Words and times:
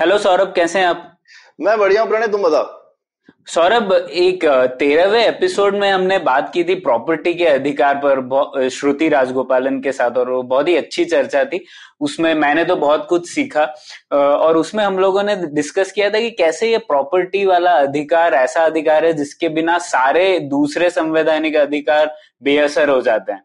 Hello 0.00 0.16
Saurabh 0.18 0.52
कैसे 0.56 0.78
हैं 0.78 0.86
आप? 0.86 1.00
मैं 1.60 1.76
बढ़िया 1.78 2.02
हूँ 2.02 2.08
प्रणय 2.10 2.26
तुम 2.26 2.42
बताओ। 2.42 2.78
सौरभ 3.46 3.92
एक 3.92 4.44
तेरहवें 4.78 5.24
एपिसोड 5.24 5.74
में 5.76 5.90
हमने 5.90 6.18
बात 6.18 6.50
की 6.54 6.62
थी 6.64 6.74
प्रॉपर्टी 6.74 7.34
के 7.34 7.44
अधिकार 7.44 8.00
पर 8.04 8.68
श्रुति 8.68 9.08
राजगोपालन 9.08 9.78
के 9.80 9.92
साथ 9.92 10.16
और 10.18 10.30
वो 10.30 10.42
बहुत 10.42 10.68
ही 10.68 10.76
अच्छी 10.76 11.04
चर्चा 11.04 11.44
थी। 11.44 11.64
उसमें 12.00 12.32
मैंने 12.34 12.64
तो 12.64 12.76
बहुत 12.76 13.06
कुछ 13.08 13.28
सीखा 13.30 13.64
और 14.12 14.56
उसमें 14.56 14.84
हम 14.84 14.98
लोगों 14.98 15.22
ने 15.22 15.36
डिस्कस 15.36 15.92
किया 15.92 16.08
था 16.10 16.20
कि 16.20 16.30
कैसे 16.30 16.70
ये 16.70 16.78
प्रॉपर्टी 16.78 17.44
वाला 17.46 17.72
अधिकार 17.72 18.34
ऐसा 18.34 18.60
अधिकार 18.60 19.06
है 19.06 19.12
जिसके 19.12 19.48
बिना 19.50 19.76
सारे 19.88 20.38
दूसरे 20.48 20.90
संवैधानिक 20.90 21.56
अधिकार 21.56 22.14
बेअसर 22.42 22.88
हो 22.88 23.00
जाते 23.02 23.32
हैं। 23.32 23.42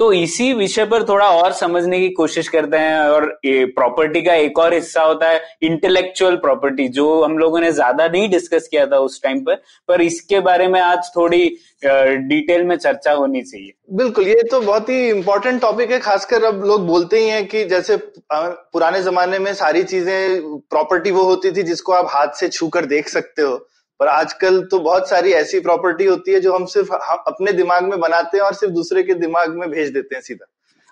तो 0.00 0.12
इसी 0.12 0.52
विषय 0.52 0.84
पर 0.84 1.02
थोड़ा 1.08 1.26
और 1.32 1.52
समझने 1.52 1.98
की 2.00 2.08
कोशिश 2.10 2.48
करते 2.48 2.76
हैं 2.76 2.98
और 3.00 3.26
प्रॉपर्टी 3.44 4.22
का 4.22 4.34
एक 4.34 4.58
और 4.58 4.74
हिस्सा 4.74 5.02
होता 5.02 5.28
है 5.28 5.40
इंटेलेक्चुअल 5.62 6.36
प्रॉपर्टी 6.36 6.88
जो 6.88 7.06
हम 7.22 7.38
लोगों 7.38 7.60
ने 7.60 7.70
ज़्यादा 7.72 8.06
नहीं 8.08 8.28
डिस्कस 8.30 8.68
किया 8.70 8.86
था 8.86 8.98
उस 8.98 9.22
टाइम 9.22 9.40
पर 9.40 9.60
पर 9.88 10.00
इसके 10.02 10.40
बारे 10.40 10.66
में 10.68 10.80
आज 10.80 11.10
थोड़ी 11.16 11.44
डिटेल 11.84 12.64
में 12.64 12.76
चर्चा 12.76 13.12
होनी 13.12 13.42
चाहिए। 13.42 13.72
बिल्कुल, 13.92 14.26
ये 14.26 14.42
तो 14.42 14.60
बहुत 14.60 14.88
ही 14.88 15.08
इंपॉर्टेंट 15.08 15.60
टॉपिक 15.60 15.90
है, 15.90 15.98
खासकर 15.98 16.44
अब 16.44 16.64
लोग 16.64 16.86
बोलते 16.86 17.20
ही 17.20 17.28
हैं 17.28 17.46
कि 17.46 17.64
जैसे 17.64 17.96
पुराने 18.32 19.02
जमाने 19.02 19.38
में 19.38 19.52
सारी 19.54 19.82
चीज़ें 19.84 20.60
प्रॉपर्टी 20.70 21.10
वो 21.10 21.22
होती 21.24 21.52
थी 21.52 21.62
जिसको 21.62 21.92
आप 21.92 22.06
हाथ 22.10 22.38
से 22.40 22.48
छू 22.48 22.68
कर 22.68 22.86
देख 22.86 23.08
सकते 23.08 23.42
हो। 23.42 23.56
पर 24.00 24.08
आजकल 24.08 24.60
तो 24.62 24.78
बहुत 24.78 25.08
सारी 25.08 25.32
ऐसी 25.32 25.60
प्रॉपर्टी 25.60 26.04
होती 26.04 26.32
है 26.32 26.40
जो 26.40 26.52
हम 26.52 26.64
सिर्फ़ 26.64 26.92
हम 26.92 27.22
अपने 27.26 27.52
दिमाग 27.52 27.84
में 27.84 28.00
बनाते 28.00 28.36
हैं 28.36 28.44
और 28.44 28.54
सिर्फ़ 28.54 28.74
दूसरे 28.74 29.02
के 29.02 29.14
दिमाग 29.14 29.54
में 29.54 29.70
भेज 29.70 29.88
देते 29.88 30.14
हैं 30.14 30.22
सीधा। 30.22 30.46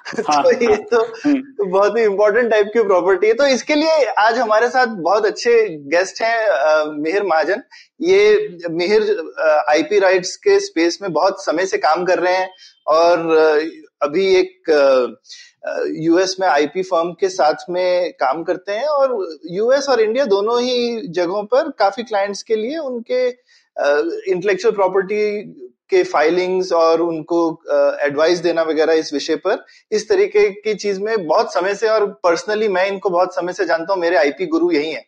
हाँ, 0.30 0.42
तो 0.42 0.50
ये 0.50 0.76
तो, 0.76 1.00
हम्म। 1.24 1.40
तो 1.40 1.64
बहुत 1.64 1.98
ही 1.98 2.02
इम्पोर्टेंट 2.02 2.50
टाइप 2.50 2.66
की 2.74 2.82
प्रॉपर्टी 2.82 3.26
है। 3.26 3.34
तो 3.34 3.46
इसके 3.46 3.74
लिए 3.74 4.04
आज 4.18 4.38
हमारे 4.38 4.68
साथ 4.68 4.86
बहुत 4.86 5.26
अच्छे 5.26 5.68
गेस्ट 5.68 6.22
हैं 6.22 6.84
मिहिर 6.98 7.22
महाजन। 7.22 7.62
ये 8.00 8.58
मिहिर 8.70 9.32
आईपी 9.68 9.98
राइट्स 9.98 10.36
के 10.36 10.58
स्पेस 10.60 10.98
में 11.02 11.12
बहुत 11.12 11.44
समय 11.44 11.66
से 11.66 11.78
काम 11.78 12.04
कर 12.04 12.18
रहे 12.18 12.36
हैं 12.36 12.50
और 12.86 13.18
अभी 14.02 14.34
एक 14.36 14.70
यूएस 15.96 16.36
में 16.40 16.46
आईपी 16.48 16.82
फर्म 16.82 17.12
के 17.20 17.28
साथ 17.28 17.68
में 17.70 18.12
काम 18.20 18.42
करते 18.42 18.72
हैं 18.72 18.86
और 18.86 19.16
यूएस 19.50 19.88
और 19.88 20.00
इंडिया 20.00 20.24
दोनों 20.24 20.60
ही 20.62 21.06
जगहों 21.10 21.42
पर 21.44 21.70
काफ़ी 21.78 22.02
क्लाइंट्स 22.02 22.42
के 22.42 22.56
लिए 22.56 22.78
उनके 22.78 23.26
इंटेलेक्चुअल 23.26 24.74
प्रॉपर्टी 24.74 25.22
के 25.90 26.02
फाइलिंग्स 26.02 26.72
और 26.72 27.00
उनको 27.00 27.38
एडवाइस 28.04 28.38
देना 28.38 28.62
वगैरह 28.62 28.92
इस 28.92 29.12
विषय 29.12 29.36
पर 29.36 29.64
इस 29.92 30.08
तरीके 30.08 30.48
की 30.50 30.74
चीज़ 30.74 31.00
में 31.00 31.26
बहुत 31.26 31.52
समय 31.54 31.74
से 31.74 31.88
और 31.88 32.06
पर्सनली 32.24 32.68
मैं 32.68 32.86
इनको 32.86 33.10
बहुत 33.10 33.34
समय 33.34 33.52
से 33.52 33.64
जानता 33.64 33.92
हूँ 33.92 34.00
मेरे 34.00 34.16
आईपी 34.16 34.46
गुरु 34.46 34.70
यही 34.72 34.90
है। 34.90 35.04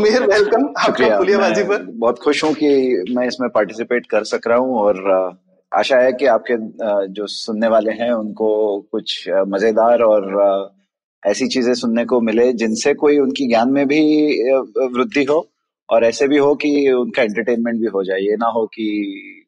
मिहिर 0.00 0.26
वेलकम 0.26 0.66
आपका 0.78 1.16
पुलियाबाजी 1.16 1.62
पर। 1.62 1.82
बहुत 1.82 2.18
खुश 2.18 2.44
हूँ 2.44 2.52
कि 2.54 3.04
मैं 3.10 3.26
इसमें 3.26 3.48
पार्टिसिपेट 3.50 4.06
कर 4.06 4.24
सक 4.24 4.48
रहा 4.48 4.58
हूँ 4.58 4.78
और 4.80 5.02
आशा 5.72 5.96
है 6.00 6.12
कि 6.12 6.26
आपके 6.26 6.56
जो 7.14 7.26
सुनने 7.26 7.68
वाले 7.68 7.92
हैं, 7.92 8.10
उनको 8.12 8.48
कुछ 8.92 9.28
मज़ेदार 9.48 10.02
और 10.02 10.72
ऐसी 11.22 11.46
चीज़ें 11.48 11.72
सुनने 11.74 12.04
को 12.04 12.20
मिले 12.20 12.52
जिनसे 12.54 12.94
कोई 12.94 13.18
उनकी 13.18 13.46
ज्ञान 13.48 13.70
में 13.72 13.86
भी 13.88 14.00
वृद्धि 14.96 15.24
हो 15.24 15.38
और 15.88 16.04
ऐसे 16.04 16.28
भी 16.28 16.36
हो 16.38 16.54
कि 16.64 16.70
उनका 16.92 17.22
एंटरटेनमेंट 17.22 17.80
भी 17.80 17.86
हो 17.94 18.02
जाए। 18.04 18.20
ये 18.20 18.36
ना 18.36 18.46
हो 18.56 18.64
कि 18.74 19.39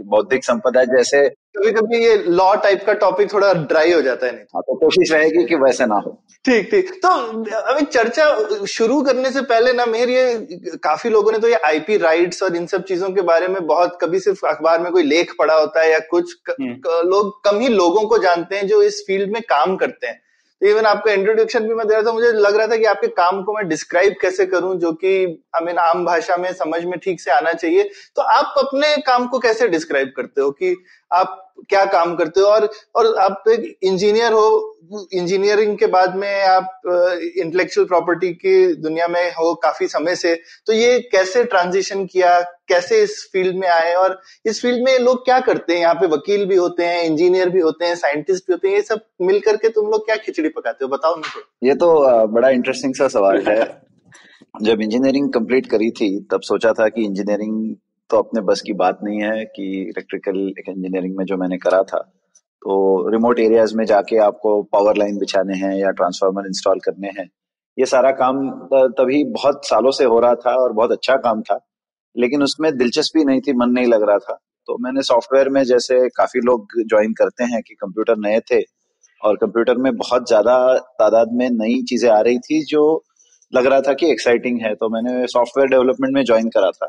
बौद्धिक 0.00 0.44
संपदा 0.44 0.84
जैसे 0.84 1.28
कभी 1.28 1.70
कभी 1.72 1.98
ये 2.04 2.16
लॉ 2.16 2.54
टाइप 2.54 2.84
का 2.86 2.92
टॉपिक 2.92 3.32
थोड़ा 3.32 3.52
ड्राई 3.52 3.92
हो 3.92 4.02
जाता 4.02 4.26
है 4.26 4.32
नहीं? 4.32 4.44
हाँ, 4.54 4.62
तो 4.62 4.74
कोशिश 4.74 5.12
रहेगी 5.12 5.44
कि 5.44 5.54
वैसे 5.54 5.86
ना 5.86 5.94
हो। 5.94 6.10
ठीक 6.44 6.70
ठीक। 6.70 6.90
तो 7.06 7.08
अभी 7.56 7.84
चर्चा 7.84 8.26
शुरू 8.66 9.00
करने 9.02 9.30
से 9.30 9.42
पहले 9.42 9.72
ना 9.72 9.86
मेहर 9.86 10.10
ये 10.10 10.78
काफ़ी 10.84 11.10
लोगों 11.10 11.32
ने 11.32 11.38
तो 11.38 11.48
ये 11.48 11.54
आईपी 11.54 11.96
राइट्स 11.96 12.42
और 12.42 12.56
इन 12.56 12.66
सब 12.66 12.84
चीज़ों 12.84 13.10
के 13.10 13.22
बारे 13.22 13.48
में 13.48 13.66
बहुत 13.66 13.98
कभी 14.00 14.20
सिर्फ़ 14.20 14.46
अखबार 14.46 14.80
में 14.80 14.92
कोई 14.92 15.02
लेख 15.02 15.34
पढ़ा 15.38 15.54
होता 15.54 15.80
है 15.80 15.90
या 15.92 15.98
कुछ 15.98 16.32
क, 16.50 16.54
हम्म। 16.60 16.74
क, 16.86 17.02
लोग 17.04 17.44
कम 17.44 17.60
ही 17.60 17.68
लोगों 17.68 18.06
को 18.08 18.18
जानते 18.18 18.56
हैं 18.56 18.66
जो 18.66 18.82
इस 18.82 19.04
फ़ील्ड 19.06 19.32
में 19.32 19.42
काम 19.42 19.76
करते 19.76 20.06
हैं। 20.06 20.20
तो 20.62 20.66
इवन 20.66 20.86
आपका 20.86 21.12
इंट्रोडक्शन 21.12 21.66
भी 21.68 21.74
मैं 21.74 21.86
दे 21.88 21.94
रहा 21.94 22.02
था, 22.02 22.12
मुझे 22.12 22.32
लग 22.32 22.56
रहा 22.56 22.66
था 22.66 22.76
कि 22.76 22.84
आपके 22.84 23.08
काम 23.08 23.42
को 23.42 23.52
मैं 23.52 23.68
डिस्क्राइब 23.68 24.14
कैसे 24.22 24.46
करूँ, 24.46 24.74
जो 24.78 24.92
कि 24.92 25.42
आई 25.56 25.64
मीन 25.64 25.78
आम 25.78 26.04
भाषा 26.04 26.36
में 26.36 26.52
समझ 26.52 26.84
में 26.84 26.98
ठीक 26.98 27.20
से 27.20 27.30
आना 27.30 27.52
चाहिए। 27.52 27.90
तो 28.16 28.22
आप 28.22 28.54
अपने 28.58 28.96
काम 28.96 29.26
को 29.26 29.38
कैसे 29.38 29.68
डिस्क्राइब 29.68 30.12
करते 30.16 30.40
हो 30.40 30.50
कि 30.50 30.76
आप 31.12 31.47
क्या 31.60 31.84
काम 31.86 32.14
करते 32.16 32.40
हो? 32.40 32.46
और 32.46 32.68
और 32.96 33.14
आप 33.18 33.44
एक 33.48 33.78
इंजीनियर 33.82 34.32
हो 34.32 34.74
इंजीनियरिंग 35.14 35.76
के 35.78 35.86
बाद 35.86 36.14
में 36.16 36.42
आप 36.42 36.82
इंटेलेक्चुअल 36.86 37.86
प्रॉपर्टी 37.86 38.32
की 38.34 38.74
दुनिया 38.76 39.08
में 39.08 39.30
हो 39.32 39.54
काफ़ी 39.62 39.86
समय 39.88 40.14
से 40.16 40.34
तो 40.66 40.72
ये 40.72 40.98
कैसे 41.12 41.42
ट्रांजिशन 41.44 42.04
किया? 42.06 42.40
कैसे 42.68 43.02
इस 43.02 43.18
फ़ील्ड 43.32 43.56
में 43.56 43.66
आए? 43.68 43.92
और 43.94 44.20
इस 44.46 44.60
फ़ील्ड 44.62 44.84
में 44.84 44.98
लोग 44.98 45.24
क्या 45.24 45.38
करते 45.40 45.72
हैं? 45.72 45.80
यहाँ 45.80 45.94
पे 45.94 46.06
वकील 46.06 46.44
भी 46.46 46.56
होते 46.56 46.84
हैं 46.84 47.02
इंजीनियर 47.02 47.48
भी 47.48 47.60
होते 47.60 47.86
हैं 47.86 47.96
साइंटिस्ट 47.96 48.46
भी 48.46 48.52
होते 48.52 48.68
हैं, 48.68 48.74
ये 48.74 48.82
सब 48.82 49.00
मिल 49.22 49.40
करके 49.40 49.68
तुम 49.68 49.90
लोग 49.90 50.04
क्या 50.06 50.16
खिचड़ी 50.16 50.48
पकाते 50.48 50.84
हो? 50.84 50.88
बताओ 50.88 51.16
मुझे। 51.16 51.68
ये 51.68 51.74
तो 51.74 52.26
बड़ा 52.28 52.48
इंटरेस्टिंग 52.50 52.94
सा 52.94 53.08
सवाल 53.08 53.42
है। 53.48 53.60
जब 54.62 54.80
इंजीनियरिंग 54.80 55.32
कंप्लीट 55.32 55.66
करी 55.66 55.90
थी, 55.90 56.08
तब 56.32 56.40
सोचा 56.42 56.72
था 56.72 56.88
कि 56.88 57.04
इंजीनियरिंग 57.04 57.74
तो 58.10 58.18
अपने 58.18 58.40
बस 58.42 58.60
की 58.60 58.72
बात 58.74 58.98
नहीं 59.04 59.20
है 59.22 59.44
कि 59.46 59.64
इलेक्ट्रिकल 59.82 60.38
इंजीनियरिंग 60.38 61.16
में 61.16 61.24
जो 61.24 61.36
मैंने 61.36 61.58
करा 61.58 61.82
था 61.84 61.98
तो 62.62 62.76
रिमोट 63.10 63.38
एरियाज़ 63.40 63.74
में 63.76 63.84
जाके 63.86 64.16
आपको 64.18 64.62
पावर 64.72 64.96
लाइन 64.96 65.18
बिछाने 65.18 65.56
हैं 65.58 65.74
या 65.76 65.90
ट्रांसफार्मर 65.92 66.46
इंस्टॉल 66.46 66.78
करने 66.84 67.08
हैं, 67.08 67.28
ये 67.78 67.86
सारा 67.86 68.10
काम 68.12 68.38
तभी 68.92 69.22
बहुत 69.32 69.66
सालों 69.66 69.90
से 69.90 70.04
हो 70.04 70.18
रहा 70.20 70.34
था 70.36 70.54
और 70.62 70.72
बहुत 70.72 70.92
अच्छा 70.92 71.16
काम 71.18 71.42
था, 71.42 71.58
लेकिन 72.16 72.42
उसमें 72.42 72.70
दिलचस्पी 72.76 73.24
नहीं 73.24 73.40
थी, 73.40 73.52
मन 73.54 73.70
नहीं 73.70 73.86
लग 73.86 74.02
रहा 74.02 74.18
था। 74.18 74.38
तो 74.68 74.76
मैंने 74.78 75.02
सॉफ्टवेयर 75.02 75.48
में 75.48 75.62
जैसे 75.64 75.98
काफ़ी 76.16 76.40
लोग 76.40 76.80
ज्वाइन 76.80 77.12
करते 77.12 77.44
हैं 77.44 77.60
कि 77.62 77.74
कंप्यूटर 77.74 78.16
नए 78.18 78.40
थे 78.50 78.60
और 79.22 79.36
कंप्यूटर 79.36 79.76
में 79.76 79.94
बहुत 79.96 80.26
ज़्यादा 80.28 80.56
तादाद 80.98 81.28
में 81.32 81.48
नई 81.52 81.82
चीज़ें 81.88 82.10
आ 82.10 82.20
रही 82.20 82.38
थी 82.40 82.64
जो 82.66 82.82
लग 83.52 83.66
रहा 83.66 83.80
था 83.80 83.92
कि 83.92 84.10
एक्साइटिंग 84.10 84.60
है 84.62 84.74
तो 84.74 84.88
मैंने 84.90 85.26
सॉफ्टवेयर 85.28 85.68
डेवलपमेंट 85.70 86.14
में 86.14 86.24
ज्वाइन 86.24 86.48
करा 86.48 86.70
था। 86.70 86.88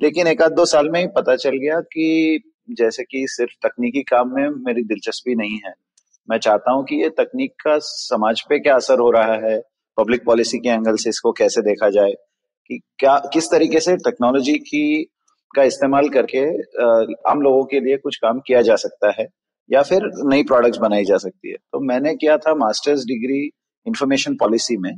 लेकिन 0.00 0.26
एक 0.26 0.42
आध 0.42 0.52
दो 0.52 0.64
साल 0.64 0.88
में 0.90 1.00
ही 1.00 1.06
पता 1.16 1.36
चल 1.36 1.56
गया 1.56 1.80
कि 1.92 2.40
जैसे 2.70 3.02
कि 3.02 3.24
सिर्फ़ 3.28 3.66
तकनीकी 3.66 4.02
काम 4.02 4.34
में 4.34 4.48
मेरी 4.66 4.82
दिलचस्पी 4.84 5.34
नहीं 5.34 5.58
है। 5.66 5.72
मैं 6.28 6.38
चाहता 6.38 6.72
हूँ 6.72 6.84
कि 6.84 6.96
ये 7.02 7.08
तकनीक 7.18 7.52
का 7.64 7.76
समाज 7.80 8.40
पे 8.48 8.58
क्या 8.58 8.74
असर 8.76 8.98
हो 8.98 9.10
रहा 9.10 9.34
है, 9.46 9.58
पब्लिक 9.98 10.24
पॉलिसी 10.24 10.58
के 10.58 10.68
एंगल 10.68 10.96
से 10.96 11.08
इसको 11.10 11.32
कैसे 11.32 11.62
देखा 11.62 11.88
जाए, 11.90 12.12
कि 12.70 12.78
क्या, 12.98 13.16
किस 13.32 13.50
तरीके 13.50 13.80
से 13.80 13.96
टेक्नोलॉजी 13.98 14.54
की, 14.60 15.02
का 15.54 15.62
इस्तेमाल 15.62 16.08
करके 16.08 16.40
आम 17.30 17.40
लोगों 17.42 17.64
के 17.64 17.80
लिए 17.80 17.96
कुछ 17.96 18.16
काम 18.16 18.40
किया 18.46 18.62
जा 18.62 18.76
सकता 18.76 19.12
है 19.18 19.26
या 19.70 19.82
फिर 19.82 20.02
नई 20.24 20.42
प्रोडक्ट्स 20.42 20.78
बनाई 20.78 21.04
जा 21.04 21.16
सकती 21.16 21.50
है। 21.50 21.56
तो 21.72 21.80
मैंने 21.80 22.14
किया 22.16 22.36
था 22.38 22.54
मास्टर्स 22.56 23.04
डिग्री 23.04 23.44
इंफॉर्मेशन 23.86 24.34
पॉलिसी 24.36 24.76
में, 24.76 24.92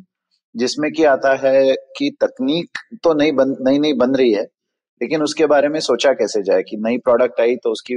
जिसमें 0.55 0.91
कि 0.93 1.05
आता 1.07 1.35
है 1.39 1.75
कि 1.97 2.11
तकनीक 2.21 2.79
तो 3.03 3.15
नई 3.15 3.33
बन 3.33 3.57
नई 3.61 3.79
नई 3.79 3.93
बन 3.95 4.15
रही 4.15 4.33
है 4.33 4.47
लेकिन 5.01 5.23
उसके 5.23 5.47
बारे 5.47 5.69
में 5.69 5.79
सोचा 5.81 6.13
कैसे 6.13 6.43
जाए 6.43 6.63
कि 6.63 6.77
नई 6.79 6.99
प्रोडक्ट 6.99 7.41
आई 7.41 7.57
तो 7.57 7.71
उसकी 7.73 7.95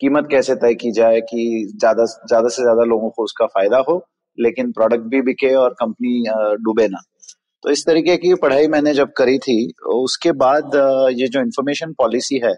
कीमत 0.00 0.28
कैसे 0.30 0.54
तय 0.54 0.74
की 0.74 0.90
जाए 0.92 1.20
कि 1.20 1.42
ज़्यादा 1.70 2.04
ज़्यादा 2.04 2.48
से 2.48 2.62
ज़्यादा 2.62 2.84
लोगों 2.84 3.10
को 3.10 3.24
उसका 3.24 3.46
फ़ायदा 3.46 3.78
हो, 3.88 3.96
लेकिन 4.38 4.70
प्रोडक्ट 4.72 5.02
भी 5.10 5.20
बिके 5.22 5.54
और 5.54 5.74
कंपनी 5.80 6.22
डूबे 6.64 6.86
ना। 6.88 7.00
तो 7.64 7.70
इस 7.70 7.84
तरीके 7.86 8.16
की 8.16 8.34
पढ़ाई 8.34 8.68
मैंने 8.68 8.94
जब 8.94 9.12
करी 9.16 9.38
थी, 9.38 9.56
उसके 9.94 10.32
बाद 10.34 10.76
ये 11.14 11.26
जो 11.28 11.40
इन्फॉर्मेशन 11.40 11.92
पॉलिसी 11.92 12.38
है, 12.44 12.54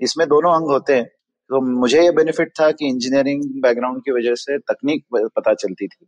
इसमें 0.00 0.26
दोनों 0.28 0.54
अंग 0.54 0.70
होते 0.70 0.94
हैं। 0.94 1.04
तो 1.50 1.60
मुझे 1.70 2.02
ये 2.02 2.10
बेनिफिट 2.12 2.50
था 2.60 2.70
कि 2.70 2.88
इंजीनियरिंग 2.88 3.42
बैकग्राउंड 3.62 4.00
की 4.04 4.12
वजह 4.12 4.34
से 4.36 4.58
तकनीक 4.64 5.04
पता 5.14 5.54
चलती 5.54 5.86
थी। 5.86 6.06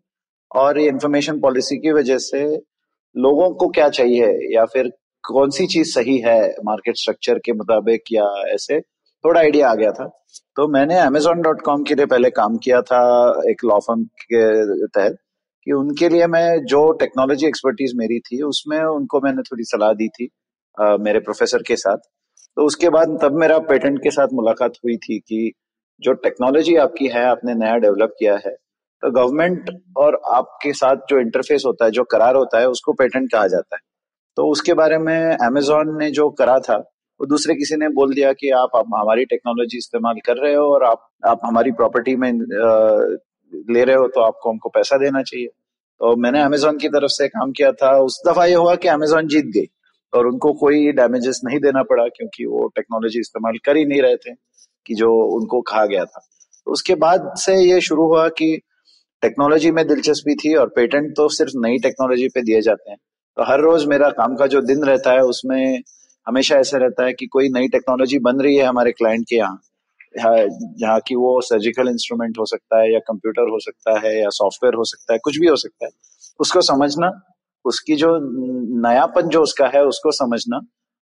और 0.50 0.78
ये 0.80 0.88
इन्फॉर्मेशन 0.88 1.40
पॉलिसी 1.40 1.76
की 1.76 1.92
वजह 1.92 2.18
से 2.20 2.44
लोगों 3.16 3.50
को 3.54 3.68
क्या 3.70 3.88
चाहिए 3.90 4.26
या 4.54 4.64
फिर 4.64 4.90
कौन 5.24 5.50
सी 5.50 5.66
चीज़ 5.66 5.88
सही 5.88 6.16
है 6.18 6.38
मार्केट 6.64 6.96
स्ट्रक्चर 6.96 7.38
के 7.38 7.52
मुताबिक 7.52 8.02
या 8.12 8.24
ऐसे? 8.54 8.80
थोड़ा 9.24 9.40
आइडिया 9.40 9.68
आ 9.70 9.74
गया 9.74 9.90
था। 9.92 10.06
तो 10.56 10.66
मैंने 10.68 10.98
अमेजोन 10.98 11.42
डॉट 11.42 11.60
कॉम 11.62 11.82
के 11.82 11.94
लिए 11.94 12.06
पहले 12.06 12.30
काम 12.30 12.56
किया 12.56 12.80
था 12.82 13.02
एक 13.50 13.64
लॉ 13.64 13.78
के 13.88 14.42
तहत 14.86 15.16
कि 15.66 15.72
उनके 15.72 16.08
लिए 16.08 16.26
मैं 16.26 16.64
जो 16.64 16.80
टेक्नोलॉजी 16.92 17.46
एक्सपर्टीज 17.46 17.92
मेरी 17.96 18.18
थी 18.20 18.42
उसमें 18.42 18.78
उनको 18.78 19.20
मैंने 19.20 19.42
थोड़ी 19.42 19.64
सलाह 19.64 19.92
दी 19.92 20.08
थी 20.08 20.28
आ, 20.78 20.96
मेरे 20.96 21.20
प्रोफेसर 21.20 21.62
के 21.62 21.76
साथ। 21.76 21.96
तो 22.56 22.66
उसके 22.66 22.88
बाद 22.88 23.18
तब 23.22 23.38
मेरा 23.40 23.58
पेटेंट 23.70 23.98
के 23.98 24.10
साथ 24.10 24.34
मुलाकात 24.34 24.72
हुई 24.84 24.96
थी 24.96 25.18
कि 25.18 25.52
जो 26.02 26.12
टेक्नोलॉजी 26.24 26.76
आपकी 26.76 27.06
है 27.08 27.24
आपने 27.26 27.54
नया 27.54 27.76
डेवलप 27.76 28.14
किया 28.18 28.34
है 28.46 28.54
तो 29.02 29.10
गवर्नमेंट 29.10 29.70
और 29.96 30.20
आपके 30.32 30.72
साथ 30.72 30.96
जो 31.10 31.20
इंटरफेस 31.20 31.62
होता 31.66 31.84
है 31.84 31.90
जो 31.90 32.04
करार 32.10 32.36
होता 32.36 32.60
है 32.60 32.68
उसको 32.68 32.92
पेटेंट 32.92 33.30
कहा 33.32 33.46
जाता 33.46 33.76
है। 33.76 33.80
तो 34.36 34.50
उसके 34.50 34.74
बारे 34.74 34.98
में 34.98 35.36
अमेजोन 35.36 35.96
ने 35.98 36.10
जो 36.10 36.28
करा 36.30 36.58
था 36.58 36.76
वो 37.20 37.26
दूसरे 37.26 37.54
किसी 37.54 37.76
ने 37.76 37.88
बोल 37.88 38.14
दिया 38.14 38.32
कि 38.32 38.50
आप, 38.50 38.70
आप 38.76 38.86
हमारी 38.94 39.24
टेक्नोलॉजी 39.24 39.78
इस्तेमाल 39.78 40.14
कर 40.26 40.36
रहे 40.36 40.54
हो 40.54 40.64
और 40.74 40.84
आप 40.84 41.08
आप 41.26 41.40
हमारी 41.44 41.70
प्रॉपर्टी 41.72 42.14
में 42.16 42.32
ले 42.32 43.84
रहे 43.84 43.96
हो 43.96 44.08
तो 44.08 44.20
आपको 44.20 44.50
हमको 44.50 44.68
पैसा 44.68 44.96
देना 44.98 45.22
चाहिए। 45.22 45.46
तो 45.46 46.14
मैंने 46.16 46.42
अमेजोन 46.42 46.78
की 46.78 46.88
तरफ़ 46.88 47.10
से 47.10 47.28
काम 47.28 47.52
किया 47.52 47.70
था। 47.72 47.90
उस 47.98 48.22
दफ़ा 48.28 48.44
ये 48.44 48.54
हुआ 48.54 48.74
कि 48.74 48.88
अमेजोन 48.88 49.26
जीत 49.26 49.44
गई 49.46 49.66
और 50.12 50.26
उनको 50.26 50.52
कोई 50.52 50.92
डैमेजेस 50.92 51.40
नहीं 51.44 51.58
देना 51.58 51.82
पड़ा 51.82 52.06
क्योंकि 52.08 52.46
वो 52.46 52.66
टेक्नोलॉजी 52.68 53.20
इस्तेमाल 53.20 53.58
कर 53.64 53.76
ही 53.76 53.84
नहीं 53.84 54.02
रहे 54.02 54.16
थे 54.16 54.34
कि 54.86 54.94
जो 54.94 55.12
उनको 55.36 55.60
कहा 55.60 55.84
गया 55.86 56.04
था। 56.04 56.26
तो 56.66 56.72
उसके 56.72 56.94
बाद 56.94 57.32
से 57.36 57.54
ये 57.64 57.80
शुरू 57.80 58.06
हुआ 58.06 58.28
कि 58.28 58.56
टेक्नोलॉजी 59.22 59.70
में 59.70 59.86
दिलचस्पी 59.88 60.34
थी 60.34 60.54
और 60.54 60.68
पेटेंट 60.76 61.10
तो 61.16 61.28
सिर्फ़ 61.28 61.52
नई 61.56 61.78
टेक्नोलॉजी 61.78 62.28
पे 62.28 62.42
दिए 62.42 62.60
जाते 62.60 62.90
हैं। 62.90 62.98
तो 63.36 63.42
हर 63.42 63.60
रोज 63.60 63.84
मेरा 63.86 64.08
काम 64.10 64.34
का 64.36 64.46
जो 64.46 64.60
दिन 64.60 64.82
रहता 64.84 65.12
है, 65.12 65.20
उसमें 65.20 65.82
हमेशा 66.26 66.56
ऐसा 66.56 66.78
रहता 66.78 67.04
है 67.04 67.12
कि 67.12 67.26
कोई 67.26 67.48
नई 67.48 67.68
टेक्नोलॉजी 67.68 68.18
बन 68.18 68.40
रही 68.40 68.56
है 68.56 68.64
हमारे 68.64 68.92
क्लाइंट 68.92 69.24
के 69.28 69.36
यहाँ। 69.36 69.60
जहाँ 70.16 70.98
की 71.00 71.14
वो 71.14 71.40
सर्जिकल 71.40 71.88
इंस्ट्रूमेंट 71.88 72.38
हो 72.38 72.44
सकता 72.46 72.80
है 72.80 72.92
या 72.92 72.98
कंप्यूटर 72.98 73.50
हो 73.50 73.58
सकता 73.58 73.98
है 73.98 74.18
या 74.20 74.28
सॉफ्टवेयर 74.28 74.74
हो 74.74 74.84
सकता 74.84 75.12
है, 75.12 75.18
कुछ 75.18 75.38
भी 75.38 75.46
हो 75.46 75.56
सकता 75.56 75.86
है। 75.86 75.90
उसको 76.40 76.60
समझना, 76.60 77.10
उसकी 77.64 77.96
जो 77.96 78.08
नयापन 78.82 79.28
जो 79.28 79.42
उसका 79.42 79.66
है, 79.66 79.84
उसको 79.84 80.12
समझना 80.12 80.60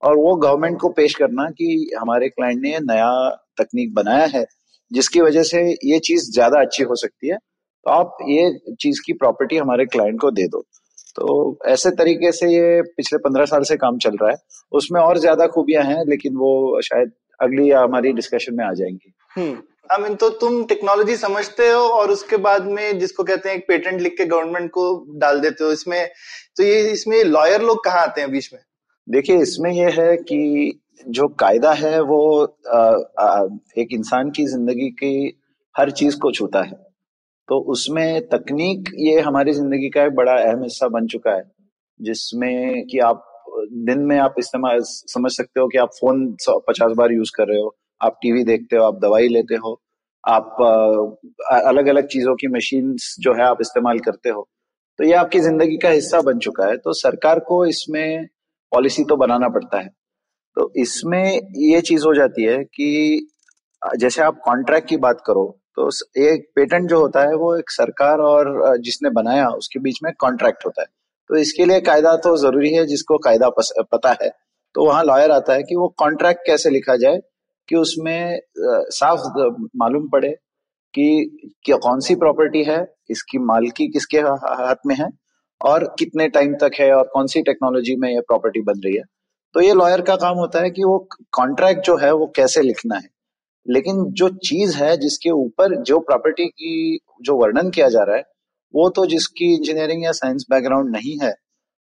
और 0.02 0.16
वो 0.16 0.34
गवर्नमेंट 0.36 0.78
को 0.80 0.88
पेश 0.88 1.14
करना 1.14 1.44
कि 1.50 1.90
हमारे 2.00 2.28
क्लाइंट 2.28 2.60
ने 2.62 2.78
नया 2.82 3.12
तकनीक 3.58 3.94
बनाया 3.94 4.26
है, 4.26 4.44
जिसकी 4.90 5.20
वजह 5.20 5.42
से 5.42 5.62
ये 5.84 5.98
चीज़ 5.98 6.30
ज़्यादा 6.32 6.60
अच्छी 6.60 6.82
हो 6.82 6.94
सकती 6.94 7.28
है। 7.28 7.36
तो 7.36 7.90
आप 7.90 8.16
ये 8.28 8.74
चीज़ 8.80 9.00
की 9.06 9.12
प्रॉपर्टी 9.12 9.56
हमारे 9.56 9.86
क्लाइंट 9.86 10.20
को 10.20 10.30
दे 10.30 10.46
दो। 10.48 10.64
तो 11.16 11.58
ऐसे 11.68 11.90
तरीके 11.90 12.30
से 12.32 12.46
ये 12.48 12.80
पिछले 12.96 13.18
पंद्रह 13.18 13.44
साल 13.44 13.62
से 13.62 13.76
काम 13.76 13.98
चल 13.98 14.16
रहा 14.22 14.30
है। 14.30 14.36
उसमें 14.72 15.00
और 15.00 15.18
ज़्यादा 15.18 15.46
खूबियाँ 15.46 15.84
हैं 15.84 16.04
लेकिन 16.08 16.36
वो 16.36 16.80
शायद 16.82 17.12
अगली 17.40 17.68
हमारी 17.70 18.12
डिस्कशन 18.12 18.54
में 18.54 18.64
आ 18.64 18.72
जाएँगी। 18.72 19.12
हम्म। 19.30 19.56
अमीन 19.90 20.14
तो 20.14 20.28
तुम 20.40 20.62
टेक्नोलॉजी 20.64 21.16
समझते 21.16 21.68
हो 21.70 21.80
और 21.80 22.10
उसके 22.10 22.36
बाद 22.36 22.66
में 22.66 22.98
जिसको 22.98 23.24
कहते 23.24 23.48
हैं 23.48 23.56
एक 23.56 23.64
पेटेंट 23.68 24.00
लिख 24.00 24.14
के 24.18 24.24
गवर्नमेंट 24.24 24.70
को 24.70 24.84
डाल 25.18 25.40
देते 25.40 25.64
हो 25.64 25.72
इसमें 25.72 26.06
तो 26.56 26.64
ये 26.64 26.80
इसमें 26.90 27.22
लॉयर 27.24 27.62
लोग 27.62 27.84
कहाँ 27.84 28.02
आते 28.02 28.20
हैं 28.20 28.30
बीच 28.30 28.48
में? 28.52 28.60
देखिए 29.08 29.36
इसमें 29.42 29.70
यह 29.72 30.00
है 30.00 30.16
कि 30.16 30.80
जो 31.08 31.26
कायदा 31.40 31.72
है 31.72 32.00
वो 32.02 32.20
आ, 32.68 32.78
आ, 33.18 33.44
एक 33.78 33.92
इंसान 33.92 34.30
की 34.30 34.44
ज़िंदगी 34.46 34.88
की 34.92 35.38
हर 35.74 35.90
चीज़ 35.90 36.18
को 36.18 36.30
छूता 36.32 36.62
है। 36.62 36.91
तो 37.48 37.58
उसमें 37.72 38.28
तकनीक 38.28 38.90
ये 38.98 39.20
हमारी 39.20 39.52
ज़िंदगी 39.52 39.88
का 39.90 40.04
एक 40.04 40.14
बड़ा 40.14 40.32
अहम 40.34 40.62
हिस्सा 40.62 40.88
बन 40.88 41.06
चुका 41.06 41.34
है, 41.36 41.42
जिसमें 42.00 42.86
कि 42.86 42.98
आप, 42.98 43.24
दिन 43.86 43.98
में 43.98 44.18
आप 44.18 44.34
इस्तेमाल, 44.38 44.78
समझ 44.82 45.32
सकते 45.32 45.60
हो 45.60 45.66
कि 45.68 45.78
आप 45.78 45.90
फ़ोन 46.00 46.26
पचास 46.68 46.92
बार 46.96 47.12
यूज़ 47.12 47.30
कर 47.36 47.48
रहे 47.48 47.60
हो, 47.60 47.74
आप 48.00 48.18
टीवी 48.22 48.44
देखते 48.44 48.76
हो, 48.76 48.84
आप 48.84 48.98
दवाई 49.02 49.28
लेते 49.28 49.54
हो, 49.54 49.80
आप 50.24 50.56
अलग 51.64 51.86
अलग 51.86 52.06
चीज़ों 52.06 52.34
की 52.36 52.48
मशीन 52.48 52.94
जो 53.20 53.34
है 53.34 53.44
आप 53.44 53.58
इस्तेमाल 53.60 53.98
करते 53.98 54.30
हो 54.30 54.48
तो 54.98 55.04
ये 55.04 55.12
आपकी 55.12 55.40
ज़िंदगी 55.40 55.76
का 55.76 55.88
हिस्सा 55.88 56.20
बन 56.20 56.38
चुका 56.38 56.66
है 56.66 56.76
तो 56.76 56.92
सरकार 56.92 57.38
को 57.38 57.64
इसमें 57.66 58.26
पॉलिसी 58.72 59.04
तो 59.04 59.16
बनाना 59.16 59.48
पड़ता 59.48 59.80
है 59.80 59.88
तो 60.56 60.70
इसमें 60.76 61.24
ये 61.56 61.80
चीज़ 61.80 62.04
हो 62.06 62.14
जाती 62.14 62.44
है 62.44 62.58
कि 62.64 63.28
जैसे 63.82 64.22
आप 64.22 64.40
कॉन्ट्रैक्ट 64.44 64.88
की 64.88 64.96
बात 64.96 65.22
करो 65.26 65.44
तो 65.76 65.88
एक 66.22 66.46
पेटेंट 66.56 66.88
जो 66.90 67.00
होता 67.00 67.20
है 67.20 67.34
वो 67.36 67.54
एक 67.56 67.70
सरकार 67.70 68.18
और 68.20 68.76
जिसने 68.78 69.10
बनाया, 69.10 69.48
उसके 69.48 69.78
बीच 69.78 69.98
में 70.04 70.12
कॉन्ट्रैक्ट 70.18 70.66
होता 70.66 70.82
है। 70.82 70.88
तो 71.30 71.36
इसके 71.36 71.64
लिए 71.64 71.80
कायदा 71.80 72.14
तो 72.16 72.36
ज़रूरी 72.36 72.72
है, 72.74 72.86
जिसको 72.86 73.18
कायदा 73.18 73.48
पता 73.50 74.16
है। 74.22 74.30
तो 74.74 74.84
वहाँ 74.86 75.04
लॉयर 75.04 75.30
आता 75.30 75.52
है 75.52 75.62
कि 75.62 75.76
वो 75.76 75.88
कॉन्ट्रैक्ट 75.98 76.40
कैसे 76.46 76.70
लिखा 76.70 76.96
जाए, 76.96 77.20
कि 77.68 77.76
उसमें 77.76 78.40
साफ़ 78.58 79.20
मालूम 79.76 80.08
पड़े 80.08 80.28
कि 80.94 81.58
क्या, 81.64 81.76
कौन 81.76 82.00
सी 82.00 82.14
प्रॉपर्टी 82.14 82.62
है, 82.64 82.80
इसकी 83.10 83.38
मालकी 83.38 83.86
किसके 83.88 84.18
हाथ 84.18 84.86
में 84.86 84.94
है, 84.94 85.08
और 85.60 85.84
कितने 85.98 86.28
टाइम 86.28 86.54
तक 86.54 86.80
है, 86.80 86.92
और 86.92 87.10
कौन 87.12 87.26
सी 87.26 87.42
टेक्नोलॉजी 87.42 87.96
में 87.96 88.08
ये 88.08 88.20
प्रॉपर्टी 88.20 88.60
बन 88.60 88.80
रही 88.84 88.96
है। 88.96 89.04
तो 89.54 89.60
ये 89.60 89.72
लॉयर 89.74 90.00
का 90.00 90.16
काम 90.16 90.36
होता 90.36 90.60
है 90.60 90.70
कि 90.70 90.84
वो 90.84 90.98
कॉन्ट्रैक्ट 91.32 91.86
जो 91.86 91.96
है, 91.96 92.12
वो 92.12 92.32
कैसे 92.36 92.62
लिखना 92.62 92.96
है। 92.96 93.08
लेकिन 93.68 94.04
जो 94.04 94.28
चीज़ 94.28 94.76
है 94.76 94.96
जिसके 94.96 95.30
ऊपर 95.30 95.82
जो 95.82 95.98
प्रॉपर्टी 95.98 96.46
की, 96.46 96.98
जो 97.22 97.36
वर्णन 97.36 97.70
किया 97.70 97.88
जा 97.88 98.02
रहा 98.02 98.16
है, 98.16 98.22
वो 98.74 98.88
तो 98.90 99.06
जिसकी 99.06 99.54
इंजीनियरिंग 99.54 100.04
या 100.04 100.12
साइंस 100.12 100.46
बैकग्राउंड 100.50 100.96
नहीं 100.96 101.18
है, 101.22 101.34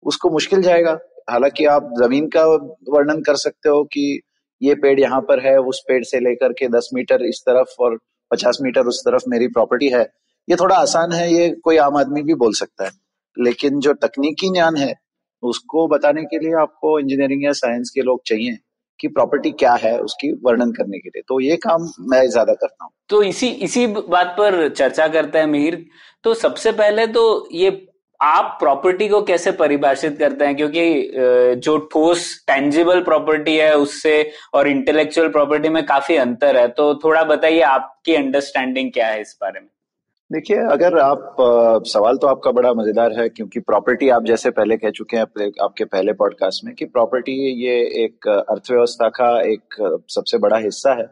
उसको 0.03 0.29
मुश्किल 0.29 0.61
जाएगा। 0.61 0.99
हालाँकि 1.29 1.65
आप 1.65 1.93
ज़मीन 2.03 2.27
का 2.27 2.45
वर्णन 2.89 3.21
कर 3.21 3.35
सकते 3.35 3.69
हो 3.69 3.83
कि 3.83 4.21
ये 4.61 4.75
पेड़ 4.75 4.99
यहाँ 4.99 5.21
पर 5.21 5.47
है, 5.47 5.57
उस 5.57 5.83
पेड़ 5.87 6.03
से 6.03 6.19
लेकर 6.19 6.53
के 6.53 6.67
दस 6.67 6.89
मीटर 6.93 7.21
इस 7.21 7.41
तरफ़ 7.41 7.75
और 7.79 7.99
पचास 8.31 8.57
मीटर 8.61 8.81
उस 8.81 9.01
तरफ़ 9.01 9.23
मेरी 9.27 9.47
प्रॉपर्टी 9.47 9.89
है। 9.89 10.13
ये 10.49 10.55
थोड़ा 10.55 10.75
आसान 10.75 11.11
है, 11.11 11.33
ये 11.33 11.49
कोई 11.49 11.77
आम 11.77 11.97
आदमी 11.97 12.21
भी 12.21 12.33
बोल 12.33 12.53
सकता 12.53 12.85
है। 12.85 12.91
लेकिन 13.39 13.79
जो 13.79 13.93
तकनीकी 13.93 14.49
ज्ञान 14.53 14.77
है, 14.77 14.95
उसको 15.43 15.87
बताने 15.87 16.23
के 16.23 16.39
लिए 16.39 16.53
आपको 16.53 16.99
इंजीनियरिंग 16.99 17.43
या 17.43 17.51
साइंस 17.51 17.91
के 17.95 18.01
लोग 18.01 18.23
चाहिए। 18.25 18.57
कि 19.03 19.07
प्रॉपर्टी 19.09 19.51
क्या 19.53 19.73
है, 19.75 19.97
उसकी 19.99 20.31
वर्णन 20.45 20.71
करने 20.71 20.99
के 20.99 21.09
लिए। 21.09 21.23
तो 21.27 21.39
ये 21.41 21.55
काम 21.63 21.87
मैं 22.09 22.27
ज़्यादा 22.29 22.53
करता 22.55 22.83
हूँ। 22.83 22.91
तो 23.09 23.23
इसी 23.23 23.47
इसी 23.63 23.87
बात 23.87 24.35
पर 24.37 24.67
चर्चा 24.69 25.07
करते 25.07 25.39
हैं 25.39 25.47
मिहिर। 25.47 25.85
तो 26.23 26.33
सबसे 26.35 26.71
पहले 26.73 27.07
तो 27.09 27.23
ये 27.53 27.69
आप 28.19 28.55
प्रॉपर्टी 28.59 29.07
को 29.09 29.21
कैसे 29.21 29.51
परिभाषित 29.51 30.17
करते 30.19 30.45
हैं? 30.45 30.55
क्योंकि 30.55 31.11
जो 31.63 31.77
ठोस 31.93 32.27
टेंजिबल 32.47 33.01
प्रॉपर्टी 33.03 33.55
है, 33.57 33.73
उससे 33.77 34.31
और 34.53 34.67
इंटेलेक्चुअल 34.67 35.27
प्रॉपर्टी 35.29 35.69
में 35.69 35.85
काफ़ी 35.85 36.15
अंतर 36.17 36.57
है। 36.57 36.67
तो 36.69 36.93
थोड़ा 36.95 37.23
बताइए 37.25 37.61
आपकी 37.67 38.15
अंडरस्टैंडिंग 38.15 38.91
क्या 38.93 39.07
है 39.07 39.21
इस 39.21 39.37
बारे 39.41 39.59
में? 39.59 39.67
देखिए 40.33 40.57
अगर 40.57 40.97
आप 40.97 41.35
आ, 41.41 41.79
सवाल 41.83 42.17
तो 42.17 42.27
आपका 42.27 42.51
बड़ा 42.51 42.73
मज़ेदार 42.73 43.19
है 43.19 43.29
क्योंकि 43.29 43.59
प्रॉपर्टी 43.59 44.09
आप 44.09 44.25
जैसे 44.25 44.51
पहले 44.51 44.77
कह 44.77 44.89
चुके 44.89 45.17
हैं 45.17 45.51
आपके 45.61 45.85
पहले 45.85 46.13
पॉडकास्ट 46.13 46.65
में 46.65 46.75
कि 46.75 46.85
प्रॉपर्टी 46.85 47.65
ये 47.65 47.75
एक 47.79 48.27
अर्थव्यवस्था 48.27 49.09
का 49.09 49.41
एक 49.41 49.61
सबसे 50.09 50.37
बड़ा 50.37 50.57
हिस्सा 50.57 50.93
है 50.93 51.03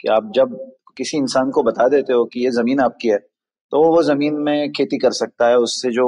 कि 0.00 0.08
आप 0.08 0.32
जब 0.34 0.72
किसी 0.96 1.16
इंसान 1.16 1.50
को 1.50 1.62
बता 1.62 1.88
देते 1.88 2.12
हो 2.12 2.24
कि 2.24 2.44
ये 2.44 2.50
ज़मीन 2.50 2.80
आपकी 2.80 3.08
है 3.08 3.18
तो 3.70 3.96
वो 3.96 4.02
ज़मीन 4.02 4.34
में 4.34 4.72
खेती 4.72 4.98
कर 4.98 5.10
सकता 5.10 5.46
है 5.46 5.58
उससे 5.58 5.90
जो 5.90 6.06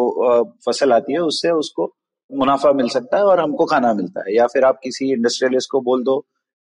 फ़सल 0.66 0.92
आती 0.92 1.12
है 1.12 1.18
उससे 1.18 1.50
उसको 1.50 1.94
मुनाफा 2.34 2.72
मिल 2.72 2.88
सकता 2.88 3.16
है 3.16 3.24
और 3.24 3.40
हमको 3.40 3.64
खाना 3.64 3.94
मिलता 3.94 4.20
है। 4.20 4.36
या 4.36 4.46
फिर 4.46 4.64
आप 4.64 4.80
किसी 4.84 5.12
इंडस्ट्रियलिस्ट 5.12 5.68
को 5.72 5.80
बोल 5.80 6.04
दो 6.04 6.18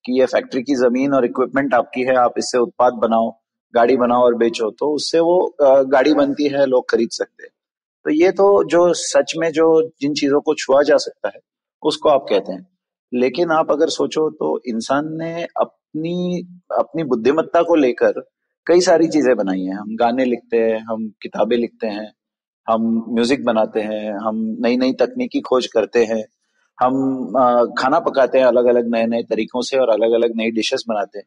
कि 0.05 0.19
ये 0.19 0.25
फैक्ट्री 0.25 0.61
की 0.61 0.75
ज़मीन 0.75 1.13
और 1.13 1.25
इक्विपमेंट 1.25 1.73
आपकी 1.73 2.01
है 2.01 2.15
आप 2.15 2.33
इससे 2.37 2.57
उत्पाद 2.57 2.93
बनाओ 2.93 3.44
गाड़ी 3.75 3.97
बनाओ 3.97 4.23
और 4.23 4.35
बेचो 4.37 4.69
तो 4.71 4.93
उससे 4.95 5.19
वो 5.21 5.55
गाड़ी 5.61 6.13
बनती 6.13 6.47
है, 6.47 6.65
लोग 6.65 6.89
खरीद 6.91 7.09
सकते 7.11 7.43
हैं। 7.43 7.51
तो 8.05 8.11
ये 8.13 8.31
तो 8.33 8.63
जो 8.69 8.91
सच 8.95 9.33
में 9.37 9.51
जो 9.51 9.65
जिन 10.01 10.13
चीज़ों 10.13 10.41
को 10.41 10.53
छुआ 10.55 10.81
जा 10.83 10.97
सकता 10.99 11.29
है, 11.29 11.39
उसको 11.83 12.09
आप 12.09 12.25
कहते 12.29 12.51
हैं। 12.51 12.67
लेकिन 13.11 13.51
आप 13.51 13.71
अगर 13.71 13.89
सोचो 13.89 14.29
तो 14.31 14.59
इंसान 14.67 15.09
ने 15.17 15.43
अपनी 15.43 16.41
अपनी 16.79 17.03
बुद्धिमत्ता 17.05 17.61
को 17.61 17.75
लेकर 17.75 18.21
कई 18.67 18.81
सारी 18.81 19.07
चीज़ें 19.07 19.35
बनाई 19.37 19.61
हैं। 19.61 19.75
हम 19.75 19.95
गाने 19.95 20.25
लिखते 20.25 20.57
हैं, 20.57 20.79
हम 20.81 21.07
किताबें 21.21 21.57
लिखते 21.57 21.87
हैं, 21.87 22.11
हम 22.67 22.81
म्यूज़िक 23.09 23.43
बनाते 23.45 23.79
हैं, 23.81 24.13
हम 24.17 24.45
नई 24.59 24.77
नई 24.77 24.93
तकनीकी 24.99 25.41
खोज 25.41 25.67
करते 25.67 26.03
हैं, 26.05 26.23
हम 26.77 27.73
खाना 27.77 27.99
पकाते 27.99 28.37
हैं 28.37 28.45
अलग 28.45 28.65
अलग 28.67 28.87
नए 28.95 29.05
नए 29.05 29.23
तरीकों 29.23 29.61
से 29.61 29.77
और 29.77 29.89
अलग 29.89 30.13
अलग 30.13 30.35
नई 30.35 30.51
डिशेस 30.51 30.83
बनाते 30.89 31.19
हैं। 31.19 31.25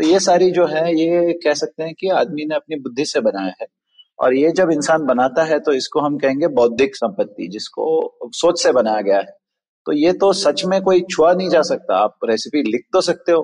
तो 0.00 0.04
ये 0.04 0.18
सारी 0.20 0.50
जो 0.50 0.64
है, 0.66 0.82
ये 0.94 1.32
कह 1.42 1.54
सकते 1.54 1.82
हैं 1.82 1.94
कि 1.94 2.08
आदमी 2.10 2.44
ने 2.44 2.54
अपनी 2.54 2.76
बुद्धि 2.80 3.04
से 3.04 3.20
बनाया 3.20 3.52
है। 3.60 3.66
और 4.18 4.34
ये 4.34 4.50
जब 4.52 4.70
इंसान 4.72 5.04
बनाता 5.06 5.42
है 5.44 5.58
तो 5.60 5.72
इसको 5.72 6.00
हम 6.00 6.16
कहेंगे 6.18 6.48
बौद्धिक 6.50 6.96
संपत्ति, 6.96 7.48
जिसको 7.48 8.30
सोच 8.34 8.62
से 8.62 8.72
बनाया 8.72 9.00
गया 9.00 9.18
है। 9.18 9.34
तो 9.86 9.92
ये 9.92 10.12
तो 10.12 10.32
सच 10.34 10.64
में 10.64 10.80
कोई 10.82 11.02
छुआ 11.10 11.32
नहीं 11.32 11.48
जा 11.48 11.62
सकता। 11.62 11.96
आप 11.96 12.16
रेसिपी 12.24 12.62
लिख 12.62 12.86
तो 12.92 13.00
सकते 13.00 13.32
हो, 13.32 13.42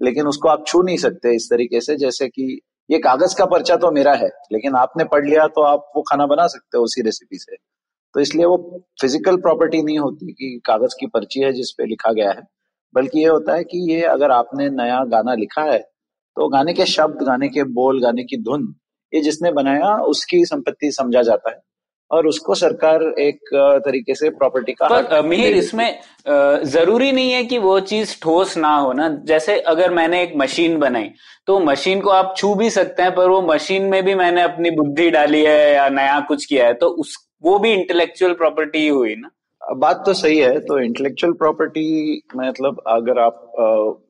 लेकिन 0.00 0.26
उसको 0.26 0.48
आप 0.48 0.64
छू 0.66 0.82
नहीं 0.82 0.96
सकते 0.96 1.34
इस 1.36 1.48
तरीके 1.50 1.80
से, 1.80 1.96
जैसे 1.96 2.28
कि 2.28 2.60
ये 2.88 2.98
कागज़ 3.00 3.36
का 3.38 3.46
पर्चा 3.46 3.76
तो 3.76 3.90
मेरा 3.90 4.14
है, 4.14 4.30
लेकिन 4.52 4.76
आपने 4.76 5.04
पढ़ 5.06 5.26
लिया 5.26 5.46
तो 5.48 5.62
आप 5.64 5.92
वो 5.96 6.02
खाना 6.02 6.26
बना 6.26 6.46
सकते 6.46 6.78
हो 6.78 6.84
उसी 6.84 7.02
रेसिपी 7.02 7.38
से। 7.38 7.56
तो 8.14 8.20
इसलिए 8.20 8.46
वो 8.46 8.56
फ़िज़िकल 9.02 9.36
प्रॉपर्टी 9.38 9.82
नहीं 9.82 9.98
होती 9.98 10.32
कि 10.32 10.60
कागज़ 10.64 10.96
की 11.00 11.06
पर्ची 11.08 11.40
है 11.40 11.52
जिसपे 11.52 11.86
लिखा 11.86 12.12
गया 12.12 12.30
है, 12.30 12.42
बल्कि 12.94 13.20
ये 13.20 13.28
होता 13.28 13.54
है 13.54 13.64
कि 13.64 13.86
ये 13.92 14.02
अगर 14.08 14.30
आपने 14.32 14.68
नया 14.72 15.04
गाना 15.06 15.34
लिखा 15.36 15.62
है 15.62 15.78
तो 16.40 16.48
गाने 16.48 16.72
के 16.72 16.84
शब्द 16.86 17.22
गाने 17.22 17.48
के 17.48 17.62
बोल 17.72 18.00
गाने 18.02 18.22
की 18.24 18.36
धुन 18.42 18.62
ये 19.12 19.20
जिसने 19.20 19.50
बनाया 19.52 19.94
उसकी 20.04 20.44
संपत्ति 20.44 20.90
समझा 20.92 21.22
जाता 21.22 21.50
है। 21.50 21.58
और 22.10 22.26
उसको 22.26 22.54
सरकार 22.54 23.02
एक 23.20 23.50
तरीके 23.84 24.14
से 24.14 24.30
प्रॉपर्टी 24.30 24.72
का 24.72 24.86
पर 24.88 25.26
मिहिर 25.26 25.56
इसमें 25.56 25.98
ज़रूरी 26.66 27.10
नहीं 27.12 27.32
है 27.32 27.44
कि 27.44 27.58
वो 27.58 27.78
चीज़ 27.80 28.14
ठोस 28.22 28.56
ना 28.56 28.74
हो 28.76 28.92
ना। 28.92 29.08
जैसे 29.24 29.58
अगर 29.72 29.92
मैंने 29.94 30.22
एक 30.22 30.32
मशीन 30.36 30.78
बनाई 30.78 31.10
तो 31.46 31.58
मशीन 31.60 32.00
को 32.00 32.10
आप 32.10 32.34
छू 32.36 32.54
भी 32.54 32.70
सकते 32.70 33.02
हैं 33.02 33.14
पर 33.14 33.28
वो 33.28 33.42
मशीन 33.42 33.90
में 33.90 34.02
भी 34.04 34.14
मैंने 34.14 34.42
अपनी 34.42 34.70
बुद्धि 34.70 35.10
डाली 35.10 35.44
है 35.44 35.74
या 35.74 35.88
नया 35.90 36.18
कुछ 36.28 36.44
किया 36.44 36.66
है 36.66 36.74
तो 36.74 36.86
उस 37.04 37.16
वो 37.42 37.58
भी 37.58 37.72
इंटेलेक्चुअल 37.72 38.32
प्रॉपर्टी 38.32 38.78
ही 38.78 38.88
हुई 38.88 39.14
ना। 39.14 39.30
बात 39.62 40.02
तो 40.06 40.12
सही 40.14 40.38
है 40.38 40.58
तो 40.60 40.78
इंटेलेक्चुअल 40.78 41.32
प्रॉपर्टी 41.34 41.86
मतलब 42.36 42.82
अगर 42.88 43.18
आप 43.18 43.46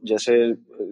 जैसे 0.05 0.41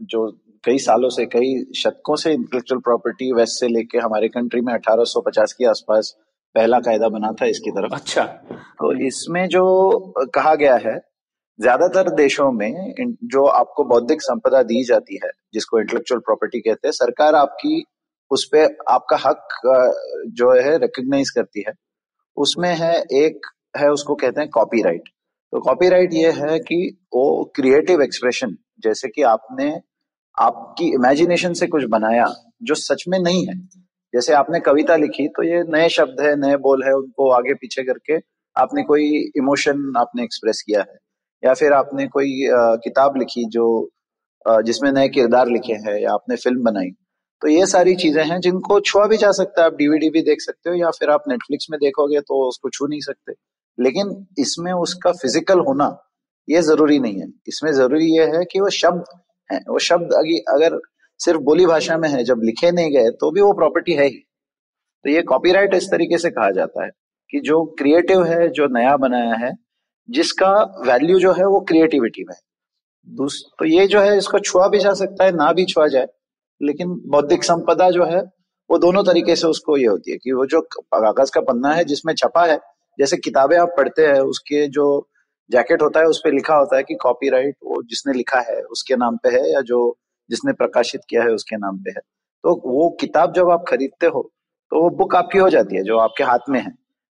जो 0.04 0.28
कई 0.64 0.78
सालों 0.78 1.08
से 1.08 1.24
कई 1.26 1.50
शतकों 1.76 2.16
से 2.16 2.32
इंटेलेक्चुअल 2.32 2.80
प्रॉपर्टी 2.80 3.32
वेस्ट 3.32 3.60
से 3.60 3.68
लेके 3.68 3.98
हमारे 3.98 4.28
कंट्री 4.28 4.60
में 4.60 4.72
1850 4.74 5.52
के 5.52 5.66
आसपास 5.66 6.14
पहला 6.54 6.78
कायदा 6.80 7.08
बना 7.08 7.30
था 7.32 7.46
इसकी 7.46 7.70
तरफ़। 7.70 7.94
अच्छा। 7.94 8.24
तो 8.24 8.92
इसमें 9.06 9.46
जो 9.48 9.64
कहा 10.34 10.54
गया 10.54 10.74
है 10.76 10.96
ज़्यादातर 11.58 12.08
देशों 12.14 12.50
में 12.52 12.94
जो 13.24 13.44
आपको 13.52 13.84
बौद्धिक 13.84 14.22
संपदा 14.22 14.62
दी 14.62 14.82
जाती 14.84 15.18
है 15.24 15.30
जिसको 15.54 15.80
इंटेलेक्चुअल 15.80 16.20
प्रॉपर्टी 16.20 16.60
कहते 16.60 16.88
हैं 16.88 16.92
सरकार 16.92 17.34
आपकी 17.34 17.82
उस 18.30 18.44
पर 18.44 18.76
आपका 18.90 19.16
हक 19.16 19.60
जो 20.32 20.52
है 20.62 20.76
रिकग्नाइज 20.78 21.30
करती 21.30 21.64
है। 21.68 21.72
उसमें 22.36 22.74
है 22.74 22.94
एक 23.16 23.46
है 23.76 23.88
उसको 23.90 24.14
कहते 24.14 24.40
हैं 24.40 24.50
कॉपीराइट 24.50 25.08
तो 25.52 25.60
कॉपीराइट 25.60 26.14
ये 26.14 26.30
है 26.32 26.58
कि 26.60 26.76
वो 27.14 27.52
क्रिएटिव 27.56 28.02
एक्सप्रेशन 28.02 28.56
जैसे 28.80 29.08
कि 29.08 29.22
आपने 29.28 29.68
आपकी 30.38 30.86
इमेजिनेशन 30.94 31.52
से 31.52 31.66
कुछ 31.66 31.84
बनाया 31.90 32.26
जो 32.62 32.74
सच 32.76 33.04
में 33.08 33.18
नहीं 33.18 33.46
है। 33.46 33.54
जैसे 34.14 34.32
आपने 34.34 34.60
कविता 34.60 34.96
लिखी 34.96 35.26
तो 35.28 35.42
ये 35.42 35.62
नए 35.68 35.88
शब्द 35.88 36.20
है 36.20 36.34
नए 36.38 36.56
बोल 36.58 36.84
है 36.84 36.92
उनको 36.94 37.30
आगे 37.32 37.54
पीछे 37.54 37.82
करके 37.84 38.16
आपने 38.56 38.82
कोई 38.82 39.08
इमोशन 39.36 39.92
आपने 39.98 40.22
एक्सप्रेस 40.24 40.62
किया 40.66 40.80
है। 40.80 40.96
या 41.42 41.54
फिर 41.54 41.72
आपने 41.72 42.06
कोई 42.08 42.46
आ, 42.48 42.74
किताब 42.76 43.16
लिखी 43.18 43.44
जो 43.50 43.66
जिसमें 44.66 44.90
नए 44.92 45.08
किरदार 45.08 45.48
लिखे 45.48 45.72
हैं 45.84 45.98
या 46.00 46.12
आपने 46.12 46.36
फ़िल्म 46.36 46.62
बनाई। 46.64 46.90
तो 47.42 47.48
ये 47.48 47.66
सारी 47.66 47.94
चीज़ें 47.96 48.24
हैं 48.24 48.40
जिनको 48.40 48.78
छुआ 48.82 49.06
भी 49.06 49.16
जा 49.16 49.30
सकता 49.32 49.62
है। 49.62 49.66
आप 49.66 49.74
डीवीडी 49.74 50.10
भी 50.10 50.22
देख 50.22 50.40
सकते 50.40 50.70
हो 50.70 50.76
या 50.76 50.90
फिर 50.90 51.10
आप 51.10 51.28
नेटफ्लिक्स 51.28 51.66
में 51.70 51.78
देखोगे 51.80 52.20
तो 52.20 52.48
उसको 52.48 52.70
छू 52.70 52.86
नहीं 52.86 53.00
सकते। 53.00 53.32
लेकिन 53.78 54.08
इसमें 54.38 54.72
उसका 54.72 55.12
फ़िज़िकल 55.12 55.58
होना 55.68 55.88
ये 56.48 56.62
ज़रूरी 56.62 56.98
नहीं 56.98 57.20
है। 57.20 57.26
इसमें 57.48 57.72
ज़रूरी 57.72 58.06
यह 58.16 58.36
है 58.36 58.44
कि 58.52 58.60
वो 58.60 58.70
शब्द 58.72 59.04
है। 59.50 59.58
वो 59.60 59.78
शब्द 59.80 60.12
अगर 60.50 60.78
सिर्फ़ 61.20 61.40
बोली 61.40 61.66
भाषा 61.66 61.96
में 61.98 62.08
है, 62.08 62.22
जब 62.24 62.40
लिखे 62.42 62.70
नहीं 62.72 62.90
गए 62.92 63.10
तो 63.10 63.30
भी 63.30 63.40
वो 63.40 63.52
प्रॉपर्टी 63.52 63.92
है 63.92 64.04
ही। 64.04 64.18
तो 65.04 65.10
ये 65.10 65.22
कॉपीराइट 65.24 65.74
इस 65.74 65.90
तरीके 65.90 66.18
से 66.18 66.30
कहा 66.30 66.50
जाता 66.50 66.84
है 66.84 66.90
कि 67.30 67.40
जो 67.40 67.64
क्रिएटिव 67.78 68.24
है, 68.24 68.48
जो 68.48 68.66
नया 68.70 68.96
बनाया 68.96 69.34
है, 69.36 69.52
जिसका 70.08 70.52
वैल्यू 70.86 71.18
जो 71.18 71.32
है, 71.32 71.44
वो 71.44 71.60
क्रिएटिविटी 71.60 72.24
में 72.24 72.36
तो 73.58 73.64
ये 73.64 73.86
जो 73.86 74.00
है, 74.00 74.16
इसको 74.18 74.38
छुआ 74.38 74.68
भी 74.68 74.78
जा 74.78 74.92
सकता 74.94 75.24
है, 75.24 75.32
ना 75.32 75.52
भी 75.52 75.64
छुआ 75.64 75.86
जाए, 75.88 76.06
लेकिन 76.60 76.94
बौद्धिक 77.06 77.44
संपदा 77.44 77.90
जो 77.90 78.04
है, 78.04 78.20
वो 78.70 78.78
दोनों 78.78 79.02
तरीके 79.04 79.36
से 79.36 79.46
उसको 79.46 79.76
ये 79.76 79.86
होती 79.86 80.10
है 80.10 80.16
कि 80.16 80.32
वो 80.32 80.46
जो 80.46 80.60
कागज़ 80.94 81.30
का 81.34 81.40
पन्ना 81.40 81.72
है, 81.74 81.84
जिसमें 81.84 82.14
छपा 82.14 82.44
है, 82.46 82.58
जैसे 82.98 83.16
किताबें 83.16 83.56
आप 83.58 83.74
पढ़ते 83.76 84.06
हैं, 84.06 84.20
उसके 84.22 84.66
जो 84.68 84.86
जैकेट 85.50 85.82
होता 85.82 86.00
है 86.00 86.06
उस 86.06 86.20
पर 86.24 86.32
लिखा 86.32 86.54
होता 86.54 86.76
है 86.76 86.82
कि 86.82 86.94
कॉपीराइट 86.94 87.54
वो 87.64 87.82
जिसने 87.82 88.12
लिखा 88.12 88.40
है 88.48 88.60
उसके 88.72 88.96
नाम 88.96 89.16
पे 89.16 89.28
है 89.28 89.50
या 89.52 89.60
जो 89.60 89.78
जिसने 90.30 90.52
प्रकाशित 90.52 91.00
किया 91.10 91.22
है 91.22 91.30
उसके 91.30 91.56
नाम 91.56 91.78
पे 91.78 91.90
है। 91.90 92.00
तो 92.44 92.54
वो 92.66 92.88
किताब 93.00 93.32
जब 93.34 93.50
आप 93.50 93.64
खरीदते 93.68 94.06
हो 94.06 94.22
तो 94.72 94.82
वो 94.82 94.90
बुक 94.96 95.14
आपकी 95.16 95.38
हो 95.38 95.48
जाती 95.50 95.76
है 95.76 95.82
जो 95.82 95.98
आपके 95.98 96.24
हाथ 96.24 96.50
में 96.50 96.60
है। 96.60 96.72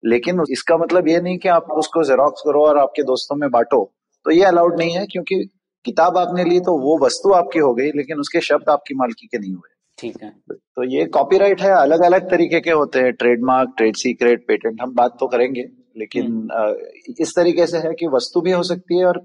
लेकिन 0.03 0.43
इसका 0.51 0.77
मतलब 0.77 1.09
ये 1.09 1.21
नहीं 1.21 1.39
कि 1.39 1.49
आप 1.49 1.71
उसको 1.73 2.03
जेरोक्स 2.05 2.43
करो 2.47 2.65
और 2.65 2.79
आपके 2.79 3.03
दोस्तों 3.03 3.37
में 3.37 3.49
बांटो। 3.51 3.85
तो 4.27 4.31
ये 4.31 4.45
अलाउड 4.45 4.79
नहीं 4.79 4.91
है 4.91 5.07
क्योंकि 5.07 5.43
किताब 5.85 6.19
आपने 6.19 6.45
ली 6.45 6.61
तो 6.61 6.77
वो 6.79 6.99
वस्तु 6.99 7.33
आपकी 7.33 7.59
हो 7.59 7.73
गई 7.75 7.91
लेकिन 7.97 8.19
उसके 8.19 8.41
शब्द 8.41 8.69
आपकी 8.71 8.95
मालकी 8.95 9.27
के 9.27 9.39
नहीं 9.39 9.55
हुए। 9.55 9.75
ठीक 9.99 10.23
है। 10.23 10.31
तो 10.51 10.85
ये 10.85 11.05
कॉपीराइट 11.07 11.61
है 11.61 11.71
अलग 11.73 12.03
अलग 12.05 12.31
तरीके 12.31 12.61
के 12.61 12.71
होते 12.71 12.99
हैं। 12.99 13.13
ट्रेडमार्क 13.13 13.75
ट्रेड 13.77 13.97
सीक्रेट 13.97 14.47
पेटेंट 14.49 14.83
हम 14.83 14.95
बात 14.95 15.17
तो 15.21 15.27
करेंगे। 15.27 15.63
लेकिन 15.97 16.27
हम्म। 16.53 17.15
इस 17.21 17.35
तरीके 17.37 17.67
से 17.67 17.79
है 17.79 17.93
कि 17.95 18.07
वस्तु 18.07 18.41
भी 18.41 18.51
हो 18.51 18.63
सकती 18.63 18.99
है 18.99 19.05
और 19.07 19.23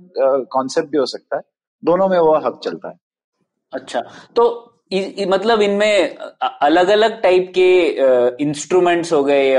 कॉन्सेप्ट 0.52 0.90
भी 0.90 0.98
हो 0.98 1.06
सकता 1.06 1.36
है। 1.36 1.42
दोनों 1.84 2.08
में 2.10 2.20
वो 2.20 2.36
हक 2.36 2.60
चलता 2.64 2.90
है। 2.90 2.96
अच्छा 3.74 4.04
तो 4.36 4.70
इ, 4.92 5.00
इ, 5.00 5.26
मतलब 5.26 5.62
इनमें 5.62 6.16
अलग 6.62 6.88
अलग 6.88 7.22
टाइप 7.22 7.52
के 7.58 7.70
इंस्ट्रूमेंट्स 8.44 9.14
हो 9.14 9.24
गए 9.24 9.54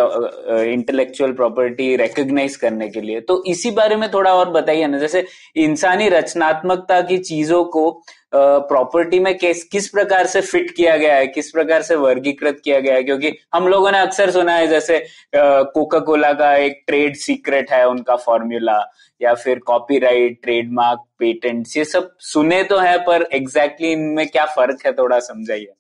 इंटेलेक्चुअल 0.73 1.33
प्रॉपर्टी 1.33 1.97
रिकग्नाइज 1.97 2.57
करने 2.57 2.89
के 2.89 3.01
लिए। 3.01 3.21
तो 3.21 3.43
इसी 3.47 3.71
बारे 3.71 3.97
में 3.97 4.11
थोड़ा 4.13 4.35
और 4.35 4.51
बताइए 4.51 4.87
ना 4.87 4.99
जैसे 4.99 5.25
इंसानी 5.57 6.09
रचनात्मकता 6.09 7.01
की 7.01 7.19
चीज़ों 7.19 7.65
को 7.65 7.91
प्रॉपर्टी 8.35 9.19
में 9.21 9.37
किस 9.39 9.63
किस 9.65 9.89
प्रकार 9.89 10.27
से 10.27 10.41
फिट 10.43 10.71
किया 10.71 10.97
गया 10.97 11.15
है, 11.17 11.27
किस 11.27 11.51
प्रकार 11.51 11.83
से 11.83 11.95
वर्गीकृत 11.97 12.61
किया 12.65 12.81
गया 12.81 12.95
है? 12.95 13.03
क्योंकि 13.03 13.33
हम 13.55 13.69
लोगों 13.69 13.93
ने 13.93 13.99
अक्सर 13.99 14.31
सुना 14.31 14.55
है 14.55 14.67
जैसे 14.67 14.99
कोका 15.35 15.99
कोला 16.01 16.33
का 16.33 16.55
एक 16.57 16.83
ट्रेड 16.87 17.17
सीक्रेट 17.17 17.71
है, 17.73 17.87
उनका 17.89 18.17
फॉर्मूला 18.19 18.79
या 19.21 19.35
फिर 19.35 19.59
कॉपीराइट 19.67 20.39
ट्रेडमार्क 20.43 21.05
पेटेंट्स 21.19 21.77
ये 21.77 21.85
सब 21.85 22.11
सुने 22.23 22.63
तो 22.65 22.79
है, 22.79 22.97
पर 22.99 23.23
एग्जैक्टली 23.23 23.87
exactly 23.87 24.09
इनमें 24.09 24.27
क्या 24.29 24.45
फ़र्क 24.47 24.87
है, 24.87 24.93
थोड़ा 24.93 25.19
समझाइए। 25.21 25.73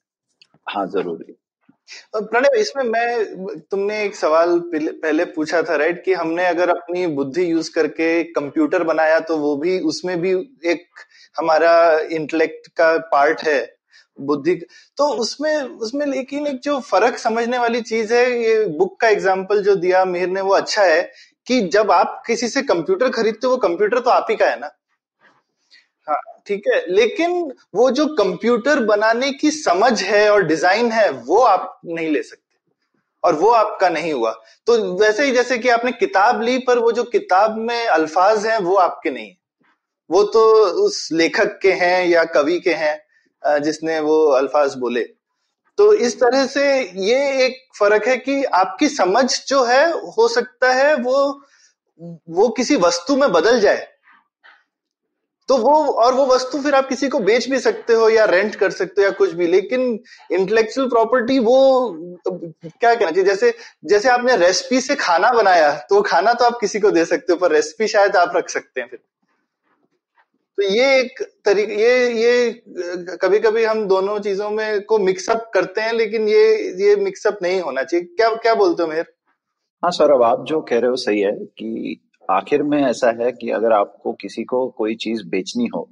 हाँ 0.69 0.87
ज़रूरी। 0.87 1.37
प्रणय 2.17 2.61
इसमें 2.61 2.83
मैं, 2.85 3.59
तुमने 3.61 4.03
एक 4.03 4.15
सवाल 4.17 4.59
पहले 4.75 5.25
पूछा 5.25 5.61
था 5.63 5.77
राइट 5.77 6.03
कि 6.05 6.13
हमने 6.13 6.47
अगर 6.47 6.71
अपनी 6.71 7.07
बुद्धि 7.17 7.51
यूज़ 7.51 7.71
करके 7.75 8.23
कंप्यूटर 8.33 8.83
बनाया 8.85 9.19
तो 9.21 9.37
वो 9.39 9.57
भी, 9.57 9.79
उसमें 9.81 10.21
भी 10.21 10.33
एक 10.67 10.87
हमारा 11.37 11.99
इंटेलेक्ट 12.13 12.69
का 12.77 12.97
पार्ट 13.13 13.43
है, 13.43 13.61
बुद्धि 14.19 14.55
तो 14.99 15.09
उसमें 15.17 15.57
उसमें 15.57 16.05
लेकिन 16.07 16.47
एक 16.47 16.61
जो 16.61 16.79
फ़र्क 16.83 17.17
समझने 17.19 17.59
वाली 17.59 17.81
चीज़ 17.83 18.13
है, 18.15 18.25
ये 18.43 18.65
बुक 18.69 19.01
का 19.01 19.09
एग्ज़ाम्पल 19.09 19.63
जो 19.63 19.75
दिया 19.77 20.05
मीर 20.05 20.29
ने, 20.29 20.41
वो 20.41 20.55
अच्छा 20.55 20.83
है 20.83 21.03
कि 21.47 21.61
जब 21.69 21.91
आप 21.91 22.23
किसी 22.27 22.49
से 22.49 22.63
कंप्यूटर 22.65 23.11
खरीदते 23.11 23.47
हो, 23.47 23.53
वो 23.53 23.59
कंप्यूटर 23.59 24.01
तो 24.01 24.11
आप 24.11 24.27
ही 24.31 24.37
का 24.37 24.47
है 24.47 24.59
ना? 24.61 24.71
हाँ 26.09 26.21
ठीक 26.47 26.65
है, 26.69 26.81
लेकिन 26.89 27.53
वो 27.75 27.91
जो 27.91 28.07
कंप्यूटर 28.17 28.81
बनाने 28.85 29.31
की 29.33 29.51
समझ 29.51 30.03
है 30.03 30.29
और 30.31 30.43
डिज़ाइन 30.45 30.91
है, 30.93 31.11
वो 31.11 31.39
आप 31.39 31.81
नहीं 31.87 32.09
ले 32.09 32.23
सकते 32.23 32.43
और 33.25 33.35
वो 33.35 33.51
आपका 33.53 33.89
नहीं 33.89 34.13
हुआ। 34.13 34.33
तो 34.67 34.77
वैसे 34.97 35.25
ही 35.25 35.33
जैसे 35.33 35.59
कि 35.59 35.69
आपने 35.69 35.93
किताब 35.93 36.43
ली, 36.43 36.59
पर 36.59 36.79
वो 36.79 36.93
जो 36.93 37.05
किताब 37.05 37.57
में 37.59 37.87
अल्फाज 37.87 38.47
हैं, 38.47 38.59
वो 38.59 38.75
आपके 38.79 39.11
नहीं 39.11 39.33
वो 40.11 40.23
तो 40.25 40.45
उस 40.85 41.09
लेखक 41.13 41.59
के 41.63 41.73
हैं 41.75 42.07
या 42.07 42.25
कवि 42.33 42.59
के 42.61 42.75
हैं 42.75 43.61
जिसने 43.63 43.99
वो 44.01 44.17
अल्फाज 44.33 44.75
बोले। 44.77 45.03
तो 45.79 45.93
इस 45.95 46.19
तरह 46.21 46.47
से 46.47 46.65
ये 47.03 47.47
एक 47.47 47.57
फ़र्क 47.79 48.07
है 48.09 48.17
कि 48.17 48.43
आपकी 48.45 48.89
समझ 48.91 49.27
जो 49.49 49.63
है, 49.65 49.91
हो 49.91 50.29
सकता 50.29 50.73
है 50.73 50.95
वो 50.97 51.41
वो 52.31 52.49
किसी 52.49 52.77
वस्तु 52.77 53.17
में 53.17 53.31
बदल 53.33 53.61
जाए। 53.61 53.87
तो 55.49 55.57
वो, 55.59 55.73
और 55.85 56.15
वो 56.15 56.25
वस्तु 56.27 56.61
फिर 56.63 56.75
आप 56.75 56.89
किसी 56.89 57.09
को 57.09 57.19
बेच 57.21 57.49
भी 57.49 57.59
सकते 57.61 57.95
हो 57.95 58.09
या 58.11 58.25
रेंट 58.25 58.55
कर 58.57 58.71
सकते 58.71 59.01
हो 59.01 59.07
या 59.07 59.11
कुछ 59.15 59.33
भी, 59.33 59.47
लेकिन 59.47 59.83
इंटेलेक्चुअल 60.33 60.89
प्रॉपर्टी 60.89 61.39
वो, 61.39 61.91
क्या 62.29 62.95
कहना 62.95 63.11
चाहिए? 63.11 63.25
जैसे 63.25 63.53
जैसे 63.85 64.09
आपने 64.09 64.37
रेसिपी 64.37 64.81
से 64.81 64.97
खाना 64.97 65.33
बनाया 65.33 65.73
तो 65.91 66.01
खाना 66.03 66.33
तो 66.33 66.45
आप 66.45 66.59
किसी 66.61 66.81
को 66.81 66.91
दे 66.91 67.05
सकते 67.05 67.33
हो, 67.33 67.39
पर 67.39 67.53
रेसिपी 67.53 67.89
शायद 67.89 68.17
आप 68.17 68.37
रख 68.37 68.49
सकते 68.51 68.81
हैं 68.81 68.89
फिर। 68.89 69.01
तो 70.59 70.63
ये 70.65 70.85
एक 70.99 71.23
तरीके, 71.45 71.73
ये 71.75 72.09
ये 72.15 73.17
कभी 73.23 73.39
कभी 73.39 73.65
हम 73.65 73.87
दोनों 73.89 74.19
चीज़ों 74.21 74.51
में 74.51 74.83
को 74.83 74.99
मिक्सअप 74.99 75.51
करते 75.55 75.81
हैं, 75.81 75.93
लेकिन 75.93 76.29
ये 76.29 76.45
ये 76.83 76.95
मिक्सअप 76.97 77.39
नहीं 77.43 77.61
होना 77.61 77.83
चाहिए। 77.83 78.05
क्या 78.07 78.29
क्या 78.37 78.55
बोलते 78.55 78.83
हो 78.83 78.89
मेहर 78.89 79.07
हाँ 79.83 79.91
सौरभ, 79.91 80.23
आप 80.23 80.45
जो 80.49 80.61
कह 80.61 80.79
रहे 80.79 80.91
हो 80.91 80.97
सही 80.97 81.21
है 81.21 81.33
कि 81.33 82.01
आखिर 82.29 82.63
में 82.63 82.81
ऐसा 82.83 83.11
है 83.23 83.31
कि 83.33 83.51
अगर 83.51 83.73
आपको 83.73 84.13
किसी 84.13 84.45
को 84.45 84.67
कोई 84.79 84.95
चीज़ 84.97 85.23
बेचनी 85.29 85.67
हो, 85.75 85.89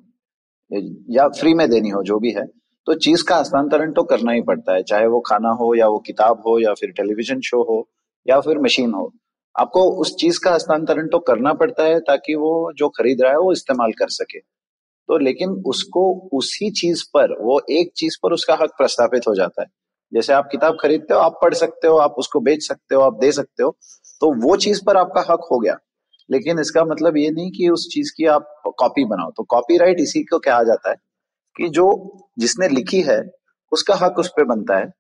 या 1.11 1.26
फ्री 1.31 1.54
में 1.54 1.69
देनी 1.71 1.88
हो, 1.88 2.02
जो 2.02 2.19
भी 2.19 2.31
है 2.33 2.47
तो 2.87 2.95
चीज़ 2.97 3.25
का 3.28 3.37
हस्तांतरण 3.37 3.92
तो 3.92 4.02
करना 4.04 4.33
ही 4.33 4.40
पड़ता 4.42 4.75
है। 4.75 4.83
चाहे 4.83 5.07
वो 5.07 5.21
खाना 5.21 5.50
हो, 5.54 5.75
या 5.75 5.88
वो 5.88 5.99
किताब 6.07 6.42
हो, 6.47 6.59
या 6.61 6.73
फिर 6.75 6.90
टेलीविज़न 6.92 7.40
शो 7.40 7.62
हो, 7.64 7.88
या 8.26 8.40
फिर 8.40 8.59
मशीन 8.59 8.92
हो। 8.92 9.12
आपको 9.56 9.82
उस 10.00 10.14
चीज़ 10.16 10.38
का 10.44 10.54
हस्तांतरण 10.54 11.09
तो 11.09 11.18
करना 11.18 11.52
पड़ता 11.52 11.85
है 11.85 11.99
ताकि 12.00 12.35
वो 12.35 12.73
जो 12.73 12.88
खरीद 12.88 13.23
रहा 13.23 13.32
है 13.32 13.38
वो 13.38 13.52
इस्तेमाल 13.52 13.92
कर 13.92 14.09
सके। 14.09 14.38
तो 14.38 15.18
लेकिन 15.18 15.50
उसको 15.66 16.02
उसी 16.32 16.71
चीज़ 16.71 17.04
पर, 17.14 17.32
वो 17.40 17.61
एक 17.71 17.92
चीज़ 17.97 18.16
पर 18.23 18.32
उसका 18.32 18.54
हक 18.54 18.71
प्रस्तापित 18.78 19.23
हो 19.28 19.35
जाता 19.35 19.62
है। 19.62 19.68
जैसे 20.12 20.32
आप 20.32 20.49
किताब 20.52 20.76
खरीदते 20.82 21.14
हो, 21.14 21.21
आप 21.21 21.38
पढ़ 21.42 21.54
सकते 21.54 21.88
हो, 21.88 21.97
आप 21.97 22.14
उसको 22.18 22.40
बेच 22.40 22.66
सकते 22.68 22.94
हो, 22.94 23.00
आप 23.02 23.18
दे 23.21 23.32
सकते 23.32 23.62
हो 23.62 23.76
तो 24.21 24.32
वो 24.42 24.56
चीज़ 24.56 24.80
पर 24.87 24.97
आपका 24.97 25.21
हक 25.21 25.49
हो 25.50 25.59
गया। 25.59 25.76
लेकिन 26.30 26.59
इसका 26.59 26.85
मतलब 26.85 27.16
ये 27.16 27.30
नहीं 27.30 27.50
कि 27.50 27.68
उस 27.68 27.88
चीज़ 27.94 28.12
की 28.16 28.26
आप 28.26 28.62
कॉपी 28.78 29.04
बनाओ। 29.04 29.30
तो 29.30 29.42
कॉपीराइट 29.42 29.97
इसी 30.00 30.23
को 30.23 30.38
कहा 30.38 30.62
जाता 30.62 30.90
है 30.90 30.97
कि 31.56 31.68
जो 31.68 31.87
जिसने 32.38 32.68
लिखी 32.68 33.00
है, 33.00 33.21
उसका 33.73 33.94
हक 33.94 34.18
उस 34.18 34.28
पर 34.28 34.44
बनता 34.44 34.78
है। 34.78 34.90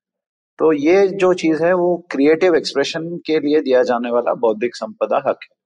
तो 0.58 0.72
ये 0.72 1.06
जो 1.08 1.32
चीज़ 1.34 1.62
है 1.64 1.72
वो 1.74 1.96
क्रिएटिव 2.10 2.54
एक्सप्रेशन 2.54 3.08
के 3.26 3.38
लिए 3.40 3.60
दिया 3.60 3.82
जाने 3.82 4.10
वाला 4.10 4.34
बौद्धिक 4.34 4.76
संपदा 4.76 5.22
हक 5.28 5.38
है। 5.42 5.56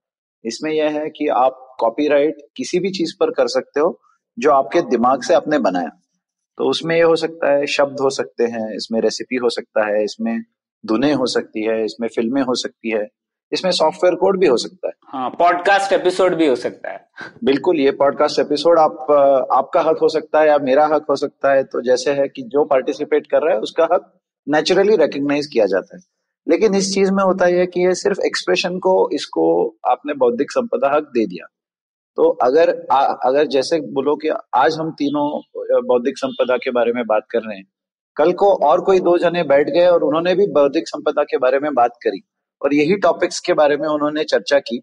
इसमें 0.45 0.71
यह 0.71 0.99
है 0.99 1.09
कि 1.09 1.27
आप 1.27 1.63
कॉपीराइट 1.79 2.37
किसी 2.55 2.79
भी 2.79 2.91
चीज़ 2.91 3.13
पर 3.19 3.31
कर 3.31 3.47
सकते 3.47 3.79
हो 3.79 3.99
जो 4.37 4.51
आपके 4.51 4.81
दिमाग 4.81 5.21
से 5.21 5.33
आपने 5.33 5.59
बनाया। 5.59 5.89
तो 6.57 6.69
उसमें 6.69 6.95
ये 6.95 7.01
हो 7.01 7.15
सकता 7.15 7.51
है 7.51 7.65
शब्द 7.67 7.99
हो 8.01 8.09
सकते 8.09 8.43
हैं 8.43 8.75
इसमें 8.75 8.99
रेसिपी 9.01 9.35
हो 9.35 9.49
सकता 9.49 9.85
है 9.87 10.03
इसमें 10.03 10.39
धुने 10.83 11.11
हो 11.13 11.25
सकती 11.25 11.63
है 11.63 11.83
इसमें 11.85 12.07
फ़िल्में 12.07 12.41
हो 12.41 12.55
सकती 12.55 12.91
है 12.91 13.05
इसमें 13.51 13.71
सॉफ्टवेयर 13.71 14.15
कोड 14.15 14.39
भी 14.39 14.47
हो 14.47 14.55
सकता 14.57 14.87
है। 14.87 14.93
हाँ 15.07 15.29
पॉडकास्ट 15.29 15.93
एपिसोड 15.93 16.35
भी 16.35 16.47
हो 16.47 16.55
सकता 16.55 16.91
है। 16.91 17.05
बिल्कुल 17.43 17.79
ये 17.79 17.91
पॉडकास्ट 17.91 18.39
एपिसोड 18.39 18.79
आप 18.79 19.11
आपका 19.53 19.81
हक 19.81 19.99
हो 20.01 20.09
सकता 20.09 20.39
है 20.39 20.47
या 20.47 20.57
मेरा 20.59 20.85
हक 20.85 21.05
हो 21.09 21.15
सकता 21.15 21.51
है। 21.53 21.63
तो 21.63 21.81
जैसे 21.81 22.11
है 22.11 22.27
कि 22.27 22.41
जो 22.47 22.63
पार्टिसिपेट 22.65 23.27
कर 23.27 23.41
रहा 23.41 23.53
है 23.53 23.59
उसका 23.59 23.87
हक 23.93 24.13
नेचुरली 24.47 24.95
रिकग्नाइज 24.95 25.47
किया 25.47 25.65
जाता 25.65 25.95
है। 25.95 26.01
लेकिन 26.47 26.75
इस 26.75 26.93
चीज़ 26.93 27.11
में 27.11 27.23
होता 27.23 27.45
है 27.45 27.65
कि 27.67 27.85
ये 27.87 27.93
सिर्फ़ 27.95 28.19
एक्सप्रेशन 28.25 28.77
को 28.79 29.09
इसको 29.13 29.45
आपने 29.89 30.13
बौद्धिक 30.13 30.51
संपदा 30.51 30.95
हक 30.95 31.03
दे 31.03 31.25
दिया। 31.25 31.45
तो 32.17 32.29
अगर 32.43 32.69
आ, 32.91 33.05
अगर 33.05 33.47
जैसे 33.47 33.79
बोलो 33.93 34.15
कि 34.15 34.29
आज 34.55 34.77
हम 34.79 34.91
तीनों 34.91 35.25
बौद्धिक 35.87 36.17
संपदा 36.17 36.57
के 36.57 36.71
बारे 36.71 36.91
में 36.91 37.03
बात 37.05 37.25
कर 37.31 37.39
रहे 37.39 37.57
हैं। 37.57 37.65
कल 38.17 38.31
को 38.33 38.53
और 38.67 38.81
कोई 38.81 38.99
दो 38.99 39.17
जने 39.17 39.43
बैठ 39.43 39.69
गए 39.69 39.85
और 39.85 40.03
उन्होंने 40.03 40.35
भी 40.35 40.47
बौद्धिक 40.47 40.87
संपदा 40.87 41.23
के 41.23 41.37
बारे 41.37 41.59
में 41.59 41.73
बात 41.73 41.91
करी 42.03 42.21
और 42.61 42.73
यही 42.73 42.95
टॉपिक्स 42.97 43.39
के 43.39 43.53
बारे 43.53 43.77
में 43.77 43.87
उन्होंने 43.89 44.23
चर्चा 44.23 44.59
की 44.59 44.79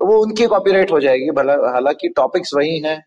तो 0.00 0.06
वो 0.06 0.22
उनकी 0.22 0.46
कॉपीराइट 0.46 0.92
हो 0.92 1.00
जाएगी। 1.00 1.30
भला 1.30 1.52
हालाँकि 1.72 2.08
टॉपिक्स 2.08 2.50
वही 2.56 2.78
हैं 2.80 3.02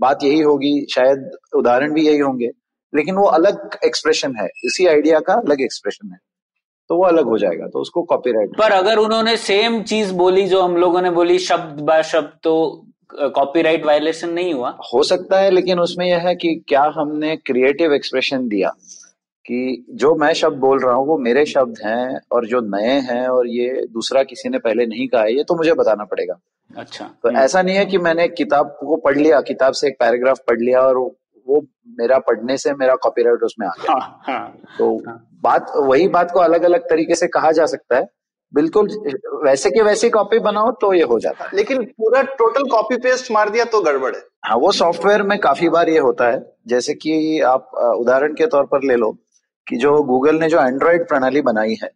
बात 0.00 0.18
यही 0.24 0.40
होगी 0.40 0.86
शायद 0.94 1.30
उदाहरण 1.56 1.92
भी 1.92 2.06
यही 2.06 2.18
होंगे। 2.18 2.48
लेकिन 2.92 3.14
वो 3.14 3.26
अलग 3.30 3.78
एक्सप्रेशन 3.84 4.36
है। 4.36 4.46
इसी 4.64 4.86
आइडिया 4.86 5.20
का 5.20 5.34
अलग 5.36 5.62
एक्सप्रेशन 5.62 6.10
है। 6.12 6.18
तो 6.90 6.96
वो 6.96 7.04
अलग 7.04 7.26
हो 7.26 7.38
जाएगा 7.38 7.66
तो 7.66 7.80
उसको 7.80 8.02
कॉपीराइट 8.04 8.56
पर 8.58 8.72
अगर 8.72 8.98
उन्होंने 8.98 9.36
सेम 9.36 9.82
चीज़ 9.82 10.12
बोली 10.14 10.46
जो 10.48 10.60
हम 10.62 10.76
लोगों 10.76 11.02
ने 11.02 11.10
बोली 11.10 11.38
शब्द 11.40 11.80
ब 11.80 12.00
शब्द 12.02 12.32
तो 12.42 12.54
कॉपीराइट 13.14 13.84
वायलेशन 13.86 14.30
नहीं 14.30 14.52
हुआ। 14.54 14.68
हो 14.94 15.02
सकता 15.02 15.40
है 15.40 15.50
लेकिन 15.50 15.80
उसमें 15.80 16.06
यह 16.06 16.26
है 16.26 16.34
कि 16.34 16.54
क्या 16.68 16.82
हमने 16.96 17.36
क्रिएटिव 17.36 17.92
एक्सप्रेशन 17.92 18.46
दिया 18.48 18.68
कि 19.46 19.84
जो 19.94 20.14
मैं 20.14 20.32
शब्द 20.32 20.58
बोल 20.58 20.78
रहा 20.78 20.94
हूँ 20.94 21.06
वो 21.06 21.18
मेरे 21.18 21.44
शब्द 21.46 21.78
हैं 21.86 22.20
और 22.32 22.46
जो 22.46 22.60
नए 22.66 22.98
हैं 23.00 23.26
और 23.28 23.48
ये 23.48 23.86
दूसरा 23.92 24.22
किसी 24.22 24.48
ने 24.48 24.58
पहले 24.58 24.86
नहीं 24.86 25.08
कहा 25.08 25.22
है 25.22 25.34
ये 25.36 25.44
तो 25.44 25.54
मुझे 25.54 25.74
बताना 25.74 26.04
पड़ेगा। 26.04 26.38
अच्छा। 26.70 27.04
तो 27.04 27.28
हम्म। 27.28 27.40
ऐसा 27.40 27.62
नहीं 27.62 27.76
है 27.76 27.84
कि 27.86 27.98
मैंने 27.98 28.28
किताब 28.28 28.76
को 28.80 28.96
पढ़ 28.96 29.16
लिया 29.18 29.40
किताब 29.40 29.72
से 29.72 29.88
एक 29.88 29.96
पैराग्राफ 30.00 30.38
पढ़ 30.48 30.60
लिया 30.60 30.80
और 30.80 30.98
वो 31.46 31.60
मेरा 31.98 32.18
पढ़ने 32.18 32.56
से 32.56 32.72
मेरा 32.74 32.94
कॉपीराइट 33.02 33.42
उसमें 33.44 33.66
आ 33.66 33.70
गया। 33.72 33.92
हाँ, 33.92 34.22
हाँ, 34.26 34.56
तो 34.78 34.96
हाँ. 35.06 35.16
बात 35.42 35.72
वही 35.78 36.08
बात 36.08 36.30
को 36.30 36.40
अलग 36.40 36.62
अलग 36.64 36.88
तरीके 36.90 37.14
से 37.14 37.26
कहा 37.28 37.52
जा 37.52 37.66
सकता 37.66 37.96
है। 37.96 38.06
बिल्कुल 38.52 38.88
वैसे 39.44 39.70
के 39.70 39.82
वैसे 39.82 40.08
कॉपी 40.10 40.38
बनाओ 40.40 40.70
तो 40.80 40.92
ये 40.94 41.02
हो 41.02 41.18
जाता 41.20 41.44
है। 41.44 41.50
लेकिन 41.54 41.84
पूरा 41.98 42.22
टोटल 42.38 42.68
कॉपी 42.70 42.96
पेस्ट 42.98 43.30
मार 43.32 43.50
दिया 43.50 43.64
तो 43.64 43.80
गड़बड़ 43.82 44.14
है। 44.16 44.20
हाँ 44.46 44.56
वो 44.56 44.72
सॉफ्टवेयर 44.72 45.22
में 45.22 45.38
काफ़ी 45.40 45.68
बार 45.68 45.88
ये 45.88 45.98
होता 45.98 46.28
है। 46.30 46.44
जैसे 46.68 46.94
कि 46.94 47.40
आप 47.46 47.70
उदाहरण 48.00 48.34
के 48.34 48.46
तौर 48.46 48.66
पर 48.66 48.84
ले 48.84 48.96
लो 48.96 49.10
कि 49.66 49.76
जो 49.76 49.92
गूगल 50.02 50.36
ने 50.36 50.48
जो 50.48 50.60
एंड्रॉयड 50.60 51.08
प्रणाली 51.08 51.40
बनाई 51.42 51.76
है 51.82 51.90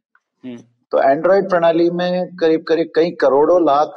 हम्म। 0.45 0.57
तो 0.93 1.00
एंड्रॉयड 1.03 1.49
प्रणाली 1.50 1.88
में 1.91 2.37
करीब 2.37 2.65
करीब 2.69 2.91
कई 2.97 3.11
करोड़ों 3.21 3.61
लाख 3.62 3.95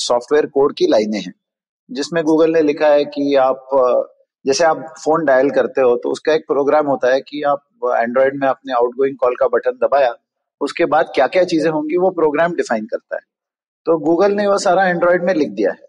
सॉफ्टवेयर 0.00 0.46
कोड 0.46 0.74
की 0.74 0.86
लाइनें 0.86 1.18
हैं 1.20 1.32
जिसमें 1.90 2.22
गूगल 2.24 2.52
ने 2.52 2.62
लिखा 2.62 2.88
है 2.88 3.04
कि 3.04 3.34
आप 3.40 3.68
जैसे 4.46 4.64
आप 4.64 4.84
फ़ोन 4.98 5.24
डायल 5.24 5.50
करते 5.50 5.80
हो 5.80 5.96
तो 5.96 6.10
उसका 6.10 6.34
एक 6.34 6.46
प्रोग्राम 6.48 6.86
होता 6.86 7.12
है 7.12 7.20
कि 7.20 7.42
आप 7.44 7.62
एंड्रॉयड 7.86 8.40
में 8.40 8.46
अपने 8.48 8.72
आउटगोइंग 8.74 9.16
कॉल 9.16 9.34
का 9.36 9.46
बटन 9.48 9.78
दबाया, 9.82 10.14
उसके 10.60 10.84
बाद 10.86 11.10
क्या 11.14 11.26
क्या 11.26 11.44
चीज़ें 11.44 11.70
होंगी 11.70 11.96
वो 11.96 12.10
प्रोग्राम 12.12 12.52
डिफाइन 12.54 12.86
करता 12.86 13.16
है। 13.16 13.22
तो 13.86 13.98
गूगल 14.00 14.32
ने 14.32 14.46
वो 14.46 14.58
सारा 14.58 14.86
एंड्रॉयड 14.88 15.24
में 15.24 15.32
लिख 15.34 15.50
दिया 15.50 15.70
है। 15.72 15.84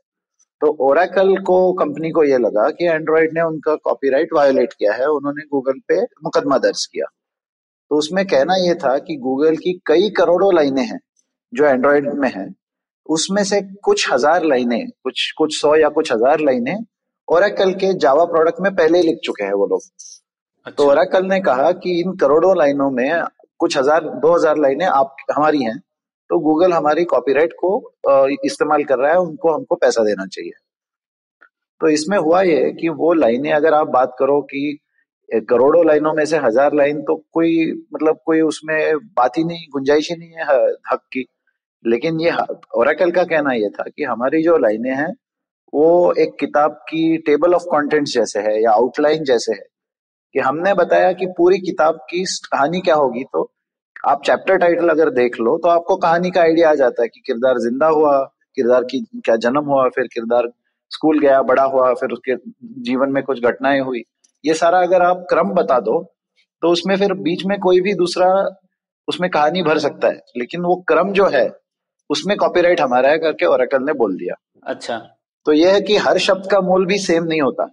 तो 0.61 0.67
ओराकल 0.81 1.35
को 1.45 1.73
कंपनी 1.73 2.09
को 2.11 2.23
ये 2.23 2.37
लगा 2.37 2.69
कि 2.71 2.85
एंड्रॉयड 2.85 3.33
ने 3.33 3.41
उनका 3.43 3.75
कॉपीराइट 3.77 4.29
वायोलेट 4.33 4.73
किया 4.73 4.93
है, 4.93 5.07
उन्होंने 5.07 5.45
गूगल 5.51 5.79
पे 5.87 6.01
मुकदमा 6.23 6.57
दर्ज 6.57 6.85
किया। 6.85 7.05
तो 7.91 7.97
उसमें 7.97 8.25
कहना 8.25 8.55
यह 8.57 8.73
था 8.75 8.97
कि 8.99 9.15
गूगल 9.19 9.55
की 9.57 9.73
कई 9.87 10.09
करोड़ों 10.17 10.53
लाइनें 10.55 10.83
हैं 10.83 10.99
जो 11.53 11.65
एंड्रॉयड 11.65 12.13
में 12.13 12.29
है, 12.29 12.47
उसमें 13.09 13.43
से 13.43 13.61
कुछ 13.83 14.11
हज़ार 14.11 14.43
लाइनें, 14.45 14.89
कुछ 15.03 15.31
कुछ 15.37 15.59
सौ 15.61 15.75
या 15.75 15.89
कुछ 15.89 16.11
हज़ार 16.11 16.39
लाइनें 16.41 16.77
ओराकल 17.27 17.73
के 17.75 17.93
जावा 17.99 18.23
प्रोडक्ट 18.25 18.61
में 18.61 18.73
पहले 18.75 18.97
ही 18.97 19.03
लिख 19.03 19.19
चुके 19.23 19.43
हैं 19.43 19.53
वो 19.53 19.65
लोग। 19.67 19.81
तो 19.81 19.89
अच्छा। 20.65 20.71
तो 20.73 20.89
ओराकल 20.89 21.25
ने 21.25 21.39
कहा 21.41 21.71
कि 21.73 21.99
इन 22.01 22.15
करोड़ों 22.17 22.57
लाइनों 22.57 22.89
में 22.91 23.23
कुछ 23.59 23.77
हज़ार 23.77 24.03
दो 24.21 24.33
हज़ार 24.35 24.57
लाइनें 24.57 24.85
आप 24.85 25.15
हमारी 25.31 25.63
हैं। 25.63 25.77
तो 26.29 26.39
गूगल 26.39 26.73
हमारी 26.73 27.03
कॉपीराइट 27.05 27.53
को 27.59 27.69
इस्तेमाल 28.45 28.83
कर 28.83 28.99
रहा 28.99 29.11
है 29.11 29.19
उनको 29.19 29.53
हमको 29.53 29.75
पैसा 29.75 30.03
देना 30.03 30.25
चाहिए। 30.27 30.51
तो 31.81 31.89
इसमें 31.89 32.17
हुआ 32.17 32.41
ये 32.41 32.71
कि 32.71 32.89
वो 32.97 33.13
लाइनें 33.13 33.51
अगर 33.53 33.73
आप 33.73 33.87
बात 33.89 34.15
करो 34.19 34.41
कि 34.43 34.77
करोड़ों 35.29 35.85
लाइनों 35.87 36.13
में 36.13 36.25
से 36.25 36.37
हज़ार 36.37 36.73
लाइन 36.75 37.01
तो 37.03 37.15
कोई 37.33 37.71
मतलब 37.93 38.19
कोई 38.25 38.41
उसमें 38.41 38.97
बात 39.17 39.37
ही 39.37 39.43
नहीं 39.43 39.65
गुंजाइश 39.71 40.09
ही 40.11 40.17
नहीं 40.17 40.29
है 40.31 40.43
हक 40.91 41.01
की। 41.13 41.25
लेकिन 41.85 42.19
ये 42.21 42.31
ओरेकल 42.77 43.11
का 43.11 43.23
कहना 43.25 43.53
ये 43.53 43.69
था 43.69 43.83
कि 43.87 44.03
हमारी 44.03 44.43
जो 44.43 44.57
लाइनें 44.57 44.93
हैं 44.95 45.13
वो 45.73 46.13
एक 46.13 46.35
किताब 46.39 46.71
की 46.89 47.17
टेबल 47.17 47.53
ऑफ़ 47.53 47.63
कंटेंट्स 47.63 48.13
जैसे 48.13 48.39
है 48.39 48.61
या 48.63 48.71
आउटलाइन 48.71 49.23
जैसे 49.23 49.53
है 49.53 49.65
कि 50.35 50.39
हमने 50.39 50.73
बताया 50.73 51.11
कि 51.11 51.25
पूरी 51.37 51.57
किताब 51.59 51.95
की 52.09 52.23
कहानी 52.51 52.81
क्या 52.81 52.95
होगी 52.95 53.23
तो 53.23 53.51
आप 54.07 54.21
चैप्टर 54.25 54.57
टाइटल 54.57 54.89
अगर 54.89 55.09
देख 55.09 55.39
लो 55.39 55.57
तो 55.57 55.69
आपको 55.69 55.95
कहानी 55.97 56.31
का 56.31 56.41
आइडिया 56.41 56.69
आ 56.69 56.73
जाता 56.73 57.01
है 57.01 57.07
कि 57.07 57.21
किरदार 57.25 57.59
ज़िंदा 57.59 57.87
हुआ, 57.87 58.17
किरदार 58.55 58.83
की 58.83 58.99
क्या 59.25 59.35
जन्म 59.37 59.65
हुआ, 59.65 59.87
फिर 59.89 60.07
किरदार 60.13 60.51
स्कूल 60.91 61.19
गया, 61.19 61.41
बड़ा 61.41 61.63
हुआ, 61.63 61.93
फिर 61.93 62.09
उसके 62.09 62.35
जीवन 62.83 63.11
में 63.11 63.23
कुछ 63.23 63.43
घटनाएँ 63.43 63.79
हुई। 63.81 64.03
ये 64.43 64.53
सारा 64.53 64.79
अगर 64.79 65.01
आप 65.01 65.25
क्रम 65.29 65.53
बता 65.53 65.79
दो 65.79 66.01
तो 66.61 66.67
उसमें 66.67 66.95
फिर 66.97 67.13
बीच 67.13 67.45
में 67.45 67.57
कोई 67.59 67.81
भी 67.81 67.93
दूसरा 67.93 68.29
उसमें 69.07 69.29
कहानी 69.29 69.61
भर 69.63 69.77
सकता 69.79 70.07
है, 70.07 70.21
लेकिन 70.37 70.61
वो 70.61 70.75
क्रम 70.87 71.11
जो 71.13 71.25
है 71.25 71.47
उसमें 72.09 72.35
कॉपीराइट 72.37 72.81
हमारा 72.81 73.09
है 73.09 73.17
करके 73.17 73.45
ओरेकल 73.45 73.83
ने 73.83 73.93
बोल 73.93 74.15
दिया। 74.17 74.35
अच्छा। 74.63 74.97
तो 75.47 75.53
यह 75.53 75.73
है 75.73 75.81
कि 75.81 75.97
हर 75.97 76.17
शब्द 76.17 76.47
का 76.51 76.59
मूल 76.61 76.85
भी 76.85 76.97
सेम 76.97 77.23
नहीं 77.23 77.41
होता। 77.41 77.63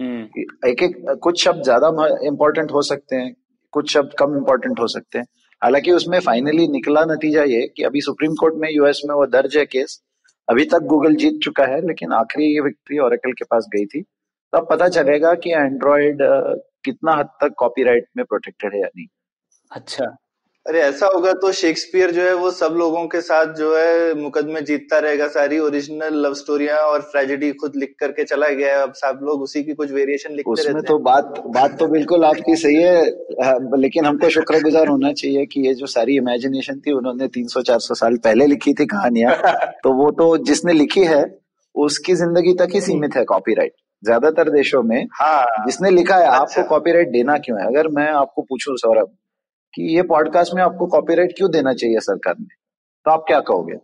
हम्म। 0.00 0.68
एक 0.68 0.82
एक 0.82 1.18
कुछ 1.22 1.44
शब्द 1.44 1.62
ज़्यादा 1.62 1.88
इंपॉर्टेंट 2.26 2.72
हो 2.72 2.82
सकते 2.82 3.16
हैं 3.16 3.34
कुछ 3.72 3.92
शब्द 3.92 4.10
कम 4.18 4.36
इंपॉर्टेंट 4.36 4.80
हो 4.80 4.86
सकते 4.86 5.18
हैं। 5.18 5.26
हालाँकि 5.62 5.92
उसमें 5.92 6.18
फाइनली 6.20 6.66
निकला 6.68 7.04
नतीजा 7.04 7.42
ये 7.42 7.66
कि 7.76 7.82
अभी 7.82 8.00
सुप्रीम 8.00 8.34
कोर्ट 8.34 8.54
में 8.54 8.68
यूएस 8.72 9.00
में 9.08 9.14
वो 9.14 9.26
दर्ज 9.26 9.56
है 9.56 9.64
केस। 9.66 10.00
अभी 10.48 10.64
तक 10.64 10.78
गूगल 10.78 11.14
जीत 11.14 11.38
चुका 11.42 11.64
है 11.64 11.80
लेकिन 11.86 12.12
आखिरी 12.12 12.52
ये 12.54 12.60
विक्ट्री 12.60 12.98
ओरेकल 12.98 13.32
के 13.32 13.44
पास 13.44 13.68
गई 13.74 13.86
थी। 13.86 14.02
तो 14.02 14.58
अब 14.58 14.66
पता 14.70 14.88
चलेगा 14.88 15.34
कि 15.34 15.50
एंड्रॉयड 15.50 16.18
कितना 16.84 17.12
हद 17.12 17.26
तक 17.26 17.54
कॉपीराइट 17.58 18.06
में 18.16 18.24
प्रोटेक्टेड 18.24 18.74
है 18.74 18.80
या 18.80 18.86
नहीं। 18.86 19.06
अच्छा। 19.70 20.16
अरे 20.66 20.80
ऐसा 20.80 21.06
होगा 21.06 21.32
तो 21.32 21.50
शेक्सपियर 21.52 22.10
जो 22.10 22.22
है 22.22 22.34
वो 22.34 22.50
सब 22.50 22.74
लोगों 22.78 23.06
के 23.06 23.20
साथ 23.20 23.52
जो 23.54 23.74
है 23.76 24.14
मुकदमे 24.14 24.60
जीतता 24.60 24.98
रहेगा 24.98 25.26
सारी 25.28 25.58
ओरिजिनल 25.58 26.14
लव 26.22 26.32
स्टोरियाँ 26.34 26.78
और 26.78 27.02
ट्रेजेडी 27.02 27.50
खुद 27.52 27.72
लिख 27.76 27.94
करके 28.00 28.24
चला 28.24 28.48
गया 28.50 28.76
है। 28.76 28.82
अब 28.82 28.92
सब 28.92 29.18
लोग 29.22 29.42
उसी 29.42 29.62
की 29.62 29.74
कुछ 29.74 29.92
वेरिएशन 29.92 30.32
लिखते 30.32 30.50
उसमें 30.52 30.72
रहते 30.74 30.86
तो 30.88 30.98
बात 30.98 31.42
बात 31.48 31.78
तो 31.78 31.86
बिल्कुल 31.86 32.24
आपकी 32.24 32.56
सही 32.56 32.74
है। 32.74 33.04
लेकिन 33.78 34.06
हमको 34.06 34.28
शुक्रगुजार 34.28 34.88
होना 34.88 35.12
चाहिए 35.12 35.44
कि 35.46 35.60
ये 35.66 35.74
जो 35.74 35.86
सारी 35.86 36.16
इमेजिनेशन 36.16 36.80
थी 36.80 36.92
उन्होंने 36.92 37.28
300-400 37.28 37.94
साल 37.94 38.16
पहले 38.24 38.46
लिखी 38.46 38.74
थी 38.74 38.86
कहानियाँ। 38.86 39.34
तो 39.84 39.92
वो 39.92 40.10
तो 40.12 40.36
जिसने 40.44 40.72
लिखी 40.72 41.04
है 41.04 41.22
उसकी 41.74 42.14
ज़िंदगी 42.14 42.54
तक 42.54 42.74
ही 42.74 42.80
सीमित 42.80 43.16
है 43.16 43.24
कॉपीराइट 43.24 43.72
ज़्यादातर 44.02 44.50
देशों 44.50 44.82
में 44.82 45.06
हाँ। 45.12 45.44
जिसने 45.66 45.90
लिखा 45.90 46.16
है 46.16 46.26
अच्छा। 46.26 46.38
आपको 46.38 46.68
कॉपीराइट 46.68 47.08
देना 47.10 47.38
क्यों 47.38 47.60
है? 47.60 47.66
अगर 47.66 47.88
मैं 47.90 48.08
आपको 48.14 48.42
पूछूँ 48.42 48.76
सौरभ 48.76 49.08
कि 49.76 49.94
ये 49.96 50.02
पॉडकास्ट 50.02 50.54
में 50.54 50.62
आपको 50.62 50.86
कॉपीराइट 50.86 51.32
क्यों 51.36 51.50
देना 51.50 51.72
चाहिए 51.74 52.00
सरकार 52.00 52.34
ने? 52.40 52.46
तो 53.06 53.10
आप 53.10 53.24
क्या 53.26 53.40
कहोगे? 53.40 53.74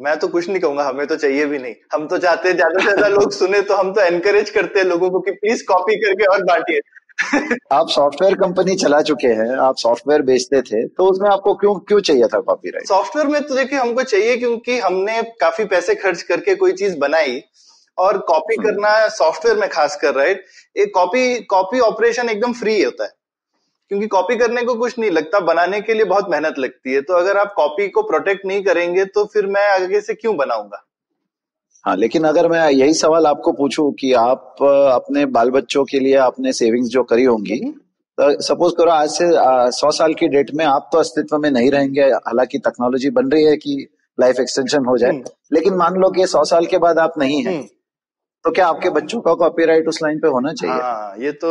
मैं 0.00 0.18
तो 0.18 0.28
कुछ 0.28 0.48
नहीं 0.48 0.60
कहूँगा 0.60 0.84
हमें 0.84 1.06
तो 1.06 1.16
चाहिए 1.16 1.46
भी 1.46 1.58
नहीं। 1.58 1.74
हम 1.92 2.06
तो 2.08 2.18
चाहते 2.18 2.48
हैं 2.48 2.56
ज़्यादा 2.56 2.78
से 2.78 2.84
ज़्यादा 2.84 3.08
लोग 3.08 3.32
सुने 3.32 3.60
तो 3.62 3.74
हम 3.74 3.92
तो 3.94 4.00
एनकरेज 4.00 4.50
करते 4.50 4.78
हैं 4.78 4.86
लोगों 4.86 5.10
को 5.10 5.20
कि 5.20 5.30
प्लीज़ 5.32 5.64
कॉपी 5.68 5.96
करके 5.96 6.24
और 6.24 6.44
बांटिए। 6.44 6.80
आप 7.72 7.88
सॉफ्टवेयर 7.88 8.34
कंपनी 8.34 8.74
चला 8.76 9.00
चुके 9.02 9.28
हैं 9.40 9.56
आप 9.58 9.76
सॉफ्टवेयर 9.76 10.22
बेचते 10.22 10.62
थे 10.62 10.86
तो 10.88 11.04
उसमें 11.10 11.28
आपको 11.30 11.54
क्यों 11.54 11.74
क्यों 11.88 12.00
चाहिए 12.00 12.26
था 12.26 12.40
कॉपीराइट 12.42 12.86
सॉफ्टवेयर 12.86 13.28
में 13.28 13.42
तो 13.42 13.54
देखिए 13.54 13.78
हमको 13.78 14.02
चाहिए 14.04 14.36
क्योंकि 14.36 14.78
हमने 14.78 15.22
काफ़ी 15.40 15.64
पैसे 15.64 15.94
खर्च 15.94 16.22
करके 16.22 16.54
कोई 16.54 16.72
चीज़ 16.74 16.98
बनाई 16.98 17.42
और 17.98 18.18
कॉपी 18.28 18.54
हम्म। 18.54 18.66
करना 18.66 18.96
सॉफ्टवेयर 19.08 19.58
में 19.58 19.68
खास 19.68 19.96
कर 19.96 20.14
राइट 20.14 20.44
एक 20.76 20.94
कॉपी 20.94 21.38
कॉपी 21.50 21.80
ऑपरेशन 21.82 22.28
एकदम 22.28 22.52
फ्री 22.52 22.82
होता 22.82 23.04
है। 23.04 23.10
क्योंकि 23.90 24.06
कॉपी 24.06 24.36
करने 24.36 24.62
को 24.62 24.74
कुछ 24.74 24.98
नहीं 24.98 25.10
लगता 25.10 25.40
बनाने 25.46 25.80
के 25.80 25.94
लिए 25.94 26.04
बहुत 26.06 26.30
मेहनत 26.30 26.58
लगती 26.58 26.94
है। 26.94 27.00
तो 27.00 27.14
अगर 27.14 27.36
आप 27.38 27.52
कॉपी 27.56 27.88
को 27.88 28.02
प्रोटेक्ट 28.02 28.46
नहीं 28.46 28.62
करेंगे 28.64 29.04
तो 29.06 29.24
फिर 29.24 29.46
मैं 29.46 29.68
आगे 29.70 30.00
से 30.00 30.14
क्यों 30.14 30.36
बनाऊँगा? 30.36 30.84
हाँ 31.84 31.96
लेकिन 31.96 32.24
अगर 32.24 32.48
मैं 32.48 32.68
यही 32.70 32.94
सवाल 32.94 33.26
आपको 33.26 33.52
पूछूँ 33.52 33.92
कि 33.92 34.12
आप 34.18 34.62
अपने 34.62 35.24
बाल 35.28 35.50
बच्चों 35.50 35.84
के 35.84 35.98
लिए 36.00 36.14
आपने 36.18 36.52
सेविंग्स 36.52 36.88
जो 36.90 37.02
करी 37.04 37.24
होंगी 37.24 37.58
तो 38.18 38.30
सपोज़ 38.42 38.74
करो 38.74 38.90
आज 38.90 39.10
से 39.10 39.26
सौ 39.76 39.90
साल 39.90 40.14
की 40.14 40.28
डेट 40.28 40.50
में 40.54 40.64
आप 40.64 40.88
तो 40.92 40.98
अस्तित्व 40.98 41.38
में 41.38 41.50
नहीं 41.50 41.70
रहेंगे 41.70 42.02
हालाँकि 42.02 42.58
टेक्नोलॉजी 42.58 43.10
बन 43.10 43.30
रही 43.30 43.44
है 43.44 43.56
कि 43.56 43.76
लाइफ 44.18 44.40
एक्सटेंशन 44.40 44.84
हो 44.84 44.96
जाए। 44.98 45.10
हम्म। 45.10 45.24
लेकिन 45.52 45.74
मान 45.76 45.94
लो 46.00 46.10
कि 46.10 46.26
सौ 46.26 46.44
साल 46.44 46.66
के 46.66 46.78
बाद 46.78 46.98
आप 46.98 47.14
नहीं 47.18 47.42
है 47.44 47.54
हम्म, 47.54 47.66
तो 48.44 48.50
क्या 48.50 48.66
आपके 48.66 48.90
बच्चों 48.90 49.20
का 49.20 49.32
कॉपीराइट 49.34 49.86
उस 49.88 50.02
लाइन 50.02 50.18
पे 50.20 50.28
होना 50.28 50.52
चाहिए? 50.52 50.74
हाँ 50.74 51.14
ये 51.18 51.30
तो 51.32 51.50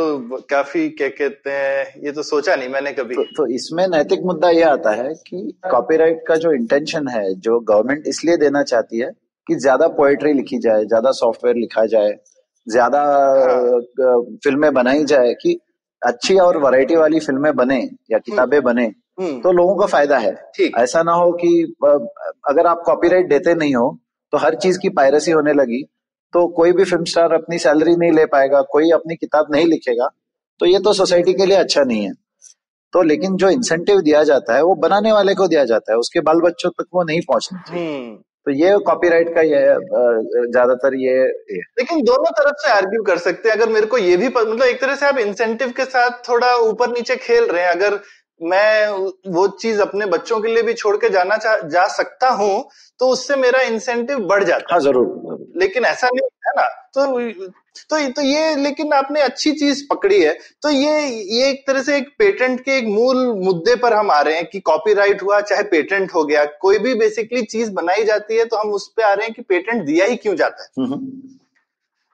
काफ़ी 0.50 0.90
क्या 0.90 1.08
कहते 1.10 1.52
हैं 1.52 2.02
ये 2.06 2.12
तो 2.12 2.24
सोचा 2.24 2.56
नहीं 2.56 2.70
मैंने 2.70 2.92
कभी। 2.92 3.16
तो, 3.16 3.24
तो 3.24 3.46
इसमें 3.48 3.86
नैतिक 3.88 4.22
मुद्दा 4.26 4.50
ये 4.50 4.62
आता 4.64 4.92
है 4.92 5.14
कि 5.28 5.60
कॉपीराइट 5.72 6.24
का 6.28 6.36
जो 6.36 6.52
इंटेंशन 6.54 7.08
है 7.08 7.34
जो 7.36 7.60
गवर्नमेंट 7.62 8.08
इसलिए 8.08 8.38
देना 8.38 8.64
चाहती 8.64 9.00
है 9.00 9.12
कि 9.48 9.56
ज़्यादा 9.56 9.88
पोएट्री 9.88 10.34
लिखी 10.34 10.58
जाए 10.58 10.86
ज़्यादा 10.86 11.12
सॉफ्टवेयर 11.12 11.56
लिखा 11.56 11.86
जाए 11.86 12.14
ज़्यादा 12.68 13.00
हाँ। 13.00 14.22
फ़िल्में 14.44 14.74
बनाई 14.74 15.04
जाए 15.06 15.34
कि 15.34 15.58
अच्छी 16.02 16.38
और 16.38 16.58
वैरायटी 16.58 16.96
वाली 16.96 17.20
फ़िल्में 17.20 17.56
बने 17.56 17.80
या 18.12 18.18
किताबें 18.18 18.62
बने 18.64 18.86
हम्म, 19.20 19.40
तो 19.42 19.52
लोगों 19.52 19.76
का 19.76 19.86
फ़ायदा 19.86 20.18
है। 20.18 20.36
ऐसा 20.78 21.04
ना 21.04 21.14
हो 21.14 21.32
कि 21.44 21.76
अगर 22.50 22.68
आप 22.68 22.84
कॉपीराइट 22.86 23.30
देते 23.30 23.54
नहीं 23.56 23.76
हो 23.76 23.98
तो 24.34 24.38
हर 24.38 24.56
चीज़ 24.56 24.80
की 24.80 24.90
पायरेसी 24.90 25.32
होने 25.32 25.54
लगी 25.54 25.84
तो 26.34 26.48
कोई 26.56 26.72
भी 26.72 26.84
फ़िल्म 26.84 27.06
स्टार 27.06 27.34
अपनी 27.34 27.58
सैलरी 27.60 27.96
नहीं 27.96 28.12
ले 28.12 28.26
पाएगा 28.28 28.62
कोई 28.72 28.90
अपनी 28.92 29.16
किताब 29.16 29.48
नहीं 29.52 29.66
लिखेगा 29.68 30.10
तो 30.62 30.66
ये 30.66 30.80
तो 30.80 30.94
सोसाइटी 30.94 31.34
के 31.34 31.46
लिए 31.46 31.58
अच्छा 31.58 31.84
नहीं 31.84 32.04
है। 32.04 32.12
तो 32.94 33.02
लेकिन 33.04 33.36
जो 33.38 33.50
इंसेंटिव 33.50 34.02
दिया 34.02 34.24
जाता 34.24 34.56
है 34.56 34.64
वो 34.64 34.76
बनाने 34.82 35.12
वाले 35.12 35.34
को 35.36 35.48
दिया 35.48 35.64
जाता 35.66 35.92
है 35.92 35.98
उसके 35.98 36.20
बाल 36.22 36.42
बच्चों 36.42 36.70
तक 36.72 36.86
वो 36.94 37.04
नहीं 37.04 37.22
पहुँचना 37.28 37.64
चाहिए। 37.68 37.86
हम्म। 37.86 38.16
तो 38.46 38.52
ये 38.54 38.78
कॉपीराइट 38.86 39.34
का 39.36 39.42
ये 39.42 39.62
ज़्यादातर 39.62 40.96
ये, 40.96 41.14
ये 41.52 41.60
लेकिन 41.80 42.02
दोनों 42.04 42.32
तरफ़ 42.40 42.62
से 42.62 42.72
आर्ग्यू 42.72 43.04
कर 43.04 43.18
सकते 43.20 43.50
हैं 43.50 43.56
अगर 43.56 43.70
मेरे 43.70 43.86
को 43.86 43.98
ये 43.98 44.18
भी 44.18 44.28
मतलब 44.30 44.64
एक 44.64 44.82
तरह 44.82 44.96
से 44.96 45.06
आप 45.06 45.18
इंसेंटिव 45.20 45.72
के 45.78 45.86
साथ 45.86 46.18
थोड़ा 46.30 46.56
ऊपर 46.64 46.90
नीचे 46.90 47.16
खेल 47.18 47.46
रहे 47.46 47.64
हैं 47.64 47.72
अगर 47.72 48.00
मैं 48.42 48.88
वो 49.32 49.48
चीज़ 49.62 49.82
अपने 49.82 50.06
बच्चों 50.06 50.40
के 50.42 50.54
लिए 50.54 50.64
भी 50.64 50.74
छोड़ 50.74 50.96
के 50.98 51.10
जाना 51.10 51.38
जा 51.68 51.88
सकता 51.88 52.30
हूँ 52.30 52.64
तो 53.00 53.08
उससे 53.08 53.36
मेरा 53.36 53.62
इंसेंटिव 53.62 54.20
बढ़ 54.20 54.44
जाता 54.44 54.74
हाँ। 54.74 54.80
ज़रूर 54.82 55.08
है 55.32 55.38
लेकिन 55.60 55.86
ऐसा 55.86 56.08
नहीं 56.08 56.30
है 56.48 56.54
ना 56.58 56.68
तो 56.96 57.06
तो 57.90 57.98
तो 58.10 58.22
ये 58.22 58.56
लेकिन 58.56 58.94
आपने 58.94 59.22
अच्छी 59.22 59.52
चीज़ 59.52 59.84
पकड़ी 59.90 60.22
है। 60.22 60.34
तो 60.62 60.70
ये 60.70 61.00
ये 61.08 61.50
एक 61.50 61.64
तरह 61.68 61.84
से 61.84 61.96
एक 61.98 62.10
पेटेंट 62.20 62.60
के 62.62 62.78
एक 62.78 62.88
मूल 62.88 63.26
मुद्दे 63.46 63.76
पर 63.76 63.94
हम 63.94 64.12
आ 64.12 64.20
रहे 64.22 64.36
हैं 64.36 64.46
कि 64.46 64.60
कॉपीराइट 64.60 65.24
हुआ 65.24 65.40
चाहे 65.42 65.64
पेटेंट 65.64 66.14
हो 66.16 66.24
गया 66.24 66.44
कोई 66.62 66.78
भी 66.80 66.94
बेसिकली 66.96 67.42
चीज़ 67.46 67.72
बनाई 67.72 68.04
जाती 68.04 68.38
है 68.38 68.46
तो 68.46 68.58
हम 68.58 68.72
उस 68.72 68.88
पर 68.88 69.04
आ 69.04 69.14
रहे 69.14 69.26
हैं 69.26 69.34
कि 69.36 69.42
पेटेंट 69.42 69.84
दिया 69.86 70.06
ही 70.06 70.16
क्यों 70.16 70.36
जाता 70.36 70.64
है। 70.64 70.70
हम्म, 70.80 70.94
हम्म। 70.94 71.33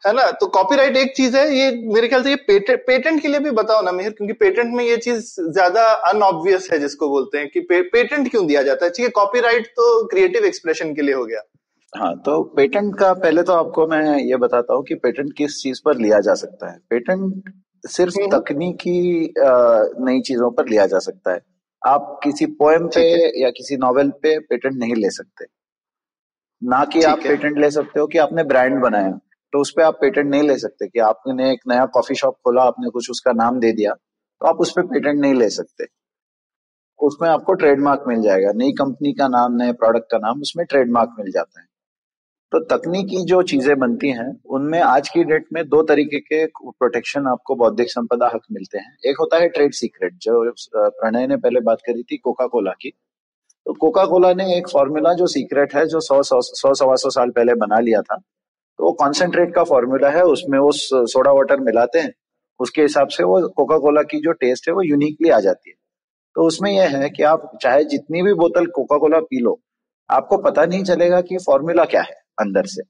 है 0.03 0.13
ना? 0.13 0.29
तो 0.31 0.47
कॉपीराइट 0.47 0.97
एक 0.97 1.13
चीज़ 1.15 1.35
है 1.37 1.43
ये 1.55 1.71
मेरे 1.93 2.07
ख्याल 2.07 2.23
से 2.23 2.29
ये 2.29 2.35
पेटेंट 2.47 2.79
पेटेंट 2.87 3.21
के 3.21 3.27
लिए 3.27 3.39
भी 3.39 3.51
बताओ 3.53 3.81
ना 3.81 3.91
मेहर 3.91 4.11
क्योंकि 4.11 4.33
पेटेंट 4.35 4.73
में 4.75 4.83
ये 4.83 4.97
चीज़ 4.97 5.33
ज़्यादा 5.41 5.83
अनऑब्वियस 6.09 6.69
है 6.73 6.79
जिसको 6.79 7.09
बोलते 7.09 7.37
हैं 7.37 7.49
कि 7.49 7.59
पे, 7.61 7.81
पेटेंट 7.83 8.29
क्यों 8.31 8.45
दिया 8.47 8.63
जाता 8.63 8.85
है? 8.85 8.91
ठीक 8.91 9.05
है 9.05 9.09
कॉपीराइट 9.15 9.67
तो 9.77 10.05
क्रिएटिव 10.07 10.45
एक्सप्रेशन 10.45 10.93
के 10.95 11.01
लिए 11.01 11.15
हो 11.15 11.25
गया। 11.25 11.41
हाँ 11.93 12.13
तो 12.25 12.41
पेटेंट 12.55 12.95
का 12.99 13.13
पहले 13.15 13.43
तो 13.43 13.53
आपको 13.53 13.87
मैं 13.87 14.17
ये 14.19 14.37
बताता 14.37 14.73
हूँ 14.73 14.83
कि 14.83 14.95
पेटेंट 14.95 15.33
किस 15.37 15.61
चीज़ 15.61 15.81
पर 15.85 15.97
लिया 15.97 16.19
जा 16.19 16.33
सकता 16.35 16.71
है। 16.71 16.77
पेटेंट 16.89 17.53
सिर्फ़ 17.83 18.19
हम्म। 18.19 18.37
तकनीकी 18.37 19.33
नई 20.05 20.21
चीज़ों 20.21 20.51
पर 20.51 20.67
लिया 20.69 20.85
जा 20.85 20.99
सकता 20.99 21.33
है। 21.33 21.39
आप 21.81 22.19
किसी 22.23 22.45
पोएम 22.61 22.87
पे 22.87 23.41
या 23.41 23.49
किसी 23.49 23.77
नॉवेल 23.77 24.09
पे 24.23 24.37
पेटेंट 24.39 24.75
नहीं 24.75 24.95
ले 24.95 25.09
सकते। 25.11 25.45
ना 26.61 26.83
कि 26.85 27.01
आप 27.03 27.19
पेटेंट 27.23 27.57
ले 27.57 27.71
सकते 27.71 27.99
हो 27.99 28.07
कि 28.07 28.17
आपने 28.17 28.43
ब्रांड 28.43 28.79
बनाया। 28.81 29.19
तो 29.53 29.59
उस 29.61 29.71
पे 29.77 29.83
आप 29.83 29.97
पेटेंट 30.01 30.29
नहीं 30.31 30.43
ले 30.43 30.57
सकते 30.57 30.87
कि 30.87 30.99
आपने 31.01 31.51
एक 31.51 31.59
नया 31.67 31.85
कॉफ़ी 31.93 32.15
शॉप 32.15 32.35
खोला, 32.35 32.63
आपने 32.63 32.89
कुछ 32.89 33.09
उसका 33.11 33.31
नाम 33.33 33.59
दे 33.59 33.71
दिया 33.73 33.93
तो 33.93 34.47
आप 34.47 34.57
उस 34.61 34.71
पे 34.71 34.81
पेटेंट 34.83 35.19
नहीं 35.21 35.33
ले 35.33 35.49
सकते। 35.49 35.85
उसमें 36.99 37.27
आपको 37.29 37.53
ट्रेडमार्क 37.53 38.03
मिल 38.07 38.21
जाएगा। 38.21 38.51
नई 38.55 38.71
कंपनी 38.71 39.11
का 39.13 39.27
नाम, 39.27 39.55
नए 39.55 39.73
प्रोडक्ट 39.73 40.05
का 40.11 40.17
नाम, 40.17 40.41
उसमें 40.41 40.65
ट्रेडमार्क 40.65 41.15
मिल 41.19 41.31
जाता 41.31 41.59
है। 41.61 41.65
तो 42.51 42.59
तकनीकी 42.67 43.23
जो 43.25 43.41
चीज़ें 43.43 43.77
बनती 43.79 44.09
हैं, 44.09 44.29
उनमें 44.49 44.79
आज 44.81 45.09
की 45.09 45.23
डेट 45.23 45.45
में 45.53 45.63
दो 45.69 45.81
तरीके 45.83 46.19
के 46.19 46.45
प्रोटेक्शन 46.47 47.27
आपको 47.27 47.55
बौद्धिक 47.55 47.89
संपदा 47.89 48.27
हक 48.27 48.41
मिलते 48.51 48.77
हैं। 48.77 48.95
एक 49.05 49.19
होता 49.19 49.37
है 49.37 49.49
ट्रेड 49.49 49.73
सीक्रेट 49.73 50.13
जो 50.21 50.41
प्रणय 50.75 51.27
ने 51.27 51.37
पहले 51.37 51.59
बात 51.61 51.81
करी 51.85 52.03
थी 52.03 52.17
कोका 52.17 52.47
कोला 52.47 52.71
की। 52.71 52.89
तो 53.65 53.73
कोका 53.73 54.05
कोला 54.05 54.33
ने 54.33 54.55
एक 54.57 54.69
फॉर्मूला 54.69 55.13
जो 55.13 55.27
सीक्रेट 55.27 55.75
है, 55.75 55.85
जो 55.85 55.99
सौ 55.99 56.21
सौ 56.23 56.41
सौ, 56.41 56.73
सवा 56.73 56.95
सौ 56.95 57.09
साल 57.09 57.29
पहले 57.29 57.53
बना 57.55 57.79
लिया 57.79 58.01
था 58.01 58.21
तो 58.79 58.85
वो 58.85 58.91
कॉन्सेंट्रेट 58.91 59.53
का 59.55 59.63
फॉर्मूला 59.63 60.09
है, 60.09 60.21
उसमें 60.23 60.57
वो 60.59 60.71
सोडा 60.73 61.31
वाटर 61.31 61.59
मिलाते 61.59 61.99
हैं। 61.99 62.13
उसके 62.59 62.81
हिसाब 62.81 63.07
से 63.07 63.23
वो 63.23 63.47
कोका 63.47 63.77
कोला 63.77 64.01
की 64.01 64.19
जो 64.19 64.31
टेस्ट 64.31 64.67
है, 64.67 64.73
वो 64.73 64.81
यूनिकली 64.81 65.29
आ 65.29 65.39
जाती 65.39 65.69
है। 65.69 65.75
तो 66.35 66.43
उसमें 66.43 66.71
यह 66.71 66.97
है 66.97 67.09
कि 67.09 67.23
आप 67.23 67.51
चाहे 67.61 67.83
जितनी 67.85 68.21
भी 68.23 68.33
बोतल 68.33 68.65
कोका 68.65 68.97
कोला 68.97 69.19
पी 69.19 69.39
लो, 69.39 69.59
आपको 70.09 70.37
पता 70.37 70.65
नहीं 70.65 70.83
चलेगा 70.83 71.21
कि 71.21 71.37
फॉर्मूला 71.37 71.85
क्या 71.85 72.01
है 72.01 72.15
अंदर 72.39 72.65
से। 72.65 72.81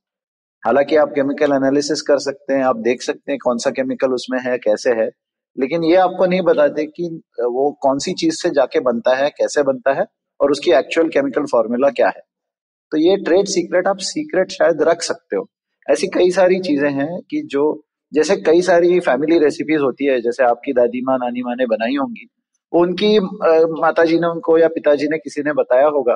हालाँकि 0.63 0.95
आप 0.95 1.09
केमिकल 1.09 1.53
एनालिसिस 1.53 2.01
कर 2.01 2.17
सकते 2.19 2.53
हैं, 2.53 2.63
आप 2.63 2.77
देख 2.77 3.01
सकते 3.01 3.31
हैं 3.31 3.39
कौन 3.43 3.57
सा 3.57 3.69
केमिकल 3.69 4.13
उसमें 4.13 4.39
है, 4.41 4.57
कैसे 4.57 4.91
है, 4.91 5.09
लेकिन 5.57 5.83
ये 5.83 5.95
आपको 5.95 6.25
नहीं 6.25 6.41
बताते 6.41 6.85
कि 6.85 7.21
वो 7.41 7.71
कौन 7.81 7.99
सी 7.99 8.13
चीज़ 8.13 8.35
से 8.35 8.49
जाके 8.49 8.79
बनता 8.79 9.15
है, 9.15 9.29
कैसे 9.29 9.63
बनता 9.63 9.93
है 9.93 10.05
और 10.39 10.51
उसकी 10.51 10.71
एक्चुअल 10.71 11.07
केमिकल 11.07 11.45
फॉर्मूला 11.45 11.89
क्या 11.89 12.07
है। 12.07 12.21
तो 12.91 12.97
ये 12.97 13.17
ट्रेड 13.17 13.47
सीक्रेट 13.47 13.87
आप 13.87 13.97
सीक्रेट 13.97 14.51
शायद 14.51 14.81
रख 14.81 15.01
सकते 15.01 15.35
हो। 15.37 15.49
ऐसी 15.87 16.07
कई 16.07 16.31
सारी 16.31 16.59
चीज़ें 16.59 16.89
हैं 16.91 17.19
कि 17.29 17.41
जो 17.45 17.83
जैसे 18.13 18.35
कई 18.35 18.61
सारी 18.61 18.99
फैमिली 18.99 19.39
रेसिपीज़ 19.39 19.81
होती 19.81 20.05
है 20.05 20.21
जैसे 20.21 20.43
आपकी 20.43 20.73
दादी 20.73 21.01
माँ 21.01 21.17
नानी 21.17 21.41
माँ 21.41 21.55
ने 21.55 21.65
बनाई 21.65 21.95
होंगी 21.95 22.27
उनकी 22.73 23.19
माता 23.81 24.05
जी 24.05 24.19
ने 24.19 24.27
उनको 24.27 24.57
या 24.57 24.67
पिताजी 24.67 25.07
ने 25.07 25.17
किसी 25.17 25.41
ने 25.41 25.53
बताया 25.53 25.87
होगा 25.87 26.15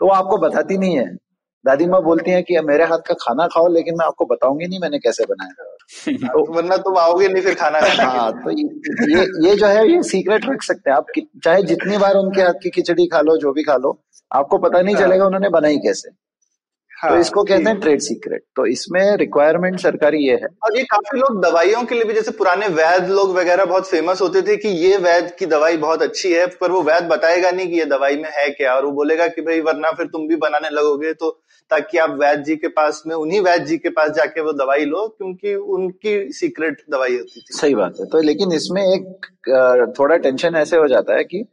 तो 0.00 0.06
वो 0.06 0.12
आपको 0.12 0.38
बताती 0.38 0.78
नहीं 0.78 0.96
है। 0.98 1.04
दादी 1.64 1.86
माँ 1.86 2.02
बोलती 2.02 2.30
हैं 2.30 2.42
कि 2.42 2.60
मेरे 2.60 2.84
हाथ 2.84 2.98
का 2.98 3.14
खाना 3.14 3.46
खाओ 3.46 3.68
लेकिन 3.68 3.94
मैं 3.98 4.06
आपको 4.06 4.24
बताऊँगी 4.24 4.66
नहीं 4.66 4.80
मैंने 4.80 4.98
कैसे 4.98 5.24
बनाया। 5.24 5.64
तो 6.32 6.52
वरना 6.52 6.76
तुम 6.76 6.98
आओगे 6.98 7.28
नहीं 7.28 7.42
फिर 7.42 7.54
खाना 7.54 7.78
हाँ 8.02 8.32
तो 8.32 8.50
ये 8.50 8.64
ये 9.14 9.48
ये 9.48 9.56
जो 9.56 9.66
है 9.66 9.92
ये 9.92 10.02
सीक्रेट 10.02 10.46
रख 10.46 10.62
सकते 10.62 10.90
हैं 10.90 10.96
आप 10.96 11.06
चाहे 11.44 11.62
जितनी 11.62 11.98
बार 11.98 12.14
उनके 12.14 12.42
हाथ 12.42 12.62
की 12.62 12.70
खिचड़ी 12.70 13.06
खा 13.06 13.20
लो 13.20 13.36
जो 13.36 13.52
भी 13.52 13.62
खा 13.62 13.76
लो 13.76 14.04
आपको 14.32 14.58
पता 14.58 14.82
नहीं 14.82 14.94
हाँ। 14.94 15.06
चलेगा 15.06 15.26
उन्होंने 15.26 15.48
बनाई 15.48 15.76
कैसे। 15.76 16.27
हाँ, 16.98 17.10
तो 17.10 17.18
इसको 17.20 17.42
कहते 17.44 17.62
हैं 17.62 17.78
ट्रेड 17.80 18.00
सीक्रेट 18.00 18.42
तो 18.56 18.64
इसमें 18.66 19.16
रिक्वायरमेंट 19.16 19.78
सरकारी 19.80 20.18
ये 20.18 20.34
है। 20.34 20.46
और 20.64 20.76
ये 20.78 20.82
काफ़ी 20.84 21.18
लोग 21.18 21.40
दवाइयों 21.42 21.82
के 21.84 21.94
लिए 21.94 22.04
भी 22.04 22.14
जैसे 22.14 22.30
पुराने 22.30 22.68
वैद 22.74 23.10
लोग 23.10 23.34
वगैरह 23.36 23.64
बहुत 23.64 23.88
फ़ेमस 23.88 24.20
होते 24.20 24.42
थे 24.42 24.56
कि 24.56 24.68
ये 24.68 24.96
वैद 24.98 25.30
की 25.38 25.46
दवाई 25.46 25.76
बहुत 25.76 26.02
अच्छी 26.02 26.32
है 26.32 26.46
पर 26.60 26.70
वो 26.70 26.80
वैद 26.82 27.04
बताएगा 27.08 27.50
नहीं 27.50 27.68
कि 27.68 27.78
ये 27.78 27.84
दवाई 27.86 28.16
में 28.16 28.28
है 28.30 28.48
क्या 28.50 28.74
और 28.74 28.84
वो 28.84 28.90
बोलेगा 28.92 29.26
कि 29.28 29.42
भाई 29.42 29.60
वरना 29.60 29.90
फिर 29.90 30.06
तुम 30.06 30.26
भी 30.28 30.36
बनाने 30.36 30.70
लगोगे 30.70 31.12
तो 31.14 31.30
ताकि 31.70 31.98
आप 31.98 32.16
वैद 32.20 32.42
जी 32.44 32.56
के 32.56 32.68
पास 32.68 33.02
में 33.06 33.14
उन्हीं 33.14 33.40
वैद 33.40 33.64
जी 33.64 33.76
के 33.78 33.88
पास 33.90 34.10
जाके 34.10 34.40
वो 34.40 34.52
दवाई 34.54 34.84
लो 34.84 35.06
क्योंकि 35.08 35.54
उनकी 35.74 36.16
सीक्रेट 36.32 36.82
दवाई 36.90 37.16
होती 37.16 37.40
थी। 37.40 37.56
सही 37.56 37.74
बात 37.74 38.00
है। 38.00 38.06
तो 38.06 38.20
लेकिन 38.22 38.52
इसमें 38.52 38.82
एक 38.82 39.94
थोड़ा 39.98 40.16
टेंशन 40.16 40.56
ऐसे 40.56 40.76
हो 40.76 40.88
जाता 40.88 41.16
है 41.16 41.24
कि 41.24 41.44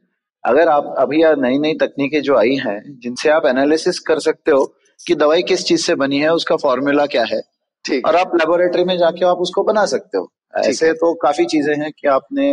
अगर 0.44 0.70
आप 0.70 0.94
अभी 0.98 1.24
नई 1.42 1.60
नई 1.60 1.74
तकनीकें 1.78 2.22
जो 2.22 2.36
आई 2.38 2.56
हैं 2.56 2.80
जिनसे 3.00 3.30
आप 3.30 3.46
एनालिसिस 3.46 4.00
कर 4.10 4.20
सकते 4.20 4.52
हो 4.52 4.64
कि 5.00 5.16
दवाई 5.16 5.44
किस 5.44 5.66
चीज़ 5.66 5.82
से 5.82 5.96
बनी 5.96 6.20
है 6.20 6.34
उसका 6.34 6.56
फॉर्मूला 6.56 7.06
क्या 7.06 7.24
है। 7.24 7.42
ठीक। 7.86 8.08
और 8.08 8.16
आप 8.16 8.36
लेबोरेटरी 8.36 8.84
में 8.84 8.98
जाके 8.98 9.26
आप 9.26 9.38
उसको 9.38 9.64
बना 9.64 9.86
सकते 9.86 10.18
हो। 10.18 10.30
ऐसे 10.60 10.92
तो 10.94 11.14
काफ़ी 11.14 11.46
चीज़ें 11.46 11.76
हैं 11.76 11.92
कि 11.92 12.08
आपने 12.08 12.48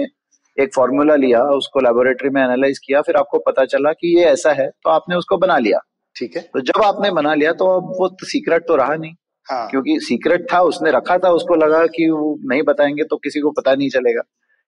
एक 0.57 0.75
फॉर्मूला 0.75 1.15
लिया 1.17 1.43
उसको 1.51 1.81
लेबोरेटरी 1.81 2.31
में 2.31 2.43
एनालाइज 2.43 2.79
किया 2.79 3.01
फिर 3.03 3.17
आपको 3.17 3.39
पता 3.39 3.65
चला 3.65 3.93
कि 3.93 4.17
ये 4.19 4.25
ऐसा 4.25 4.53
है 4.53 4.69
तो 4.69 4.91
आपने 4.91 5.17
उसको 5.17 5.37
बना 5.37 5.59
लिया। 5.59 5.79
ठीक 6.17 6.37
है। 6.37 6.43
तो 6.45 6.61
जब 6.61 6.83
आपने 6.83 7.11
बना 7.11 7.35
लिया 7.35 7.53
तो 7.53 7.67
अब 7.77 7.95
वो 8.01 8.09
सीक्रेट 8.25 8.67
तो 8.69 8.77
रहा 8.77 8.95
नहीं। 8.95 9.15
हाँ। 9.47 9.67
क्योंकि 9.69 9.99
सीक्रेट 10.01 10.47
था 10.53 10.61
उसने 10.63 10.91
रखा 10.91 11.17
था 11.19 11.31
उसको 11.31 11.55
लगा 11.55 11.87
कि 11.87 12.09
वो 12.11 12.37
नहीं 12.45 12.63
बताएँगे 12.63 13.05
तो 13.05 13.17
किसी 13.17 13.41
को 13.41 13.51
पता 13.51 13.75
नहीं 13.75 13.89
चलेगा। 13.91 14.23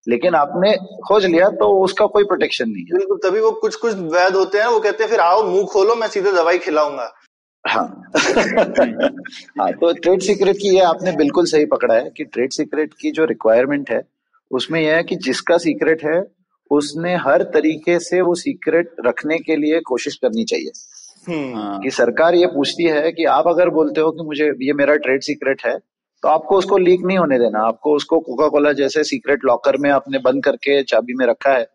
लेकिन 0.06 0.34
आपने 0.34 0.74
खोज 1.08 1.26
लिया 1.26 1.48
तो 1.50 1.68
उसका 1.84 2.06
कोई 2.06 2.24
प्रोटेक्शन 2.24 2.68
नहीं 2.68 2.84
है। 2.84 2.96
बिल्कुल 2.98 3.18
तभी 3.24 3.40
वो 3.40 3.50
कुछ 3.60 3.76
कुछ 3.76 3.94
वैद 4.12 4.34
होते 4.36 4.58
हैं 4.58 4.66
वो 4.66 4.80
कहते 4.80 5.04
हैं 5.04 5.10
फिर 5.10 5.20
आओ 5.20 5.42
मुँह 5.42 5.64
खोलो 5.64 5.94
मैं 5.94 6.08
सीधे 6.08 6.32
दवाई 6.32 6.58
खिलाऊँगा। 6.58 7.12
हाँ। 7.64 8.10
हाँ 9.60 9.70
तो 9.72 9.92
ट्रेड 9.92 10.20
सीक्रेट 10.20 10.56
की 10.56 10.68
ये 10.68 10.80
आपने 10.80 11.12
बिल्कुल 11.12 11.46
सही 11.46 11.64
पकड़ा 11.66 11.94
है 11.94 12.10
कि 12.16 12.24
ट्रेड 12.24 12.50
सीक्रेट 12.50 12.94
की 13.00 13.10
जो 13.10 13.24
रिक्वायरमेंट 13.24 13.90
है 13.90 14.00
उसमें 14.50 14.80
यह 14.80 14.96
है 14.96 15.02
कि 15.02 15.16
जिसका 15.16 15.56
सीक्रेट 15.58 16.04
है 16.04 16.22
उसने 16.70 17.14
हर 17.16 17.42
तरीके 17.54 17.98
से 17.98 18.20
वो 18.20 18.34
सीक्रेट 18.34 18.94
रखने 19.06 19.38
के 19.38 19.56
लिए 19.56 19.80
कोशिश 19.80 20.16
करनी 20.16 20.44
चाहिए। 20.44 20.70
हम्म। 21.26 21.82
कि 21.82 21.90
सरकार 21.90 22.34
ये 22.34 22.46
पूछती 22.46 22.84
है 22.84 23.12
कि 23.12 23.24
आप 23.24 23.48
अगर 23.48 23.68
बोलते 23.70 24.00
हो 24.00 24.10
कि 24.10 24.24
मुझे 24.24 24.50
ये 24.62 24.72
मेरा 24.72 24.94
ट्रेड 24.96 25.22
सीक्रेट 25.22 25.62
है 25.66 25.78
तो 26.22 26.28
आपको 26.28 26.58
उसको 26.58 26.78
लीक 26.78 27.00
नहीं 27.04 27.18
होने 27.18 27.38
देना। 27.38 27.66
आपको 27.66 27.94
उसको 27.96 28.18
कोका 28.20 28.48
कोला 28.48 28.72
जैसे 28.72 29.04
सीक्रेट 29.04 29.44
लॉकर 29.44 29.76
में 29.76 29.90
आपने 29.90 30.18
बंद 30.18 30.44
करके 30.44 30.82
चाबी 30.82 31.14
में 31.14 31.26
रखा 31.26 31.52
है 31.52 31.66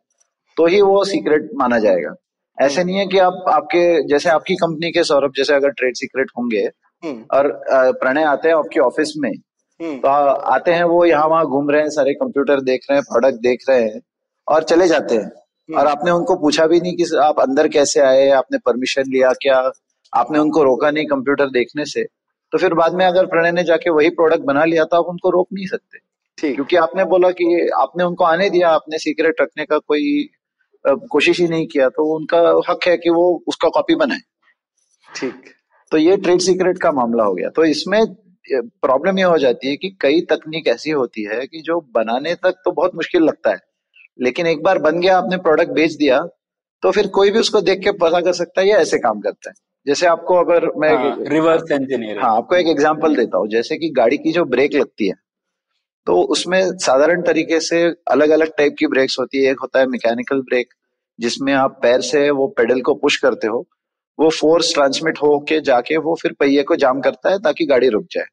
तो 0.57 0.65
ही 0.65 0.81
वो 0.81 1.03
सीक्रेट 1.03 1.49
माना 1.55 1.79
जाएगा। 1.79 2.13
ऐसे 2.61 2.83
नहीं 2.83 2.97
है 2.97 3.07
कि 3.07 3.17
आप 3.17 3.43
आपके 3.49 4.07
जैसे 4.07 4.29
आपकी 4.29 4.55
कंपनी 4.55 4.91
के 4.91 5.03
सौरभ 5.03 5.31
जैसे 5.37 5.53
अगर 5.53 5.69
ट्रेड 5.69 5.95
सीक्रेट 5.95 6.27
होंगे 6.37 6.69
हम्म। 7.05 7.25
और 7.33 7.63
प्रणय 7.69 8.23
आते 8.23 8.49
हैं 8.49 8.55
आपके 8.55 8.79
ऑफ़िस 8.79 9.13
में 9.17 9.31
हम्म। 9.81 9.97
तो 9.97 10.07
आ- 10.07 10.53
आते 10.55 10.71
हैं 10.71 10.83
वो 10.83 11.05
यहाँ 11.05 11.27
वहाँ 11.27 11.45
घूम 11.45 11.69
रहे 11.69 11.81
हैं 11.81 11.89
सारे 11.89 12.13
कंप्यूटर 12.13 12.61
देख 12.61 12.79
रहे 12.89 12.99
हैं 12.99 13.03
प्रोडक्ट 13.03 13.41
देख 13.41 13.59
रहे 13.69 13.81
हैं 13.81 14.01
और 14.47 14.63
चले 14.63 14.87
जाते 14.87 15.15
हैं। 15.15 15.31
और 15.77 15.87
आपने 15.87 16.11
उनको 16.11 16.35
पूछा 16.35 16.67
भी 16.67 16.79
नहीं 16.79 16.95
कि 16.95 17.17
आप 17.23 17.39
अंदर 17.39 17.67
कैसे 17.67 17.99
आए 17.99 18.29
आपने 18.29 18.57
परमिशन 18.57 19.01
लिया 19.01 19.31
क्या? 19.31 19.71
आपने 20.13 20.39
उनको 20.39 20.63
रोका 20.63 20.91
नहीं 20.91 21.05
कंप्यूटर 21.05 21.45
देखने 21.45 21.85
से। 21.85 22.03
तो 22.51 22.57
फिर 22.57 22.73
बाद 22.73 22.93
में 22.93 23.05
अगर 23.05 23.25
प्रणय 23.25 23.51
ने 23.51 23.63
जाके 23.63 23.89
वही 23.89 24.09
प्रोडक्ट 24.09 24.41
बना 24.41 24.63
लिया 24.63 24.83
तो 24.83 24.97
आप 24.97 25.05
उनको 25.05 25.29
रोक 25.29 25.47
नहीं 25.53 25.67
सकते। 25.67 25.97
क्योंकि 26.55 26.75
आपने 26.75 27.05
बोला 27.05 27.29
कि 27.31 27.69
आपने 27.79 28.03
उनको 28.03 28.23
आने 28.23 28.49
दिया 28.49 28.69
आपने 28.69 28.97
सीक्रेट 28.97 29.35
रखने 29.41 29.65
का 29.65 29.77
कोई 29.77 30.29
कोशिश 30.85 31.39
ही 31.39 31.47
नहीं 31.47 31.67
किया 31.67 31.87
तो 31.89 32.03
उनका 32.15 32.39
हक 32.69 32.87
है 32.87 32.95
कि 32.97 33.09
वो 33.09 33.25
उसका 33.47 33.69
कॉपी 33.69 33.95
बनाए। 33.95 34.19
ठीक। 35.09 35.53
तो 35.91 35.97
ये 35.97 36.17
ट्रेड 36.17 36.41
सीक्रेट 36.41 36.77
का 36.77 36.91
मामला 36.93 37.23
हो 37.23 37.33
गया। 37.33 37.49
तो 37.49 37.63
इसमें 37.65 38.01
प्रॉब्लम 38.45 39.17
ये 39.19 39.23
हो 39.25 39.37
जाती 39.37 39.69
है 39.69 39.75
कि 39.75 39.89
कई 40.01 40.21
तकनीक 40.29 40.67
ऐसी 40.67 40.91
होती 40.91 41.23
है 41.25 41.45
कि 41.47 41.61
जो 41.61 41.79
बनाने 41.95 42.33
तक 42.35 42.61
तो 42.65 42.71
बहुत 42.71 42.95
मुश्किल 42.95 43.23
लगता 43.23 43.51
है 43.51 43.59
लेकिन 44.19 44.47
एक 44.47 44.63
बार 44.63 44.79
बन 44.79 44.99
गया 44.99 45.17
आपने 45.17 45.37
प्रोडक्ट 45.39 45.71
बेच 45.71 45.93
दिया 45.95 46.19
तो 46.83 46.91
फिर 46.91 47.07
कोई 47.09 47.31
भी 47.31 47.39
उसको 47.39 47.61
देख 47.61 47.79
के 47.79 47.91
पता 47.97 48.19
कर 48.21 48.33
सकता 48.33 48.61
है 48.61 48.67
ये 48.67 48.73
ऐसे 48.75 48.97
काम 48.99 49.19
करता 49.19 49.49
है। 49.49 49.55
जैसे 49.85 50.07
आपको 50.07 50.35
अगर 50.35 50.65
मैं 50.77 50.91
रिवर्स 51.29 51.71
इंजीनियर 51.71 52.19
हाँ 52.19 52.35
आपको 52.37 52.55
एक 52.55 52.67
एग्जांपल 52.67 53.15
देता 53.15 53.37
हूँ। 53.37 53.47
जैसे 53.47 53.77
कि 53.77 53.89
गाड़ी 53.91 54.17
की 54.17 54.31
जो 54.31 54.43
ब्रेक 54.47 54.73
लगती 54.75 55.07
है 55.07 55.13
तो 56.07 56.21
उसमें 56.23 56.61
साधारण 56.77 57.21
तरीके 57.21 57.59
से 57.59 57.81
अलग 58.07 58.29
अलग 58.29 58.51
टाइप 58.57 58.75
की 58.79 58.87
ब्रेक्स 58.87 59.19
होती 59.19 59.43
है। 59.43 59.51
एक 59.51 59.59
होता 59.61 59.79
है 59.79 59.85
मैकेनिकल 59.87 60.41
ब्रेक 60.41 60.73
जिसमें 61.19 61.53
आप 61.53 61.79
पैर 61.81 62.01
से 62.01 62.29
वो 62.29 62.47
पेडल 62.57 62.81
को 62.81 62.93
पुश 62.95 63.17
करते 63.17 63.47
हो। 63.47 63.65
वो 64.19 64.29
फोर्स 64.29 64.73
ट्रांसमिट 64.73 65.17
होके 65.17 65.59
जाके 65.61 65.97
वो 65.97 66.15
फिर 66.21 66.33
पहिए 66.39 66.63
को 66.63 66.75
जाम 66.75 67.01
करता 67.01 67.29
है 67.29 67.39
ताकि 67.39 67.65
गाड़ी 67.65 67.89
रुक 67.89 68.05
जाए। 68.11 68.25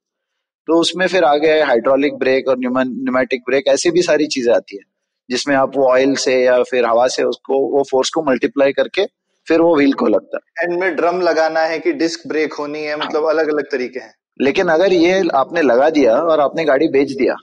तो 0.68 0.80
उसमें 0.80 1.06
फिर 1.06 1.24
आगे 1.24 1.48
है 1.48 1.62
हाइड्रोलिक 1.62 2.14
ब्रेक 2.14 2.48
और 2.48 2.58
न्यूमेटिक 2.58 3.42
ब्रेक 3.48 3.68
ऐसी 3.68 3.90
भी 3.90 4.02
सारी 4.02 4.26
चीज़ें 4.26 4.52
आती 4.54 4.76
है। 4.76 4.82
जिसमें 5.30 5.54
आप 5.56 5.76
वो 5.76 5.86
ऑयल 5.90 6.14
से 6.14 6.34
या 6.44 6.62
फिर 6.62 6.86
हवा 6.86 7.06
से 7.08 7.22
उसको 7.22 7.58
वो 7.76 7.82
फोर्स 7.90 8.10
को 8.10 8.22
मल्टीप्लाई 8.22 8.72
करके 8.72 9.04
फिर 9.46 9.60
वो 9.60 9.74
व्हील 9.76 9.92
को 9.92 10.06
लगता 10.06 10.38
है। 10.38 10.64
एंड 10.64 10.78
में 10.80 10.94
ड्रम 10.96 11.20
लगाना 11.20 11.60
है 11.60 11.78
कि 11.78 11.92
डिस्क 11.94 12.26
ब्रेक 12.28 12.52
होनी 12.52 12.82
है 12.82 12.96
मतलब 12.96 13.28
अलग 13.28 13.48
अलग 13.48 13.70
तरीके 13.70 14.00
हैं। 14.00 14.14
लेकिन 14.40 14.68
अगर 14.68 14.92
ये 14.92 15.22
आपने 15.34 15.62
लगा 15.62 15.90
दिया 15.90 16.16
और 16.22 16.40
आपने 16.40 16.64
गाड़ी 16.64 16.88
बेच 16.88 17.12
दिया 17.12 17.34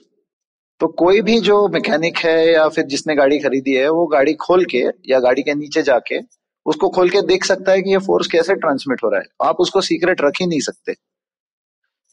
तो 0.83 0.87
कोई 0.87 1.21
भी 1.21 1.39
जो 1.39 1.67
मैकेनिक 1.67 2.17
है 2.17 2.53
या 2.53 2.67
फिर 2.69 2.85
जिसने 2.85 3.15
गाड़ी 3.15 3.39
खरीदी 3.39 3.73
है, 3.73 3.89
वो 3.89 4.05
गाड़ी 4.07 4.33
खोल 4.33 4.65
के 4.65 4.81
या 5.05 5.19
गाड़ी 5.19 5.41
के 5.41 5.53
नीचे 5.53 5.81
जाके 5.81 6.19
उसको 6.65 6.89
खोल 6.89 7.09
के 7.09 7.21
देख 7.21 7.45
सकता 7.45 7.71
है 7.71 7.81
कि 7.81 7.91
ये 7.91 7.97
फोर्स 7.97 8.27
कैसे 8.27 8.55
ट्रांसमिट 8.55 9.03
हो 9.03 9.09
रहा 9.09 9.19
है। 9.19 9.25
आप 9.43 9.57
उसको 9.59 9.81
सीक्रेट 9.81 10.21
रख 10.21 10.33
ही 10.41 10.45
नहीं 10.45 10.59
सकते। 10.59 10.93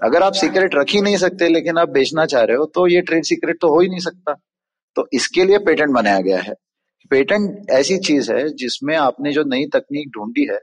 अगर 0.01 0.23
आप 0.23 0.33
सीक्रेट 0.33 0.75
रख 0.75 0.87
ही 0.91 1.01
नहीं 1.01 1.17
सकते, 1.17 1.49
लेकिन 1.49 1.79
आप 1.79 1.89
बेचना 1.89 2.27
चाह 2.27 2.43
रहे 2.43 2.57
हो 2.57 2.65
तो 2.65 2.87
ये 2.87 3.01
ट्रेड 3.01 3.25
सीक्रेट 3.25 3.57
तो 3.61 3.69
हो 3.69 3.81
ही 3.81 3.89
नहीं 3.89 4.01
सकता। 4.01 4.35
तो 4.97 5.09
इसके 5.13 5.45
लिए 5.45 5.59
पेटेंट 5.59 5.91
बनाया 5.91 6.21
गया 6.21 6.41
है। 6.41 6.55
पेटेंट 7.11 7.71
ऐसी 7.71 7.99
चीज़ 7.99 8.33
है 8.33 8.49
जिसमें 8.49 8.97
आपने 8.97 9.33
जो 9.33 9.45
नई 9.45 9.65
तकनीक 9.67 10.09
ढूंढी 10.09 10.47
है, 10.53 10.61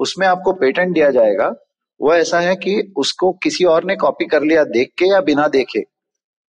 उसमें 0.00 0.26
आपको 0.26 0.52
पेटेंट 0.52 0.94
दिया 0.94 1.10
जाएगा। 1.10 1.48
वो 2.00 2.14
ऐसा 2.14 2.40
है 2.40 2.54
कि 2.56 2.92
उसको 2.96 3.32
किसी 3.32 3.64
और 3.64 3.84
ने 3.84 3.96
कॉपी 3.96 4.24
कर 4.24 4.42
लिया 4.42 4.64
देख 4.64 4.92
के 4.98 5.04
या 5.04 5.20
बिना 5.20 5.48
देखे। 5.48 5.93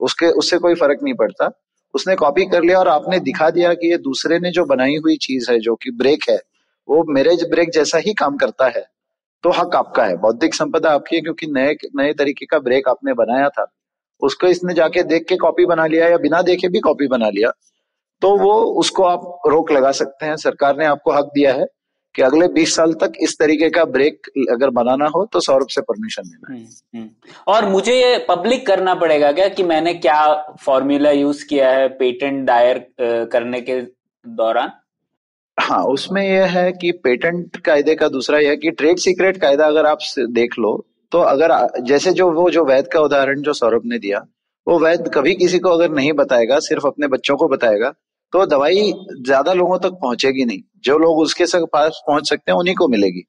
उसके, 0.04 0.26
उससे 0.26 0.58
कोई 0.58 0.74
फ़र्क 0.74 0.98
नहीं 1.02 1.14
पड़ता। 1.14 1.60
उसने 1.94 2.14
कॉपी 2.14 2.46
कर 2.46 2.62
लिया 2.62 2.78
और 2.78 2.88
आपने 2.88 3.20
दिखा 3.20 3.50
दिया 3.50 3.74
कि 3.74 3.90
ये 3.90 3.98
दूसरे 3.98 4.38
ने 4.38 4.50
जो 4.50 4.64
बनाई 4.64 4.96
हुई 4.96 5.16
चीज़ 5.16 5.52
है, 5.52 5.58
जो 5.58 5.74
कि 5.74 5.90
ब्रेक 5.90 6.22
है, 6.30 6.40
वो 6.88 7.04
मेरे 7.12 7.30
ब्रेक 7.50 7.70
जैसा 7.70 7.98
ही 7.98 8.14
काम 8.14 8.36
करता 8.36 8.66
है। 8.66 8.86
तो 9.42 9.50
हक 9.50 9.74
आपका 9.74 10.04
है। 10.04 10.16
बौद्धिक 10.16 10.54
संपदा 10.54 10.90
आपकी 10.90 11.16
है 11.16 11.22
क्योंकि 11.22 11.46
नए 11.46 11.76
नए 11.96 12.12
तरीके 12.12 12.46
का 12.46 12.58
ब्रेक 12.58 12.88
आपने 12.88 13.14
बनाया 13.14 13.48
था। 13.48 13.72
उसको 14.20 14.46
इसने 14.46 14.74
जाके 14.74 15.02
देख 15.02 15.24
के 15.28 15.36
कॉपी 15.36 15.66
बना 15.66 15.86
लिया 15.86 16.08
या 16.08 16.18
बिना 16.18 16.42
देखे 16.42 16.68
भी 16.68 16.80
कॉपी 16.80 17.08
बना 17.08 17.28
लिया। 17.28 17.50
तो 18.22 18.36
वो, 18.36 18.54
उसको 18.64 19.02
आप 19.02 19.38
रोक 19.46 19.72
लगा 19.72 19.92
सकते 19.92 20.26
हैं। 20.26 20.36
सरकार 20.36 20.76
ने 20.76 20.84
आपको 20.84 21.12
हक 21.12 21.24
दिया 21.24 21.52
है। 21.54 21.66
कि 22.14 22.22
अगले 22.22 22.46
20 22.48 22.74
साल 22.76 22.92
तक 22.92 23.12
इस 23.20 23.38
तरीके 23.38 23.68
का 23.70 23.84
ब्रेक 23.84 24.28
अगर 24.52 24.70
बनाना 24.70 25.06
हो 25.06 25.24
तो 25.24 25.40
सौरभ 25.40 25.68
से 25.68 25.80
परमिशन 25.80 26.22
लेना 26.22 26.52
है। 26.52 26.58
हम्म, 26.58 27.00
हम्म। 27.00 27.42
और 27.46 27.68
मुझे 27.68 27.94
ये 27.94 28.18
पब्लिक 28.28 28.66
करना 28.66 28.94
पड़ेगा 28.94 29.32
क्या 29.32 29.48
कि 29.48 29.62
मैंने 29.62 29.94
क्या 29.94 30.22
फॉर्मूला 30.60 31.10
यूज़ 31.10 31.44
किया 31.46 31.70
है 31.70 31.88
पेटेंट 31.88 32.44
दायर 32.46 32.86
करने 33.00 33.60
के 33.60 33.80
दौरान? 34.24 34.72
हाँ 35.58 35.82
उसमें 35.84 36.22
यह 36.22 36.58
है 36.58 36.72
कि 36.72 36.90
पेटेंट 36.92 37.56
कायदे 37.56 37.94
का 37.94 38.08
दूसरा 38.08 38.38
यह 38.38 38.50
है 38.50 38.56
कि 38.56 38.70
ट्रेड 38.70 38.98
सीक्रेट 38.98 39.36
कायदा 39.36 39.66
अगर 39.66 39.86
आप 39.86 39.98
देख 40.30 40.58
लो 40.58 40.72
तो 41.12 41.18
अगर 41.18 41.52
जैसे 41.80 42.12
जो 42.12 42.30
वो 42.30 42.48
जो 42.50 42.64
वैद 42.64 42.88
का 42.88 43.00
उदाहरण 43.00 43.42
जो 43.42 43.52
सौरभ 43.52 43.82
ने 43.84 43.98
दिया 43.98 44.24
वो 44.66 44.78
वैध 44.78 45.10
कभी 45.14 45.34
किसी 45.34 45.58
को 45.58 45.70
अगर 45.70 45.90
नहीं 45.90 46.12
बताएगा 46.12 46.58
सिर्फ़ 46.60 46.86
अपने 46.86 47.08
बच्चों 47.08 47.36
को 47.36 47.48
बताएगा 47.48 47.92
तो 48.32 48.44
दवाई 48.46 48.92
ज़्यादा 49.26 49.52
लोगों 49.52 49.78
तक 49.78 49.98
पहुंचेगी 50.02 50.44
नहीं। 50.44 50.62
जो 50.84 50.98
लोग 50.98 51.18
उसके 51.18 51.46
सक- 51.46 51.66
पास 51.72 52.02
पहुँच 52.06 52.28
सकते 52.28 52.52
हैं, 52.52 52.58
उन्हीं 52.58 52.74
को 52.74 52.88
मिलेगी। 52.88 53.26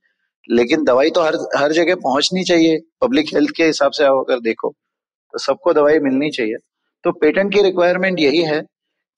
लेकिन 0.51 0.83
दवाई 0.83 1.09
तो 1.09 1.21
हर 1.21 1.35
हर 1.55 1.71
जगह 1.71 1.95
पहुंचनी 1.95 2.43
चाहिए। 2.43 2.79
पब्लिक 3.01 3.25
हेल्थ 3.33 3.49
के 3.57 3.63
हिसाब 3.63 3.91
से 3.91 4.03
अगर 4.03 4.39
देखो 4.39 4.69
तो 5.31 5.39
सबको 5.39 5.73
दवाई 5.73 5.99
मिलनी 5.99 6.29
चाहिए। 6.29 6.55
तो 7.03 7.11
पेटेंट 7.11 7.53
की 7.53 7.61
रिक्वायरमेंट 7.61 8.19
यही 8.19 8.41
है 8.41 8.65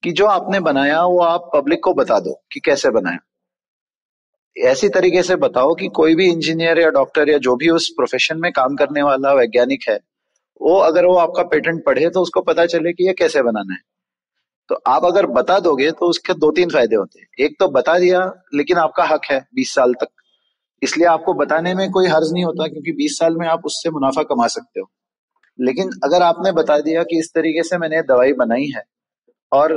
कि 0.02 0.12
जो 0.12 0.26
आपने 0.26 0.60
बनाया, 0.60 1.04
वो 1.04 1.20
आप 1.20 1.50
पब्लिक 1.54 1.80
को 1.84 1.94
बता 1.94 2.20
दो 2.20 2.44
कि 2.52 2.60
कैसे 2.60 2.90
बनाया। 2.90 3.18
ऐसी 4.70 4.88
तरीके 4.88 5.22
से 5.22 5.36
बताओ 5.36 5.74
कि 5.74 5.88
कोई 5.88 6.14
भी 6.14 6.32
इंजीनियर 6.32 6.78
या 6.78 6.90
डॉक्टर 6.90 7.28
या 7.28 7.38
जो 7.38 7.56
भी 7.56 7.68
उस 7.68 7.88
प्रोफेशन 7.88 8.40
में 8.40 8.52
काम 8.52 8.76
करने 8.76 9.02
वाला 9.02 9.32
वैज्ञानिक 9.32 9.80
है, 9.88 9.98
वो 10.62 10.78
अगर 10.78 11.04
वो 11.04 11.14
आपका 11.14 11.42
पेटेंट 11.42 11.84
पढ़े 11.84 12.10
तो 12.10 12.20
उसको 12.20 12.40
पता 12.40 12.66
चले 12.66 12.92
कि 12.92 13.06
ये 13.06 13.12
कैसे 13.12 13.42
बनाना 13.42 13.74
है। 13.74 13.87
तो 14.70 14.74
आप 14.86 15.04
अगर 15.04 15.26
बता 15.28 15.58
दोगे 15.60 15.90
तो 15.90 16.06
उसके 16.06 16.34
दो 16.34 16.50
तीन 16.50 16.70
फ़ायदे 16.70 16.96
होते 16.96 17.20
हैं। 17.20 17.26
एक 17.40 17.56
तो 17.60 17.68
बता 17.70 17.98
दिया, 17.98 18.20
लेकिन 18.54 18.78
आपका 18.78 19.04
हक 19.04 19.24
है 19.30 19.38
बीस 19.54 19.74
साल 19.74 19.94
तक। 19.94 20.08
इसलिए 20.82 21.06
आपको 21.08 21.34
बताने 21.34 21.74
में 21.74 21.90
कोई 21.90 22.06
हर्ज 22.06 22.32
नहीं 22.32 22.44
होता 22.44 22.66
क्योंकि 22.66 22.92
बीस 22.94 23.18
साल 23.18 23.36
में 23.36 23.46
आप 23.48 23.62
उससे 23.66 23.90
मुनाफा 23.90 24.22
कमा 24.24 24.46
सकते 24.48 24.80
हो। 24.80 24.90
लेकिन 25.58 25.90
अगर 26.04 26.22
आपने 26.22 26.52
बता 26.52 26.78
दिया 26.80 27.02
कि 27.02 27.18
इस 27.18 27.32
तरीके 27.34 27.62
से 27.62 27.78
मैंने 27.78 28.02
दवाई 28.04 28.32
बनाई 28.34 28.66
है 28.74 28.82
और 29.52 29.72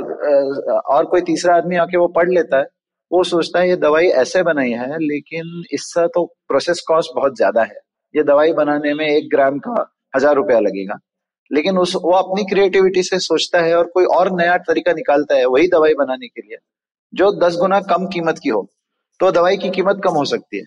और 0.88 1.04
कोई 1.04 1.20
तीसरा 1.22 1.56
आदमी 1.56 1.76
आके 1.76 1.96
वो 1.96 2.06
पढ़ 2.10 2.28
लेता 2.30 2.58
है, 2.58 2.66
वो 3.10 3.22
सोचता 3.24 3.60
है, 3.60 3.68
ये 3.68 3.76
दवाई 3.76 4.06
ऐसे 4.18 4.42
बनाई 4.42 4.70
है, 4.72 4.98
लेकिन 5.00 5.62
इसका 5.72 6.06
तो 6.06 6.24
प्रोसेस 6.48 6.80
कॉस्ट 6.88 7.10
बहुत 7.16 7.36
ज़्यादा 7.36 7.62
है। 7.62 7.80
ये 8.14 8.22
दवाई 8.24 8.52
बनाने 8.52 8.92
में 8.94 9.06
एक 9.06 9.28
ग्राम 9.30 9.58
का 9.58 9.74
हज़ार 10.16 10.34
रुपया 10.34 10.58
लगेगा। 10.60 10.98
लेकिन 11.52 11.78
उस, 11.78 11.94
वो 11.94 12.12
अपनी 12.12 12.44
क्रिएटिविटी 12.44 13.02
से 13.02 13.18
सोचता 13.18 13.60
है 13.60 13.76
और 13.76 13.86
कोई 13.86 14.04
और 14.16 14.30
नया 14.32 14.56
तरीका 14.58 14.92
निकालता 14.92 15.34
है, 15.34 15.46
वही 15.46 15.68
दवाई 15.68 15.94
बनाने 15.94 16.26
के 16.26 16.40
लिए, 16.40 16.56
जो 17.14 17.32
दस 17.38 17.56
गुना 17.56 17.80
कम 17.80 18.06
कीमत 18.06 18.38
की 18.42 18.48
हो 18.48 18.68
तो 19.20 19.30
दवाई 19.30 19.56
की 19.56 19.70
कीमत 19.70 20.00
कम 20.04 20.10
हो 20.10 20.24
सकती 20.24 20.58
है। 20.58 20.64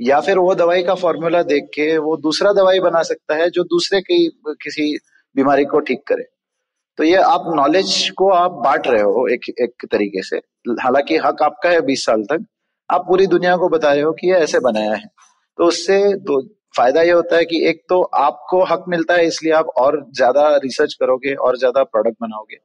या 0.00 0.20
फिर 0.20 0.38
वो 0.38 0.54
दवाई 0.54 0.82
का 0.82 0.94
फॉर्मूला 0.94 1.42
देख 1.42 1.64
के 1.64 1.96
वो 1.98 2.16
दूसरा 2.16 2.52
दवाई 2.52 2.80
बना 2.80 3.02
सकता 3.02 3.34
है, 3.34 3.48
जो 3.50 3.64
दूसरे 3.64 4.00
की, 4.00 4.28
किसी 4.48 4.96
बीमारी 5.36 5.64
को 5.64 5.80
ठीक 5.80 6.02
करे। 6.06 6.24
तो 6.98 7.04
ये 7.04 7.16
आप 7.16 7.44
नॉलेज 7.56 8.10
को 8.10 8.30
आप 8.30 8.52
बांट 8.64 8.86
रहे 8.86 9.02
हो 9.02 9.26
एक 9.28 9.48
एक 9.60 9.86
तरीके 9.92 10.22
से। 10.22 10.36
हालाँकि 10.82 11.16
हक 11.16 11.42
आपका 11.42 11.70
है 11.70 11.80
बीस 11.80 12.04
साल 12.04 12.22
तक। 12.22 12.44
आप 12.90 13.04
पूरी 13.08 13.26
दुनिया 13.26 13.56
को 13.56 13.68
बता 13.68 13.92
रहे 13.92 14.02
हो 14.02 14.12
कि 14.12 14.30
ये 14.30 14.38
ऐसे 14.38 14.60
बनाया 14.60 14.94
है। 14.94 15.06
तो 15.58 15.64
उससे 15.64 15.98
दो 16.16 16.40
फ़ायदा 16.78 17.02
ये 17.02 17.12
होता 17.12 17.36
है 17.36 17.44
कि 17.44 17.64
एक 17.68 17.82
तो 17.88 18.00
आपको 18.02 18.62
हक 18.64 18.84
मिलता 18.88 19.14
है, 19.14 19.26
इसलिए 19.26 19.52
आप 19.52 19.68
और 19.78 20.04
ज़्यादा 20.16 20.46
रिसर्च 20.56 20.94
करोगे 20.94 21.34
और 21.36 21.56
ज़्यादा 21.58 21.82
प्रोडक्ट 21.84 22.16
बनाओगे। 22.20 22.56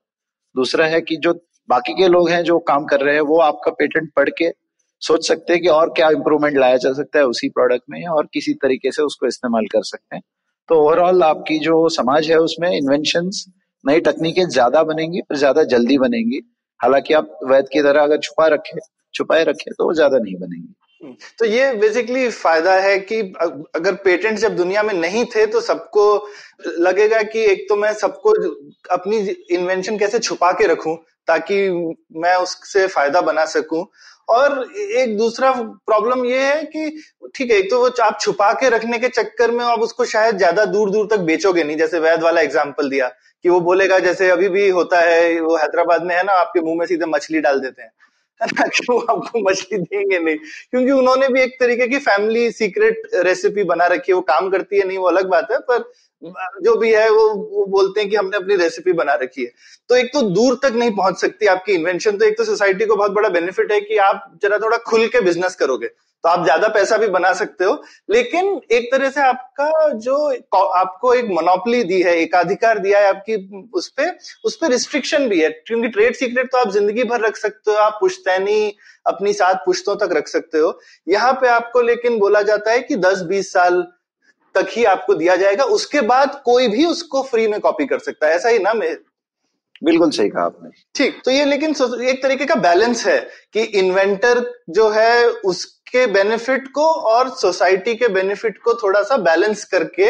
दूसरा 0.56 0.86
है 0.88 1.02
कि 1.02 1.16
जो 1.18 1.34
बाकी 1.70 1.94
के 1.94 2.08
लोग 2.08 2.30
हैं 2.30 2.44
जो 2.44 2.58
काम 2.62 2.86
कर 2.86 3.02
रहे 3.02 3.14
हैं, 3.16 3.22
वो 3.24 3.40
आपका 3.42 3.72
पेटेंट 3.74 4.12
पढ़ 4.16 4.30
के 4.32 4.50
सोच 5.02 5.28
सकते 5.28 5.54
हैं 5.54 5.62
कि 5.62 5.68
और 5.70 5.90
क्या 5.96 6.10
इम्प्रूवमेंट 6.12 6.58
लाया 6.58 6.78
जा 6.78 6.92
सकता 6.94 7.20
है 7.20 7.26
उसी 7.26 7.50
प्रोडक्ट 7.50 7.84
में 7.90 8.06
और 8.08 8.28
किसी 8.34 8.54
तरीके 8.56 8.92
से 8.92 9.02
उसको 9.04 9.28
इस्तेमाल 9.28 9.66
कर 9.72 9.84
सकते 9.84 10.16
हैं। 10.16 10.24
तो 10.70 10.76
ओवरऑल 10.82 11.24
आपकी 11.24 11.60
जो 11.60 11.88
समाज 11.90 12.30
है, 12.32 12.38
उसमें 12.40 12.70
इन्वेंशन 12.72 13.30
नई 13.84 14.00
तकनीकें 14.02 14.48
ज़्यादा 14.50 14.84
बनेंगी 14.84 15.20
और 15.22 15.38
ज़्यादा 15.38 15.64
जल्दी 15.66 15.98
बनेंगी। 16.00 16.42
हालाँकि 16.80 17.14
आप 17.14 17.38
वैद 17.46 17.70
की 17.74 17.82
तरह 17.82 18.04
अगर 18.04 18.20
छुपा 18.20 18.48
रखे, 18.48 18.80
छुपाए 19.14 19.44
रखे 19.44 19.72
तो 19.72 19.86
वो 19.86 19.94
ज़्यादा 19.94 20.18
नहीं 20.18 20.36
बनेंगी। 20.36 20.74
तो 21.40 21.46
ये 21.46 21.72
बेसिकली 21.74 22.30
फ़ायदा 22.32 22.74
है 22.76 22.98
कि 23.02 23.20
अगर 23.76 23.96
पेटेंट 24.04 24.38
जब 24.40 24.56
दुनिया 24.56 24.84
में 24.84 24.94
नहीं 24.94 25.26
थे 25.26 25.46
तो 25.46 25.62
सबको 25.62 26.06
लगेगा 26.80 27.22
कि 27.24 27.44
एक 27.46 27.66
तो 27.70 27.76
मैं 27.76 27.94
सबको 27.94 28.32
अपनी 28.94 29.18
इन्वेंशन 29.52 29.98
कैसे 29.98 30.20
छुपा 30.20 30.52
के 30.52 30.68
रखूँ, 30.68 30.96
ताकि 31.28 31.56
मैं 32.16 32.36
उससे 32.36 32.88
फ़ायदा 32.88 33.22
बना 33.22 33.46
सकूँ। 33.48 33.86
और 34.30 34.52
एक 34.74 35.18
दूसरा 35.18 35.52
प्रॉब्लम 35.88 36.26
ये 36.26 36.40
है 36.40 36.64
कि 36.66 36.90
ठीक 37.36 37.52
है, 37.52 37.58
एक 37.58 37.70
तो 37.70 37.80
वो 37.80 37.90
आप 38.04 38.18
छुपा 38.22 38.52
के 38.54 38.70
रखने 38.70 39.00
के 39.00 39.08
चक्कर 39.10 39.52
में 39.52 39.64
आप 39.66 39.80
उसको 39.80 40.06
शायद 40.06 40.38
ज़्यादा 40.38 40.66
दूर 40.68 40.90
दूर 40.92 41.08
तक 41.08 41.20
बेचोगे 41.22 41.64
नहीं, 41.64 41.78
जैसे 41.78 42.00
वैद 42.00 42.24
वाला 42.24 42.42
एग्ज़ाम्पल 42.42 42.90
दिया, 42.90 43.08
कि 43.46 43.50
वो 43.50 43.60
बोलेगा, 43.62 44.00
जैसे 44.00 44.30
अभी 44.30 44.50
भी 44.50 44.70
होता 44.70 45.00
है, 45.00 45.40
वो 45.42 45.56
हैदराबाद 45.58 46.04
में 46.04 46.16
है 46.16 46.24
ना, 46.24 46.34
आपके 46.34 46.62
मुँह 46.62 46.80
में 46.80 46.86
सीधे 46.86 47.06
मछली 47.06 47.40
डाल 47.42 47.60
देते 47.60 47.82
हैं। 47.82 47.92
वो 48.90 49.00
आपको 49.00 49.40
मछली 49.40 49.78
देंगे 49.78 50.20
नहीं। 50.20 50.36
क्योंकि 50.72 50.92
उन्होंने 50.92 51.28
भी 51.28 51.42
एक 51.42 51.58
तरीके 51.60 51.88
की 51.88 51.98
फैमिली 51.98 52.52
सीक्रेट 52.52 53.02
रेसिपी 53.16 53.64
बना 53.64 53.88
रखी 53.88 54.12
है। 54.12 54.16
वो 54.16 54.22
काम 54.22 54.50
करती 54.50 54.78
है, 54.78 54.88
नहीं, 54.88 54.98
वो 54.98 55.08
अलग 55.08 55.28
बात 55.28 55.48
है, 55.52 55.60
पर 55.60 55.92
जो 56.64 56.76
भी 56.76 56.92
है, 56.94 57.10
वो 57.10 57.30
वो 57.30 57.66
बोलते 57.66 58.02
हैं 58.02 58.10
कि 58.10 58.16
हमने 58.16 58.38
अपनी 58.38 58.56
रेसिपी 58.56 58.94
बना 58.94 59.14
रखी 59.14 59.44
है। 59.44 59.52
तो 59.90 59.96
एक 59.96 60.06
तो 60.06 60.22
दूर 60.22 60.60
तक 60.64 60.74
नहीं 60.76 60.92
पहुँच 60.92 61.18
सकती 61.18 61.46
आपकी 61.46 61.72
इन्वेंशन 61.72 62.18
तो 62.18 62.26
एक 62.26 62.38
तो 62.38 62.44
सोसाइटी 62.44 62.86
को 62.86 62.96
बहुत 62.96 63.12
बड़ा 63.12 63.30
बेनिफिट 63.30 63.72
है 63.72 63.82
कि 63.82 63.98
आप 63.98 64.40
जरा 64.42 64.58
थोड़ा 64.58 64.78
खुल 64.78 65.08
के 65.08 65.22
बिज़नेस 65.22 65.56
करोगे। 65.56 65.90
तो 66.24 66.30
आप 66.30 66.44
ज़्यादा 66.44 66.68
पैसा 66.70 66.98
भी 66.98 67.08
बना 67.10 67.32
सकते 67.34 67.66
हो। 67.66 67.74
लेकिन 68.10 68.60
एक 68.72 68.88
तरह 68.92 69.10
से 69.10 69.22
आपका 69.22 69.90
जो 69.96 70.16
आपको 70.76 71.14
एक 71.14 71.26
मोनोपली 71.30 71.84
दी 71.84 72.02
है 72.02 72.16
एकाधिकार 72.18 72.80
दिया 72.80 73.00
है 73.00 73.08
आपकी 73.08 73.36
उस 73.74 73.88
पर 73.90 74.18
उस 74.46 74.56
पर 74.56 74.72
रिस्ट्रिक्शन 74.72 75.28
भी 75.30 75.42
है। 75.42 75.50
क्योंकि 75.50 75.88
ट्रेड 75.90 76.16
सीक्रेट 76.16 76.52
तो 76.52 76.58
आप 76.58 76.72
ज़िंदगी 76.72 77.04
भर 77.04 77.22
रख 77.22 77.38
सकते 77.38 77.72
हो, 77.72 77.78
आप 77.78 77.98
पुश्तैनी 78.00 78.76
अपनी 79.06 79.34
सात 79.34 79.62
पुश्तों 79.66 79.96
तक 79.98 80.14
रख 80.14 80.28
सकते 80.28 80.58
हो। 80.58 80.80
यहाँ 81.08 81.34
पे 81.34 81.48
आपको 81.50 81.82
लेकिन 81.84 82.18
बोला 82.20 82.42
जाता 82.44 82.72
है 82.72 82.82
कि 82.82 82.96
दस 82.98 83.22
बीस 83.24 83.52
साल 83.54 83.82
तक 84.56 84.68
ही 84.72 84.84
आपको 84.86 85.14
दिया 85.16 85.36
जाएगा, 85.36 85.64
उसके 85.66 86.02
बाद 86.04 86.42
कोई 86.46 86.68
भी 86.68 86.86
उसको 86.86 87.22
फ्री 87.24 87.48
में 87.48 87.60
कॉपी 87.60 87.86
कर 87.86 88.00
सकता 88.02 88.28
है। 88.28 88.36
ऐसा 88.36 88.50
ही 88.50 88.60
ना 88.60 88.74
बिल्कुल 89.84 90.10
सही 90.12 90.30
कहा 90.30 90.44
आपने। 90.44 90.70
ठीक 90.96 91.22
तो 91.26 91.32
ये 91.32 91.46
लेकिन 91.46 91.76
एक 92.04 92.22
तरीके 92.24 92.46
का 92.46 92.56
बैलेंस 92.62 93.06
है 93.06 93.20
कि 93.54 93.64
इन्वेंटर 93.80 94.44
जो 94.70 94.90
है 94.90 95.28
उसके 95.46 96.06
बेनिफिट 96.10 96.68
को 96.76 96.86
और 97.10 97.30
सोसाइटी 97.38 97.96
के 97.96 98.08
बेनिफिट 98.10 98.58
को 98.58 98.74
थोड़ा 98.74 99.02
सा 99.04 99.18
बैलेंस 99.20 99.64
करके 99.66 100.10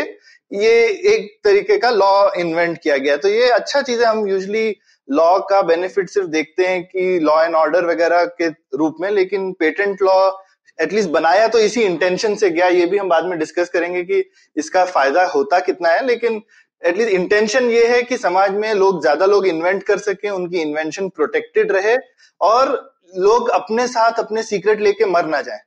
ये 0.52 0.74
एक 1.14 1.28
तरीके 1.44 1.78
का 1.78 1.90
लॉ 1.92 2.30
इन्वेंट 2.40 2.78
किया 2.78 2.98
गया 2.98 3.18
तो 3.18 3.30
ये 3.30 3.50
अच्छा 3.52 3.82
चीज़ 3.82 4.02
है, 4.02 4.08
हम 4.08 4.28
यूजली 4.28 4.76
लॉ 5.10 5.40
का 5.50 5.62
बेनिफिट 5.64 6.10
सिर्फ़ 6.10 6.28
देखते 6.30 6.68
हैं 6.68 6.84
कि 6.84 7.20
लॉ 7.20 7.42
एंड 7.44 7.56
ऑर्डर 7.56 7.86
वगैरह 7.86 8.26
के 8.42 8.48
रूप 8.78 8.96
में, 9.02 9.10
लेकिन 9.12 9.52
पेटेंट 9.60 10.02
लॉ 10.02 10.32
एटलीस्ट 10.80 11.10
बनाया 11.10 11.48
तो 11.48 11.60
इसी 11.60 11.82
इंटेंशन 11.82 12.36
से 12.36 12.50
गया। 12.50 12.68
ये 12.68 12.86
भी 12.86 12.98
हम 12.98 13.10
बाद 13.10 13.26
में 13.26 13.38
डिस्कस 13.40 13.70
करेंगे 13.70 14.04
कि 14.04 14.24
इसका 14.56 14.86
फ़ायदा 14.86 15.26
होता 15.26 15.60
कितना 15.62 15.90
है, 15.90 16.06
लेकिन 16.06 16.42
एटलीस्ट 16.84 17.12
इंटेंशन 17.12 17.70
ये 17.72 17.86
है 17.88 18.02
कि 18.04 18.18
समाज 18.18 18.56
में 18.56 18.74
लोग 18.74 19.02
ज़्यादा 19.02 19.26
लोग 19.26 19.48
इन्वेंट 19.48 19.84
कर 19.84 19.98
सके 20.00 20.30
उनकी 20.30 20.62
इन्वेंशन 20.62 21.10
प्रोटेक्टेड 21.12 21.72
रहे 21.72 21.96
और 22.42 22.72
लोग 23.18 23.50
अपने 23.52 23.88
साथ 23.88 24.20
अपने 24.20 24.44
सीक्रेट 24.44 24.80
लेके 24.82 25.06
मर 25.08 25.26
ना 25.26 25.42
जाए 25.42 25.60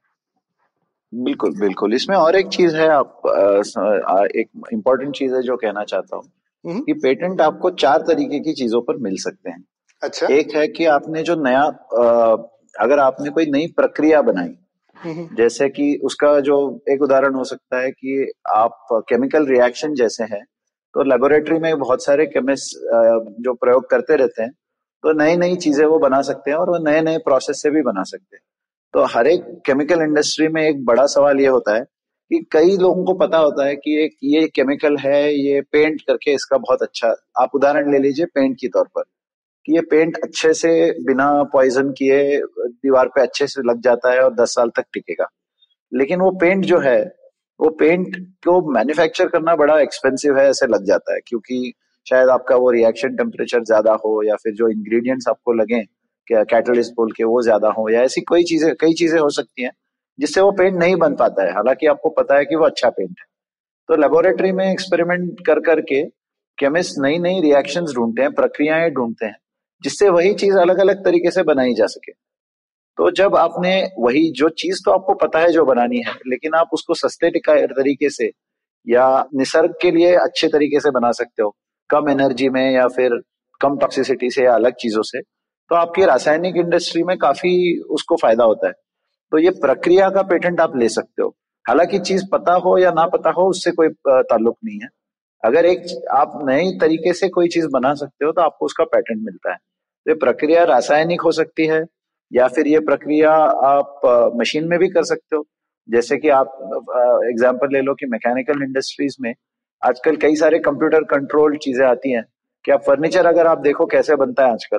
बिल्कुल 1.13 1.59
बिल्कुल 1.59 1.95
इसमें 1.95 2.17
और 2.17 2.37
एक 2.37 2.49
चीज़ 2.49 2.77
है 2.77 2.89
आप 2.89 3.27
आ, 3.27 4.25
एक 4.25 4.49
इम्पोर्टेंट 4.73 5.15
चीज़ 5.15 5.35
है 5.35 5.43
जो 5.43 5.57
कहना 5.57 5.85
चाहता 5.85 6.17
हूँ 6.17 6.31
हम्म। 6.65 6.81
कि 6.81 6.93
पेटेंट 6.95 7.41
आपको 7.41 7.71
चार 7.77 8.03
तरीके 8.03 8.41
की 8.41 8.53
चीज़ों 8.55 8.81
पर 8.83 8.97
मिल 8.99 9.17
सकते 9.19 9.51
हैं 9.51 9.65
अच्छा 10.03 10.27
एक 10.29 10.55
है 10.57 10.67
कि 10.69 10.85
आपने 10.91 11.23
जो 11.23 11.35
नया 11.39 11.61
आ, 11.61 12.37
अगर 12.81 12.99
आपने 12.99 13.31
कोई 13.31 13.47
नई 13.47 13.67
प्रक्रिया 13.77 14.21
बनाई 14.23 14.55
हम्म। 14.97 15.29
जैसे 15.37 15.69
कि 15.69 15.95
उसका 16.05 16.39
जो 16.41 16.57
एक 16.91 17.03
उदाहरण 17.03 17.35
हो 17.35 17.45
सकता 17.45 17.81
है 17.81 17.91
कि 17.91 18.31
आप 18.55 18.87
केमिकल 19.09 19.47
रिएक्शन 19.47 19.95
जैसे 19.95 20.25
हैं 20.25 20.45
तो 20.97 21.03
लेबोरेटरी 21.03 21.59
में 21.59 21.79
बहुत 21.79 22.05
सारे 22.05 22.25
केमिस्ट 22.27 22.77
जो 23.45 23.53
प्रयोग 23.55 23.89
करते 23.91 24.17
रहते 24.17 24.43
हैं 24.43 24.51
तो 25.05 25.13
नई 25.13 25.37
नई 25.37 25.57
चीज़ें 25.57 25.85
वो 25.87 25.99
बना 25.99 26.21
सकते 26.23 26.51
हैं 26.51 26.59
और 26.59 26.71
वो 26.71 26.79
नए 26.85 27.01
नए 27.01 27.19
प्रोसेस 27.25 27.61
से 27.63 27.71
भी 27.71 27.83
बना 27.83 28.03
सकते 28.03 28.37
हैं। 28.37 28.43
तो 28.95 29.05
हर 29.15 29.27
एक 29.27 29.43
केमिकल 29.67 30.03
इंडस्ट्री 30.03 30.49
में 30.49 30.63
एक 30.63 30.85
बड़ा 30.85 31.05
सवाल 31.07 31.41
ये 31.41 31.47
होता 31.47 31.75
है 31.75 31.83
कि 32.31 32.39
कई 32.53 32.77
लोगों 32.77 33.05
को 33.05 33.15
पता 33.17 33.39
होता 33.39 33.67
है 33.67 33.75
कि 33.77 33.99
एक 34.05 34.17
ये 34.25 34.47
केमिकल 34.55 34.97
है, 34.97 35.35
ये 35.35 35.61
पेंट 35.63 36.01
करके 36.01 36.35
इसका 36.35 36.59
बहुत 36.59 36.83
अच्छा 36.83 37.15
आप 37.41 37.55
उदाहरण 37.55 37.93
ले 37.93 37.99
लीजिए 37.99 38.27
पेंट 38.27 38.57
की 38.61 38.69
तौर 38.69 38.89
पर, 38.95 39.03
कि 39.69 39.75
ये 39.75 39.81
पेंट 39.91 40.17
अच्छे 40.25 40.53
से 40.55 40.73
बिना 41.07 41.29
पॉइजन 41.53 41.91
किए, 41.93 42.41
दीवार 42.41 43.09
पे 43.09 43.23
अच्छे 43.23 43.47
से 43.47 43.69
लग 43.69 43.81
जाता 43.83 44.13
है 44.13 44.21
और 44.21 44.35
दस 44.35 44.55
साल 44.55 44.71
तक 44.77 44.85
टिकेगा। 44.93 45.29
लेकिन 45.93 46.21
वो 46.21 46.31
पेंट 46.41 46.65
जो 46.65 46.79
है 46.81 46.99
वो 47.61 47.69
पेंट 47.71 48.17
को 48.47 48.61
मैन्युफैक्चर 48.73 49.29
करना 49.29 49.55
बड़ा 49.57 49.79
एक्सपेंसिव 49.81 50.39
है, 50.39 50.49
ऐसे 50.51 50.67
लग 50.67 50.85
जाता 50.85 51.15
है, 51.15 51.21
क्योंकि 51.27 51.73
शायद 52.07 52.29
आपका 52.29 52.57
वो 52.57 52.71
रिएक्शन 52.71 53.17
टेम्परेचर 53.17 53.63
ज़्यादा 53.65 53.93
हो, 54.05 54.23
या 54.23 54.37
फिर 54.37 54.55
जो 54.55 54.69
इंग्रेडिएंट्स 54.69 55.29
आपको 55.29 55.53
लगे 55.53 55.83
कैटलिस्ट 56.27 56.93
बोल 56.93 57.13
के 57.13 57.25
वो 57.25 57.43
ज़्यादा 57.43 57.69
हो, 57.69 57.89
या 57.91 58.03
ऐसी 58.03 58.21
कोई 58.21 58.45
चीज़ें, 58.45 58.73
कई 58.81 58.93
चीज़ें 58.93 59.19
हो 59.21 59.29
सकती 59.31 59.63
हैं, 59.63 59.71
जिससे 60.19 60.41
वो 60.41 60.51
पेंट 60.53 60.75
नहीं 60.75 60.97
बन 60.97 61.15
पाता 61.15 61.45
है। 61.45 61.53
हालाँकि 61.53 61.87
आपको 61.87 62.09
पता 62.11 62.37
है 62.37 62.45
कि 62.45 62.57
वो 62.57 62.65
अच्छा 62.65 62.91
पेंट 62.91 63.11
है। 63.11 63.25
तो 63.89 63.97
लेबोरेटरी 63.97 64.53
में 64.53 64.65
एक्सपेरिमेंट 64.73 65.41
कर 65.47 65.61
करके 65.61 66.03
केमिस्ट 66.59 66.95
नई 66.99 67.19
नई 67.19 67.41
रिएक्शंस 67.41 67.93
ढूंढते 67.95 68.23
हैं, 68.23 68.33
प्रक्रियाएँ 68.33 68.91
ढूंढते 68.91 69.27
हैं, 69.27 69.37
जिससे 69.83 70.09
वही 70.09 70.35
चीज़ 70.35 70.57
अलग 70.59 70.79
अलग 70.79 71.05
तरीके 71.05 71.31
से 71.31 71.43
बनाई 71.43 71.75
जा 71.75 71.87
सके। 71.87 72.13
तो 72.99 73.11
जब 73.11 73.37
आपने 73.37 73.73
वही 73.99 74.31
जो 74.33 74.49
चीज़ 74.59 74.81
तो 74.85 74.91
आपको 74.91 75.15
पता 75.17 75.39
है 75.39 75.51
जो 75.53 75.65
बनानी 75.65 75.99
है, 75.99 76.13
लेकिन 76.27 76.55
आप 76.55 76.71
उसको 76.73 76.95
सस्ते 76.95 77.31
तरीके 77.41 78.11
से 78.11 78.31
या 78.87 79.07
निसर्ग 79.35 79.75
के 79.83 79.91
लिए 79.91 80.15
अच्छे 80.17 80.49
तरीके 80.49 80.81
से 80.81 80.91
बना 80.91 81.11
सकते 81.13 81.43
हो, 81.43 81.55
कम 81.91 82.09
एनर्जी 82.11 82.49
में 82.49 82.71
या 82.73 82.87
फिर 82.89 83.21
कम 83.61 83.77
टॉक्सिसिटी 83.79 84.31
से 84.31 84.45
या 84.45 84.55
अलग 84.55 84.75
चीज़ों 84.81 85.03
से 85.03 85.21
तो 85.71 85.75
आपकी 85.75 86.05
रासायनिक 86.05 86.57
इंडस्ट्री 86.57 87.03
में 87.03 87.17
काफ़ी 87.19 87.81
उसको 87.91 88.17
फ़ायदा 88.17 88.45
होता 88.45 88.67
है। 88.67 88.73
तो 89.33 89.39
ये 89.39 89.51
प्रक्रिया 89.51 90.09
का 90.11 90.23
पेटेंट 90.23 90.61
आप 90.61 90.77
ले 90.77 90.89
सकते 90.89 91.23
हो। 91.23 91.29
हालाँकि 91.67 91.99
चीज़ 91.99 92.25
पता 92.33 92.53
हो 92.57 92.77
या 92.79 92.91
ना 92.91 93.07
पता 93.07 93.31
हो, 93.31 93.49
उससे 93.51 93.71
कोई 93.71 93.89
ताल्लुक 94.09 94.57
नहीं 94.65 94.79
है। 94.81 94.89
अगर 95.43 95.67
एक 95.67 95.87
आप 96.13 96.39
नए 96.49 96.71
तरीके 96.81 97.13
से 97.13 97.29
कोई 97.29 97.49
चीज़ 97.49 97.67
बना 97.69 97.93
सकते 97.95 98.27
हो 98.27 98.33
तो 98.33 98.43
आपको 98.43 98.67
उसका 98.67 98.85
पेटेंट 98.85 99.21
मिलता 99.25 99.53
है। 99.53 99.57
तो 99.57 100.11
ये 100.11 100.15
प्रक्रिया 100.15 100.65
रासायनिक 100.65 101.21
हो 101.21 101.33
सकती 101.33 101.67
है 101.67 101.85
या 102.33 102.47
फिर 102.49 102.67
ये 102.67 102.81
प्रक्रिया 102.83 103.31
आप 103.67 104.01
मशीन 104.37 104.69
में 104.69 104.79
भी 104.79 104.89
कर 104.89 105.05
सकते 105.05 105.37
हो। 105.37 105.45
जैसे 105.89 106.17
कि 106.17 106.29
आप 106.31 106.59
एग्ज़ाम्पल 107.25 107.73
ले 107.73 107.81
लो 107.81 107.95
कि 107.95 108.07
मैकेनिकल 108.07 108.63
इंडस्ट्रीज़ 108.63 109.17
में 109.21 109.33
आजकल 109.83 110.17
कई 110.17 110.37
सारे 110.37 110.59
कंप्यूटर 110.61 111.05
कंट्रोल 111.11 111.57
चीज़ें 111.59 111.85
आती 111.87 112.13
हैं 112.13 112.25
कि 112.65 112.73
आप 112.73 112.83
फर्नीचर 112.83 113.27
अगर 113.27 113.47
आप 113.47 113.59
देखो 113.61 113.87
कैसे 113.87 114.17
बनता 114.17 114.45
है 114.45 114.53
आजकल 114.53 114.79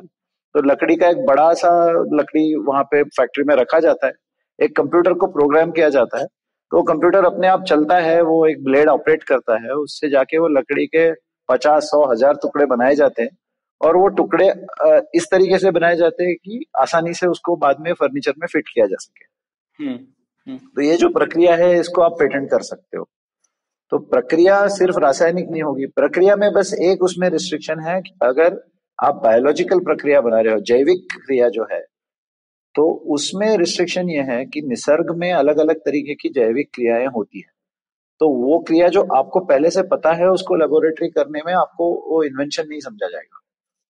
तो 0.56 0.62
लकड़ी 0.64 0.96
का 0.96 1.10
एक 1.10 1.26
बड़ा 1.26 1.52
सा 1.56 1.70
लकड़ी 2.14 2.44
वहाँ 2.64 2.84
पे 2.84 3.04
फैक्ट्री 3.12 3.44
में 3.44 3.56
रखा 3.56 3.80
जाता 3.80 4.08
है। 4.08 4.14
एक 4.60 4.76
कंप्यूटर 4.78 5.14
को 5.14 5.28
प्रोग्राम 5.30 5.72
किया 5.72 5.90
जाता 5.90 6.20
है 6.20 6.26
तो 6.72 6.82
कंप्यूटर 6.84 7.26
अपने 7.26 7.48
आप 7.48 7.64
चलता 7.64 7.98
है, 7.98 8.22
वो 8.22 8.46
एक 8.48 8.64
ब्लेड 8.64 8.90
ऑपरेट 8.90 9.24
करता 9.24 9.54
है, 9.56 9.74
उससे 9.74 10.10
जाके 10.10 10.38
वो 10.38 10.48
लकड़ी 10.50 10.86
के 10.88 11.12
पचास 11.50 11.84
सौ, 11.86 12.04
हज़ार 12.06 12.34
टुकड़े 12.34 12.66
बनाए 12.66 12.96
जाते 12.96 13.24
हैं। 13.24 13.30
और 13.82 13.98
वो 13.98 14.08
टुकड़े 14.08 14.48
इस 15.16 15.28
तरीके 15.32 15.58
से 15.58 15.72
बनाए 15.72 15.96
जाते 15.96 16.24
हैं 16.24 16.36
कि 16.36 16.66
आसानी 16.82 17.14
से 17.14 17.28
उसको 17.28 17.56
बाद 17.56 17.80
में 17.80 17.94
फर्नीचर 17.94 18.34
में 18.40 18.48
फिट 18.48 18.68
किया 18.68 18.86
जा 18.86 18.96
सके। 19.00 19.26
हम्म, 19.84 19.98
हम्म। 20.48 20.58
तो 20.58 20.82
ये 20.82 20.96
जो 20.98 21.10
प्रक्रिया 21.10 21.56
है 21.56 21.80
इसको 21.80 22.02
आप 22.02 22.12
पेटेंट 22.12 22.50
कर 22.52 22.62
सकते 22.62 22.98
हो। 22.98 23.10
तो 23.92 23.98
प्रक्रिया 23.98 24.68
सिर्फ़ 24.68 25.00
रासायनिक 25.00 25.50
नहीं 25.50 25.64
होगी। 25.64 25.86
प्रक्रिया 25.86 26.36
में 26.36 26.52
बस 26.54 26.74
एक 26.82 27.04
उसमें 27.04 27.30
रिस्ट्रिक्शन 27.30 27.80
है 27.80 28.02
कि 28.02 28.14
अगर 28.22 28.60
आप 29.04 29.16
बायोलॉजिकल 29.16 29.80
प्रक्रिया 29.80 30.22
बना 30.22 30.40
रहे 30.40 30.54
हो 30.54 30.60
जैविक 30.60 31.08
क्रिया 31.26 31.50
जो 31.50 31.68
है 31.72 31.80
तो 32.76 32.90
उसमें 33.06 33.58
रिस्ट्रिक्शन 33.58 34.10
ये 34.10 34.22
है 34.22 34.46
कि 34.46 34.62
निसर्ग 34.62 35.16
में 35.16 35.32
अलग 35.34 35.58
अलग 35.58 35.76
तरीके 35.76 36.16
की 36.16 36.30
जैविक 36.30 36.70
क्रियाएँ 36.74 37.06
होती 37.06 37.40
है। 37.40 37.52
तो 38.20 38.30
वो 38.30 38.60
क्रिया 38.60 38.88
जो 38.88 39.02
आपको 39.16 39.40
पहले 39.40 39.70
से 39.70 39.82
पता 39.84 40.14
है 40.14 40.28
उसको 40.28 40.56
लेबोरेटरी 40.56 41.10
करने 41.10 41.42
में 41.46 41.54
आपको 41.54 41.90
वो 42.10 42.24
इन्वेंशन 42.24 42.64
नहीं 42.70 42.80
समझा 42.80 43.08
जाएगा। 43.08 43.40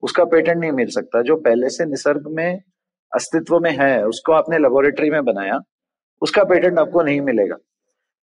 उसका 0.01 0.23
पेटेंट 0.23 0.57
नहीं 0.57 0.71
मिल 0.71 0.87
सकता। 0.87 1.21
जो 1.21 1.35
पहले 1.35 1.69
से 1.69 1.85
निसर्ग 1.85 2.23
में 2.27 2.61
अस्तित्व 3.15 3.59
में 3.59 3.71
है, 3.71 4.05
उसको 4.05 4.33
आपने 4.33 4.57
लेबोरेटरी 4.57 5.09
में 5.09 5.25
बनाया, 5.25 5.59
उसका 6.21 6.43
पेटेंट 6.43 6.79
आपको 6.79 7.01
नहीं 7.01 7.21
मिलेगा। 7.21 7.55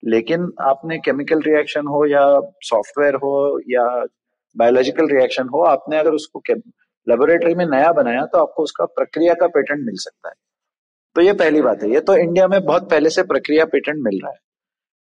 लेकिन 0.05 0.53
आपने 0.61 0.99
केमिकल 0.99 1.41
रिएक्शन 1.41 1.81
हो 1.81 2.07
या 2.07 2.41
सॉफ्टवेयर 2.61 3.15
हो 3.15 3.61
या 3.69 4.07
बायोलॉजिकल 4.57 5.07
रिएक्शन 5.07 5.49
हो, 5.49 5.63
आपने 5.63 5.99
अगर 5.99 6.11
उसको 6.11 6.43
लेबोरेटरी 7.09 7.55
में 7.55 7.67
नया 7.67 7.93
बनाया 7.93 8.25
तो 8.25 8.39
आपको 8.39 8.63
उसका 8.63 8.85
प्रक्रिया 8.85 9.35
का 9.35 9.47
पेटेंट 9.47 9.81
मिल 9.81 9.95
सकता 9.95 10.29
है। 10.29 10.35
तो 11.15 11.21
ये 11.21 11.33
पहली 11.33 11.63
बात 11.63 11.83
है। 11.83 11.91
ये 11.91 12.01
तो 12.01 12.17
इंडिया 12.17 12.49
में 12.49 12.65
बहुत 12.65 12.91
पहले 12.91 13.11
से 13.11 13.23
प्रक्रिया 13.23 13.65
पेटेंट 13.65 13.97
मिल 14.01 14.21
रहा 14.25 14.33
है। 14.33 14.39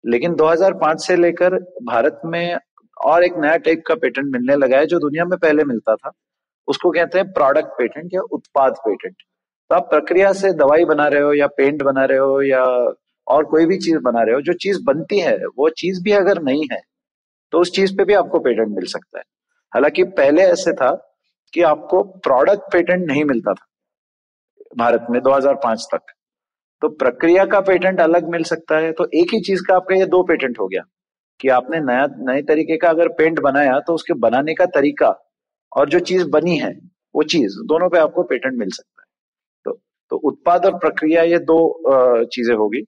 लेकिन 0.05 0.35
2005 0.35 0.97
से 0.97 1.15
लेकर 1.15 1.55
भारत 1.83 2.21
में 2.25 2.57
और 3.05 3.23
एक 3.23 3.33
नया 3.37 3.57
टाइप 3.57 3.83
का 3.87 3.95
पेटेंट 3.95 4.27
मिलने 4.31 4.55
लगा 4.55 4.77
है, 4.77 4.85
जो 4.85 4.99
दुनिया 4.99 5.25
में 5.25 5.39
पहले 5.39 5.63
मिलता 5.63 5.95
था। 5.95 6.11
उसको 6.67 6.91
कहते 6.91 7.19
हैं 7.19 7.31
प्रोडक्ट 7.33 7.67
पेटेंट 7.67 8.13
या 8.13 8.21
उत्पाद 8.31 8.73
पेटेंट 8.73 9.15
तो 9.69 9.75
आप 9.75 9.89
प्रक्रिया 9.89 10.31
से 10.33 10.51
दवाई 10.53 10.85
बना 10.85 11.07
रहे 11.07 11.21
हो 11.21 11.33
या 11.33 11.47
पेंट 11.47 11.83
बना 11.83 12.05
रहे 12.05 12.17
हो 12.17 12.41
या 12.41 12.63
और 13.27 13.43
कोई 13.45 13.65
भी 13.65 13.77
चीज़ 13.77 13.97
बना 13.97 14.21
रहे 14.23 14.35
हो, 14.35 14.41
जो 14.41 14.53
चीज़ 14.53 14.79
बनती 14.83 15.19
है, 15.19 15.35
वो 15.37 15.69
चीज़ 15.69 16.01
भी 16.03 16.11
अगर 16.11 16.41
नहीं 16.41 16.67
है 16.71 16.81
तो 17.53 17.59
उस 17.59 17.71
चीज़ 17.71 17.95
पे 17.97 18.05
भी 18.05 18.13
आपको 18.13 18.39
पेटेंट 18.39 18.67
मिल 18.67 18.85
सकता 18.85 19.19
है। 19.19 19.23
हालाँकि 19.73 20.03
पहले 20.03 20.41
ऐसे 20.41 20.73
था 20.73 20.91
कि 21.53 21.61
आपको 21.61 22.03
प्रोडक्ट 22.03 22.71
पेटेंट 22.73 23.07
नहीं 23.07 23.23
मिलता 23.25 23.53
था 23.53 23.65
भारत 24.77 25.07
में 25.09 25.21
2005 25.21 25.87
तक। 25.93 26.13
तो 26.81 26.89
प्रक्रिया 26.89 27.45
का 27.45 27.59
पेटेंट 27.61 28.01
अलग 28.01 28.29
मिल 28.29 28.43
सकता 28.43 28.77
है 28.77 28.91
तो 28.91 29.05
एक 29.13 29.33
ही 29.33 29.39
चीज़ 29.41 29.61
का 29.67 29.75
आपका 29.75 29.95
ये 29.95 30.05
दो 30.05 30.23
पेटेंट 30.23 30.59
हो 30.59 30.67
गया 30.67 30.81
कि 31.39 31.49
आपने 31.49 31.79
नया, 31.79 32.07
नए 32.19 32.41
तरीके 32.41 32.77
का 32.77 32.89
अगर 32.89 33.07
पेंट 33.07 33.39
बनाया 33.39 33.79
तो 33.79 33.93
उसके 33.93 34.13
बनाने 34.13 34.53
का 34.53 34.65
तरीका 34.65 35.30
और 35.73 35.89
जो 35.89 35.99
चीज़ 35.99 36.23
बनी 36.29 36.57
है, 36.57 36.71
वो 37.15 37.23
चीज़, 37.23 37.57
दोनों 37.65 37.89
पे 37.89 37.97
आपको 37.97 38.23
पेटेंट 38.23 38.57
मिल 38.59 38.69
सकता 38.69 39.01
है। 39.01 39.07
तो 39.65 39.79
तो 40.11 40.17
उत्पाद 40.29 40.65
और 40.65 40.77
प्रक्रिया 40.77 41.23
ये 41.23 41.39
दो 41.41 42.25
चीज़ें 42.25 42.55
होगी। 42.55 42.81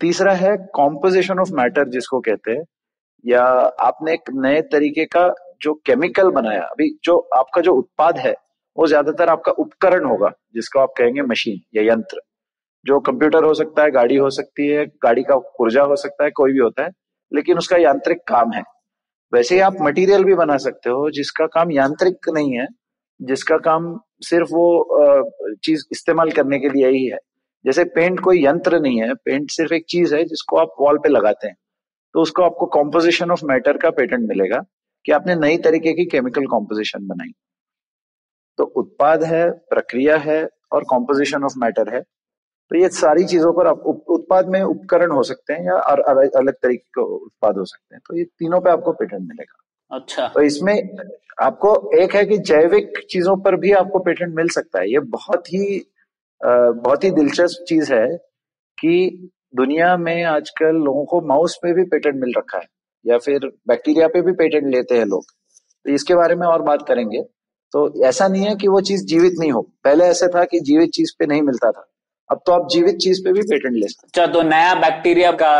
तीसरा 0.00 0.32
है 0.34 0.56
कॉम्पोजिशन 0.74 1.38
ऑफ़ 1.38 1.52
मैटर 1.52 1.88
जिसको 1.88 2.20
कहते 2.20 2.52
हैं, 2.52 2.64
या 3.24 3.42
आपने 3.82 4.12
एक 4.14 4.30
नए 4.34 4.60
तरीके 4.62 5.04
का 5.06 5.28
जो 5.62 5.74
केमिकल 5.86 6.30
बनाया, 6.30 6.62
अभी 6.62 6.88
जो 7.04 7.18
आपका 7.36 7.60
जो 7.60 7.74
उत्पाद 7.74 8.18
है, 8.18 8.34
वो 8.76 8.86
ज़्यादातर 8.86 9.28
आपका 9.28 9.52
उपकरण 9.52 10.04
होगा, 10.04 10.30
जिसको 10.54 10.78
आप 10.80 10.92
कहेंगे 10.98 11.22
मशीन 11.22 11.60
या 11.74 11.82
यंत्र। 11.92 12.20
जो 12.84 12.98
कंप्यूटर 13.00 13.44
हो 13.44 13.54
सकता 13.54 13.82
है, 13.82 13.90
गाड़ी 13.90 14.16
हो 14.16 14.30
सकती 14.30 14.66
है, 14.68 14.86
गाड़ी 15.02 15.22
का 15.22 15.36
पुर्जा 15.58 15.82
हो 15.82 15.96
सकता 15.96 16.24
है, 16.24 16.30
कोई 16.30 16.52
भी 16.52 16.58
होता 16.58 16.84
है, 16.84 16.90
लेकिन 17.32 17.58
उसका 17.58 17.76
यांत्रिक 17.76 18.18
काम 18.28 18.52
है। 18.52 18.62
वैसे 19.32 19.54
ही 19.54 19.60
आप 19.60 19.76
मटेरियल 19.80 20.24
भी 20.24 20.34
बना 20.34 20.56
सकते 20.58 20.90
हो, 20.90 21.10
जिसका 21.10 21.46
काम 21.46 21.70
यांत्रिक 21.72 22.28
नहीं 22.34 22.58
है, 22.58 22.66
जिसका 23.20 23.56
काम 23.58 23.98
सिर्फ़ 24.20 24.48
वो 24.52 25.56
चीज़ 25.64 25.84
इस्तेमाल 25.92 26.30
करने 26.30 26.58
के 26.58 26.68
लिए 26.68 26.88
ही 26.90 27.04
है। 27.06 27.18
जैसे 27.64 27.84
पेंट 27.94 28.20
कोई 28.20 28.44
यंत्र 28.44 28.80
नहीं 28.80 29.00
है 29.02 29.14
पेंट 29.14 29.50
सिर्फ़ 29.50 29.74
एक 29.74 29.84
चीज़ 29.88 30.14
है 30.14 30.22
जिसको 30.24 30.56
आप 30.56 30.74
वॉल 30.80 30.98
पे 30.98 31.08
लगाते 31.08 31.48
हैं 31.48 31.56
तो 32.14 32.22
उसको 32.22 32.42
आपको 32.42 32.66
कॉम्पोजिशन 32.66 33.30
ऑफ़ 33.30 33.44
मैटर 33.44 33.76
का 33.76 33.90
पेटेंट 33.90 34.28
मिलेगा 34.28 34.58
कि 35.04 35.12
आपने 35.12 35.34
नई 35.36 35.58
तरीके 35.58 35.92
की 35.92 36.04
केमिकल 36.06 36.46
कॉम्पोजिशन 36.46 37.06
बनाई। 37.06 37.32
तो 38.58 38.64
उत्पाद 38.76 39.24
है, 39.24 39.50
प्रक्रिया 39.50 40.16
है 40.18 40.42
और 40.72 40.84
कॉम्पोजिशन 40.84 41.44
ऑफ़ 41.44 41.54
मैटर 41.58 41.94
है। 41.94 42.02
तो 42.72 42.78
ये 42.78 42.88
सारी 42.88 43.24
चीज़ों 43.24 43.52
पर 43.52 43.66
आप 43.66 43.82
उत्पाद 44.08 44.48
में 44.48 44.62
उपकरण 44.62 45.10
हो 45.10 45.22
सकते 45.22 45.52
हैं 45.52 45.64
या 45.64 45.74
अलग 45.74 46.32
अलग 46.32 46.52
तरीके 46.52 46.88
के 46.98 47.02
उत्पाद 47.02 47.58
हो 47.58 47.64
सकते 47.64 47.94
हैं। 47.94 48.00
तो 48.06 48.16
ये 48.16 48.24
तीनों 48.24 48.60
पे 48.60 48.70
आपको 48.70 48.92
पेटेंट 48.92 49.22
मिलेगा। 49.22 49.96
अच्छा। 49.96 50.28
तो 50.28 50.40
इसमें 50.40 50.96
आपको 51.42 51.98
एक 51.98 52.14
है 52.14 52.24
कि 52.26 52.38
जैविक 52.38 52.92
चीज़ों 53.10 53.36
पर 53.36 53.56
भी 53.56 53.72
आपको 53.72 53.98
पेटेंट 53.98 54.34
मिल 54.34 54.48
सकता 54.48 54.80
है। 54.80 54.92
ये 54.92 54.98
बहुत 54.98 55.48
ही 55.48 55.92
बहुत 56.44 57.04
ही 57.04 57.10
दिलचस्प 57.10 57.64
चीज़ 57.68 57.92
है 57.92 58.16
कि 58.78 59.30
दुनिया 59.56 59.96
में 59.96 60.24
आजकल 60.24 60.74
लोगों 60.74 61.04
को 61.04 61.20
माउस 61.20 61.56
पे 61.62 61.72
भी 61.72 61.84
पेटेंट 61.84 62.16
मिल 62.16 62.32
रखा 62.38 62.58
है 62.58 62.66
या 63.06 63.18
फिर 63.18 63.38
बैक्टीरिया 63.68 64.08
पे 64.08 64.22
भी 64.22 64.32
पेटेंट 64.32 64.74
लेते 64.74 64.98
हैं 64.98 65.04
लोग। 65.04 65.24
तो 65.86 65.92
इसके 65.92 66.14
बारे 66.14 66.34
में 66.34 66.46
और 66.46 66.62
बात 66.62 66.88
करेंगे। 66.88 67.22
तो 67.72 68.04
ऐसा 68.04 68.28
नहीं 68.28 68.42
है 68.42 68.56
कि 68.56 68.68
वो 68.68 68.80
चीज़ 68.80 69.06
जीवित 69.06 69.32
नहीं 69.38 69.52
हो। 69.52 69.62
पहले 69.84 70.04
ऐसे 70.04 70.28
था 70.28 70.44
कि 70.44 70.60
जीवित 70.60 70.90
चीज़ 70.90 71.12
पे 71.18 71.26
नहीं 71.26 71.42
मिलता 71.42 71.70
था। 71.70 71.91
अब 72.32 72.40
तो 72.46 72.52
आप 72.52 72.68
जीवित 72.72 72.96
चीज़ 72.98 73.20
पे 73.24 73.32
भी 73.32 73.42
पेटेंट 73.44 73.74
ले 73.74 73.88
सकते 73.88 74.06
अच्छा 74.06 74.26
तो 74.32 74.42
नया 74.42 74.74
बैक्टीरिया 74.80 75.30
का 75.42 75.52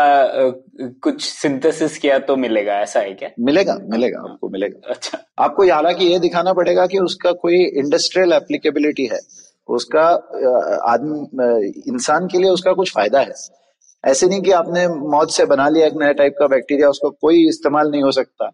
कुछ 1.03 1.23
सिंथेसिस 1.23 1.97
किया 1.97 2.17
तो 2.21 2.35
मिलेगा 2.37 2.79
ऐसा 2.81 2.99
है 2.99 3.13
क्या? 3.13 3.29
मिलेगा 3.39 3.77
मिलेगा 3.89 4.19
आपको 4.21 4.49
मिलेगा। 4.49 4.91
अच्छा। 4.91 5.17
आपको 5.39 5.67
हालाँकि 5.71 6.05
ये 6.05 6.19
दिखाना 6.19 6.53
पड़ेगा 6.53 6.85
कि 6.87 6.99
उसका 6.99 7.31
कोई 7.41 7.63
इंडस्ट्रियल 7.77 8.33
एप्लीकेबिलिटी 8.33 9.05
है। 9.05 9.19
उसका 9.69 10.05
आदमी 10.93 11.83
इंसान 11.89 12.27
के 12.27 12.37
लिए 12.37 12.49
उसका 12.51 12.73
कुछ 12.73 12.91
फ़ायदा 12.93 13.19
है। 13.19 13.33
ऐसे 14.03 14.27
नहीं 14.27 14.41
कि 14.41 14.51
आपने 14.53 14.87
मौत 15.11 15.31
से 15.31 15.45
बना 15.45 15.67
लिया 15.69 15.87
एक 15.87 15.93
नया 15.97 16.11
टाइप 16.13 16.35
का 16.39 16.47
बैक्टीरिया 16.47 16.89
उसका 16.89 17.09
कोई 17.21 17.47
इस्तेमाल 17.49 17.91
नहीं 17.91 18.03
हो 18.03 18.11
सकता। 18.11 18.49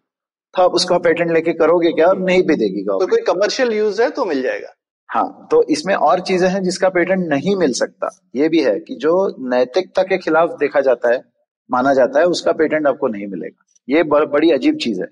तो 0.53 0.63
आप 0.63 0.73
उसका 0.73 0.97
पेटेंट 0.97 1.31
लेके 1.31 1.53
करोगे 1.53 1.91
क्या? 1.91 2.07
और 2.07 2.19
नहीं 2.19 2.43
भी 2.43 2.55
देगी 2.55 2.83
तो 2.83 3.07
कोई 3.07 3.21
कमर्शियल 3.23 3.73
यूज़ 3.73 4.01
है 4.01 4.09
तो 4.09 4.25
मिल 4.25 4.41
जाएगा। 4.41 4.73
हाँ 5.09 5.47
तो 5.51 5.63
इसमें 5.63 5.95
और 5.95 6.19
चीज़ें 6.19 6.49
हैं 6.49 6.63
जिसका 6.63 6.89
पेटेंट 6.89 7.27
नहीं 7.27 7.55
मिल 7.55 7.73
सकता। 7.73 8.29
ये 8.35 8.49
भी 8.49 8.59
है 8.59 8.79
कि 8.79 8.95
जो 8.95 9.35
नैतिकता 9.49 10.03
के 10.03 10.17
खिलाफ 10.17 10.49
देखा 10.49 10.81
जाता 10.81 11.13
है, 11.13 11.23
माना 11.71 11.93
जाता 11.93 12.19
है, 12.19 12.25
उसका 12.25 12.51
पेटेंट 12.51 12.87
आपको 12.87 13.07
नहीं 13.07 13.27
मिलेगा। 13.27 13.65
ये 13.89 14.03
बड़ी 14.03 14.51
अजीब 14.51 14.75
चीज़ 14.75 15.01
है। 15.01 15.07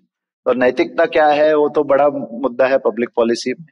और 0.47 0.55
नैतिकता 0.55 1.05
क्या 1.05 1.27
है, 1.27 1.55
वो 1.55 1.69
तो 1.69 1.83
बड़ा 1.83 2.09
मुद्दा 2.09 2.67
है 2.67 2.77
पब्लिक 2.77 3.09
पॉलिसी 3.15 3.51
में। 3.51 3.67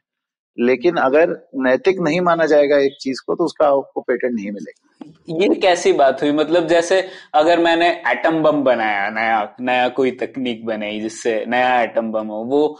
लेकिन 0.58 0.96
अगर 0.96 1.48
नैतिक 1.54 2.00
नहीं 2.00 2.20
माना 2.20 2.46
जाएगा 2.46 2.78
एक 2.78 2.96
चीज़ 3.00 3.20
को 3.26 3.34
तो 3.34 3.44
उसका 3.44 3.66
आपको 3.66 4.00
पेटेंट 4.00 4.34
नहीं 4.34 4.50
मिलेगा। 4.52 4.85
ये 5.00 5.48
कैसी 5.54 5.92
बात 5.92 6.22
हुई? 6.22 6.32
मतलब 6.32 6.66
जैसे 6.68 7.00
अगर 7.34 7.58
मैंने 7.58 7.88
एटम 8.08 8.42
बम 8.42 8.62
बनाया 8.64 9.08
नया 9.10 9.56
नया 9.60 9.88
कोई 9.88 10.10
तकनीक 10.10 10.64
बनाई 10.66 11.00
जिससे 11.00 11.44
नया 11.48 11.80
एटम 11.82 12.10
बम 12.12 12.26
हो 12.26 12.42
वो 12.44 12.78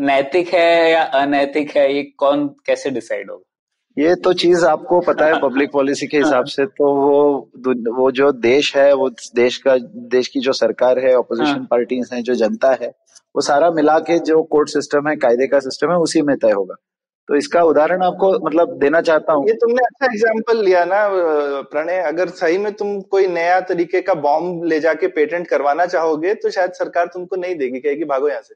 नैतिक 0.00 0.48
है 0.48 0.90
या 0.92 1.02
अनैतिक 1.02 1.76
है 1.76 1.94
ये 1.94 2.02
कौन 2.18 2.46
कैसे 2.66 2.90
डिसाइड 2.90 3.30
होगा? 3.30 3.42
ये 3.96 4.14
तो 4.14 4.32
चीज़ 4.32 4.64
आपको 4.64 5.00
पता 5.00 5.26
है 5.26 5.38
पब्लिक 5.40 5.70
पॉलिसी 5.72 6.06
के 6.06 6.16
हिसाब 6.16 6.44
से 6.44 6.64
तो 6.66 6.94
वो 6.94 7.50
वो 7.94 8.10
जो 8.10 8.30
देश 8.32 8.76
है 8.76 8.92
वो 8.92 9.08
देश 9.34 9.58
का 9.58 9.76
देश 10.14 10.28
की 10.28 10.40
जो 10.40 10.52
सरकार 10.52 10.98
है 10.98 11.14
ऑपोजिशन 11.16 11.64
पार्टीज़ 11.70 12.08
हाँ। 12.10 12.16
है 12.16 12.22
जो 12.22 12.34
जनता 12.34 12.72
है 12.80 12.88
वो 13.36 13.40
सारा 13.40 13.70
मिला 13.70 13.98
के 13.98 14.18
जो 14.18 14.42
कोर्ट 14.42 14.68
सिस्टम 14.68 15.08
है 15.08 15.16
कायदे 15.16 15.46
का 15.46 15.58
सिस्टम 15.58 15.90
है 15.90 15.96
उसी 15.98 16.22
में 16.22 16.36
तय 16.36 16.50
होगा। 16.50 16.74
तो 17.28 17.36
इसका 17.36 17.62
उदाहरण 17.62 18.02
आपको 18.02 18.32
मतलब 18.46 18.76
देना 18.78 19.00
चाहता 19.00 19.32
हूँ। 19.32 19.46
ये 19.48 19.52
तुमने 19.54 19.84
अच्छा 19.84 20.06
एग्ज़ाम्पल 20.06 20.64
लिया 20.64 20.84
ना 20.84 20.98
प्रणय। 21.70 22.00
अगर 22.06 22.28
सही 22.40 22.58
में 22.58 22.72
तुम 22.72 23.00
कोई 23.10 23.26
नया 23.28 23.60
तरीके 23.68 24.00
का 24.00 24.14
बॉम्ब 24.26 24.64
ले 24.64 24.80
जाके 24.80 25.08
पेटेंट 25.10 25.46
करवाना 25.46 25.86
चाहोगे 25.86 26.34
तो 26.34 26.50
शायद 26.50 26.72
सरकार 26.72 27.06
तुमको 27.14 27.36
नहीं 27.36 27.56
देगी 27.56 27.80
कहेगी 27.80 28.04
भागो 28.04 28.28
यहाँ 28.28 28.42
से। 28.42 28.54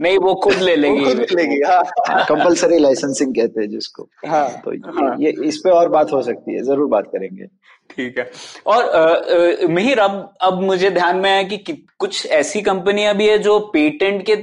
नहीं 0.00 0.18
वो 0.18 0.34
खुद 0.34 0.54
ले 0.54 0.76
लेगी। 0.84 1.04
खुद 1.04 1.18
ले 1.18 1.26
लेगी 1.34 1.60
हाँ। 1.62 2.24
कंपलसरी 2.28 2.78
लाइसेंसिंग 2.78 3.34
कहते 3.34 3.60
हैं 3.60 3.68
जिसको। 3.70 4.08
हाँ। 4.26 4.48
तो 4.64 4.70
हाँ, 4.92 5.16
ये 5.20 5.34
इस 5.44 5.58
पे 5.58 5.70
और 5.70 5.88
बात 5.88 6.12
हो 6.12 6.22
सकती 6.22 6.54
है 6.54 6.62
ज़रूर 6.62 6.88
बात 6.88 7.06
करेंगे। 7.12 7.46
ठीक 7.90 8.18
है। 8.18 8.30
और 8.66 9.68
मिहिर 9.70 9.98
अब 9.98 10.34
अब 10.42 10.60
मुझे 10.62 10.90
ध्यान 10.90 11.16
में 11.16 11.30
आया 11.30 11.42
कि, 11.42 11.56
कि 11.56 11.72
कुछ 11.98 12.26
ऐसी 12.32 12.62
कंपनियाँ 12.62 13.14
भी 13.16 13.28
है 13.28 13.38
जो 13.38 13.58
पेटेंट 13.74 14.24
के 14.26 14.36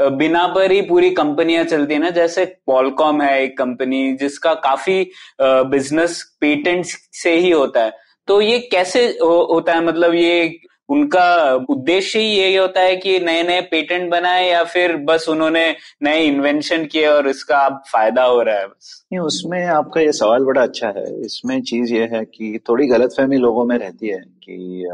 बिना 0.00 0.46
पर 0.46 0.72
ही 0.72 0.80
पूरी 0.82 1.10
कंपनियाँ 1.10 1.64
चलती 1.64 1.94
है 1.94 2.00
ना 2.00 2.10
जैसे 2.10 2.44
पॉलकॉम 2.66 3.22
है 3.22 3.42
एक 3.42 3.56
कंपनी 3.58 4.12
जिसका 4.16 4.54
काफ़ी 4.54 5.10
बिज़नेस 5.42 6.22
पेटेंट 6.40 6.84
से 7.14 7.34
ही 7.36 7.50
होता 7.50 7.84
है। 7.84 7.92
तो 8.28 8.40
ये 8.40 8.58
कैसे 8.72 9.04
हो, 9.22 9.48
होता 9.52 9.74
है? 9.74 9.84
मतलब 9.84 10.14
ये 10.14 10.58
उनका 10.88 11.54
उद्देश्य 11.70 12.18
ही 12.18 12.26
यही 12.26 12.54
होता 12.54 12.80
है 12.80 12.96
कि 12.96 13.18
नए 13.20 13.42
नए 13.42 13.60
पेटेंट 13.60 14.10
बनाए 14.10 14.48
या 14.48 14.62
फिर 14.64 14.96
बस 14.96 15.28
उन्होंने 15.28 15.64
नए 16.02 16.22
इन्वेंशन 16.22 16.84
किए 16.84 17.06
और 17.06 17.28
इसका 17.28 17.58
अब 17.58 17.82
फ़ायदा 17.92 18.24
हो 18.24 18.40
रहा 18.42 18.58
है 18.58 18.66
बस? 18.66 19.04
नहीं 19.12 19.20
उसमें 19.20 19.64
आपका 19.66 20.00
ये 20.00 20.12
सवाल 20.12 20.44
बड़ा 20.44 20.62
अच्छा 20.62 20.88
है। 20.88 21.04
इसमें 21.20 21.60
चीज़ 21.62 21.94
ये 21.94 22.08
है 22.12 22.24
कि 22.24 22.58
थोड़ी 22.68 22.86
गलतफहमी 22.86 23.36
लोगों 23.36 23.64
में 23.64 23.76
रहती 23.78 24.08
है 24.08 24.20
कि 24.44 24.86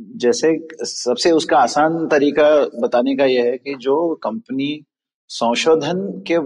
जैसे 0.00 0.52
सबसे 0.84 1.30
उसका 1.30 1.58
आसान 1.58 2.06
तरीका 2.08 2.48
बताने 2.80 3.16
का 3.16 3.24
यह 3.24 3.44
है 3.44 3.56
कि 3.58 3.74
जो 3.74 4.14
कंपनी 4.14 4.84
संशोधन 5.30 6.00
के 6.26 6.38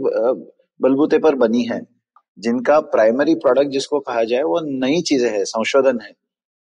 बलबूते 0.81 1.19
पर 1.19 1.35
बनी 1.35 1.63
है, 1.65 1.81
जिनका 2.39 2.81
प्राइमरी 2.81 3.35
प्रोडक्ट 3.35 3.71
जिसको 3.71 4.01
कहा 4.01 4.25
जाए, 4.25 4.43
वो 4.43 4.61
नई 4.61 5.03
चीज़ें 5.03 5.31
है, 5.31 5.45
संशोधन 5.45 6.01
है, 6.01 6.13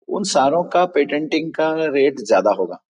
उन 0.07 0.23
सारों 0.23 0.63
का 0.63 0.85
पेटेंटिंग 0.85 1.51
का 1.53 1.73
रेट 1.75 2.19
ज़्यादा 2.19 2.51
होगा। 2.51 2.83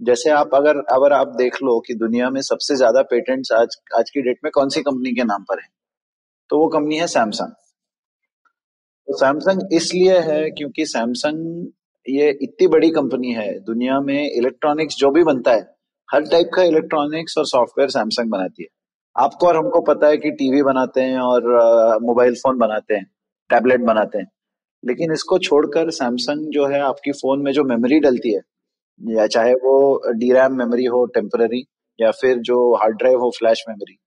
जैसे 0.00 0.30
आप 0.30 0.54
अगर 0.54 0.78
अगर 0.78 1.12
आप 1.12 1.28
देख 1.28 1.56
लो 1.62 1.78
कि 1.80 1.94
दुनिया 1.94 2.30
में 2.30 2.40
सबसे 2.40 2.76
ज़्यादा 2.76 3.02
पेटेंट्स 3.02 3.52
आज 3.52 3.76
आज 3.98 4.10
की 4.10 4.22
डेट 4.22 4.38
में 4.44 4.50
कौन 4.54 4.68
सी 4.68 4.80
कंपनी 4.80 5.14
के 5.14 5.24
नाम 5.24 5.42
पर 5.42 5.60
है 5.60 5.68
तो 6.50 6.58
वो 6.58 6.68
कंपनी 6.68 6.96
है 6.96 7.06
सैमसंग 7.06 7.52
तो 9.08 9.16
सैमसंग 9.18 9.72
इसलिए 9.72 10.18
है 10.18 10.50
क्योंकि 10.50 10.86
सैमसंग 10.86 11.66
ये 12.08 12.28
इतनी 12.42 12.66
बड़ी 12.66 12.90
कंपनी 12.90 13.32
है, 13.32 13.48
दुनिया 13.60 14.00
में 14.00 14.30
इलेक्ट्रॉनिक्स 14.30 14.96
जो 14.96 15.10
भी 15.10 15.24
बनता 15.24 15.52
है, 15.52 15.62
हर 16.08 16.22
टाइप 16.22 16.50
का 16.54 16.62
इलेक्ट्रॉनिक्स 16.62 17.38
और 17.38 17.44
सॉफ्टवेयर 17.46 17.90
सैमसंग 17.90 18.30
बनाती 18.30 18.62
है। 18.62 18.68
आपको 19.16 19.46
और 19.46 19.56
हमको 19.56 19.80
पता 19.80 20.06
है 20.06 20.16
कि 20.16 20.30
टीवी 20.30 20.62
बनाते 20.62 21.00
हैं 21.00 21.18
और 21.18 21.42
मोबाइल 22.02 22.34
फ़ोन 22.34 22.58
बनाते 22.58 22.94
हैं, 22.94 23.06
टैबलेट 23.50 23.80
बनाते 23.80 24.18
हैं। 24.18 24.30
लेकिन 24.84 25.12
इसको 25.12 25.38
छोड़कर 25.38 25.90
सैमसंग 25.90 26.50
जो 26.52 26.66
है, 26.66 26.80
आपकी 26.80 27.12
फ़ोन 27.12 27.42
में 27.42 27.52
जो 27.52 27.64
मेमोरी 27.64 28.00
डलती 28.00 28.34
है, 28.34 28.40
या 29.00 29.26
चाहे 29.26 29.54
वो 29.54 30.12
डी 30.12 30.32
रैम 30.32 30.58
मेमोरी 30.58 30.84
हो, 30.84 31.06
टेम्पररी, 31.06 31.64
या 32.00 32.10
फिर 32.10 32.38
जो 32.38 32.74
हार्ड 32.74 32.96
ड्राइव 32.96 33.20
हो 33.20 33.30
फ्लैश 33.38 33.64
मेमोरी 33.68 33.98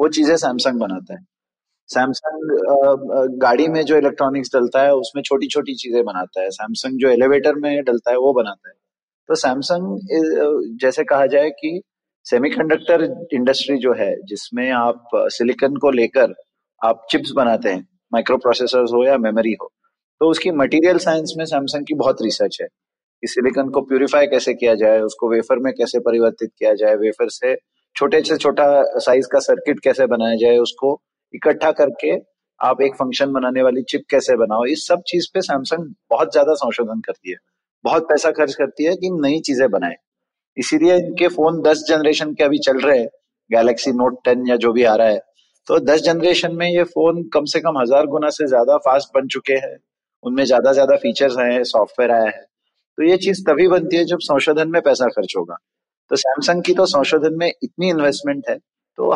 वो 0.00 0.08
चीज़ें 0.08 0.36
सैमसंग 0.36 0.80
बनाता 0.80 1.14
है। 1.14 1.20
सैमसंग 1.88 3.38
गाड़ी 3.42 3.68
में 3.68 3.82
जो 3.84 3.96
इलेक्ट्रॉनिक्स 3.96 4.50
डलता 4.54 4.82
है, 4.82 4.94
उसमें 4.94 5.22
छोटी 5.22 5.46
छोटी 5.48 5.74
चीज़ें 5.74 6.02
बनाता 6.04 6.42
है। 6.42 6.50
सैमसंग 6.52 6.98
जो 7.00 7.08
एलिवेटर 7.10 7.54
में 7.56 7.82
डलता 7.84 8.10
है, 8.10 8.16
वो 8.18 8.32
बनाता 8.32 8.68
है। 8.68 8.74
तो 9.28 9.34
सैमसंग 9.36 10.76
जैसे 10.80 11.04
कहा 11.04 11.26
जाए 11.26 11.50
कि 11.52 11.80
सेमीकंडक्टर 12.26 13.02
इंडस्ट्री 13.34 13.76
जो 13.78 13.92
है, 13.94 14.14
जिसमें 14.22 14.70
आप 14.72 15.10
सिलिकन 15.32 15.76
को 15.76 15.90
लेकर 15.90 16.34
आप 16.80 17.06
चिप्स 17.10 17.32
बनाते 17.36 17.68
हैं 17.68 17.86
माइक्रो 18.12 18.36
प्रोसेसर 18.38 18.94
हो 18.94 19.04
या 19.04 19.16
मेमोरी 19.18 19.56
हो 19.62 19.70
तो 20.20 20.28
उसकी 20.30 20.50
मटेरियल 20.52 20.98
साइंस 20.98 21.32
में 21.38 21.44
सैमसंग 21.44 21.84
की 21.86 21.94
बहुत 21.94 22.22
रिसर्च 22.22 22.58
है 22.62 22.66
कि 23.22 23.26
सिलिकन 23.26 23.68
को 23.70 23.80
प्यूरिफाई 23.80 24.26
कैसे 24.26 24.54
किया 24.54 24.74
जाए, 24.74 25.00
उसको 25.00 25.28
वेफर 25.30 25.58
में 25.58 25.72
कैसे 25.72 25.98
परिवर्तित 26.00 26.50
किया 26.58 26.74
जाए 26.74 26.94
वेफर 26.96 27.28
से 27.30 27.54
छोटे 27.96 28.20
से 28.22 28.36
छोटा 28.36 28.66
साइज़ 28.98 29.28
का 29.32 29.38
सर्किट 29.40 29.80
कैसे 29.80 30.06
बनाया 30.06 30.36
जाए, 30.36 30.56
उसको 30.58 30.94
इकट्ठा 31.34 31.70
करके 31.72 32.16
आप 32.60 32.80
एक 32.82 32.94
फ़ंक्शन 32.94 33.32
बनाने 33.32 33.62
वाली 33.62 33.82
चिप 33.82 34.04
कैसे 34.10 34.36
बनाओ, 34.36 34.64
इस 34.64 34.86
सब 34.86 35.02
चीज़ 35.06 35.26
पे 35.34 35.40
सैमसंग 35.40 35.94
बहुत 36.10 36.32
ज़्यादा 36.32 36.54
संशोधन 36.54 37.00
करती 37.00 37.30
है। 37.30 37.36
बहुत 37.84 38.02
पैसा 38.02 38.30
खर्च 38.30 38.54
करती 38.54 38.84
है 38.84 38.94
कि 38.96 39.10
नई 39.10 39.40
चीज़ें 39.40 39.68
बनाए। 39.70 39.96
इसीलिए 40.56 40.96
इनके 40.96 41.28
फ़ोन 41.28 41.60
दस 41.62 41.84
जनरेशन 41.88 42.32
के 42.34 42.44
अभी 42.44 42.58
चल 42.58 42.80
रहे 42.80 42.98
हैं 42.98 43.08
गैलेक्सी 43.50 43.92
नोट 43.92 44.18
टेन 44.24 44.46
या 44.48 44.56
जो 44.56 44.72
भी 44.72 44.84
आ 44.84 44.94
रहा 44.94 45.08
है। 45.08 45.20
तो 45.68 45.78
दस 45.78 46.00
जनरेशन 46.00 46.54
में 46.54 46.66
ये 46.66 46.84
फ़ोन 46.84 47.22
कम 47.28 47.44
से 47.44 47.60
कम 47.60 47.78
हज़ार 47.78 48.06
गुना 48.06 48.30
से 48.30 48.46
ज़्यादा 48.46 48.76
फास्ट 48.78 49.08
बन 49.14 49.28
चुके 49.28 49.52
हैं। 49.52 49.76
उनमें 50.24 50.44
ज़्यादा 50.44 50.72
ज़्यादा 50.72 50.96
फीचर्स 50.96 51.38
आए 51.38 51.52
हैं 51.52 51.62
सॉफ्टवेयर 51.64 52.10
आया 52.10 52.24
है। 52.24 52.44
तो 52.98 53.02
ये 53.02 53.16
चीज़ 53.16 53.42
तभी 53.44 53.68
बनती 53.68 53.96
है 53.96 54.04
जब 54.04 54.18
संशोधन 54.20 54.68
में 54.68 54.80
पैसा 54.82 55.06
खर्च 55.06 55.34
होगा। 55.36 55.56
तो 56.10 56.16
सैमसंग 56.16 56.62
की 56.62 56.74
तो 56.74 56.86
संशोधन 56.86 57.34
में 57.34 57.52
इतनी 57.62 57.88
इन्वेस्टमेंट 57.90 58.44
है 58.48 58.58
तो 58.98 59.14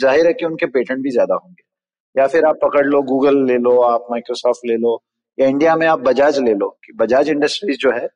ज़ाहिर 0.00 0.26
है 0.26 0.32
कि 0.32 0.44
उनके 0.44 0.66
पेटेंट 0.66 1.02
भी 1.02 1.10
ज़्यादा 1.10 1.34
होंगे। 1.34 2.20
या 2.20 2.26
फिर 2.26 2.44
आप 2.44 2.58
पकड़ 2.62 2.84
लो, 2.86 3.02
गूगल 3.02 3.44
ले 3.46 3.56
लो, 3.58 3.80
आप 3.80 4.06
माइक्रोसॉफ्ट 4.10 4.66
ले 4.66 4.76
लो, 4.76 5.02
या 5.38 5.48
इंडिया 5.48 5.76
में 5.76 5.86
आप 5.86 6.00
बजाज 6.00 6.38
ले 6.38 6.54
लो, 6.54 6.68
कि 6.84 6.92
बजाज 6.92 7.28
इंडस्ट्रीज़ 7.28 7.78
जो 7.78 7.92
है, 7.92 8.08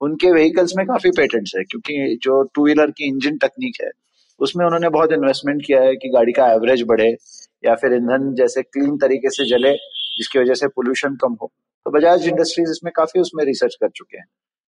उनके 0.00 0.32
व्हीकल्स 0.32 0.72
में 0.76 0.86
काफ़ी 0.86 1.10
पेटेंट्स 1.10 1.52
है, 1.56 1.64
क्योंकि 1.64 2.18
जो 2.22 2.42
टू 2.54 2.64
व्हीलर 2.64 2.90
की 2.90 3.04
इंजन 3.04 3.36
टेक्निक 3.36 3.82
है, 3.82 3.90
उसमें 4.40 4.64
उन्होंने 4.66 4.88
बहुत 4.88 5.12
इन्वेस्टमेंट 5.12 5.62
किया 5.66 5.80
है 5.82 5.96
कि 5.96 6.08
गाड़ी 6.08 6.32
का 6.32 6.52
एवरेज 6.52 6.82
बढ़े, 6.82 7.08
या 7.64 7.74
फिर 7.74 7.94
ईंधन 7.94 8.34
जैसे 8.34 8.62
क्लीन 8.62 8.96
तरीके 8.96 9.30
से 9.30 9.44
जले, 9.44 9.72
जिसकी 10.18 10.38
वजह 10.38 10.54
से 10.54 10.68
पोल्यूशन 10.68 11.16
कम 11.16 11.36
हो। 11.42 11.50
तो 11.86 11.90
बजाज 11.90 12.28
इंडस्ट्रीज़ 12.28 12.70
इसमें 12.70 12.92
काफ़ी 12.96 13.20
उसमें 13.20 13.44
रिसर्च 13.44 13.74
कर 13.74 13.88
चुके 13.88 14.18
हैं। 14.18 14.26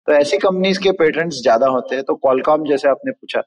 तो 0.08 0.14
ऐसी 0.14 0.38
कंपनीज़ 0.38 0.80
के 0.80 0.92
पेटेंट्स 0.92 1.42
ज़्यादा 1.42 1.68
होते 1.68 1.96
हैं 1.96 2.04
तो 2.04 2.16
कॉलकॉम 2.16 2.66
जैसे 2.66 2.90
आपने 2.90 3.12
पूछा 3.12 3.42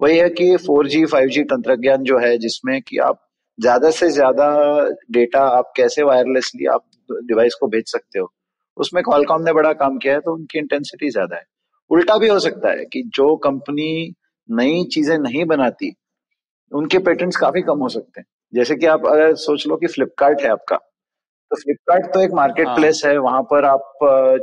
वही 0.00 0.16
है 0.18 0.28
कि 0.30 0.56
फोर 0.56 0.86
जी 0.88 1.04
फाइव 1.06 1.28
जी 1.28 1.42
तंत्रज्ञान 1.44 2.02
जो 2.04 2.18
है 2.18 2.36
जिसमें 2.38 2.80
कि 2.82 2.98
आप 3.00 3.20
ज़्यादा 3.58 3.90
से 3.90 4.08
ज़्यादा 4.10 4.48
डेटा 5.10 5.40
आप 5.48 5.72
कैसे 5.76 6.02
वायरलेसली 6.02 6.66
आप 6.66 6.84
डिवाइस 7.08 7.54
को 7.54 7.66
भेज 7.66 7.84
सकते 7.86 8.18
हो। 8.18 8.30
उसमें 8.76 9.02
कॉलकॉम 9.04 9.42
ने 9.42 9.52
बड़ा 9.52 9.72
काम 9.74 9.96
किया 9.98 10.14
है 10.14 10.20
तो 10.20 10.34
उनकी 10.34 10.58
इंटेंसिटी 10.58 11.10
ज़्यादा 11.10 11.36
है। 11.36 11.44
उल्टा 11.90 12.16
भी 12.18 12.28
हो 12.28 12.38
सकता 12.38 12.70
है 12.70 12.84
कि 12.84 13.02
जो 13.14 13.34
कंपनी 13.44 14.14
नई 14.48 14.84
चीज़ें 14.92 15.16
नहीं 15.18 15.44
बनाती 15.44 15.92
उनके 16.72 16.98
पेटेंट्स 16.98 17.36
काफ़ी 17.36 17.62
कम 17.62 17.78
हो 17.78 17.88
सकते 17.88 18.20
हैं। 18.20 18.26
जैसे 18.52 18.74
कि 18.76 18.86
आप 18.86 19.06
अगर 19.06 19.34
सोच 19.36 19.66
लो 19.66 19.76
कि 19.76 19.86
फ्लिपकार्ट 19.86 20.40
है 20.42 20.48
आपका 20.48 20.76
तो 20.76 21.56
फ्लिपकार्ट 21.56 22.06
तो 22.14 22.20
एक 22.20 22.30
मार्केट 22.34 22.68
प्लेस 22.68 23.02
हाँ। 23.04 23.12
है 23.12 23.18
वहाँ 23.18 23.42
पर 23.42 23.64
आप 23.64 23.98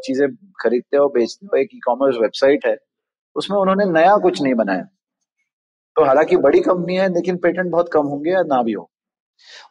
चीज़ें 0.06 0.28
खरीदते 0.62 0.98
हो 0.98 1.08
बेचते 1.10 1.46
हो 1.46 1.58
एक 1.58 1.70
ई 1.76 1.80
कॉमर्स 1.86 2.18
वेबसाइट 2.22 2.66
है 2.66 2.76
उसमें 3.36 3.58
उन्होंने 3.58 3.86
नया 3.92 4.18
कुछ 4.18 4.42
नहीं 4.42 4.54
बनाया। 4.56 4.88
तो 5.96 6.06
हालाँकि 6.06 6.38
बड़ी 6.38 6.60
कंपनी 6.62 6.96
है, 6.96 7.14
लेकिन 7.14 7.38
पेटेंट 7.38 7.70
बहुत 7.72 7.90
कम 7.90 8.06
होंगे 8.06 8.32
या 8.32 8.42
ना 8.46 8.62
भी 8.64 8.74
हो। 8.74 8.90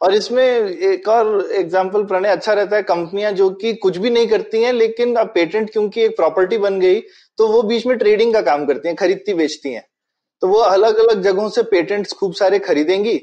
और 0.01 0.13
इसमें 0.13 0.43
एक 0.43 1.07
और 1.07 1.49
एग्ज़ाम्पल 1.53 2.03
प्रणय 2.05 2.29
अच्छा 2.29 2.53
रहता 2.53 2.75
है। 2.75 2.83
कंपनियाँ 2.83 3.31
जो 3.33 3.49
कि 3.51 3.73
कुछ 3.75 3.97
भी 3.97 4.09
नहीं 4.09 4.27
करती 4.27 4.61
हैं, 4.63 4.73
लेकिन 4.73 5.15
अब 5.15 5.31
पेटेंट 5.35 5.71
क्योंकि 5.71 6.01
एक 6.01 6.15
प्रॉपर्टी 6.15 6.57
बन 6.57 6.79
गई 6.79 6.99
तो 7.39 7.47
वो 7.47 7.61
बीच 7.63 7.85
में 7.85 7.97
ट्रेडिंग 7.97 8.33
का 8.33 8.41
काम 8.41 8.65
करती 8.65 8.87
हैं, 8.87 8.95
खरीदती, 8.97 9.33
बेचती 9.33 9.73
हैं। 9.73 9.85
तो 10.41 10.47
वो 10.47 10.59
अलग 10.59 10.97
अलग 10.99 11.21
जगहों 11.21 11.49
से 11.49 11.63
पेटेंट्स 11.63 12.13
खूब 12.13 12.33
सारे 12.33 12.59
खरीदेंगी, 12.59 13.19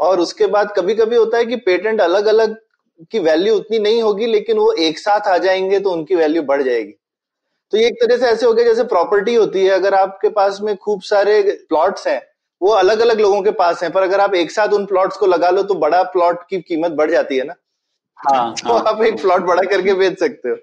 और 0.00 0.20
उसके 0.20 0.46
बाद 0.48 0.72
कभी 0.76 0.94
कभी 0.94 1.16
होता 1.16 1.38
है 1.38 1.46
कि 1.46 1.56
पेटेंट 1.58 2.00
अलग 2.00 2.26
अलग 2.26 2.56
की 3.12 3.18
वैल्यू 3.18 3.54
उतनी 3.56 3.78
नहीं 3.78 4.02
होगी, 4.02 4.26
लेकिन 4.26 4.58
वो 4.58 4.72
एक 4.80 4.98
साथ 4.98 5.28
आ 5.28 5.36
जाएँगे 5.38 5.78
तो 5.80 5.90
उनकी 5.90 6.14
वैल्यू 6.14 6.42
बढ़ 6.42 6.62
जाएगी। 6.62 6.92
तो 7.72 7.78
ये 7.78 7.86
एक 7.86 7.94
तरह 8.02 8.16
से 8.16 8.26
ऐसे 8.26 8.46
हो 8.46 8.52
गया, 8.52 8.64
जैसे 8.64 8.84
प्रॉपर्टी 8.84 9.34
होती 9.34 9.64
है। 9.64 9.70
अगर 9.70 9.94
आपके 9.94 10.28
पास 10.30 10.58
में 10.62 10.76
खूब 10.76 11.02
सारे 11.02 11.40
प्लॉट्स 11.68 12.06
हैं 12.06 12.20
वो 12.62 12.68
अलग 12.68 13.00
अलग 13.00 13.20
लोगों 13.20 13.42
के 13.42 13.50
पास 13.50 13.82
है 13.82 13.90
पर 13.90 14.02
अगर 14.02 14.20
आप 14.20 14.34
एक 14.34 14.50
साथ 14.50 14.68
उन 14.68 14.86
प्लॉट्स 14.86 15.16
को 15.16 15.26
लगा 15.26 15.50
लो 15.50 15.62
तो 15.62 15.74
बड़ा 15.74 16.02
प्लॉट 16.02 16.38
की 16.50 16.60
कीमत 16.60 16.92
बढ़ 16.92 17.10
जाती 17.10 17.36
है 17.36 17.44
ना? 17.44 17.54
हाँ, 18.16 18.54
तो 18.66 18.72
हाँ, 18.72 18.84
आप 18.86 19.02
एक 19.02 19.20
प्लॉट 19.20 19.40
बड़ा 19.40 19.62
करके 19.62 19.94
बेच 19.94 20.18
सकते 20.18 20.48
हो। 20.48 20.56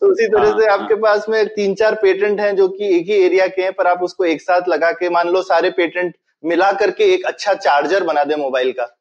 तो 0.00 0.06
उसी 0.12 0.26
तरह 0.26 0.48
हाँ, 0.48 0.60
से 0.60 0.66
आपके 0.66 0.94
हाँ, 0.94 1.02
पास 1.02 1.26
में 1.28 1.46
तीन 1.46 1.74
चार 1.74 1.94
पेटेंट 1.94 2.40
हैं 2.40 2.56
जो 2.56 2.68
कि 2.68 2.96
एक 2.96 3.06
ही 3.06 3.24
एरिया 3.24 3.46
के 3.46 3.62
हैं 3.62 3.72
पर 3.72 3.86
आप 3.86 4.02
उसको 4.02 4.24
एक 4.24 4.42
साथ 4.42 4.62
लगा 4.68 4.92
के 4.92 5.10
मान 5.10 5.28
लो 5.28 5.42
सारे 5.42 5.70
पेटेंट 5.70 6.14
मिला 6.44 6.72
करके 6.72 7.04
एक 7.04 7.24
अच्छा 7.24 7.54
चार्जर 7.54 8.04
बना 8.04 8.24
दे 8.24 8.36
मोबाइल 8.36 8.72
का। 8.72 8.98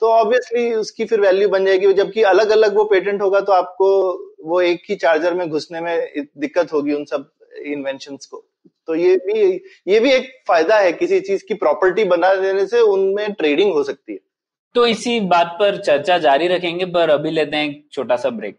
तो 0.00 0.08
ऑब्वियसली 0.08 0.74
उसकी 0.74 1.04
फिर 1.04 1.20
वैल्यू 1.20 1.48
बन 1.48 1.64
जाएगी 1.64 1.92
जबकि 1.92 2.22
अलग 2.22 2.50
अलग 2.50 2.74
वो 2.74 2.84
पेटेंट 2.84 3.22
होगा 3.22 3.40
तो 3.40 3.52
आपको 3.52 3.88
वो 4.44 4.60
एक 4.60 4.82
ही 4.90 4.96
चार्जर 4.96 5.34
में 5.34 5.50
घुसने 5.50 5.80
में 5.80 6.10
दिक्कत 6.38 6.72
होगी 6.72 6.92
उन 6.92 7.04
सब 7.04 7.30
इन्वेंशन 7.66 8.16
को। 8.16 8.46
तो 8.88 8.94
ये 8.94 9.16
भी 9.18 9.42
ये 9.86 10.00
भी 10.00 10.10
एक 10.12 10.30
फ़ायदा 10.48 10.78
है, 10.78 10.92
किसी 10.92 11.20
चीज़ 11.20 11.44
की 11.48 11.54
प्रॉपर्टी 11.56 12.04
बना 12.06 12.34
देने 12.36 12.66
से 12.66 12.80
उनमें 12.82 13.32
ट्रेडिंग 13.32 13.72
हो 13.72 13.82
सकती 13.84 14.12
है। 14.12 14.18
तो 14.74 14.86
इसी 14.86 15.18
बात 15.22 15.56
पर 15.60 15.76
चर्चा 15.78 16.18
जारी 16.18 16.48
रखेंगे, 16.48 16.84
पर 16.86 17.10
अभी 17.10 17.30
लेते 17.30 17.56
हैं 17.56 17.68
एक 17.68 17.86
छोटा 17.92 18.16
सा 18.16 18.30
ब्रेक 18.30 18.58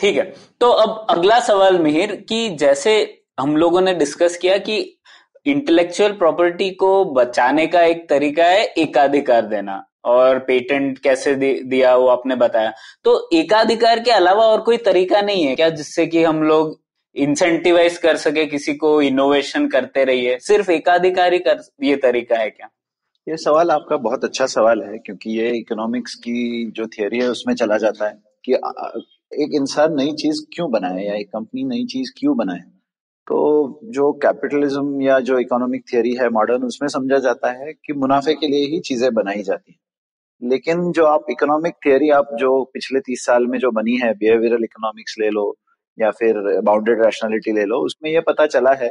ठीक 0.00 0.16
है 0.16 0.22
तो 0.60 0.68
अब 0.72 1.06
अगला 1.10 1.38
सवाल 1.40 1.78
मिहिर, 1.78 2.14
कि 2.18 2.48
जैसे 2.50 2.92
हम 3.40 3.56
लोगों 3.56 3.80
ने 3.80 3.94
डिस्कस 3.94 4.36
किया 4.36 4.56
कि 4.58 4.78
इंटेलेक्चुअल 5.46 6.12
प्रॉपर्टी 6.14 6.70
को 6.72 7.04
बचाने 7.14 7.66
का 7.66 7.82
एक 7.82 8.08
तरीका 8.08 8.44
है, 8.44 8.64
एकाधिकार 8.64 9.46
देना। 9.46 9.84
और 10.04 10.38
पेटेंट 10.38 10.98
कैसे 10.98 11.34
दिया 11.34 11.94
वो 11.96 12.06
आपने 12.08 12.36
बताया। 12.36 12.72
तो 13.04 13.28
एकाधिकार 13.32 14.00
के 14.00 14.10
अलावा 14.10 14.44
और 14.46 14.60
कोई 14.60 14.76
तरीका 14.82 15.20
नहीं 15.22 15.44
है 15.44 15.54
क्या 15.56 15.68
जिससे 15.70 16.06
कि 16.06 16.22
हम 16.24 16.42
लोग 16.42 16.78
इंसेंटिवाइज 17.16 17.96
कर 17.98 18.16
सके 18.16 18.44
किसी 18.46 18.74
को 18.74 19.00
इनोवेशन 19.02 19.66
करते 19.68 20.04
रहिए? 20.04 20.38
सिर्फ़ 20.38 20.70
एकाधिकार 20.70 21.32
ही 21.32 21.38
कर, 21.38 21.60
ये 21.82 21.96
तरीका 21.98 22.36
है 22.36 22.50
क्या? 22.50 22.68
ये 23.26 23.36
सवाल 23.36 23.70
आपका 23.70 23.96
बहुत 23.98 24.24
अच्छा 24.24 24.46
सवाल 24.46 24.82
है, 24.82 24.98
क्योंकि 24.98 25.30
ये 25.30 25.50
इकोनॉमिक्स 25.50 26.14
की 26.16 26.70
जो 26.76 26.86
थियोरी 26.88 27.18
है 27.18 27.28
उसमें 27.28 27.54
चला 27.54 27.76
जाता 27.78 28.06
है 28.06 28.18
कि 28.44 28.52
एक 29.34 29.54
इंसान 29.54 29.94
नई 29.96 30.12
चीज़ 30.12 30.40
क्यों 30.54 30.70
बनाए 30.70 31.04
या 31.04 31.14
एक 31.14 31.28
कंपनी 31.28 31.64
नई 31.64 31.84
चीज़ 31.86 32.12
क्यों 32.18 32.36
बनाए? 32.36 32.60
तो 33.26 33.80
जो 33.94 34.12
कैपिटलिज्म 34.22 35.02
या 35.02 35.18
जो 35.20 35.38
इकोनॉमिक 35.38 35.84
थियोरी 35.92 36.14
है 36.14 36.28
मॉडर्न 36.30 36.62
उसमें 36.64 36.88
समझा 36.88 37.18
जाता 37.18 37.50
है 37.52 37.72
कि 37.74 37.92
मुनाफे 37.92 38.34
के 38.34 38.46
लिए 38.46 38.66
ही 38.66 38.80
चीज़ें 38.80 39.12
बनाई 39.14 39.42
जाती 39.42 39.72
हैं। 39.72 39.78
लेकिन 40.42 40.90
जो 40.92 41.04
आप 41.06 41.26
इकोनॉमिक 41.30 41.74
थियोरी 41.86 42.10
आप 42.10 42.28
जो 42.38 42.62
पिछले 42.74 43.00
तीस 43.00 43.24
साल 43.26 43.46
में 43.46 43.58
जो 43.58 43.70
बनी 43.70 43.96
है 43.96 44.12
बिहेवियरल 44.14 44.64
इकोनॉमिक्स 44.64 45.16
ले 45.20 45.28
लो 45.30 45.44
या 45.98 46.10
फिर 46.10 46.34
बाउंडेड 46.64 47.02
रैशनैलिटी 47.04 47.52
ले 47.52 47.64
लो, 47.64 47.78
उसमें 47.86 48.10
यह 48.10 48.22
पता 48.26 48.46
चला 48.46 48.72
है 48.74 48.90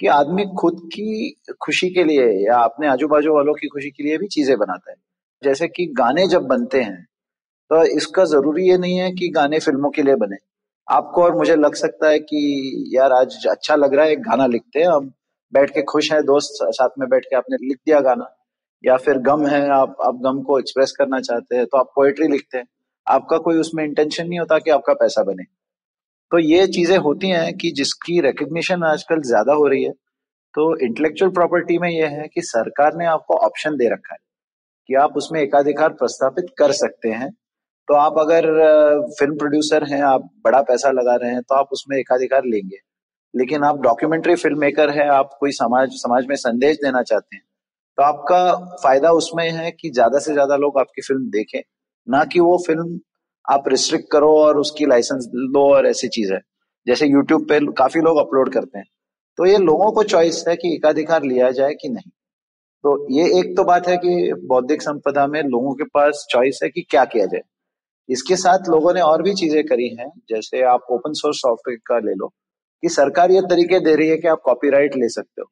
कि 0.00 0.06
आदमी 0.08 0.44
खुद 0.58 0.80
की 0.92 1.30
खुशी 1.62 1.88
के 1.90 2.04
लिए 2.04 2.26
या 2.46 2.58
अपने 2.60 2.88
आजू 2.88 3.08
बाजू 3.08 3.34
वालों 3.34 3.54
की 3.54 3.68
खुशी 3.68 3.90
के 3.90 4.04
लिए 4.04 4.18
भी 4.18 4.26
चीज़ें 4.28 4.56
बनाता 4.58 4.90
है। 4.90 4.96
जैसे 5.42 5.68
कि 5.68 5.86
गाने 5.98 6.26
जब 6.28 6.46
बनते 6.46 6.80
हैं 6.80 7.04
तो 7.70 7.82
इसका 7.96 8.24
ज़रूरी 8.24 8.68
ये 8.68 8.76
नहीं 8.78 8.96
है 8.98 9.10
कि 9.12 9.28
गाने 9.28 9.58
फ़िल्मों 9.58 9.90
के 9.90 10.02
लिए 10.02 10.14
बने। 10.16 10.36
आपको 10.88 11.22
और 11.22 11.34
मुझे 11.36 11.54
लग 11.56 11.74
सकता 11.74 12.08
है 12.08 12.18
कि 12.20 12.90
यार 12.94 13.12
आज 13.12 13.46
अच्छा 13.50 13.76
लग 13.76 13.94
रहा 13.94 14.06
है 14.06 14.16
गाना 14.18 14.46
लिखते 14.46 14.80
हैं, 14.80 14.88
हम 14.88 15.10
बैठ 15.52 15.70
के 15.70 15.82
खुश 15.82 16.12
हैं, 16.12 16.22
दोस्त 16.24 16.58
साथ 16.72 16.88
में 16.98 17.08
बैठ 17.08 17.24
के 17.24 17.36
आपने 17.36 17.56
लिख 17.62 17.78
दिया 17.78 18.00
गाना। 18.00 18.24
या 18.84 18.96
फिर 18.98 19.18
गम 19.20 19.46
है, 19.46 19.68
आप 19.70 19.96
आप 20.02 20.18
गम 20.24 20.40
को 20.42 20.58
एक्सप्रेस 20.58 20.92
करना 20.98 21.20
चाहते 21.20 21.56
हैं 21.56 21.66
तो 21.66 21.78
आप 21.78 21.92
पोएट्री 21.96 22.28
लिखते 22.28 22.58
हैं। 22.58 22.66
आपका 23.06 23.38
कोई 23.38 23.58
उसमें 23.58 23.84
इंटेंशन 23.84 24.28
नहीं 24.28 24.38
होता 24.38 24.58
कि 24.58 24.70
आपका 24.70 24.92
पैसा 24.94 25.22
बने। 25.24 25.44
तो 26.32 26.38
ये 26.40 26.66
चीज़ें 26.68 26.96
होती 26.98 27.28
हैं 27.30 27.56
कि 27.56 27.70
जिसकी 27.72 28.20
रिकग्निशन 28.20 28.82
आजकल 28.84 29.20
ज़्यादा 29.22 29.52
हो 29.54 29.66
रही 29.66 29.84
है 29.84 29.92
तो 30.54 30.64
इंटेलेक्चुअल 30.78 31.30
प्रॉपर्टी 31.32 31.78
में 31.78 31.88
यह 31.90 32.10
है 32.10 32.26
कि 32.28 32.42
सरकार 32.44 32.96
ने 32.96 33.06
आपको 33.06 33.34
ऑप्शन 33.46 33.76
दे 33.76 33.88
रखा 33.88 34.14
है 34.14 34.18
कि 34.88 34.94
आप 34.96 35.16
उसमें 35.16 35.40
एकाधिकार 35.40 35.88
प्रस्तापित 35.94 36.46
कर 36.58 36.72
सकते 36.74 37.08
हैं। 37.10 37.30
तो 37.88 37.94
आप 37.94 38.18
अगर 38.18 38.46
फ़िल्म 39.10 39.36
प्रोड्यूसर 39.36 39.84
हैं, 39.84 40.00
आप 40.04 40.28
बड़ा 40.44 40.60
पैसा 40.62 40.90
लगा 40.90 41.14
रहे 41.16 41.32
हैं 41.32 41.42
तो 41.42 41.54
आप 41.54 41.68
उसमें 41.72 41.96
एकाधिकार 41.98 42.42
लेंगे। 42.46 42.78
लेकिन 43.34 43.64
आप 43.64 43.80
डॉक्यूमेंट्री 43.80 44.34
फ़िल्म 44.36 44.60
मेकर 44.60 44.90
है, 44.90 45.08
आप 45.08 45.36
कोई 45.40 45.52
समाज 45.54 45.90
समाज 45.96 46.26
में 46.26 46.36
संदेश 46.38 46.76
देना 46.76 47.02
चाहते 47.02 47.36
हैं 47.36 47.42
तो 47.98 48.02
आपका 48.02 48.54
फ़ायदा 48.82 49.10
उसमें 49.10 49.50
है 49.50 49.70
कि 49.70 49.90
ज़्यादा 49.90 50.18
से 50.18 50.32
ज़्यादा 50.32 50.56
लोग 50.56 50.78
आपकी 50.78 51.02
फ़िल्म 51.02 51.30
देखें, 51.30 51.60
ना 52.08 52.24
कि 52.24 52.40
वो 52.40 52.58
फ़िल्म 52.66 52.98
आप 53.48 53.68
रिस्ट्रिक्ट 53.68 54.10
करो 54.12 54.36
और 54.38 54.58
उसकी 54.58 54.86
लाइसेंस 54.86 55.28
लो 55.34 55.74
और 55.74 55.86
ऐसी 55.86 56.08
चीज़ 56.08 56.32
है। 56.32 56.40
जैसे 56.86 57.06
यूट्यूब 57.06 57.48
पे 57.48 57.58
काफ़ी 57.72 58.00
लोग 58.00 58.18
अपलोड 58.18 58.52
करते 58.52 58.78
हैं। 58.78 58.86
तो 59.38 59.46
ये 59.46 59.58
लोगों 59.58 59.90
को 59.92 60.02
चॉइस 60.02 60.44
है 60.48 60.56
कि 60.56 60.74
एकाधिकार 60.74 61.22
लिया 61.22 61.50
जाए 61.50 61.74
कि 61.74 61.88
नहीं। 61.88 62.10
तो 62.84 63.06
ये 63.10 63.24
एक 63.40 63.56
तो 63.56 63.64
बात 63.64 63.88
है 63.88 63.96
कि 63.96 64.32
बौद्धिक 64.46 64.82
संपदा 64.82 65.26
में 65.26 65.42
लोगों 65.42 65.74
के 65.74 65.84
पास 65.84 66.26
चॉइस 66.30 66.60
है 66.62 66.68
कि 66.68 66.82
क्या 66.90 67.04
किया 67.04 67.26
जाए। 67.26 67.40
इसके 68.08 68.36
साथ 68.36 68.68
लोगों 68.68 68.94
ने 68.94 69.00
और 69.00 69.22
भी 69.22 69.34
चीज़ें 69.34 69.62
करी 69.64 69.88
हैं, 69.88 70.10
जैसे 70.28 70.62
आप 70.62 70.86
ओपन 70.90 71.12
सोर्स 71.12 71.36
सॉफ्टवेयर 71.36 71.78
का 71.86 71.98
ले 71.98 72.14
लो, 72.14 72.28
कि 72.82 72.88
सरकार 72.88 73.30
ये 73.30 73.40
तरीके 73.40 73.80
दे 73.80 73.94
रही 73.96 74.08
है 74.08 74.16
कि 74.16 74.28
आप 74.28 74.40
कॉपीराइट 74.44 74.96
ले 74.96 75.08
सकते 75.08 75.42
हो। 75.42 75.48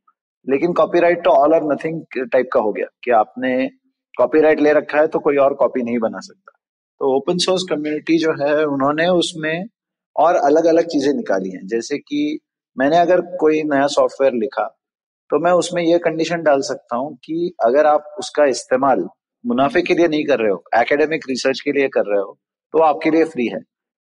लेकिन 0.47 0.73
कॉपीराइट 0.73 1.25
तो 1.25 1.31
ऑल 1.33 1.55
और 1.55 1.73
नथिंग 1.73 2.03
टाइप 2.23 2.49
का 2.53 2.61
हो 2.61 2.73
गया 2.73 2.87
कि 3.05 3.11
आपने 3.13 3.67
कॉपीराइट 4.15 4.61
ले 4.61 4.73
रखा 4.73 4.99
है 4.99 5.07
तो 5.07 5.19
कोई 5.19 5.37
और 5.37 5.55
कॉपी 5.55 5.83
नहीं 5.83 5.99
बना 5.99 6.19
सकता। 6.21 6.53
तो 7.01 7.17
ओपन 7.17 7.39
सोर्स 7.39 7.63
कम्युनिटी 7.71 8.19
जो 8.19 8.33
है, 8.35 8.65
उन्होंने 8.67 9.07
उसमें 9.09 9.65
और 10.17 10.37
अलग 10.37 10.65
अलग 10.67 10.87
चीज़ें 10.87 11.13
निकाली 11.13 11.51
हैं। 11.51 11.67
जैसे 11.67 11.99
कि 11.99 12.39
मैंने 12.77 12.99
अगर 12.99 13.21
कोई 13.41 13.63
नया 13.65 13.87
सॉफ्टवेयर 13.89 14.35
लिखा 14.35 14.67
तो 15.31 15.39
मैं 15.39 15.53
उसमें 15.53 15.83
यह 15.83 15.99
कंडीशन 15.99 16.43
डाल 16.43 16.61
सकता 16.61 16.97
हूँ 16.97 17.15
कि 17.17 17.55
अगर 17.65 17.87
आप 17.87 18.15
उसका 18.19 18.45
इस्तेमाल 18.47 19.07
मुनाफे 19.45 19.83
के 19.83 19.95
लिए 19.95 20.09
नहीं 20.09 20.25
कर 20.25 20.39
रहे 20.39 20.51
हो 20.51 20.63
एकेडमिक 20.77 21.25
रिसर्च 21.29 21.61
के 21.61 21.73
लिए 21.73 21.89
कर 21.89 22.05
रहे 22.07 22.21
हो 22.21 22.37
तो 22.75 22.83
आपके 22.83 23.11
लिए 23.11 23.25
फ्री 23.25 23.47
है। 23.47 23.61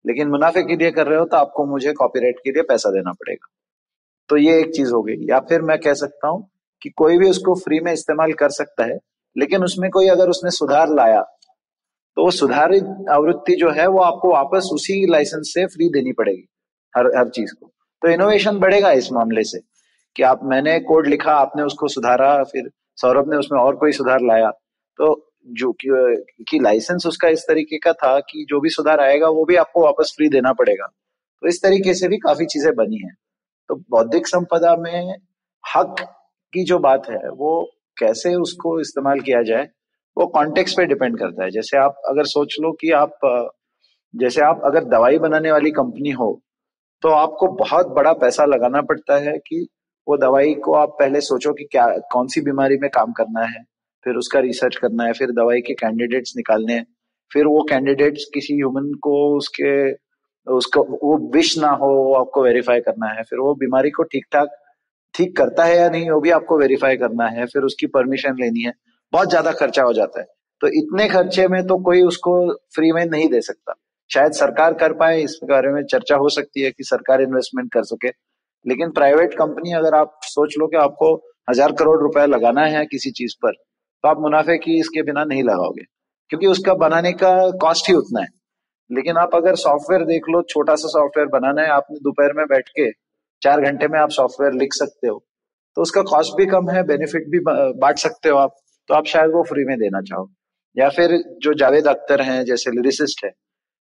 लेकिन 0.04 0.28
मुनाफे 0.28 0.62
के 0.62 0.76
लिए 0.76 0.90
कर 0.90 1.06
रहे 1.06 1.18
हो 1.18 1.24
तो 1.24 1.36
आपको 1.36 1.64
मुझे 1.66 1.92
कॉपीराइट 1.92 2.38
के 2.44 2.50
लिए 2.50 2.62
पैसा 2.62 2.90
देना 2.90 3.12
पड़ेगा। 3.12 3.48
तो 4.30 4.36
ये 4.36 4.58
एक 4.60 4.70
चीज़ 4.76 4.92
हो 4.92 5.02
गई। 5.02 5.14
या 5.30 5.38
फिर 5.40 5.62
मैं 5.62 5.78
कह 5.78 5.94
सकता 5.94 6.28
हूँ 6.28 6.46
कि 6.82 6.90
कोई 6.90 7.18
भी 7.18 7.28
उसको 7.30 7.54
फ्री 7.54 7.80
में 7.80 7.92
इस्तेमाल 7.92 8.32
कर 8.32 8.48
सकता 8.50 8.84
है 8.84 8.98
लेकिन 9.36 9.64
उसमें 9.64 9.90
कोई 9.90 10.08
अगर 10.08 10.28
उसने 10.28 10.50
सुधार 10.50 10.88
लाया 10.94 11.20
तो 12.16 12.24
वो 12.24 12.30
सुधारित 12.30 12.84
आवृत्ति 13.10 13.54
जो 13.56 13.70
है 13.70 13.86
वो 13.88 14.00
आपको 14.00 14.32
वापस 14.32 14.70
उसी 14.74 15.06
लाइसेंस 15.10 15.52
से 15.54 15.66
फ्री 15.66 15.88
देनी 15.88 16.12
पड़ेगी 16.12 16.46
हर 16.94 17.06
हर 17.18 17.28
चीज़ 17.28 17.54
को। 17.54 17.66
तो 18.02 18.08
इनोवेशन 18.08 18.58
बढ़ेगा 18.58 18.92
इस 18.92 19.12
मामले 19.12 19.42
से 19.44 19.58
कि 20.16 20.22
आप 20.22 20.40
मैंने 20.44 20.78
कोड 20.80 21.06
लिखा 21.06 21.32
आपने 21.32 21.62
उसको 21.62 21.88
सुधारा 21.88 22.32
फिर 22.44 22.70
सौरभ 22.96 23.30
ने 23.30 23.36
उसमें 23.36 23.60
और 23.60 23.76
कोई 23.76 23.92
सुधार 23.92 24.20
लाया। 24.22 24.50
तो 24.98 25.32
जो 25.52 25.72
कि, 25.72 26.58
लाइसेंस 26.62 27.06
उसका 27.06 27.28
इस 27.28 27.44
तरीके 27.48 27.78
का 27.78 27.92
था 27.92 28.18
कि 28.20 28.46
जो 28.48 28.60
भी 28.60 28.70
सुधार 28.70 29.00
आएगा 29.00 29.28
वो 29.28 29.44
भी 29.44 29.56
आपको 29.56 29.82
वापस 29.84 30.14
फ्री 30.16 30.28
देना 30.28 30.52
पड़ेगा। 30.52 30.86
तो 31.42 31.48
इस 31.48 31.62
तरीके 31.62 31.94
से 31.94 32.08
भी 32.08 32.16
काफ़ी 32.18 32.46
चीज़ें 32.46 32.74
बनी 32.74 32.96
हैं। 32.96 33.14
तो 33.70 33.74
बौद्धिक 33.90 34.26
संपदा 34.26 34.74
में 34.76 35.14
हक 35.64 35.96
की 36.52 36.64
जो 36.64 36.78
बात 36.78 37.08
है, 37.10 37.16
वो 37.16 37.62
कैसे 37.96 38.34
उसको 38.36 38.78
इस्तेमाल 38.80 39.20
किया 39.20 39.42
जाए, 39.42 39.68
वो 40.16 40.26
कॉन्टेक्स्ट 40.26 40.76
पे 40.76 40.86
डिपेंड 40.86 41.18
करता 41.18 41.44
है। 41.44 41.50
जैसे 41.50 41.78
आप 41.78 42.02
अगर 42.08 42.24
सोच 42.26 42.56
लो 42.60 42.72
कि 42.72 42.90
आप, 42.92 43.18
जैसे 44.14 44.40
आप 44.40 44.60
अगर 44.64 44.84
दवाई 44.88 45.18
बनाने 45.18 45.52
वाली 45.52 45.70
कंपनी 45.72 46.10
हो 46.12 46.40
तो 47.02 47.08
आपको 47.10 47.46
बहुत 47.56 47.86
बड़ा 47.86 48.12
पैसा 48.12 48.44
लगाना 48.44 48.80
पड़ता 48.82 49.16
है 49.18 49.32
कि 49.38 49.66
वो 50.06 50.16
दवाई 50.16 50.54
को 50.54 50.74
आप 50.74 50.96
पहले 50.98 51.20
सोचो 51.20 51.52
कि 51.52 51.64
क्या, 51.64 51.86
कौन 52.12 52.26
सी 52.26 52.40
बीमारी 52.40 52.76
में 52.78 52.88
काम 52.90 53.12
करना 53.12 53.44
है, 53.46 53.62
फिर 54.04 54.14
उसका 54.14 54.40
रिसर्च 54.40 54.76
करना 54.76 55.04
है, 55.04 55.12
फिर 55.12 55.32
दवाई 55.32 55.60
के 55.60 55.74
कैंडिडेट्स 55.74 56.32
निकालने 56.36 56.72
हैं, 56.72 56.86
फिर 57.30 57.46
वो 57.46 57.62
कैंडिडेट्स 57.68 58.24
किसी 58.34 58.54
ह्यूमन 58.54 58.90
को 59.02 59.14
उसके 59.36 59.74
उसको, 60.46 60.82
वो 60.82 61.16
विश 61.30 61.58
ना 61.58 61.68
हो, 61.68 61.86
वो 61.86 62.14
आपको 62.14 62.42
वेरीफाई 62.42 62.80
करना 62.80 63.06
है। 63.06 63.22
फिर 63.22 63.38
वो 63.38 63.54
बीमारी 63.54 63.90
को 63.90 64.02
ठीक 64.02 64.24
ठाक 64.32 64.48
ठीक 65.14 65.36
करता 65.36 65.64
है 65.64 65.76
या 65.78 65.88
नहीं, 65.88 66.10
वो 66.10 66.20
भी 66.20 66.30
आपको 66.30 66.58
वेरीफाई 66.58 66.96
करना 66.96 67.26
है। 67.26 67.46
फिर 67.46 67.62
उसकी 67.62 67.86
परमिशन 67.86 68.36
लेनी 68.40 68.62
है। 68.62 68.72
बहुत 69.12 69.30
ज़्यादा 69.30 69.52
खर्चा 69.52 69.82
हो 69.82 69.92
जाता 69.92 70.20
है। 70.20 70.26
तो 70.60 70.66
इतने 70.68 71.08
खर्चे 71.08 71.46
में 71.48 71.66
तो 71.66 71.76
कोई 71.78 72.02
उसको 72.02 72.34
फ्री 72.74 72.92
में 72.92 73.04
नहीं 73.06 73.28
दे 73.28 73.40
सकता। 73.40 73.74
शायद 74.10 74.32
सरकार 74.32 74.74
कर 74.74 74.92
पाए, 74.92 75.20
इस 75.22 75.38
बारे 75.44 75.68
में 75.68 75.82
चर्चा 75.84 76.16
हो 76.16 76.28
सकती 76.28 76.62
है 76.62 76.70
कि 76.70 76.84
सरकार 76.84 77.22
इन्वेस्टमेंट 77.22 77.72
कर 77.72 77.82
सके। 77.82 78.08
लेकिन 78.66 78.90
प्राइवेट 78.90 79.34
कंपनी 79.34 79.72
अगर 79.72 79.94
आप 79.94 80.18
सोच 80.24 80.54
लो 80.58 80.66
कि 80.66 80.76
आपको 80.76 81.14
हज़ार 81.50 81.72
करोड़ 81.72 82.00
रुपया 82.02 82.24
लगाना 82.26 82.64
है 82.66 82.84
किसी 82.86 83.10
चीज़ 83.10 83.34
पर 83.42 83.52
तो 83.52 84.08
आप 84.08 84.20
मुनाफे 84.20 84.56
की 84.58 84.78
इसके 84.80 85.02
बिना 85.02 85.24
नहीं 85.24 85.42
लगाओगे। 85.42 85.84
क्योंकि 86.30 86.46
उसका 86.46 86.74
बनाने 86.74 87.12
का 87.12 87.50
कॉस्ट 87.50 87.88
ही 87.88 87.94
उतना 87.94 88.20
है। 88.20 88.28
लेकिन 88.90 89.16
आप 89.16 89.34
अगर 89.34 89.54
सॉफ्टवेयर 89.56 90.04
देख 90.04 90.28
लो, 90.28 90.42
छोटा 90.44 90.74
सा 90.74 90.88
सॉफ्टवेयर 90.88 91.28
बनाना 91.30 91.62
है, 91.62 91.68
आपने 91.70 91.98
दोपहर 91.98 92.32
में 92.32 92.46
बैठ 92.46 92.68
के 92.70 92.90
चार 93.42 93.60
घंटे 93.62 93.88
में 93.88 93.98
आप 94.00 94.10
सॉफ्टवेयर 94.10 94.52
लिख 94.54 94.74
सकते 94.74 95.08
हो। 95.08 95.22
तो 95.76 95.82
उसका 95.82 96.02
कॉस्ट 96.04 96.36
भी 96.36 96.46
कम 96.46 96.70
है 96.70 96.82
बेनिफिट 96.86 97.28
भी 97.28 97.38
बांट 97.44 97.98
सकते 97.98 98.28
हो 98.28 98.36
आप 98.38 98.56
तो 98.90 98.94
आप 98.94 99.06
शायद 99.06 99.30
वो 99.30 99.42
फ्री 99.44 99.64
में 99.64 99.76
देना 99.78 100.00
चाहो। 100.02 100.28
या 100.76 100.88
फिर 100.90 101.12
जो 101.42 101.52
जावेद 101.54 101.86
अख्तर 101.88 102.20
हैं, 102.22 102.44
जैसे 102.44 102.70
लिरिसिस्ट 102.70 103.24
है, 103.24 103.30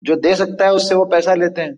जो 0.03 0.15
दे 0.15 0.35
सकता 0.35 0.65
है 0.65 0.73
उससे 0.73 0.95
वो 0.95 1.05
पैसा 1.05 1.33
लेते 1.35 1.61
हैं 1.61 1.75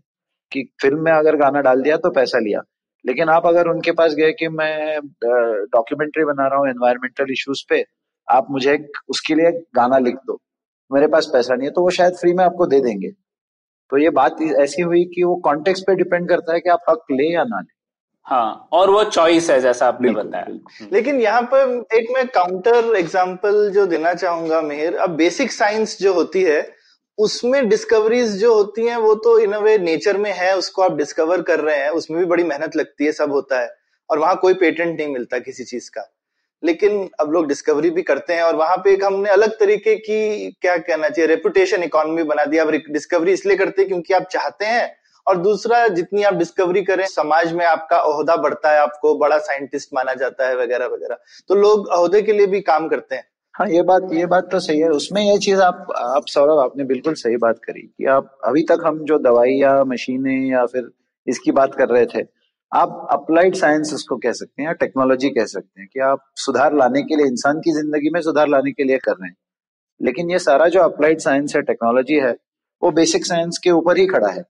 कि 0.51 0.63
फ़िल्म 0.81 1.03
में 1.03 1.11
अगर 1.11 1.35
गाना 1.35 1.61
डाल 1.61 1.81
दिया 1.81 1.97
तो 1.97 2.11
पैसा 2.11 2.39
लिया। 2.39 2.61
लेकिन 3.05 3.29
आप 3.29 3.45
अगर 3.45 3.67
उनके 3.67 3.91
पास 3.91 4.13
गए 4.13 4.31
कि 4.31 4.47
मैं 4.49 4.99
डॉक्यूमेंट्री 5.23 6.23
बना 6.25 6.47
रहा 6.47 6.59
हूँ 6.59 6.67
एनवायरमेंटल 6.69 7.31
इश्यूज़ 7.31 7.63
पे, 7.69 7.83
आप 8.27 8.47
मुझे 8.51 8.77
उसके 9.09 9.35
लिए 9.35 9.51
गाना 9.75 9.97
लिख 9.99 10.15
दो। 10.27 10.39
मेरे 10.91 11.07
पास 11.07 11.29
पैसा 11.33 11.55
नहीं 11.55 11.67
है 11.67 11.73
तो 11.73 11.81
वो 11.81 11.89
शायद 11.89 12.13
फ्री 12.13 12.33
में 12.33 12.43
आपको 12.45 12.65
दे 12.65 12.79
देंगे। 12.81 13.09
तो 13.91 13.97
ये 13.97 14.09
बात 14.11 14.41
ऐसी 14.61 14.81
हुई 14.81 15.03
कि 15.05 15.23
वो 15.23 15.35
कॉन्टेक्स्ट 15.43 15.85
पे 15.87 15.95
डिपेंड 15.95 16.27
करता 16.29 16.53
है 16.53 16.59
कि 16.59 16.69
आप 16.69 16.85
हक 16.89 17.11
ले 17.11 17.33
या 17.33 17.43
ना 17.43 17.59
ले। 17.59 17.75
हाँ 18.27 18.69
और 18.73 18.89
वो 18.89 19.03
चॉइस 19.03 19.49
है 19.49 19.59
जैसा 19.61 19.87
आपने 19.87 20.11
बताया। 20.11 20.45
हम्म। 20.45 20.87
लेकिन 20.93 21.19
यहाँ 21.21 21.41
पर 21.53 21.97
एक 21.97 22.07
मैं 22.13 22.25
काउंटर 22.27 22.95
एग्ज़ाम्पल 22.95 23.69
जो 23.71 23.85
देना 23.85 24.13
चाहूँगा 24.13 24.61
मेहर 24.61 24.95
अब 24.95 25.15
बेसिक 25.17 25.51
साइंस 25.51 25.97
जो 25.99 26.13
होती 26.13 26.43
है 26.43 26.59
उसमें 27.17 27.67
डिस्कवरीज 27.69 28.35
जो 28.37 28.53
होती 28.53 28.85
हैं 28.87 28.97
वो 28.97 29.13
तो 29.15 29.37
इन 29.39 29.51
अ 29.51 29.59
वे 29.59 29.77
नेचर 29.77 30.17
में 30.17 30.31
है 30.33 30.55
उसको 30.57 30.81
आप 30.81 30.97
डिस्कवर 30.97 31.41
कर 31.41 31.59
रहे 31.59 31.77
हैं 31.77 31.89
उसमें 31.89 32.19
भी 32.19 32.25
बड़ी 32.25 32.43
मेहनत 32.43 32.75
लगती 32.75 33.05
है 33.05 33.11
सब 33.11 33.31
होता 33.31 33.61
है। 33.61 33.69
और 34.09 34.19
वहाँ 34.19 34.35
कोई 34.35 34.53
पेटेंट 34.53 34.97
नहीं 34.99 35.07
मिलता 35.13 35.39
किसी 35.39 35.63
चीज़ 35.63 35.89
का। 35.91 36.01
लेकिन 36.63 37.09
अब 37.19 37.31
लोग 37.31 37.47
डिस्कवरी 37.47 37.89
भी 37.89 38.01
करते 38.01 38.33
हैं 38.33 38.43
और 38.43 38.55
वहाँ 38.55 38.77
पे 38.77 38.93
एक 38.93 39.03
हमने 39.03 39.29
अलग 39.29 39.51
तरीके 39.59 39.95
की 39.95 40.51
क्या 40.61 40.77
कहना 40.77 41.09
चाहिए 41.09 41.27
रेपुटेशन 41.27 41.83
इकोनॉमी 41.83 42.23
बना 42.23 42.45
दिया। 42.45 42.63
अब 42.63 42.71
डिस्कवरी 42.89 43.33
इसलिए 43.33 43.57
करते 43.57 43.81
हैं 43.81 43.89
क्योंकि 43.89 44.13
आप 44.13 44.27
चाहते 44.31 44.65
हैं 44.65 44.95
और 45.27 45.37
दूसरा, 45.37 45.87
जितनी 45.87 46.23
आप 46.23 46.33
डिस्कवरी 46.33 46.81
करें, 46.83 47.05
समाज 47.05 47.53
में 47.53 47.65
आपका 47.65 47.97
अहदा 47.97 48.35
बढ़ता 48.35 48.71
है, 48.71 48.79
आपको 48.79 49.17
बड़ा 49.17 49.37
साइंटिस्ट 49.39 49.89
माना 49.93 50.13
जाता 50.13 50.47
है 50.47 50.55
वगैरह 50.57 50.85
वगैरह। 50.85 51.17
तो 51.49 51.55
लोग 51.55 51.87
अहदे 51.89 52.21
के 52.21 52.33
लिए 52.33 52.47
भी 52.47 52.61
काम 52.61 52.87
करते 52.87 53.15
हैं। 53.15 53.27
हाँ 53.55 53.67
ये 53.69 53.81
बात 53.81 54.09
ये 54.13 54.25
बात 54.25 54.49
तो 54.51 54.59
सही 54.59 54.79
है। 54.79 54.89
उसमें 54.89 55.21
ये 55.21 55.37
चीज़ 55.37 55.61
आप 55.61 55.87
आप 55.97 56.27
सौरभ, 56.27 56.59
आपने 56.59 56.83
बिल्कुल 56.83 57.13
सही 57.13 57.37
बात 57.37 57.59
करी 57.63 57.81
कि 57.81 58.05
आप 58.05 58.37
अभी 58.45 58.63
तक 58.63 58.83
हम 58.85 59.03
जो 59.05 59.17
दवाई 59.19 59.53
या 59.53 59.83
मशीनें 59.83 60.49
या 60.51 60.65
फिर 60.65 60.89
इसकी 61.27 61.51
बात 61.51 61.75
कर 61.75 61.89
रहे 61.89 62.05
थे 62.05 62.21
आप 62.71 63.07
अप्लाइड 63.11 63.55
साइंस 63.55 63.93
उसको 63.93 64.17
कह 64.17 64.31
सकते 64.31 64.61
हैं 64.61 64.67
या 64.69 64.73
टेक्नोलॉजी 64.73 65.29
कह 65.29 65.45
सकते 65.45 65.81
हैं 65.81 65.89
कि 65.93 65.99
आप 65.99 66.23
सुधार 66.35 66.75
लाने 66.75 67.01
के 67.01 67.15
लिए, 67.15 67.25
इंसान 67.25 67.59
की 67.59 67.71
ज़िंदगी 67.71 68.09
में 68.09 68.21
सुधार 68.21 68.47
लाने 68.47 68.71
के 68.71 68.83
लिए 68.83 68.97
कर 68.97 69.11
रहे 69.11 69.27
हैं। 69.27 69.35
लेकिन 70.01 70.31
ये 70.31 70.39
सारा 70.39 70.67
जो 70.67 70.81
अप्लाइड 70.81 71.19
साइंस 71.19 71.55
है 71.55 71.61
टेक्नोलॉजी 71.61 72.15
है, 72.15 72.31
वो 72.81 72.91
बेसिक 72.91 73.25
साइंस 73.25 73.57
के 73.63 73.71
ऊपर 73.71 73.97
ही 73.97 74.05
खड़ा 74.07 74.29
है। 74.29 74.43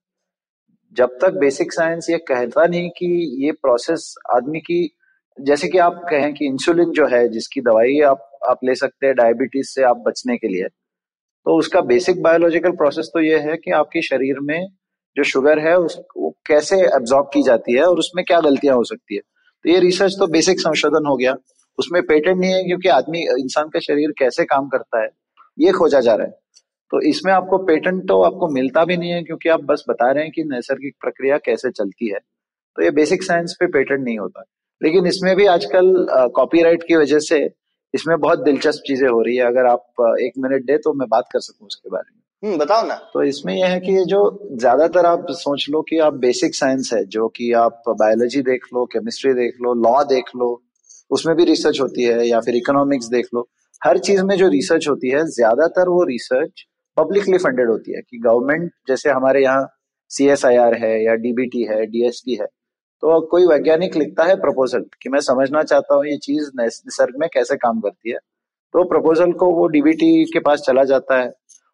जब 0.93 1.17
तक 1.21 1.33
बेसिक 1.33 1.73
साइंस 1.73 2.09
ये 2.09 2.17
कहता 2.17 2.65
नहीं 2.65 2.89
कि 2.89 3.07
ये 3.45 3.51
प्रोसेस 3.51 4.13
आदमी 4.35 4.59
की, 4.59 4.95
जैसे 5.37 5.67
कि 5.67 5.77
आप 5.77 6.01
कहें 6.09 6.33
कि 6.33 6.45
इंसुलिन 6.45 6.91
जो 6.91 7.07
है, 7.07 7.27
जिसकी 7.29 7.61
दवाई 7.61 7.99
आप 8.01 8.23
आप 8.49 8.59
ले 8.63 8.75
सकते 8.75 9.07
हैं 9.07 9.15
डायबिटीज़ 9.15 9.67
से 9.67 9.83
आप 9.83 9.97
बचने 9.97 10.37
के 10.37 10.47
लिए 10.47 10.67
तो 11.45 11.57
उसका 11.57 11.81
बेसिक 11.81 12.21
बायोलॉजिकल 12.21 12.71
प्रोसेस 12.71 13.09
तो 13.13 13.19
ये 13.19 13.37
है 13.39 13.55
कि 13.57 13.71
आपके 13.71 14.01
शरीर 14.01 14.39
में 14.39 14.67
जो 15.15 15.23
शुगर 15.23 15.59
है 15.59 15.77
उसको 15.79 16.26
कैसे 16.47 16.75
एब्जॉर्ब 16.87 17.29
की 17.33 17.41
जाती 17.43 17.73
है 17.73 17.83
और 17.83 17.99
उसमें 17.99 18.23
क्या 18.25 18.39
गलतियाँ 18.41 18.75
हो 18.75 18.83
सकती 18.85 19.15
है। 19.15 19.21
तो 19.65 19.69
ये 19.69 19.79
रिसर्च 19.79 20.15
तो 20.19 20.27
बेसिक 20.27 20.59
संशोधन 20.59 21.05
हो 21.07 21.15
गया। 21.17 21.35
उसमें 21.79 22.01
पेटेंट 22.03 22.37
नहीं 22.37 22.51
है 22.51 22.63
क्योंकि 22.63 22.89
आदमी, 22.89 23.19
इंसान 23.41 23.69
का 23.69 23.79
शरीर 23.79 24.11
कैसे 24.19 24.45
काम 24.45 24.67
करता 24.67 25.01
है, 25.01 25.09
ये 25.57 25.71
खोजा 25.71 25.99
जा 25.99 26.15
रहा 26.15 26.27
है। 26.27 26.31
तो 26.91 27.01
इसमें 27.01 27.31
आपको 27.33 27.57
पेटेंट 27.65 28.01
तो 28.07 28.21
आपको 28.23 28.47
मिलता 28.47 28.83
भी 28.85 28.97
नहीं 28.97 29.11
है 29.11 29.23
क्योंकि 29.23 29.49
आप 29.49 29.63
बस 29.63 29.83
बता 29.89 30.11
रहे 30.11 30.23
हैं 30.23 30.31
कि 30.31 30.43
नैसर्गिक 30.43 30.95
प्रक्रिया 31.01 31.37
कैसे 31.37 31.71
चलती 31.71 32.09
है। 32.09 32.19
तो 32.77 32.83
ये 32.83 32.91
बेसिक 32.91 33.23
साइंस 33.23 33.55
पे 33.59 33.67
पेटेंट 33.67 34.03
नहीं 34.03 34.17
होता। 34.19 34.43
लेकिन 34.81 35.07
इसमें 35.07 35.35
भी 35.35 35.45
आजकल 35.45 36.05
कॉपीराइट 36.35 36.83
की 36.83 36.95
वजह 36.95 37.19
से 37.19 37.39
इसमें 37.93 38.17
बहुत 38.19 38.39
दिलचस्प 38.39 38.83
चीज़ें 38.87 39.07
हो 39.09 39.21
रही 39.21 39.35
है। 39.35 39.45
अगर 39.45 39.65
आप 39.65 40.17
एक 40.21 40.33
मिनट 40.37 40.65
दे 40.65 40.77
तो 40.77 40.93
मैं 40.93 41.07
बात 41.09 41.25
कर 41.33 41.39
सकूँ 41.39 41.67
उसके 41.67 41.89
बारे 41.89 42.11
में। 42.11 42.16
हम्म 42.43 42.57
बताओ 42.57 42.85
ना। 42.87 42.95
तो 43.13 43.21
इसमें 43.23 43.53
यह 43.55 43.67
है 43.67 43.79
कि 43.79 43.91
ये 43.91 44.03
जो 44.05 44.17
ज़्यादातर 44.53 45.05
आप 45.05 45.25
सोच 45.31 45.65
लो 45.69 45.81
कि 45.81 45.97
आप 45.99 46.13
बेसिक 46.15 46.55
साइंस 46.55 46.89
है, 46.93 47.03
जो 47.05 47.27
कि 47.27 47.51
आप 47.53 47.81
बायोलॉजी 47.89 48.41
देख 48.41 48.65
लो 48.73 48.83
केमिस्ट्री 48.85 49.33
देख 49.33 49.55
लो 49.61 49.73
लॉ 49.75 50.03
देख 50.03 50.25
लो, 50.35 50.49
उसमें 51.11 51.35
भी 51.35 51.45
रिसर्च 51.45 51.79
होती 51.81 52.03
है, 52.03 52.27
या 52.27 52.39
फिर 52.39 52.55
इकोनॉमिक्स 52.55 53.07
देख 53.07 53.27
लो, 53.35 53.47
हर 53.81 53.97
चीज़ 53.99 54.23
में 54.23 54.35
जो 54.37 54.47
रिसर्च 54.49 54.87
होती 54.87 55.09
है, 55.09 55.23
ज़्यादातर 55.27 55.89
वो 55.89 56.03
रिसर्च 56.03 56.65
पब्लिकली 56.97 57.37
फंडेड 57.37 57.69
होती 57.69 57.95
है, 57.95 58.01
कि 58.01 58.17
गवर्नमेंट 58.19 58.71
जैसे 58.87 59.09
हमारे 59.09 59.43
यहाँ 59.43 59.67
सी 60.11 60.25
है, 60.25 61.03
या 61.05 61.13
डीबीटी 61.15 61.63
है 61.63 61.85
डीएसपी 61.87 62.35
है 62.35 62.45
तो 63.03 63.19
कोई 63.27 63.45
वैज्ञानिक 63.45 63.95
लिखता 63.95 64.23
है 64.23 64.35
प्रपोजल 64.35 64.85
कि 65.01 65.09
मैं 65.09 65.19
समझना 65.21 65.63
चाहता 65.63 65.95
हूँ 65.95 66.05
ये 66.05 66.17
चीज़ 66.19 66.49
निसर्ग 66.59 67.19
में 67.19 67.27
कैसे 67.33 67.55
काम 67.57 67.79
करती 67.79 68.11
है 68.11 68.17
तो 68.73 68.83
प्रपोजल 68.83 69.31
को 69.33 69.49
वो 69.55 69.67
डीबीटी 69.67 70.09
के 70.25 70.39
पास 70.39 70.61
चला 70.67 70.83
जाता 70.83 71.19
है 71.19 71.27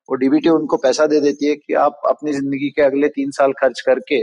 वो 0.10 0.16
डीबीटी 0.16 0.50
उनको 0.50 0.78
पैसा 0.78 1.06
दे 1.08 1.20
देती 1.20 1.46
है 1.46 1.56
कि 1.56 1.74
आप 1.74 2.02
अपनी 2.10 2.34
ज़िंदगी 2.34 2.70
के 2.70 2.82
अगले 2.82 3.08
तीन 3.08 3.32
साल 3.32 3.52
खर्च 3.52 3.82
करके 3.82 4.22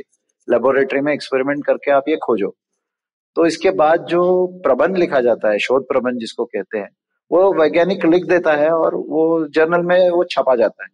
लेबोरेटरी 0.48 1.00
में 1.00 1.12
एक्सपेरिमेंट 1.12 1.64
करके 1.66 1.90
आप 1.90 2.08
ये 2.08 2.16
खोजो। 2.16 2.54
तो 3.36 3.46
इसके 3.46 3.70
बाद 3.70 4.04
जो 4.04 4.46
प्रबंध 4.64 4.96
लिखा 4.96 5.20
जाता 5.20 5.50
है, 5.50 5.58
शोध 5.58 5.86
प्रबंध 5.88 6.20
जिसको 6.20 6.44
कहते 6.44 6.78
हैं, 6.78 6.88
वो 7.30 7.52
वैज्ञानिक 7.62 8.04
लिख 8.06 8.24
देता 8.24 8.54
है 8.56 8.70
और 8.70 8.94
वो 8.94 9.46
जर्नल 9.48 9.82
में 9.82 10.10
वो 10.10 10.24
छपा 10.24 10.54
जाता 10.56 10.84
है। 10.84 10.88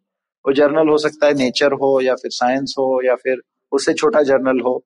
वो 0.44 0.52
जर्नल 0.52 0.88
हो 0.88 0.98
सकता 0.98 1.26
है 1.26 1.34
नेचर 1.34 1.72
हो 1.72 2.00
या 2.00 2.14
फिर 2.14 2.30
साइंस 2.30 2.74
हो 2.78 3.00
या 3.04 3.14
फिर 3.14 3.40
उससे 3.72 3.94
छोटा 3.94 4.22
जर्नल 4.22 4.60
हो। 4.60 4.78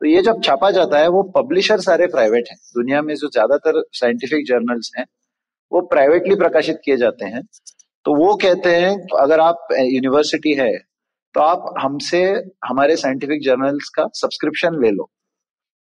तो 0.00 0.06
ये 0.06 0.22
जब 0.22 0.42
छापा 0.44 0.70
जाता 0.70 0.98
है, 0.98 1.08
वो 1.08 1.22
पब्लिशर 1.36 1.80
सारे 1.80 2.06
प्राइवेट 2.06 2.48
हैं। 2.50 2.56
दुनिया 2.74 3.02
में 3.02 3.14
जो 3.14 3.28
ज़्यादातर 3.28 3.82
साइंटिफिक 3.92 4.46
जर्नल्स 4.46 4.90
हैं, 4.98 5.04
वो 5.72 5.80
प्राइवेटली 5.80 6.34
प्रकाशित 6.34 6.80
किए 6.84 6.96
जाते 6.96 7.24
हैं। 7.24 7.42
तो 8.08 8.14
वो 8.16 8.34
कहते 8.34 8.70
हैं, 8.70 8.92
अगर 9.20 9.40
आप 9.40 9.66
यूनिवर्सिटी 9.72 10.52
है 10.54 10.70
तो 11.34 11.40
आप 11.40 11.74
हमसे, 11.78 12.20
हमारे 12.66 12.94
साइंटिफिक 12.96 13.42
जर्नल्स 13.44 13.88
का 13.88 14.06
सब्सक्रिप्शन 14.14 14.78
ले 14.82 14.90
लो। 14.90 15.08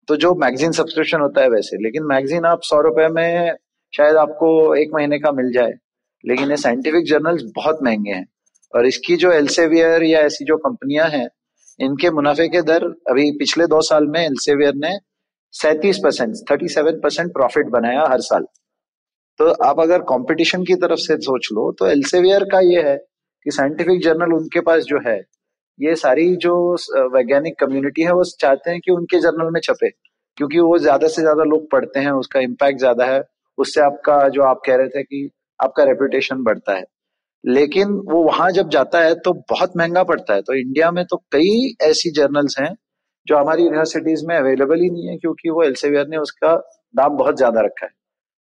तो 0.07 0.15
जो 0.15 0.34
मैगजीन 0.36 0.71
सब्सक्रिप्शन 0.71 1.21
होता 1.21 1.41
है 1.41 1.49
वैसे, 1.49 1.78
लेकिन 1.84 2.03
मैगजीन 2.03 2.45
आप 2.45 2.61
सौ 2.63 2.80
रुपए 2.82 3.07
में 3.09 3.51
शायद 3.93 4.15
आपको 4.17 4.49
एक 4.76 4.95
महीने 4.95 5.19
का 5.19 5.32
मिल 5.32 5.51
जाए, 5.53 5.73
लेकिन 6.23 6.51
ये 6.51 6.57
साइंटिफिक 6.57 7.05
जर्नल्स 7.05 7.43
बहुत 7.55 7.84
महँगे 7.84 8.11
हैं। 8.11 8.26
और 8.73 8.86
इसकी 8.86 9.15
जो 9.15 9.32
एल्सेवियर 9.32 10.03
या 10.03 10.19
ऐसी 10.21 10.45
जो 10.45 10.57
कंपनियाँ 10.57 11.07
हैं, 11.09 11.28
इनके 11.80 12.11
मुनाफे 12.11 12.47
के 12.47 12.61
दर 12.63 12.86
अभी 13.09 13.32
पिछले 13.39 13.67
दो 13.67 13.82
साल 13.84 14.07
में 14.07 14.19
एल्सेवियर 14.21 14.73
ने 14.76 14.97
सैतीस 15.53 15.99
percent 16.03 16.36
thirty 16.51 16.67
seven 16.69 16.99
percent 17.01 17.34
profit 17.34 17.67
बनाया 17.71 18.07
हर 18.07 18.21
साल। 18.23 18.45
तो 19.39 19.49
आप 19.65 19.79
अगर 19.79 20.01
कंपटीशन 20.09 20.63
की 20.63 20.75
तरफ़ 20.75 20.99
से 20.99 21.15
सोच 21.21 21.47
लो 21.53 21.71
तो 21.79 21.88
एल्सेवियर 21.88 22.43
का 22.51 22.59
ये 22.61 22.81
है 22.81 22.95
कि 23.45 23.51
साइंटिफिक 23.51 24.01
जर्नल 24.03 24.33
उनके 24.33 24.61
पास 24.61 24.83
जो 24.83 24.99
है, 25.07 25.17
ये 25.79 25.95
सारी 25.95 26.36
जो 26.38 26.53
वैज्ञानिक 27.13 27.59
कम्युनिटी 27.59 28.01
है, 28.01 28.11
वो 28.11 28.23
चाहते 28.39 28.71
हैं 28.71 28.79
कि 28.79 28.91
उनके 28.91 29.19
जर्नल 29.19 29.51
में 29.53 29.59
छपे, 29.61 29.89
क्योंकि 30.38 30.59
वो 30.59 30.77
ज़्यादा 30.79 31.07
से 31.07 31.21
ज़्यादा 31.21 31.43
लोग 31.43 31.69
पढ़ते 31.71 31.99
हैं, 31.99 32.11
उसका 32.13 32.39
इम्पैक्ट 32.41 32.79
ज़्यादा 32.79 33.05
है, 33.05 33.21
उससे 33.57 33.81
आपका 33.81 34.27
जो 34.29 34.43
आप 34.43 34.61
कह 34.65 34.75
रहे 34.75 34.88
थे 34.88 35.03
कि 35.03 35.29
आपका 35.59 35.83
रेपुटेशन 35.83 36.43
बढ़ता 36.43 36.73
है। 36.73 36.83
लेकिन 37.43 37.89
वो 38.05 38.23
वहाँ 38.23 38.49
जब 38.51 38.69
जाता 38.69 38.99
है 38.99 39.13
तो 39.15 39.33
बहुत 39.49 39.77
महँगा 39.77 40.03
पड़ता 40.03 40.33
है। 40.33 40.41
तो 40.41 40.53
इंडिया 40.53 40.91
में 40.91 41.03
तो 41.05 41.17
कई 41.31 41.75
ऐसी 41.83 42.11
जर्नल्स 42.11 42.55
हैं, 42.59 42.73
जो 43.27 43.38
हमारी 43.38 43.63
यूनिवर्सिटीज 43.63 44.23
में 44.25 44.36
अवेलेबल 44.38 44.81
ही 44.81 44.89
नहीं 44.89 45.07
है, 45.07 45.17
क्योंकि 45.17 45.49
वो 45.49 45.63
एल्सेवियर 45.63 46.07
ने 46.07 46.17
उसका 46.17 46.55
दाम 46.95 47.17
बहुत 47.17 47.38
ज़्यादा 47.38 47.61
रखा 47.61 47.86
है। 47.86 47.91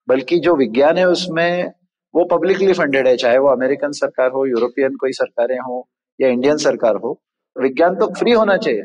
बल्कि 0.07 0.39
जो 0.39 0.55
विज्ञान 0.55 0.97
है 0.97 1.07
उसमें 1.09 1.71
वो 2.13 2.23
पब्लिकली 2.25 2.73
फंडेड 2.73 3.07
है 3.07 3.15
चाहे 3.17 3.37
वो 3.37 3.47
अमेरिकन 3.47 3.91
सरकार 3.91 4.31
हो 4.31 4.45
यूरोपियन 4.45 4.95
कोई 4.95 5.11
सरकारें 5.11 5.57
हो 5.59 5.87
या 6.19 6.27
इंडियन 6.27 6.57
सरकार 6.57 6.95
हो 6.95 7.19
विज्ञान 7.55 7.95
तो 7.95 8.07
फ्री 8.13 8.31
होना 8.31 8.57
चाहिए। 8.57 8.83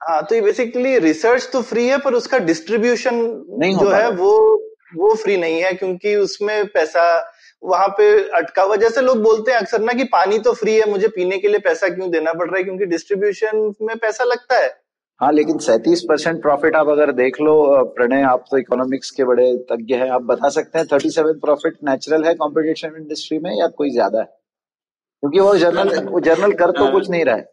हाँ 0.00 0.22
तो 0.22 0.34
ये 0.34 0.40
बेसिकली 0.40 0.98
रिसर्च 0.98 1.48
तो 1.52 1.62
फ्री 1.62 1.86
है 1.88 1.98
पर 1.98 2.14
उसका 2.14 2.38
डिस्ट्रीब्यूशन 2.38 3.14
नहीं 3.58 3.76
जो 3.76 3.90
है 3.90 4.10
वो 4.10 4.32
वो 4.96 5.14
फ्री 5.14 5.36
नहीं 5.36 5.60
है 5.62 5.72
क्योंकि 5.72 6.14
उसमें 6.16 6.66
पैसा 6.66 7.02
वहाँ 7.62 7.88
पे 7.88 8.08
अटका 8.30 8.62
हुआ 8.62 8.76
जैसे 8.76 9.00
लोग 9.00 9.22
बोलते 9.22 9.50
हैं 9.50 9.58
अक्सर 9.58 9.80
ना 9.80 9.92
कि 9.92 10.04
पानी 10.04 10.38
तो 10.38 10.52
फ्री 10.52 10.74
है 10.74 10.90
मुझे 10.90 11.08
पीने 11.08 11.38
के 11.38 11.48
लिए 11.48 11.58
पैसा 11.58 11.88
क्यों 11.88 12.10
देना 12.10 12.32
पड़ 12.32 12.46
रहा 12.46 12.58
है? 12.58 12.64
क्योंकि 12.64 12.86
डिस्ट्रीब्यूशन 12.86 13.72
में 13.82 13.96
पैसा 13.98 14.24
लगता 14.24 14.58
है। 14.58 14.68
हाँ 15.20 15.30
लेकिन 15.32 15.58
सैतीस 15.58 16.02
परसेंट 16.08 16.40
प्रॉफिट 16.42 16.74
आप 16.76 16.88
अगर 16.88 17.10
देख 17.12 17.40
लो 17.40 17.54
प्रणय 17.94 18.22
आप 18.22 18.44
तो 18.50 18.58
इकोनॉमिक्स 18.58 19.10
के 19.10 19.24
बड़े 19.24 19.46
तज्ञ 19.70 19.94
हैं। 19.94 20.08
आप 20.10 20.22
बता 20.22 20.48
सकते 20.48 20.78
हैं 20.78 20.86
थर्टी 20.92 21.10
सेवन 21.10 21.38
प्रॉफिट 21.38 21.76
नेचुरल 21.84 22.24
है 22.24 22.34
कॉम्पिटिशन 22.34 22.94
इंडस्ट्री 22.98 23.38
में 23.38 23.50
या 23.60 23.66
कोई 23.78 23.90
ज़्यादा 23.90 24.18
है? 24.18 24.24
क्योंकि 24.24 25.40
वो 25.40 25.56
जर्नल 25.58 25.98
वो 26.04 26.20
जर्नल 26.20 26.52
कर 26.54 26.70
तो 26.70 26.90
कुछ 26.92 27.10
नहीं 27.10 27.24
रहा 27.24 27.36
है। 27.36 27.46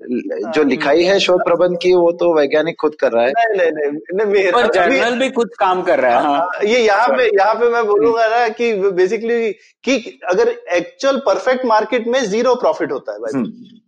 जो 0.00 0.60
हाँ। 0.60 0.64
लिखाई 0.64 1.02
है 1.04 1.18
शोध 1.20 1.40
प्रबंध 1.40 1.76
की 1.82 1.92
वो 1.94 2.10
तो 2.12 2.32
वैज्ञानिक 2.36 2.76
खुद 2.80 2.94
कर 3.00 3.12
रहा 3.12 3.24
है। 3.24 3.32
नहीं 3.32 3.56
नहीं 3.60 3.70
नहीं, 3.72 4.24
नहीं 4.24 4.52
पर 4.52 4.66
जर्नल 4.74 5.18
भी 5.18 5.30
खुद 5.30 5.50
काम 5.60 5.82
कर 5.82 6.00
रहा 6.00 6.18
है 6.18 6.24
हाँ। 6.24 6.64
ये 6.64 6.80
यहाँ 6.80 7.08
पे 7.08 7.26
यहाँ 7.28 7.54
पे 7.54 7.68
मैं 7.68 7.84
बोलूँगा 7.86 8.26
ना 8.28 8.48
कि 8.58 8.72
बेसिकली 8.92 9.52
कि 9.84 10.18
अगर 10.30 10.48
एक्चुअल 10.76 11.18
परफेक्ट 11.26 11.64
मार्केट 11.66 12.06
में 12.06 12.22
ज़ीरो 12.24 12.54
प्रॉफिट 12.56 12.92
होता 12.92 13.12
है 13.12 13.18
भाई। 13.18 13.40
हम्म। 13.40 13.80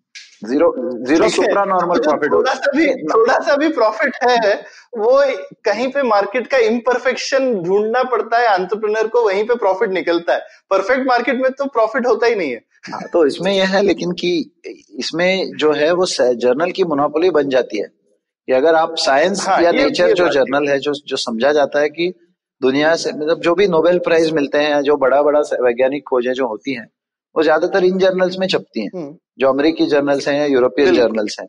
ज़ीरो 0.43 0.72
ज़ीरो 1.07 1.28
सुपरा 1.28 1.64
नॉर्मल 1.64 1.99
प्रॉफिट 1.99 2.32
थोड़ा 2.32 2.55
सा 2.55 2.70
भी 2.76 2.87
थोड़ा 3.05 3.39
सा 3.41 3.57
भी 3.57 3.68
प्रॉफिट 3.68 4.16
है 4.22 4.55
वो 4.99 5.20
कहीं 5.64 5.89
पे 5.93 6.03
मार्केट 6.03 6.47
का 6.47 6.59
इम्परफेक्शन 6.64 7.53
ढूंढना 7.62 8.03
पड़ता 8.03 8.39
है 8.39 8.55
एंटरप्रेन्योर 8.55 9.09
को 9.09 9.22
वहीं 9.22 9.45
पे 9.45 9.55
प्रॉफिट 9.55 9.91
निकलता 9.91 10.34
है। 10.34 10.41
परफेक्ट 10.70 11.07
मार्केट 11.07 11.41
में 11.41 11.51
तो 11.53 11.64
प्रॉफिट 11.66 12.07
होता 12.07 12.26
ही 12.26 12.34
नहीं 12.34 12.51
है। 12.51 12.61
हाँ, 12.93 13.01
तो 13.12 13.26
इसमें 13.26 13.53
यह 13.53 13.74
है 13.76 13.82
लेकिन 13.82 14.12
कि 14.12 14.30
इसमें 14.99 15.53
जो 15.57 15.72
है 15.72 15.93
वो 15.93 16.07
जर्नल 16.07 16.70
की 16.70 16.84
मोनोपोली 16.84 17.30
बन 17.30 17.49
जाती 17.49 17.78
है। 17.78 17.89
कि 18.49 18.53
अगर 18.53 18.74
आप 18.74 18.95
साइंस 18.99 19.47
हाँ, 19.49 19.61
या 19.62 19.70
नेचर 19.72 20.12
जो 20.12 20.28
जर्नल 20.28 20.68
है। 20.68 20.78
जो 20.78 20.93
जो 21.07 21.16
समझा 21.16 21.53
जाता 21.53 21.80
है 21.80 21.89
कि 21.89 22.12
दुनिया 22.61 22.95
से 22.97 23.12
मतलब 23.12 23.41
जो 23.41 23.55
भी 23.55 23.68
नोबेल 23.68 23.99
प्राइज 23.99 24.30
मिलते 24.32 24.59
हैं 24.59 24.80
जो 24.82 24.97
बड़ा 24.97 25.22
बड़ा 25.22 25.41
वैज्ञानिक 25.62 26.05
खोजें 26.09 26.32
जो 26.32 26.47
होती 26.47 26.74
हैं 26.74 26.87
वो 27.34 27.43
ज़्यादातर 27.43 27.84
इन 27.84 27.99
जर्नल्स 27.99 28.39
में 28.39 28.47
छपती 28.49 28.80
हैं। 28.80 28.91
हम्म। 28.95 29.16
जो 29.39 29.49
अमेरिकी 29.49 29.87
जर्नल्स 29.87 30.28
हैं 30.28 30.39
या 30.39 30.45
यूरोपियन 30.47 30.95
जर्नल्स 30.95 31.37
हैं। 31.41 31.49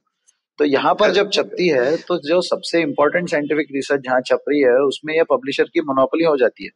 तो 0.59 0.65
यहाँ 0.65 0.93
पर 0.93 1.11
जब 1.11 1.29
छपती 1.33 1.67
है 1.67 1.95
तो 1.97 2.17
जो 2.19 2.41
सबसे 2.43 2.81
इम्पोर्टेंट 2.81 3.29
साइंटिफिक 3.29 3.67
रिसर्च 3.75 4.01
जहाँ 4.01 4.21
छप 4.21 4.43
रही 4.49 4.61
है 4.61 4.77
उसमें 4.83 5.13
यह 5.15 5.23
पब्लिशर 5.31 5.63
की 5.73 5.81
मोनोपोली 5.81 6.25
हो 6.25 6.35
जाती 6.37 6.65
है। 6.65 6.69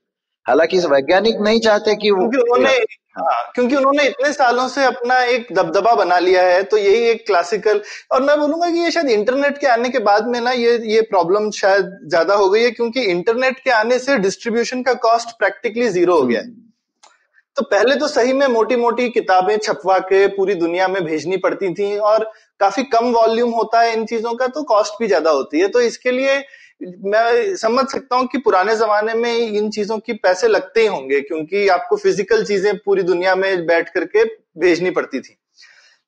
हालाँकि 0.46 0.80
वैज्ञानिक 0.88 1.40
नहीं 1.42 1.60
चाहते 1.60 1.96
कि 1.96 2.12
वो 2.12 2.28
क्योंकि 2.30 2.38
उन्होंने 2.38 2.78
हाँ, 3.18 3.52
क्योंकि 3.56 3.76
उन्होंने 3.76 4.04
इतने 4.08 4.32
सालों 4.34 4.68
से 4.68 4.84
अपना 4.86 5.18
एक 5.24 5.48
दबदबा 5.54 5.94
बना 5.96 6.18
लिया 6.20 6.44
है 6.44 6.62
तो 6.64 6.78
यही 6.78 7.04
एक 7.06 7.26
क्लासिकल 7.28 7.82
और 8.12 8.22
मैं 8.24 8.38
बोलूँगा 8.40 8.70
कि 8.70 8.80
ये 8.80 8.92
शायद 8.92 9.10
इंटरनेट 9.10 9.58
के 9.58 9.68
आने 9.68 9.90
के 9.90 10.00
बाद 10.00 10.28
में 10.28 10.40
ना 10.42 10.52
ये 10.52 10.78
ये 10.94 11.02
प्रॉब्लम 11.10 11.50
शायद 11.52 11.90
ज़्यादा 12.10 12.36
हो 12.36 12.50
गई 12.50 12.62
है 12.64 12.72
क्योंकि 12.72 13.02
इंटरनेट 13.06 13.60
के 13.60 13.72
आने 13.72 14.00
से 14.00 14.18
डिस्ट्रीब्यूशन 14.18 14.84
का 14.84 14.94
कॉस्ट 15.04 15.38
प्रैक्टिकली 15.40 15.90
ज़ीरो 15.90 16.20
हो 16.20 16.26
गया 16.28 16.40
है। 16.40 16.48
तो 17.58 17.64
पहले 17.64 17.96
तो 17.96 18.08
सही 18.08 18.34
में 18.34 18.46
मोटी 18.48 18.76
मोटी 18.76 19.10
किताबें 19.10 19.58
छपवा 19.58 19.98
के 20.02 20.28
पूरी 20.28 20.54
दुनिया 20.56 20.88
में 20.88 21.04
भेजनी 21.06 21.38
पड़ती 21.38 21.74
थी 21.74 21.98
और 22.00 22.24
काफ़ी 22.60 22.84
कम 22.84 23.12
वॉल्यूम 23.12 23.52
होता 23.52 23.82
है 23.82 23.94
इन 23.94 24.06
चीज़ों 24.06 24.34
का 24.36 24.48
तो 24.48 24.64
कॉस्ट 24.64 24.94
भी 25.00 25.08
ज़्यादा 25.08 25.32
होती 25.32 25.60
है। 25.60 25.68
तो 25.68 25.82
इसके 25.82 26.12
लिए 26.12 26.38
मैं 27.06 27.56
समझ 27.56 27.86
सकता 27.88 28.16
हूँ 28.16 28.28
कि 28.28 28.38
पुराने 28.38 28.76
जमाने 28.76 29.14
में 29.14 29.34
इन 29.34 29.70
चीज़ों 29.70 29.98
की 30.00 30.14
पैसे 30.14 30.48
लगते 30.48 30.82
ही 30.82 30.88
होंगे, 30.88 31.20
क्योंकि 31.22 31.68
आपको 31.68 31.96
फ़िज़िकल 31.98 32.44
चीज़ें 32.46 32.78
पूरी 32.78 33.04
दुनिया 33.04 33.36
में 33.36 33.66
बैठ 33.68 33.90
करके 33.90 34.24
भेजनी 34.60 34.92
पड़ती 34.92 35.20
थी। 35.20 35.38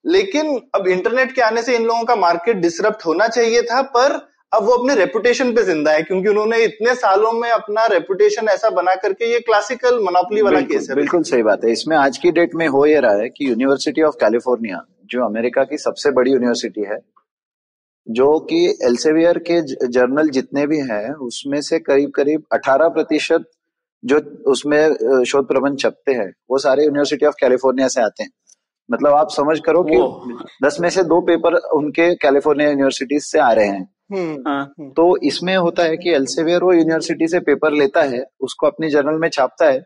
लेकिन 0.06 0.60
अब 0.76 0.88
इंटरनेट 0.88 1.32
के 1.32 1.42
आने 1.42 1.62
से 1.64 1.76
इन 1.76 1.86
लोगों 1.86 2.04
का 2.04 2.16
मार्केट 2.16 2.58
डिसरप्ट 2.58 3.06
होना 3.06 3.28
चाहिए 3.28 3.62
था, 3.62 3.82
पर 3.82 4.18
अब 4.54 4.64
वो 4.64 4.72
अपने 4.72 4.96
रेपुटेशन 4.96 5.52
पे 5.54 5.64
ज़िंदा 5.64 5.92
है 5.92 6.02
क्योंकि 6.04 6.30
उन्होंने 6.30 6.58
इतने 6.64 6.94
सालों 6.96 7.32
में 7.34 7.50
अपना 7.52 7.86
रेपुटेशन 7.88 8.48
ऐसा 8.50 8.70
बना 8.72 8.94
करके 8.96 9.32
ये 9.32 9.40
क्लासिकल 9.40 10.00
मोनोपोली 10.00 10.42
वाला 10.42 10.60
केस 10.64 10.90
है। 10.90 10.96
बिल्कुल 10.96 11.24
सही 11.24 11.44
बात 11.44 11.64
है। 11.64 11.72
इसमें 11.72 11.96
आज 11.98 12.18
की 12.18 12.32
डेट 12.32 12.56
में 12.56 12.68
हो 12.68 12.86
ये 12.86 13.00
रहा 13.00 13.22
है 13.22 13.30
कि 13.30 13.50
यूनिवर्सिटी 13.50 14.02
ऑफ़ 14.02 14.16
कैलिफ़ोर्निया 14.20 14.84
जो 15.12 15.24
अमेरिका 15.26 15.64
की 15.64 15.78
सबसे 15.78 16.12
बड़ी 16.12 16.32
यूनिवर्सिटी 16.32 16.84
है 16.84 16.98
जो 18.08 18.28
कि 18.50 18.60
एल्सेवियर 18.86 19.38
के 19.50 19.60
जर्नल 19.88 20.30
जितने 20.30 20.66
भी 20.68 20.78
हैं 20.90 21.14
उसमें 21.26 21.60
से 21.62 21.80
करीब 21.80 22.12
करीब 22.16 22.44
18 22.54 22.90
प्रतिशत 22.90 23.50
जो 24.04 24.20
उसमें 24.52 25.24
शोध 25.24 25.48
प्रबंध 25.48 25.80
छपते 25.80 26.12
हैं 26.12 26.30
वो 26.50 26.58
सारे 26.60 26.86
यूनिवर्सिटी 26.86 27.26
ऑफ़ 27.26 27.36
कैलिफ़ोर्निया 27.42 27.88
से 27.88 28.02
आते 28.02 28.24
हैं। 28.24 28.32
मतलब 28.90 29.14
आप 29.14 29.30
समझ 29.32 29.60
करो 29.66 29.84
कि 29.84 29.98
दस 30.66 30.78
में 30.82 30.90
से 30.90 31.04
दो 31.06 31.20
पेपर 31.28 31.56
उनके 31.76 32.14
कैलिफ़ोर्निया 32.18 32.70
यूनिवर्सिटी 32.70 33.20
से 33.22 33.40
आ 33.40 33.52
रहे 33.52 33.68
हैं। 33.68 33.88
हम्म, 34.10 34.34
हाँ। 34.48 34.64
हम्म। 34.80 34.90
तो 34.90 35.16
इसमें 35.24 35.56
होता 35.58 35.84
है 35.84 35.98
कि 35.98 36.10
एल्सेवियर 36.12 36.64
वो 36.64 36.74
यूनिवर्सिटी 36.74 37.28
से 37.28 37.40
पेपर 37.42 37.72
लेता 37.74 38.02
है 38.06 38.24
उसको 38.42 38.68
अपनी 38.68 38.90
जर्नल 38.90 39.20
में 39.20 39.30
छापता 39.30 39.70
है 39.70 39.82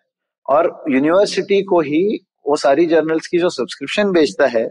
और 0.45 0.72
यूनिवर्सिटी 0.89 1.61
को 1.63 1.80
ही 1.82 2.01
वो 2.47 2.55
सारी 2.55 2.86
जर्नल्स 2.86 3.28
की 3.28 3.39
जो 3.39 3.49
सब्सक्रिप्शन 3.49 4.11
बेचता 4.11 4.47
है 4.47 4.68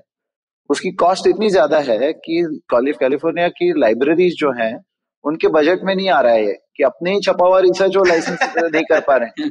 उसकी 0.70 0.90
कॉस्ट 0.97 1.26
इतनी 1.26 1.49
ज़्यादा 1.51 1.78
है 1.88 2.12
कि 2.14 2.42
कॉलेज 2.70 2.97
कैलिफ़ोर्निया 2.97 3.49
की 3.51 3.72
लाइब्रेरीज 3.80 4.36
जो 4.38 4.53
हैं 4.53 4.74
उनके 5.24 5.49
बजट 5.49 5.82
में 5.84 5.94
नहीं 5.94 6.09
आ 6.09 6.20
रहा 6.20 6.32
है 6.32 6.53
कि 6.76 6.82
अपने 6.82 7.12
ही 7.12 7.20
छपा 7.20 7.47
हुआ 7.47 7.59
रिसर्च 7.61 7.97
वो 7.97 8.05
लाइसेंस 8.05 8.38
नहीं 8.57 8.82
कर 8.84 9.01
पा 9.01 9.16
रहे 9.16 9.42
हैं 9.42 9.51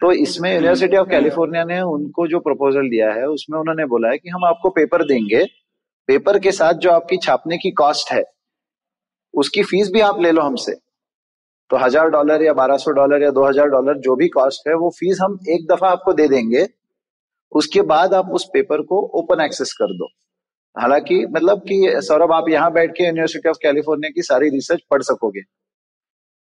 तो 0.00 0.12
इसमें 0.12 0.52
यूनिवर्सिटी 0.54 0.96
ऑफ़ 0.96 1.08
कैलिफ़ोर्निया 1.08 1.64
ने 1.64 1.80
उनको 1.88 2.26
जो 2.26 2.38
प्रपोजल 2.40 2.88
दिया 2.88 3.12
है 3.12 3.26
उसमें 3.28 3.58
उन्होंने 3.58 3.84
बोला 3.86 4.08
है 4.08 4.18
कि 4.18 4.30
हम 4.30 4.44
आपको 4.44 4.70
पेपर 4.70 5.04
देंगे 5.04 5.44
पेपर 6.08 6.38
के 6.38 6.52
साथ 6.52 6.74
जो 6.76 6.90
आपकी 6.90 7.16
छापने 7.16 7.58
की 7.58 7.70
कॉस्ट 7.74 8.12
है 8.12 8.22
उसकी 9.34 9.62
फ़ीस 9.64 9.90
भी 9.92 10.00
आप 10.02 10.20
ले 10.20 10.30
लो 10.32 10.42
हमसे। 10.42 10.72
तो 11.70 11.76
हज़ार 11.76 12.08
डॉलर 12.10 12.42
या 12.42 12.52
बारह 12.52 12.76
सौ 12.76 12.90
डॉलर 12.92 13.22
या 13.22 13.30
दो 13.30 13.44
हज़ार 13.44 13.68
डॉलर 13.68 13.98
जो 14.00 14.16
भी 14.16 14.28
कॉस्ट 14.30 14.68
है, 14.68 14.74
वो 14.74 14.90
फ़ीस 14.90 15.18
हम 15.22 15.38
एक 15.50 15.66
दफ़ा 15.66 15.88
आपको 15.88 16.12
दे 16.12 16.28
देंगे। 16.28 16.66
उसके 17.52 17.82
बाद 17.84 18.14
आप 18.14 18.30
उस 18.34 18.44
पेपर 18.52 18.82
को 18.82 19.00
ओपन 19.18 19.44
एक्सेस 19.44 19.72
कर 19.72 19.92
दो। 19.94 20.08
हालाँकि 20.76 21.24
मतलब 21.26 21.60
कि 21.60 22.00
सौरभ, 22.02 22.32
आप 22.32 22.48
यहाँ 22.48 22.72
बैठ 22.72 22.90
के 22.90 23.04
यूनिवर्सिटी 23.04 23.48
ऑफ़ 23.48 23.58
कैलिफ़ोर्निया 23.62 24.10
की 24.10 24.22
सारी 24.22 24.48
रिसर्च 24.50 24.80
पढ़ 24.90 25.02
सकोगे। 25.02 25.40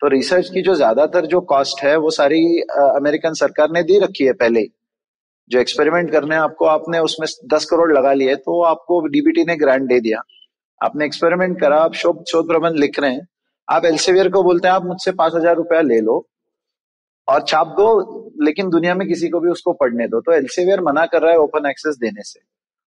तो 0.02 0.08
रिसर्च 0.08 0.48
की 0.48 0.62
जो 0.62 0.74
ज़्यादातर 0.74 1.26
जो 1.26 1.40
कॉस्ट 1.42 1.82
है, 1.84 1.96
वो 1.96 2.10
सारी 2.10 2.40
अमेरिकन 2.60 3.34
सरकार 3.34 3.70
ने 3.70 3.82
दी 3.82 3.98
रखी 3.98 4.24
है 4.24 4.32
पहले। 4.34 4.64
जो 5.50 5.60
एक्सपेरिमेंट 5.60 6.10
करने 6.12 6.36
आपको 6.36 6.66
आपने 6.66 6.98
उसमें 7.00 7.26
दस 7.54 7.64
करोड़ 7.64 7.92
लगा 7.92 8.12
लिए 8.14 8.34
तो 8.38 8.62
आपको 8.64 9.00
डीबीटी 9.08 9.44
ने 9.44 9.56
ग्रांट 9.56 9.88
दे 9.88 10.00
दिया। 10.00 10.20
आपने 10.82 11.04
एक्सपेरिमेंट 11.04 11.60
करा, 11.60 11.76
आप 11.76 11.94
शोध 11.94 12.24
शोध 12.24 12.48
प्रबंध 12.48 12.76
लिख 12.76 12.98
रहे 13.00 13.12
हैं। 13.12 13.26
आप 13.68 13.84
एल्सेवियर 13.84 14.28
को 14.28 14.42
बोलते 14.42 14.68
हैं, 14.68 14.74
आप 14.74 14.84
मुझसे 14.84 15.12
पाँच 15.12 15.34
हज़ार 15.34 15.56
रुपया 15.56 15.80
ले 15.80 16.00
लो 16.00 16.26
और 17.28 17.42
छाप 17.42 17.66
दो, 17.66 18.30
लेकिन 18.42 18.70
दुनिया 18.70 18.94
में 18.94 19.08
किसी 19.08 19.28
को 19.28 19.40
भी 19.40 19.50
उसको 19.50 19.72
पढ़ने 19.72 20.08
दो। 20.08 20.20
तो 20.20 20.32
एल्सेवियर 20.32 20.80
मना 20.80 21.06
कर 21.06 21.22
रहा 21.22 21.30
है 21.30 21.38
ओपन 21.38 21.70
एक्सेस 21.70 21.96
देने 21.96 22.22
से। 22.22 22.40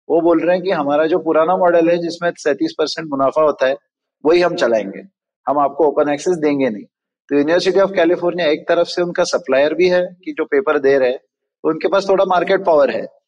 वो 0.10 0.22
बोल 0.22 0.40
रहे 0.40 0.56
हैं 0.56 0.66
कि 0.66 0.72
हमारा 0.72 1.06
जो 1.06 1.20
पुराना 1.20 1.58
मॉडल 1.58 1.90
है, 1.90 1.98
जिसमें 1.98 2.32
सैंतीस 2.38 2.76
परसेंट 2.78 3.10
मुनाफा 3.10 3.42
होता 3.42 3.68
है, 3.68 3.78
वही 4.26 4.42
हम 4.42 4.56
चलाएँगे। 4.56 5.04
हम 5.48 5.60
आपको 5.60 5.88
ओपन 5.88 6.10
एक्सेस 6.10 6.38
देंगे 6.38 6.70
नहीं। 6.70 6.84
तो 7.30 7.36
यूनिवर्सिटी 7.36 7.80
ऑफ़ 7.80 7.92
कैलिफ़ोर्निया 7.92 8.48
एक 8.48 8.68
तरफ़ 8.68 8.88
से 8.88 9.02
उनका 9.02 9.24
सप्लायर 9.24 9.74
भी 9.74 9.90
है, 9.90 10.18
कि 10.26 10.32
जो 10.32 10.46
पेपर 10.46 10.80
दे 10.80 10.98
रहे 10.98 11.10
हैं, 11.10 11.20
उनके 11.64 11.88
पास 11.88 12.10
थोड़ा 12.10 12.26
मार्केट 12.26 12.66
पावर 12.66 12.90
है। 12.90 13.21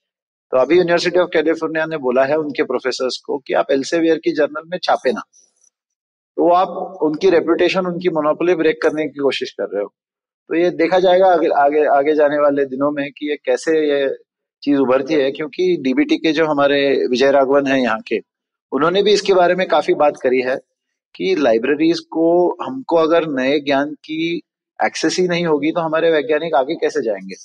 तो 0.54 0.58
अभी 0.60 0.78
यूनिवर्सिटी 0.78 1.20
ऑफ़ 1.20 1.30
कैलिफ़ोर्निया 1.34 1.86
ने 1.86 1.98
बोला 1.98 2.24
है 2.26 2.36
उनके 2.38 2.64
प्रोफेसर 2.64 3.08
को 3.26 3.38
कि 3.38 3.54
आप 3.54 3.72
एल्सेवियर 3.72 4.18
की 4.18 4.32
जर्नल 4.32 4.64
में 4.72 4.78
छापे 4.84 5.12
ना। 5.12 5.22
तो 6.38 6.50
आप 6.54 7.00
उनकी 7.04 7.30
रेपुटेशन 7.30 7.86
उनकी 7.88 8.10
मोनोपोली 8.10 8.56
ब्रेक 8.56 8.82
करने 8.82 9.06
की 9.06 9.20
कोशिश 9.20 9.52
कर 9.52 9.70
रहे 9.74 9.84
हो। 9.84 9.88
तो 10.50 10.56
ये 10.56 10.70
देखा 10.72 11.00
जाएगा 11.00 11.28
आगे 11.34 11.48
आगे 11.58 11.86
आगे 11.88 12.16
जाने 12.16 12.40
वाले 12.40 12.66
दिनों 12.66 12.92
में 12.92 13.06
कि 13.12 13.30
ये 13.30 13.36
कैसे 13.46 13.72
ये 13.90 14.08
चीज़ 14.64 14.78
उभरती 14.80 15.14
है, 15.14 15.32
क्योंकि 15.32 15.78
डीबीटी 15.82 16.18
के 16.18 16.32
जो 16.32 16.46
हमारे 16.46 17.08
विजय 17.08 17.32
राघवन 17.32 17.68
है 17.68 17.82
यहाँ 17.82 18.00
के, 18.08 18.20
उन्होंने 18.72 19.04
भी 19.04 19.14
इसके 19.14 19.34
बारे 19.34 19.56
में 19.56 19.68
काफ़ी 19.68 19.94
बात 19.94 20.18
करी 20.24 20.42
है 20.42 20.56
कि 21.16 21.36
लाइब्रेरीज 21.40 22.00
को 22.00 22.28
हमको 22.64 22.98
अगर 22.98 23.28
नए 23.30 23.60
ज्ञान 23.60 23.94
की 24.06 24.42
एक्सेस 24.80 25.18
ही 25.20 25.28
नहीं 25.28 25.46
होगी 25.46 25.72
तो 25.72 25.82
हमारे 25.82 26.12
वैज्ञानिक 26.12 26.56
आगे 26.56 26.76
कैसे 26.76 27.02
जाएँगे? 27.02 27.36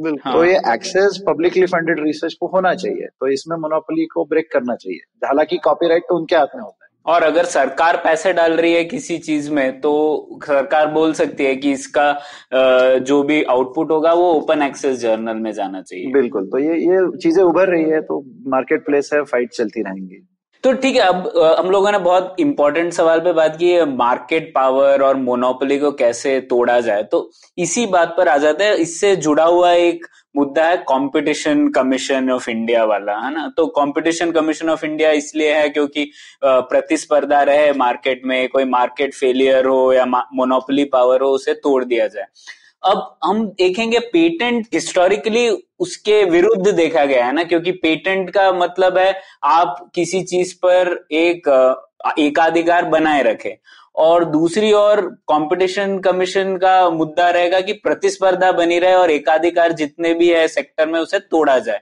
बिल्कुल। 0.00 0.32
तो 0.32 0.44
ये 0.44 0.56
एक्सेस 0.72 1.22
पब्लिकली 1.26 1.66
फंडेड 1.68 2.00
रिसर्च 2.00 2.34
को 2.34 2.46
होना 2.46 2.74
चाहिए। 2.74 3.06
तो 3.20 3.28
इसमें 3.28 3.56
मोनोपोली 3.56 4.06
को 4.06 4.24
ब्रेक 4.24 4.52
करना 4.52 4.74
चाहिए। 4.76 5.26
हालाँकि 5.26 5.56
कॉपीराइट 5.64 6.02
तो 6.02 6.16
उनके 6.16 6.36
हाथ 6.36 6.56
में 6.56 6.62
होता 6.62 6.84
है। 6.84 6.88
और 7.06 7.22
अगर 7.22 7.44
सरकार 7.44 7.96
पैसे 7.96 8.32
डाल 8.32 8.52
रही 8.52 8.72
है 8.72 8.82
किसी 8.84 9.16
चीज़ 9.18 9.50
में 9.50 9.80
तो 9.80 9.92
सरकार 10.44 10.86
बोल 10.92 11.12
सकती 11.12 11.44
है 11.44 11.54
कि 11.56 11.72
इसका 11.72 12.12
जो 13.00 13.22
भी 13.22 13.42
आउटपुट 13.50 13.90
होगा 13.90 14.12
वो 14.12 14.32
ओपन 14.32 14.62
एक्सेस 14.62 14.98
जर्नल 14.98 15.36
में 15.36 15.52
जाना 15.52 15.80
चाहिए। 15.82 16.12
बिल्कुल। 16.12 16.46
तो 16.46 16.58
ये 16.58 16.76
ये 16.76 17.00
चीज़ें 17.18 17.42
उभर 17.44 17.68
रही 17.68 17.90
है 17.90 18.00
तो 18.02 18.20
मार्केट 18.46 18.84
प्लेस 18.86 19.10
है 19.14 19.22
फाइट 19.24 19.52
चलती 19.52 19.82
रहेंगी। 19.82 20.26
तो 20.64 20.72
ठीक 20.72 20.96
है, 20.96 21.02
अब 21.02 21.56
हम 21.58 21.70
लोगों 21.70 21.90
ने 21.92 21.98
बहुत 21.98 22.36
इंपॉर्टेंट 22.40 22.92
सवाल 22.92 23.20
पे 23.20 23.32
बात 23.32 23.56
की 23.58 23.70
है 23.70 23.84
मार्केट 23.88 24.52
पावर 24.54 25.02
और 25.02 25.16
मोनोपोली 25.16 25.78
को 25.78 25.90
कैसे 25.92 26.40
तोड़ा 26.50 26.80
जाए। 26.80 27.02
तो 27.02 27.30
इसी 27.58 27.86
बात 27.86 28.14
पर 28.16 28.28
आ 28.28 28.36
जाते 28.38 28.64
हैं। 28.64 28.74
इससे 28.76 29.14
जुड़ा 29.18 29.44
हुआ 29.44 29.72
एक 29.72 30.06
मुद्दा 30.34 30.64
है 30.64 30.76
कंपटीशन 30.88 31.66
कमीशन 31.68 32.30
ऑफ़ 32.30 32.50
इंडिया 32.50 32.84
वाला, 32.84 33.18
है 33.18 33.32
ना? 33.34 33.48
तो 33.56 33.66
कंपटीशन 33.78 34.30
कमीशन 34.32 34.68
ऑफ़ 34.70 34.84
इंडिया 34.86 35.10
इसलिए 35.12 35.52
है 35.54 35.68
क्योंकि 35.70 36.10
प्रतिस्पर्धा 36.44 37.42
रहे 37.42 37.72
मार्केट 37.74 38.22
में 38.26 38.48
कोई 38.48 38.64
मार्केट 38.66 39.14
फेलियर 39.14 39.66
हो 39.66 39.92
या 39.92 40.04
मोनोपोली 40.06 40.84
पावर 40.86 41.22
हो, 41.22 41.28
उसे 41.30 41.54
तोड़ 41.56 41.84
दिया 41.84 42.06
जाए। 42.06 42.26
अब 42.82 43.18
हम 43.24 43.44
देखेंगे 43.48 43.98
पेटेंट 43.98 44.66
हिस्टोरिकली 44.74 45.48
उसके 45.78 46.22
विरुद्ध 46.24 46.70
देखा 46.70 47.04
गया 47.04 47.24
है 47.26 47.32
ना? 47.32 47.44
क्योंकि 47.44 47.72
पेटेंट 47.72 48.30
का 48.30 48.52
मतलब 48.52 48.98
है 48.98 49.14
आप 49.44 49.90
किसी 49.94 50.22
चीज़ 50.22 50.54
पर 50.54 51.06
एक 51.12 51.48
एकाधिकार 52.18 52.84
बनाए 52.84 53.22
रखें। 53.22 53.56
और 53.94 54.24
दूसरी 54.24 54.72
ओर 54.72 55.00
कंपटीशन 55.28 55.98
कमीशन 55.98 56.56
का 56.56 56.90
मुद्दा 56.90 57.28
रहेगा 57.30 57.60
कि 57.60 57.72
प्रतिस्पर्धा 57.72 58.52
बनी 58.52 58.78
रहे 58.78 58.94
और 58.94 59.10
एकाधिकार 59.10 59.72
जितने 59.72 60.14
भी 60.14 60.28
है 60.28 60.46
सेक्टर 60.48 60.86
में 60.86 60.98
उसे 61.00 61.18
तोड़ा 61.18 61.58
जाए। 61.58 61.80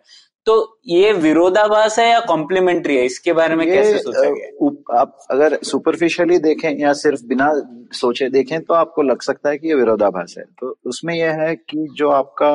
तो 0.48 0.54
ये 0.88 1.12
विरोधाभास 1.12 1.98
है 1.98 2.08
या 2.10 2.20
कॉम्प्लीमेंट्री 2.20 2.96
है? 2.96 3.04
इसके 3.04 3.32
बारे 3.32 3.54
में 3.56 3.66
कैसे 3.66 3.98
सोचा 3.98 4.28
गया 4.30 5.00
आप 5.00 5.18
अगर 5.30 5.58
सुपरफिशियली 5.62 6.38
देखें 6.38 6.70
या 6.78 6.92
सिर्फ़ 6.92 7.24
बिना 7.26 7.50
सोचे 7.92 8.28
देखें 8.28 8.60
तो 8.60 8.74
आपको 8.74 9.02
लग 9.02 9.20
सकता 9.22 9.50
है 9.50 9.58
कि 9.58 9.68
ये 9.68 9.74
विरोधाभास 9.74 10.34
है। 10.38 10.44
तो 10.60 10.74
उसमें 10.86 11.14
यह 11.14 11.40
है 11.42 11.54
कि 11.56 11.86
जो 11.96 12.10
आपका 12.10 12.50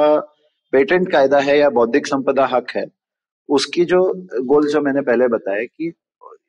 पेटेंट 0.73 1.11
कायदा 1.11 1.39
है 1.39 1.57
या 1.59 1.69
बौद्धिक 1.69 2.07
संपदा 2.07 2.45
हक 2.45 2.71
है 2.75 2.85
उसकी 3.49 3.85
जो 3.85 4.01
गोल 4.45 4.67
जो 4.67 4.81
मैंने 4.81 5.01
पहले 5.01 5.27
बताया 5.27 5.63
कि 5.65 5.91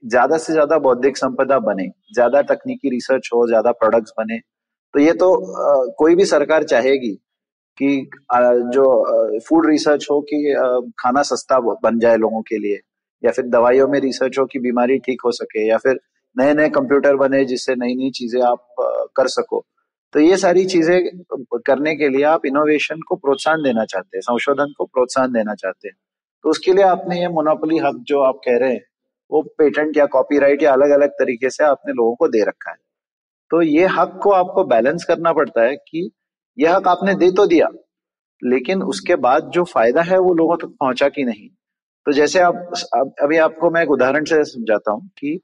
ज़्यादा 0.05 0.37
से 0.39 0.53
ज़्यादा 0.53 0.79
बौद्धिक 0.79 1.17
संपदा 1.17 1.59
बने 1.59 1.87
ज़्यादा 2.15 2.43
तकनीकी 2.43 2.91
रिसर्च 2.91 3.31
हो 3.35 3.47
ज़्यादा 3.49 3.73
प्रोडक्ट्स 3.73 4.13
बने 4.19 4.39
तो 4.95 5.01
ये 5.01 5.13
तो 5.13 5.33
अ, 5.35 5.95
कोई 5.99 6.15
भी 6.15 6.25
सरकार 6.25 6.63
चाहेगी 6.65 7.17
कि 7.79 8.11
जो 8.75 9.39
फ़ूड 9.49 9.66
रिसर्च 9.66 10.07
हो 10.11 10.20
कि 10.22 10.55
खाना 10.99 11.22
सस्ता 11.25 11.59
बन 11.61 11.99
जाए 11.99 12.16
लोगों 12.16 12.43
के 12.43 12.59
लिए, 12.59 12.81
या 13.22 13.31
फिर 13.33 13.47
दवाइयों 13.49 13.89
में 13.89 13.99
रिसर्च 14.01 14.39
हो 14.39 14.45
कि 14.47 14.59
बीमारी 14.61 14.99
ठीक 14.99 15.20
हो 15.25 15.31
सके, 15.33 15.68
या 15.68 15.77
फिर 15.79 16.01
नए 16.37 16.55
नए 16.55 16.68
कंप्यूटर 16.70 17.16
बने 17.16 17.45
जिससे 17.45 17.75
नई 17.75 17.95
नई 17.95 18.11
चीज़ें 18.11 18.41
आप 18.43 18.66
कर 19.16 19.29
सको। 19.29 19.64
तो 20.14 20.20
ये 20.20 20.37
सारी 20.37 20.64
चीज़ें 20.64 21.01
करने 21.66 21.95
के 21.97 22.09
लिए 22.09 22.22
आप 22.25 22.47
इनोवेशन 22.47 23.01
को 23.09 23.16
प्रोत्साहन 23.16 23.62
देना 23.62 23.85
चाहते 23.85 24.16
हैं, 24.16 24.22
संशोधन 24.22 24.72
को 24.79 24.85
प्रोत्साहन 24.85 25.33
देना 25.33 25.55
चाहते 25.55 25.89
हैं। 25.89 25.97
तो 26.45 26.51
उसके 26.51 26.72
लिए 26.72 26.85
आपने 26.85 27.20
ये 27.20 27.29
मोनोपोली 27.29 27.79
हक 27.79 28.03
जो 28.09 28.20
आप 28.20 28.41
कह 28.45 28.59
रहे 28.59 28.72
हैं, 28.72 28.83
वो 29.31 29.43
पेटेंट 29.59 29.97
या 29.97 30.07
कॉपीराइट 30.09 30.62
या 30.62 30.72
अलग 30.72 30.91
अलग 30.91 31.11
तरीके 31.18 31.51
से 31.51 31.64
आपने 31.64 31.93
लोगों 31.93 32.14
को 32.14 32.29
दे 32.29 32.43
रखा 32.45 32.70
है। 32.70 32.77
तो 33.51 33.62
ये 33.62 33.87
हक 33.91 34.18
को 34.22 34.31
आपको 34.33 34.64
बैलेंस 34.64 35.05
करना 35.05 35.33
पड़ता 35.33 35.62
है 35.62 35.77
कि 35.77 36.11
यह 36.59 36.77
हक 36.77 36.89
आपने 36.89 37.15
दे 37.17 37.31
तो 37.33 37.47
दिया, 37.47 37.69
लेकिन 38.43 38.83
उसके 38.85 39.17
बाद 39.19 39.51
जो 39.55 39.65
फ़ायदा 39.67 40.03
है 40.03 40.19
वो 40.19 40.35
लोगों 40.35 40.57
तक 40.59 40.75
पहुँचा 40.81 41.09
कि 41.09 41.25
नहीं? 41.25 41.49
तो 42.07 42.13
जैसे 42.13 42.41
आप 42.41 43.15
अभी 43.23 43.37
आपको 43.39 43.71
मैं 43.71 43.83
एक 43.83 43.91
उदाहरण 43.91 44.25
से 44.25 44.43
समझाता 44.47 44.93
हूँ 44.93 45.09
कि 45.19 45.39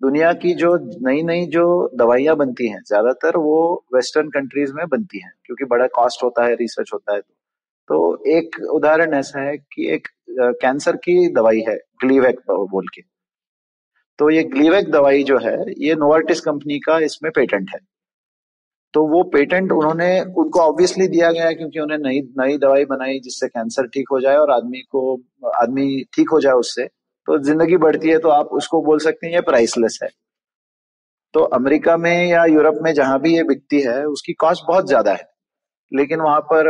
दुनिया 0.00 0.32
की 0.34 0.54
जो 0.54 0.74
नई 1.06 1.22
नई 1.22 1.46
जो 1.48 1.64
दवाइयाँ 1.96 2.36
बनती 2.36 2.68
हैं, 2.68 2.80
ज़्यादातर 2.82 3.36
वो 3.38 3.84
वेस्टर्न 3.94 4.28
कंट्रीज़ 4.30 4.72
में 4.74 4.86
बनती 4.88 5.18
हैं, 5.18 5.32
क्योंकि 5.44 5.64
बड़ा 5.66 5.86
कॉस्ट 5.94 6.22
होता 6.24 6.44
है 6.44 6.54
रिसर्च 6.54 6.90
होता 6.94 7.14
है। 7.14 7.20
तो 7.20 7.98
एक 8.28 8.56
उदाहरण 8.72 9.14
ऐसा 9.14 9.40
है 9.40 9.56
कि 9.56 9.88
एक 9.94 10.08
कैंसर 10.30 10.96
की 10.98 11.28
दवाई 11.34 11.60
है 11.68 11.76
ग्लीवेक 12.00 12.40
बोल 12.50 12.86
के। 12.94 13.02
तो 14.18 14.30
ये 14.30 14.42
ग्लीवेक 14.46 14.90
दवाई 14.90 15.22
जो 15.24 15.38
है, 15.38 15.56
ये 15.78 15.94
नोवर्टिस 15.96 16.40
कंपनी 16.40 16.78
का 16.78 16.98
इसमें 17.00 17.30
पेटेंट 17.32 17.70
है। 17.74 17.78
तो 18.94 19.02
वो 19.08 19.22
पेटेंट 19.32 19.72
उन्होंने, 19.72 20.20
उनको 20.20 20.60
ऑब्वियसली 20.60 21.06
दिया 21.08 21.30
गया 21.32 21.46
है 21.46 21.54
क्योंकि 21.54 21.80
उन्हें 21.80 21.98
नई 21.98 22.20
नई 22.38 22.56
दवाई 22.58 22.84
बनाई 22.84 23.18
जिससे 23.20 23.48
कैंसर 23.48 23.86
ठीक 23.88 24.08
हो 24.12 24.20
जाए 24.20 24.36
और 24.36 24.50
आदमी 24.50 24.80
को, 24.82 25.14
आदमी 25.56 26.02
ठीक 26.14 26.30
हो 26.32 26.40
जाए 26.40 26.52
उससे। 26.54 26.86
तो 27.28 27.38
ज़िंदगी 27.40 27.76
बढ़ती 27.78 28.08
है 28.08 28.18
तो 28.18 28.28
आप 28.30 28.48
उसको 28.52 28.82
बोल 28.82 28.98
सकते 28.98 29.26
हैं 29.26 29.34
ये 29.34 29.40
प्राइसलेस 29.40 29.98
है। 30.02 30.08
तो 31.34 31.40
अमेरिका 31.54 31.96
में 31.96 32.26
या 32.28 32.44
यूरोप 32.46 32.78
में 32.82 32.92
जहाँ 32.94 33.20
भी 33.20 33.34
ये 33.36 33.42
बिकती 33.44 33.80
है, 33.80 34.04
उसकी 34.06 34.32
कॉस्ट 34.34 34.64
बहुत 34.68 34.86
ज़्यादा 34.88 35.12
है। 35.12 35.28
लेकिन 35.92 36.20
वहाँ 36.20 36.40
पर, 36.52 36.68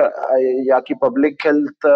या 0.69 0.79
कि 0.81 0.95
पब्लिक 1.03 1.47
हेल्थ 1.47 1.87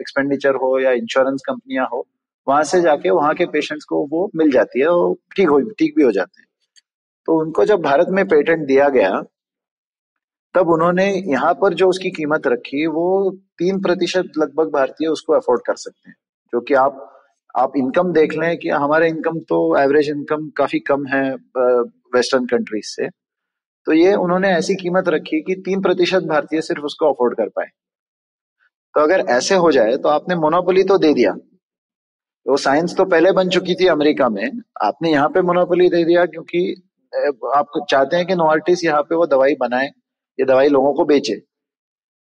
एक्सपेंडिचर 0.00 0.54
हो 0.54 0.78
या 0.80 0.92
इंश्योरेंस 0.92 1.42
कंपनियाँ 1.46 1.86
हो, 1.92 2.06
वहाँ 2.46 2.62
से 2.64 2.80
जाके, 2.80 3.10
वहाँ 3.10 3.34
के 3.34 3.46
पेशेंट्स 3.46 3.84
को 3.84 4.04
वो 4.12 4.30
मिल 4.36 4.50
जाती 4.52 4.80
है 4.80 4.86
और 4.86 5.14
ठीक 5.36 5.48
हो, 5.48 5.60
ठीक 5.70 5.94
भी 5.96 6.02
हो 6.02 6.12
जाते 6.12 6.40
हैं। 6.40 6.46
तो 7.28 7.38
उनको 7.40 7.64
जब 7.64 7.82
भारत 7.82 8.06
में 8.10 8.24
पेटेंट 8.28 8.66
दिया 8.66 8.88
गया 8.88 9.10
तब 10.56 10.68
उन्होंने 10.70 11.06
यहाँ 11.26 11.52
पर 11.54 11.74
जो 11.74 11.88
उसकी 11.88 12.10
कीमत 12.10 12.46
रखी, 12.46 12.86
वो 12.86 13.30
तीन 13.58 13.80
प्रतिशत 13.82 14.32
लगभग 14.38 14.72
भारतीय 14.72 15.08
उसको 15.08 15.32
अफोर्ड 15.32 15.62
कर 15.66 15.74
सकते 15.76 16.08
हैं। 16.10 16.16
जो 16.52 16.60
कि 16.60 16.74
आप 16.76 17.02
आप 17.54 17.72
इनकम 17.76 18.12
देख 18.12 18.32
लें 18.38 18.56
कि 18.58 18.68
हमारे 18.70 19.08
इनकम 19.08 19.38
तो 19.48 19.58
एवरेज 19.78 20.08
इनकम 20.10 20.48
काफ़ी 20.56 20.78
कम 20.88 21.06
है 21.06 21.22
वेस्टर्न 22.14 22.46
कंट्रीज़ 22.46 22.86
से। 22.86 23.08
तो 23.86 23.92
ये 23.92 24.14
उन्होंने 24.14 24.48
ऐसी 24.52 24.74
कीमत 24.74 25.08
रखी 25.08 25.40
कि 25.42 25.54
तीन 25.64 25.82
प्रतिशत 25.82 26.22
भारतीय 26.22 26.60
सिर्फ़ 26.62 26.84
उसको 26.84 27.12
अफोर्ड 27.12 27.36
कर 27.36 27.48
पाए। 27.48 27.66
तो 28.94 29.00
अगर 29.00 29.20
ऐसे 29.30 29.54
हो 29.56 29.70
जाए 29.72 29.96
तो 29.96 30.08
आपने 30.08 30.34
मोनोपोली 30.36 30.82
तो 30.84 30.98
दे 30.98 31.12
दिया। 31.14 31.32
वो 32.46 32.56
साइंस 32.56 32.96
तो 32.96 33.04
पहले 33.04 33.32
बन 33.32 33.48
चुकी 33.48 33.74
थी 33.74 33.86
अमेरिका 33.88 34.28
में। 34.28 34.50
आपने 34.82 35.12
यहाँ 35.12 35.28
पे 35.28 35.42
मोनोपोली 35.42 35.88
दे 35.88 36.04
दिया 36.04 36.24
क्योंकि 36.26 36.60
आप 37.56 37.80
चाहते 37.90 38.16
हैं 38.16 38.26
कि 38.26 38.34
नोवार्टिस 38.34 38.84
यहाँ 38.84 39.02
पे 39.02 39.14
वो 39.14 39.26
दवाई 39.26 39.54
बनाए। 39.60 39.90
ये 40.38 40.44
दवाई 40.46 40.68
लोगों 40.68 40.92
को 40.94 41.04
बेचे। 41.04 41.40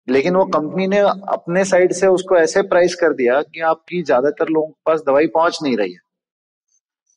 लेकिन 0.09 0.37
वो 0.37 0.45
कंपनी 0.49 0.87
ने 0.87 0.99
अपने 0.99 1.65
साइड 1.65 1.93
से 1.93 2.07
उसको 2.09 2.37
ऐसे 2.37 2.63
प्राइस 2.65 2.95
कर 2.95 3.13
दिया 3.15 3.41
कि 3.45 3.61
आपकी 3.71 4.03
ज़्यादातर 4.03 4.49
लोगों 4.49 4.69
के 4.69 4.81
पास 4.87 5.01
दवाई 5.07 5.27
पहुँच 5.35 5.59
नहीं 5.63 5.77
रही 5.77 5.93
है। 5.93 6.07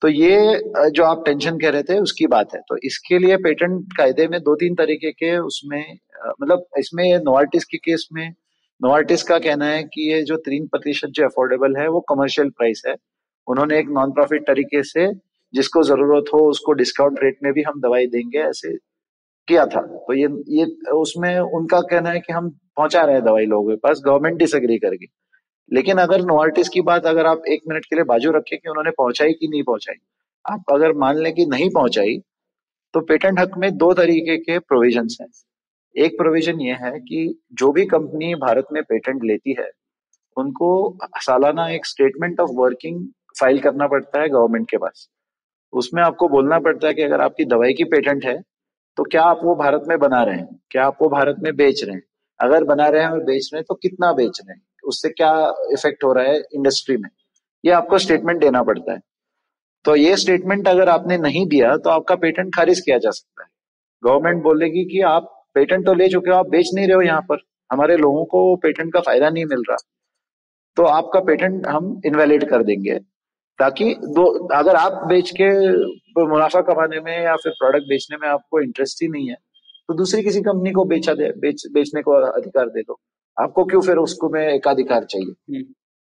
तो 0.01 0.07
ये 0.07 0.89
जो 0.91 1.03
आप 1.03 1.23
टेंशन 1.25 1.57
कह 1.59 1.69
रहे 1.69 1.83
थे, 1.83 1.99
उसकी 1.99 2.27
बात 2.27 2.53
है। 2.55 2.59
तो 2.69 2.77
इसके 2.83 3.19
लिए 3.19 3.37
पेटेंट 3.39 3.93
कायदे 3.97 4.27
में 4.27 4.39
दो 4.41 4.55
तीन 4.55 4.75
तरीके 4.75 5.11
के 5.11 5.37
उसमें 5.39 5.97
मतलब 6.41 6.65
इसमें 6.79 7.03
नोवार्टिस 7.19 7.65
के 7.65 7.77
केस 7.79 8.07
में 8.13 8.27
नोवार्टिस 8.81 9.23
का 9.23 9.37
कहना 9.39 9.65
है 9.65 9.83
कि 9.83 10.11
ये 10.11 10.21
जो 10.23 10.35
तीन 10.39 10.65
प्रतिशत 10.67 11.09
जो 11.09 11.25
अफोर्डेबल 11.25 11.75
है, 11.77 11.87
वो 11.87 11.99
कमर्शियल 12.09 12.49
प्राइस 12.49 12.81
है। 12.87 12.95
उन्होंने 13.47 13.79
एक 13.79 13.89
नॉन 13.89 14.11
प्रॉफिट 14.11 14.47
तरीके 14.47 14.83
से 14.83 15.07
जिसको 15.53 15.83
ज़रूरत 15.83 16.25
हो, 16.33 16.39
उसको 16.49 16.73
डिस्काउंट 16.73 17.19
रेट 17.23 17.37
में 17.43 17.51
भी 17.53 17.61
हम 17.61 17.81
दवाई 17.81 18.05
देंगे, 18.07 18.39
ऐसे 18.39 18.73
किया 19.51 19.65
था। 19.65 19.81
तो 19.81 20.13
ये 20.13 20.27
ये, 20.49 20.65
उसमें 20.93 21.39
उनका 21.39 21.79
कहना 21.89 22.09
है 22.09 22.19
कि 22.19 22.33
हम 22.33 22.49
पहुँचा 22.77 23.01
रहे 23.03 23.21
दवाई 23.21 23.45
लोगों 23.45 23.69
के 23.69 23.75
पास 23.79 24.01
गवर्नमेंट 24.05 24.37
डिसएग्री 24.39 24.77
करके 24.79 25.05
लेकिन 25.71 25.97
अगर 25.97 26.21
नोवार्टिस 26.21 26.69
की 26.69 26.81
बात 26.81 27.05
अगर 27.05 27.25
आप 27.25 27.43
एक 27.49 27.61
मिनट 27.69 27.85
के 27.85 27.95
लिए 27.95 28.03
बाजू 28.05 28.31
रखें 28.31 28.57
कि 28.57 28.69
उन्होंने 28.69 28.91
पहुंचाई 28.91 29.33
कि 29.33 29.47
नहीं 29.47 29.63
पहुंचाई, 29.63 29.95
आप 30.45 30.73
अगर 30.73 30.93
मान 30.97 31.17
लें 31.17 31.33
कि 31.33 31.45
नहीं 31.45 31.69
पहुंचाई 31.69 32.17
तो 32.93 33.01
पेटेंट 33.01 33.39
हक 33.39 33.51
में 33.57 33.69
दो 33.77 33.93
तरीके 33.93 34.37
के 34.37 34.57
प्रोविज़न 34.59 35.07
हैं। 35.21 35.27
एक 35.95 36.17
प्रोविज़न 36.17 36.61
ये 36.61 36.73
है 36.81 36.91
कि 36.99 37.23
जो 37.53 37.71
भी 37.71 37.85
कंपनी 37.85 38.33
भारत 38.35 38.65
में 38.73 38.81
पेटेंट 38.83 39.23
लेती 39.23 39.55
है, 39.59 39.69
उनको 40.37 40.97
सालाना 41.17 41.69
एक 41.69 41.85
स्टेटमेंट 41.85 42.39
ऑफ़ 42.39 42.51
वर्किंग 42.53 43.05
फ़ाइल 43.39 43.59
करना 43.59 43.87
पड़ता 43.87 44.21
है 44.21 44.29
गवर्नमेंट 44.29 44.69
के 44.69 44.77
पास। 44.77 45.07
उसमें 45.73 46.03
आपको 46.03 46.27
बोलना 46.29 46.59
पड़ता 46.59 46.87
है 46.87 46.93
कि 46.93 47.01
अगर 47.01 47.21
आपकी 47.21 47.45
दवाई 47.45 47.73
की 47.73 47.83
पेटेंट 47.85 48.25
है 48.25 48.39
तो 48.97 49.03
क्या 49.03 49.23
आप 49.23 49.39
वो 49.43 49.55
भारत 49.55 49.83
में 49.87 49.97
बना 49.99 50.21
रहे 50.23 50.35
हैं? 50.35 50.59
क्या 50.71 50.85
आप 50.85 50.97
वो 51.01 51.09
भारत 51.09 51.35
में 51.39 51.55
बेच 51.55 51.83
रहे 51.83 51.95
हैं? 51.95 52.03
अगर 52.39 52.63
बना 52.63 52.87
रहे 52.87 53.01
हैं 53.01 53.09
और 53.09 53.23
बेच 53.23 53.49
रहे 53.53 53.59
हैं 53.59 53.65
तो 53.67 53.75
कितना 53.75 54.11
बेच 54.13 54.39
रहे 54.41 54.53
हैं? 54.53 54.61
उससे 54.83 55.09
क्या 55.09 55.31
इफ़ेक्ट 55.71 56.03
हो 56.03 56.13
रहा 56.13 56.25
है 56.25 56.41
इंडस्ट्री 56.55 56.97
में? 56.97 57.09
ये 57.63 57.71
आपको 57.71 57.97
स्टेटमेंट 57.97 58.39
देना 58.41 58.63
पड़ता 58.63 58.93
है। 58.93 58.99
तो 59.85 59.95
ये 59.95 60.15
स्टेटमेंट 60.17 60.67
अगर 60.67 60.89
आपने 60.89 61.17
नहीं 61.17 61.45
दिया 61.47 61.75
तो 61.77 61.89
आपका 61.89 62.15
पेटेंट 62.15 62.55
खारिज 62.55 62.79
किया 62.79 62.97
जा 62.97 63.11
सकता 63.11 63.43
है। 63.43 63.49
गवर्नमेंट 64.03 64.43
बोलेगी 64.43 64.83
कि 64.85 65.01
आप 65.01 65.37
पेटेंट 65.53 65.85
तो 65.85 65.93
ले 65.93 66.09
चुके 66.09 66.31
हो, 66.31 66.35
आप 66.37 66.49
बेच 66.49 66.69
नहीं 66.75 66.87
रहे 66.87 66.95
हो 66.95 67.01
यहाँ 67.01 67.21
पर। 67.21 67.37
हमारे 67.71 67.97
लोगों 67.97 68.25
को 68.25 68.55
पेटेंट 68.55 68.93
का 68.93 68.99
फ़ायदा 68.99 69.29
नहीं 69.29 69.45
मिल 69.45 69.63
रहा। 69.69 69.77
तो 70.77 70.83
आपका 70.83 71.19
पेटेंट 71.19 71.67
हम 71.67 72.01
इनवैलिड 72.05 72.49
कर 72.49 72.63
देंगे। 72.63 72.99
ताकि 73.61 73.93
दो 74.09 74.23
अगर 74.55 74.75
आप 74.75 74.93
बेच 75.07 75.31
के 75.31 75.47
मुनाफा 76.25 76.61
कमाने 76.67 76.99
में 76.99 77.13
या 77.13 77.35
फिर 77.35 77.51
प्रोडक्ट 77.53 77.89
बेचने 77.89 78.17
में 78.21 78.27
आपको 78.29 78.61
इंटरेस्ट 78.61 79.01
ही 79.01 79.07
नहीं 79.07 79.29
है 79.29 79.35
तो 79.89 79.93
दूसरी 79.97 80.23
किसी 80.23 80.41
कंपनी 80.41 80.71
को 80.71 80.85
बेचा 80.85 81.13
दे 81.13 81.29
बेच 81.39 81.63
बेचने 81.73 82.01
को 82.01 82.11
अधिकार 82.23 82.69
दे 82.69 82.81
दो। 82.81 82.99
आपको 83.37 83.65
क्यों 83.65 83.81
फिर 83.81 83.97
उसको 83.97 84.29
में 84.29 84.41
एकाधिकार 84.41 85.03
चाहिए? 85.03 85.33
हम्म। 85.49 85.63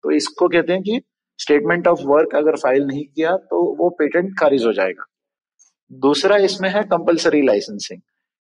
तो 0.05 0.11
इसको 0.11 0.49
कहते 0.49 0.73
हैं 0.73 0.83
कि 0.83 1.01
स्टेटमेंट 1.39 1.89
ऑफ़ 1.89 2.01
वर्क 2.07 2.35
अगर 2.37 2.57
फ़ाइल 2.57 2.85
नहीं 2.87 3.05
किया 3.07 3.37
तो 3.51 3.63
वो 3.79 3.89
पेटेंट 3.99 4.31
खारिज 4.41 4.65
हो 4.67 4.73
जाएगा। 4.73 5.05
दूसरा 5.91 6.37
इसमें 6.47 6.69
है 6.71 6.83
कंपलसरी 6.85 7.43
लाइसेंसिंग 7.43 8.01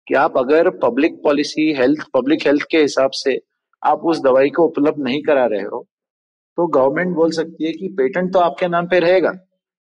कि 0.07 0.15
आप 0.15 0.39
अगर 0.39 0.71
public 0.83 1.21
policy 1.25 1.73
health 1.73 2.07
public 2.15 2.47
health 2.47 2.67
के 2.71 2.79
हिसाब 2.79 3.11
से 3.15 3.39
आप 3.83 4.05
उस 4.05 4.21
दवाई 4.23 4.51
को 4.51 4.67
उपलब्ध 4.69 5.03
नहीं 5.05 5.23
करा 5.23 5.47
रहे 5.47 5.63
हो 5.65 5.87
तो 6.59 6.67
गवर्नमेंट 6.69 7.15
बोल 7.17 7.31
सकती 7.33 7.67
है 7.67 7.73
कि 7.73 7.89
पेटेंट 7.99 8.33
तो 8.33 8.39
आपके 8.39 8.69
नाम 8.69 8.87
पे 8.89 8.99
रहेगा, 9.01 9.33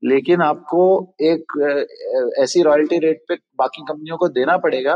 लेकिन 0.02 0.42
आपको 0.42 0.82
एक 1.22 1.52
ऐसी 2.38 2.62
रॉयल्टी 2.62 2.98
रेट 2.98 3.22
पे 3.28 3.34
बाकी 3.58 3.82
कंपनियों 3.82 4.16
को 4.16 4.28
देना 4.30 4.56
पड़ेगा 4.58 4.94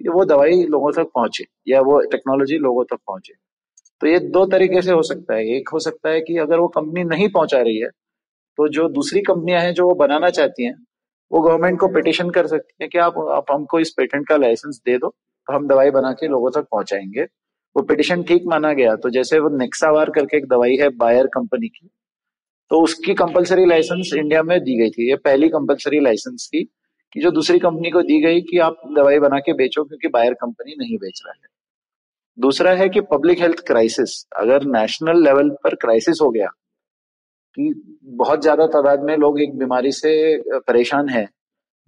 कि 0.00 0.08
वो 0.08 0.24
दवाई 0.24 0.62
लोगों 0.64 0.92
तक 0.92 1.10
पहुँचे 1.14 1.44
या 1.68 1.80
वो 1.82 2.00
टेक्नोलॉजी 2.12 2.58
लोगों 2.58 2.84
तक 2.84 2.98
पहुँचे। 3.06 3.34
तो 4.00 4.06
ये 4.06 4.18
दो 4.20 4.44
तरीके 4.46 4.82
से 4.82 4.92
हो 4.92 5.02
सकता 5.02 5.34
है। 5.34 5.56
एक 5.56 5.68
हो 5.68 5.78
सकता 5.80 6.10
है 6.10 6.20
कि 6.20 6.36
अगर 6.38 6.58
वो 6.58 6.68
कंपनी 6.70 7.04
नहीं 7.06 7.28
पहुँचा 7.30 7.60
रही 7.60 7.78
है 7.78 7.88
तो 8.58 8.68
जो 8.68 8.88
दूसरी 8.90 9.20
कंपनियाँ 9.22 9.60
हैं 9.60 9.72
जो 9.74 9.86
वो 9.86 9.94
बनाना 9.96 10.28
चाहती 10.30 10.64
हैं, 10.64 10.74
वो 11.30 11.40
गवर्नमेंट 11.42 11.78
को 11.80 11.88
पिटिशन 11.88 12.30
कर 12.30 12.46
सकती 12.46 12.82
है 12.82 12.88
कि 12.88 12.98
आप 12.98 13.18
आप 13.32 13.52
हमको 13.52 13.80
इस 13.80 13.90
पेटेंट 13.90 14.26
का 14.28 14.36
लाइसेंस 14.36 14.80
दे 14.86 14.96
दो 14.98 15.08
तो 15.08 15.54
हम 15.54 15.66
दवाई 15.68 15.90
बना 15.90 16.12
के 16.12 16.28
लोगों 16.28 16.50
तक 16.50 16.66
पहुंचाएँगे। 16.70 17.26
वो 17.76 17.82
पिटिशन 17.82 18.22
ठीक 18.22 18.42
माना 18.46 18.72
गया। 18.72 18.94
तो 18.96 19.10
जैसे 19.10 19.38
वो 19.38 19.48
नेक्सावार 19.56 20.10
करके 20.10 20.36
एक 20.36 20.46
दवाई 20.48 20.76
है 20.76 20.88
बायर 20.96 21.26
कंपनी 21.34 21.68
की 21.68 21.88
तो 22.70 22.80
उसकी 22.82 23.14
कंपलसरी 23.14 23.66
लाइसेंस 23.66 24.10
इंडिया 24.16 24.42
में 24.42 24.58
दी 24.60 24.76
गई 24.78 24.90
थी। 24.90 25.08
ये 25.08 25.16
पहली 25.18 25.48
कंपलसरी 25.48 26.00
लाइसेंस 26.00 26.48
थी 26.54 26.62
कि 27.12 27.20
जो 27.20 27.30
दूसरी 27.30 27.58
कंपनी 27.58 27.90
को 27.90 28.02
दी 28.02 28.20
गई 28.22 28.40
कि 28.42 28.58
आप 28.58 28.80
दवाई 28.96 29.18
बना 29.18 29.38
के 29.40 29.52
बेचो 29.54 29.84
क्योंकि 29.84 30.08
बायर 30.08 30.34
कंपनी 30.34 30.74
नहीं 30.78 30.96
बेच 30.96 31.22
रहा 31.26 31.34
है। 31.34 31.48
दूसरा 32.38 32.72
है 32.74 32.88
कि 32.88 33.00
पब्लिक 33.10 33.40
हेल्थ 33.40 33.60
क्राइसिस 33.66 34.14
अगर 34.36 34.64
नेशनल 34.70 35.22
लेवल 35.24 35.50
पर 35.64 35.74
क्राइसिस 35.74 36.18
हो 36.22 36.30
गया, 36.30 36.46
कि 37.56 37.72
बहुत 38.16 38.42
ज़्यादा 38.42 38.66
तादाद 38.68 39.02
में 39.02 39.16
लोग 39.16 39.40
एक 39.40 39.56
बीमारी 39.58 39.92
से 39.92 40.12
परेशान 40.60 41.08
है, 41.08 41.26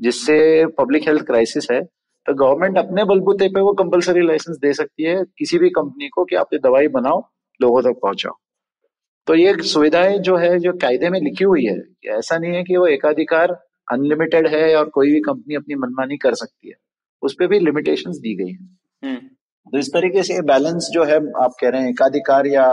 जिससे 0.00 0.66
पब्लिक 0.78 1.08
हेल्थ 1.08 1.26
क्राइसिस 1.26 1.70
है 1.70 1.80
तो 2.28 2.34
गवर्नमेंट 2.34 2.78
अपने 2.78 3.04
बलबूते 3.04 3.48
पे 3.48 3.60
वो 3.60 3.72
कंपलसरी 3.72 4.26
लाइसेंस 4.26 4.56
दे 4.56 4.72
सकती 4.72 5.04
है 5.04 5.24
किसी 5.38 5.58
भी 5.58 5.68
कंपनी 5.70 6.08
को 6.08 6.24
कि 6.24 6.36
आप 6.36 6.48
ये 6.52 6.58
दवाई 6.58 6.88
बनाओ 6.88 7.20
लोगों 7.60 7.82
तक 7.82 8.00
पहुंचाओ 8.02 8.32
तो 9.26 9.34
ये 9.34 9.54
सुविधाएँ 9.62 10.18
जो 10.18 10.36
है 10.36 10.58
जो 10.58 10.72
कायदे 10.72 11.10
में 11.10 11.20
लिखी 11.20 11.44
हुई 11.44 11.64
है 11.64 11.76
ऐसा 12.08 12.38
नहीं 12.38 12.54
है 12.54 12.62
कि 12.64 12.76
वो 12.76 12.86
एकाधिकार 12.86 13.52
अनलिमिटेड 13.92 14.46
है 14.46 14.76
और 14.76 14.88
कोई 14.88 15.12
भी 15.12 15.20
कंपनी 15.20 15.54
अपनी 15.54 15.74
मनमानी 15.74 16.16
कर 16.16 16.34
सकती 16.34 16.68
है 16.68 16.74
उस 17.22 17.34
पर 17.34 17.46
भी 17.46 17.58
लिमिटेशन 17.58 18.10
दी 18.10 18.34
गई 18.34 18.52
है 18.52 18.68
हम्म। 19.04 19.26
तो 19.72 19.78
इस 19.78 19.88
तरीके 19.88 20.22
से 20.22 20.40
बैलेंस 20.42 20.90
जो 20.92 21.04
है 21.04 21.16
आप 21.16 21.54
कह 21.60 21.68
रहे 21.68 21.82
हैं 21.82 21.90
एकाधिकार 21.90 22.46
या 22.46 22.66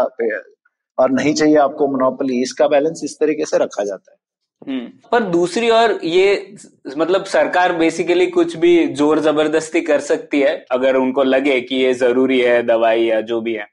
और 0.97 1.11
नहीं 1.11 1.33
चाहिए 1.33 1.55
आपको 1.55 1.87
मोनोपोली 1.87 2.41
इसका 2.41 2.67
बैलेंस 2.67 3.01
इस 3.03 3.17
तरीके 3.19 3.45
से 3.45 3.57
रखा 3.57 3.83
जाता 3.83 4.11
है। 4.11 4.17
पर 4.61 5.23
दूसरी 5.23 5.69
ओर 5.69 5.99
ये 6.03 6.55
मतलब 6.97 7.25
सरकार 7.25 7.73
बेसिकली 7.77 8.27
कुछ 8.27 8.55
भी 8.57 8.87
ज़ोर 8.89 9.19
ज़बरदस्ती 9.19 9.81
कर 9.81 9.99
सकती 10.01 10.39
है, 10.41 10.53
अगर 10.71 10.95
उनको 10.95 11.23
लगे 11.23 11.59
कि 11.61 11.75
ये 11.75 11.93
ज़रूरी 11.93 12.39
है, 12.39 12.61
दवाई 12.63 13.03
या 13.03 13.19
जो 13.21 13.41
भी 13.41 13.53
है। 13.53 13.67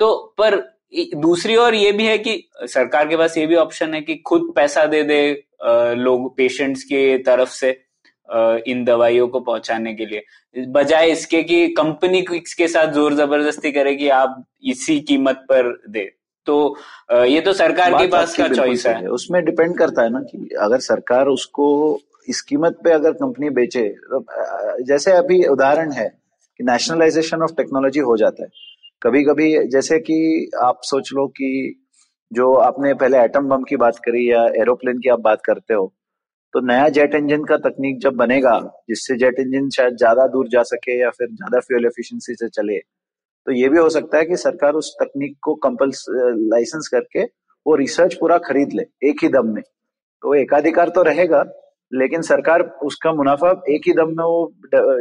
तो 0.00 0.34
पर 0.38 0.56
दूसरी 1.16 1.56
ओर 1.56 1.74
ये 1.74 1.90
भी 1.92 2.06
है 2.06 2.16
कि 2.18 2.42
सरकार 2.64 3.08
के 3.08 3.16
पास 3.16 3.36
ये 3.38 3.46
भी 3.46 3.54
ऑप्शन 3.56 3.94
है 3.94 4.00
कि 4.02 4.14
खुद 4.26 4.52
पैसा 4.56 4.84
दे 4.86 5.02
दे 5.02 5.20
लोग 5.96 6.36
पेशेंट्स 6.36 6.82
की 6.84 7.18
तरफ़ 7.22 7.50
से 7.50 7.70
इन 8.68 8.84
दवाइयों 8.84 9.26
को 9.28 9.40
पहुँचाने 9.40 9.94
के 9.94 10.06
लिए। 10.06 10.64
बजाय 10.68 11.10
इसके 11.10 11.42
कि 11.42 11.66
कंपनी 11.70 12.24
के 12.30 12.68
साथ 12.68 12.92
ज़ोर 12.92 13.14
ज़बरदस्ती 13.14 13.72
करे 13.72 13.94
कि 13.96 14.08
आप 14.10 14.42
इसी 14.64 14.98
कीमत 15.00 15.44
पर 15.48 15.72
दे। 15.88 16.08
तो 16.46 16.76
ये 17.24 17.40
तो 17.40 17.52
सरकार 17.54 17.94
के 17.94 18.06
पास 18.08 18.36
का 18.36 18.48
चॉइस 18.48 18.86
है। 18.86 19.06
उसमें 19.08 19.44
डिपेंड 19.44 19.76
करता 19.78 20.02
है 20.02 20.10
ना 20.10 20.20
कि 20.22 20.48
अगर 20.60 20.78
सरकार 20.82 21.26
उसको 21.28 21.66
इस 22.28 22.40
कीमत 22.42 22.78
पे 22.84 22.92
अगर 22.92 23.12
कंपनी 23.14 23.50
बेचे 23.50 23.82
तो 24.04 24.24
जैसे 24.86 25.12
अभी 25.12 25.42
उदाहरण 25.48 25.92
है 25.92 26.08
कि 26.60 26.64
नेशनलाइजेशन 26.64 27.42
ऑफ़ 27.42 27.52
टेक्नोलॉजी 27.56 28.00
हो 28.02 28.16
जाता 28.16 28.42
है। 28.42 28.48
कभी 29.02 29.22
कभी 29.24 29.52
जैसे 29.68 29.98
कि 30.00 30.18
आप 30.62 30.80
सोच 30.84 31.12
लो 31.12 31.26
कि 31.36 31.50
जो 32.30 32.52
आपने 32.54 32.92
पहले 32.94 33.18
एटम 33.18 33.48
बम 33.48 33.62
की 33.62 33.76
बात 33.76 33.96
करी 34.04 34.30
या 34.30 34.44
एरोप्लेन 34.60 34.98
की 34.98 35.08
आप 35.08 35.20
बात 35.20 35.42
करते 35.44 35.74
हो 35.74 35.92
तो 36.54 36.60
नया 36.66 36.88
जेट 36.88 37.14
इंजन 37.14 37.44
का 37.44 37.56
तकनीक 37.64 37.98
जब 38.02 38.14
बनेगा 38.16 38.58
जिससे 38.88 39.16
जेट 39.16 39.38
इंजन 39.40 39.68
शायद 39.76 39.96
ज़्यादा 39.96 40.26
दूर 40.28 40.48
जा 40.48 40.62
सके 40.70 40.98
या 41.00 41.10
फिर 41.10 41.28
ज़्यादा 41.28 41.60
फ्यूल 41.60 41.86
एफिशिएंसी 41.86 42.34
से 42.34 42.48
चले 42.50 42.78
तो 43.50 43.54
ये 43.54 43.68
भी 43.68 43.78
हो 43.78 43.88
सकता 43.90 44.18
है 44.18 44.24
कि 44.24 44.36
सरकार 44.36 44.74
उस 44.74 44.92
तकनीक 44.98 45.36
को 45.42 45.54
कंपल्स 45.62 46.04
लाइसेंस 46.08 46.88
करके 46.88 47.22
वो 47.66 47.74
रिसर्च 47.76 48.14
पूरा 48.14 48.36
खरीद 48.40 48.72
ले, 48.74 48.82
एक 49.08 49.22
ही 49.22 49.28
दम 49.28 49.46
में। 49.46 49.62
तो 49.62 50.34
एकाधिकार 50.34 50.88
तो 50.88 51.02
रहेगा, 51.02 51.40
लेकिन 51.92 52.22
सरकार 52.22 52.62
उसका 52.84 53.12
मुनाफा 53.12 53.50
एक 53.70 53.86
ही 53.86 53.92
दम 53.92 54.08
में 54.08 54.22
वो 54.24 54.46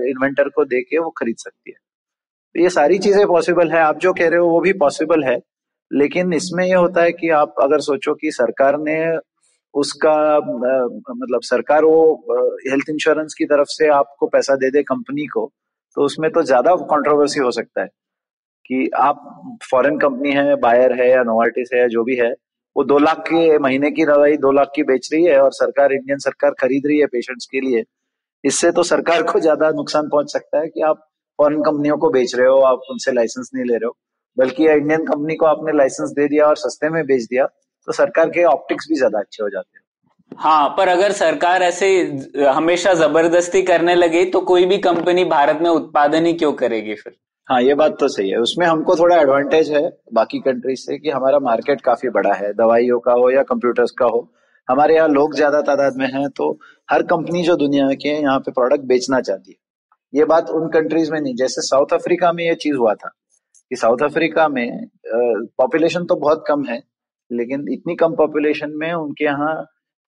इन्वेंटर 0.08 0.50
को 0.50 0.66
दे 0.66 0.82
के 0.82 1.00
वो 1.00 1.10
खरीद 1.18 1.36
सकती 1.38 1.72
है। 1.72 1.78
तो 2.56 2.62
ये 2.62 2.70
सारी 2.70 2.98
चीज़ें 3.00 3.26
पॉसिबल 3.28 3.72
है, 3.72 3.80
आप 3.80 4.00
जो 4.00 4.14
कह 4.14 4.30
रहे 4.30 4.40
हो 4.40 4.48
वो 4.48 4.60
भी 4.62 4.74
पॉसिबल 4.80 5.24
है, 5.24 5.38
लेकिन 5.92 6.34
इसमें 6.34 6.66
ये 6.66 6.74
होता 6.74 7.04
है 7.04 7.12
कि 7.12 7.30
आप 7.36 7.56
अगर 7.62 7.80
सोचो 7.82 8.14
कि 8.16 8.32
सरकार 8.32 8.78
ने 8.80 8.98
उसका 9.74 10.16
मतलब 10.40 11.40
सरकार 11.44 11.86
वो 11.86 12.02
हेल्थ 12.70 12.90
इंश्योरेंस 12.90 13.36
की 13.38 13.46
तरफ़ 13.46 13.68
से 13.70 13.90
आपको 13.94 14.28
पैसा 14.30 14.56
दे 14.56 14.72
दे 14.72 14.84
कंपनी 14.86 15.28
को 15.28 15.50
तो 15.98 16.06
उसमें 16.06 16.32
तो 16.32 16.44
ज़्यादा 16.44 16.76
कंट्रोवर्सी 16.88 17.40
हो 17.40 17.52
सकता 17.52 17.82
है। 17.82 17.88
कि 18.70 18.90
आप 18.98 19.22
फॉरेन 19.64 19.98
कंपनी 19.98 20.32
है 20.32 20.56
बायर 20.62 20.94
है 20.94 21.10
या 21.10 21.24
नोवार्टिस 21.24 21.70
है 21.74 21.88
जो 21.90 22.04
भी 22.04 22.16
है, 22.16 22.30
वो 22.76 22.84
दो 22.86 22.98
लाख 23.00 23.20
के 23.28 23.58
महीने 23.60 23.92
की 23.92 24.06
दवाई 24.06 24.38
दो 24.38 24.52
लाख 24.52 24.72
की 24.76 24.84
बेच 24.86 25.10
रही 25.14 25.24
है 25.26 25.40
और 25.42 25.52
सरकार 25.54 25.94
इंडियन 25.94 26.18
सरकार 26.20 26.52
खरीद 26.60 26.88
रही 26.88 26.98
है 27.00 27.06
पेशेंट्स 27.08 27.46
के 27.46 27.62
लिए। 27.62 27.84
इससे 28.44 28.72
तो 28.72 28.84
सरकार 28.86 29.24
को 29.24 29.40
ज़्यादा 29.40 29.70
नुकसान 29.72 30.10
पहुँच 30.10 30.32
सकता 30.34 30.60
है 30.60 30.68
कि 30.68 30.82
आप 30.84 31.06
फॉरेन 31.40 31.62
कंपनियों 31.62 31.98
को 31.98 32.10
बेच 32.10 32.36
रहे 32.36 32.48
हो, 32.48 32.60
आप 32.60 32.82
उनसे 32.92 33.12
लाइसेंस 33.12 33.50
नहीं 33.56 33.66
ले 33.66 33.74
रहे 33.74 33.86
हो। 33.86 33.96
बल्कि 34.38 34.68
इंडियन 34.68 35.06
कंपनी 35.06 35.36
को 35.36 35.46
आपने 35.46 35.78
लाइसेंस 35.78 36.10
दे 36.12 36.28
दिया 36.28 36.46
और 36.46 36.58
सस्ते 36.58 36.90
में 36.90 37.04
बेच 37.06 37.24
दिया 37.24 37.46
तो 37.88 37.94
सरकार 37.94 38.30
के 38.30 38.44
ऑप्टिक्स 38.46 38.88
भी 38.90 38.96
ज़्यादा 38.96 39.20
अच्छे 39.20 39.44
हो 39.44 39.50
जाते 39.50 39.78
हैं। 39.78 40.38
हाँ 40.40 40.70
पर 40.78 40.88
अगर 40.88 41.12
सरकार 41.14 41.64
ऐसे 41.64 41.90
हमेशा 42.48 42.94
ज़बरदस्ती 42.96 43.62
करने 43.64 43.96
लगे 43.96 44.24
तो 44.26 44.42
कोई 44.44 44.66
भी 44.66 44.78
कंपनी 44.80 45.24
भारत 45.28 45.60
में 45.62 45.70
उत्पादन 45.70 46.26
ही 46.26 46.34
क्यों 46.34 46.54
करेगी 46.56 46.96
फिर? 46.96 47.16
हाँ 47.50 47.62
ये 47.62 47.74
बात 47.74 47.96
तो 48.00 48.08
सही 48.08 48.30
है। 48.30 48.38
उसमें 48.38 48.66
हमको 48.66 48.96
थोड़ा 48.96 49.16
एडवांटेज 49.18 49.70
है 49.72 49.82
बाकी 50.14 50.40
कंट्रीज़ 50.40 50.80
से 50.80 50.98
कि 50.98 51.10
हमारा 51.10 51.38
मार्केट 51.40 51.80
काफ़ी 51.82 52.10
बड़ा 52.10 52.34
है, 52.34 52.52
दवाइयों 52.54 53.00
का 53.00 53.12
हो 53.12 53.30
या 53.32 53.44
कंप्यूटर्स 53.44 53.92
का 53.92 54.06
हो। 54.06 54.20
हमारे 54.68 54.96
यहाँ 54.96 55.08
लोग 55.10 55.36
ज़्यादा 55.36 55.62
तादाद 55.62 55.96
में 55.98 56.06
हैं 56.08 56.28
तो 56.32 56.52
हर 56.90 57.04
कंपनी 57.06 57.42
जो 57.44 57.56
दुनिया 57.56 57.88
के 57.94 58.10
यहाँ 58.12 58.40
पे 58.40 58.52
प्रोडक्ट 58.52 58.84
बेचना 58.88 59.22
चाहती 59.22 59.52
है। 59.52 59.58
ये 60.14 60.26
बात 60.26 60.50
उन 60.50 60.68
कंट्रीज़ 60.70 61.12
में 61.12 61.20
नहीं, 61.22 61.36
जैसे 61.36 61.62
साउथ 61.62 61.94
अफ्रीका 61.94 62.32
में 62.34 62.44
ये 62.46 62.56
चीज़ 62.56 62.76
हुआ 62.76 62.94
था 62.94 63.10
कि 63.72 63.76
साउथ 63.76 64.04
अफ्रीका 64.04 64.48
में 64.50 64.88
पॉपुलेशन 65.08 66.06
तो 66.06 66.16
बहुत 66.18 66.44
कम 66.48 66.66
है, 66.66 66.82
लेकिन 67.32 67.66
इतनी 67.72 67.96
कम 67.96 68.16
पॉपुलेशन 68.16 68.72
में 68.76 68.92
उनके 68.94 69.26
यहाँ 69.26 69.56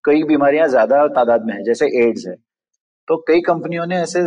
कई 0.04 0.24
बीमारियाँ 0.26 0.68
ज़्यादा 0.68 1.06
तादाद 1.10 1.46
में 1.46 1.54
है, 1.54 1.64
जैसे 1.64 1.86
एड्स 2.04 2.28
है। 2.28 2.36
तो 3.12 3.16
कई 3.28 3.42
कंपनियों 3.42 3.86
ने 3.86 3.96
ऐसे 3.98 4.20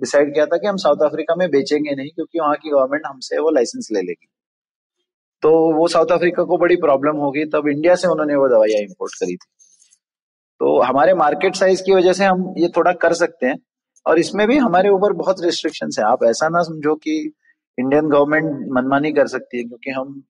डिसाइड 0.00 0.32
किया 0.34 0.44
था 0.46 0.56
कि 0.56 0.66
हम 0.66 0.76
साउथ 0.76 1.02
अफ्रीका 1.04 1.34
में 1.34 1.48
बेचेंगे 1.50 1.94
नहीं, 1.94 2.10
क्योंकि 2.10 2.38
वहाँ 2.40 2.54
की 2.56 2.70
गवर्नमेंट 2.70 3.02
हमसे 3.06 3.38
वो 3.38 3.50
लाइसेंस 3.50 3.88
ले 3.92 4.00
लेगी। 4.00 4.28
तो 5.42 5.50
वो 5.74 5.88
साउथ 5.88 6.12
अफ्रीका 6.12 6.44
को 6.44 6.58
बड़ी 6.58 6.76
प्रॉब्लम 6.76 7.16
होगी, 7.16 7.44
तब 7.44 7.68
इंडिया 7.68 7.94
से 7.94 8.08
उन्होंने 8.08 8.36
वो 8.36 8.48
दवाइयाँ 8.48 8.80
इम्पोर्ट 8.82 9.14
करी 9.14 9.34
थी। 9.34 9.48
तो 10.60 10.80
हमारे 10.82 11.14
मार्केट 11.14 11.56
साइज़ 11.56 11.82
की 11.82 11.94
वजह 11.94 12.12
से 12.12 12.24
हम 12.24 12.54
ये 12.58 12.68
थोड़ा 12.76 12.92
कर 13.02 13.12
सकते 13.14 13.46
हैं, 13.46 13.58
और 14.06 14.18
इसमें 14.18 14.46
भी 14.48 14.56
हमारे 14.58 14.90
ऊपर 14.90 15.12
बहुत 15.12 15.44
रिस्ट्रिक्शन 15.44 15.90
है। 15.98 16.04
आप 16.04 16.24
ऐसा 16.24 16.48
ना 16.48 16.62
समझो 16.62 16.94
कि 16.96 17.18
इंडियन 17.78 18.08
गवर्नमेंट 18.08 18.66
मनमानी 18.72 19.12
कर 19.12 19.26
सकती 19.26 19.58
है, 19.58 19.64
क्योंकि 19.64 19.90
हम 19.90 20.22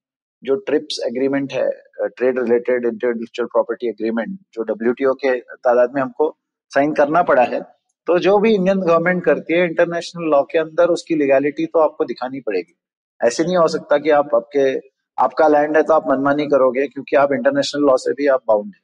जो 0.43 0.57
ट्रिप्स 0.67 1.01
एग्रीमेंट 1.07 1.53
है 1.53 1.71
trade 2.09 2.39
related 2.39 2.85
intellectual 2.87 3.47
property 3.47 3.89
agreement 3.89 4.39
जो 4.55 4.63
डब्ल्यूटीओ 4.65 5.15
के 5.15 5.39
तादाद 5.39 5.95
में 5.95 6.03
हमको 6.03 6.29
साइन 6.73 6.93
करना 6.95 7.23
पड़ा 7.23 7.43
है। 7.45 7.61
तो 8.07 8.19
जो 8.19 8.39
भी 8.39 8.55
इंडियन 8.55 8.81
गवर्नमेंट 8.81 9.25
करती 9.25 9.55
है 9.55 9.65
इंटरनेशनल 9.65 10.31
लॉ 10.31 10.43
के 10.43 10.59
अंदर 10.59 10.91
उसकी 10.91 11.15
लीगैलिटी 11.15 11.67
तो 11.67 11.79
आपको 11.81 12.05
दिखानी 12.05 12.41
पड़ेगी। 12.41 12.75
ऐसे 13.21 13.45
नहीं 13.45 13.57
हो 13.57 13.69
सकता 13.69 13.99
कि 13.99 14.11
आप 14.13 14.35
आपके, 14.35 14.75
आपका 15.19 15.49
लैंड 15.49 15.77
है 15.77 15.83
तो 15.83 15.95
आप 15.95 16.11
मनमानी 16.11 16.47
करोगे, 16.49 16.87
क्योंकि 16.87 17.17
आप 17.17 17.33
इंटरनेशनल 17.33 17.87
लॉ 17.87 17.97
से 17.99 18.13
भी 18.13 18.27
आप 18.29 18.43
बाउंड 18.49 18.67
है। 18.67 18.81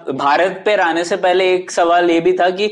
भारत 0.00 0.62
पे 0.64 0.74
आने 0.76 1.02
से 1.04 1.16
पहले 1.16 1.44
एक 1.54 1.70
सवाल 1.70 2.10
ये 2.10 2.20
भी 2.20 2.32
था 2.32 2.48
कि 2.50 2.66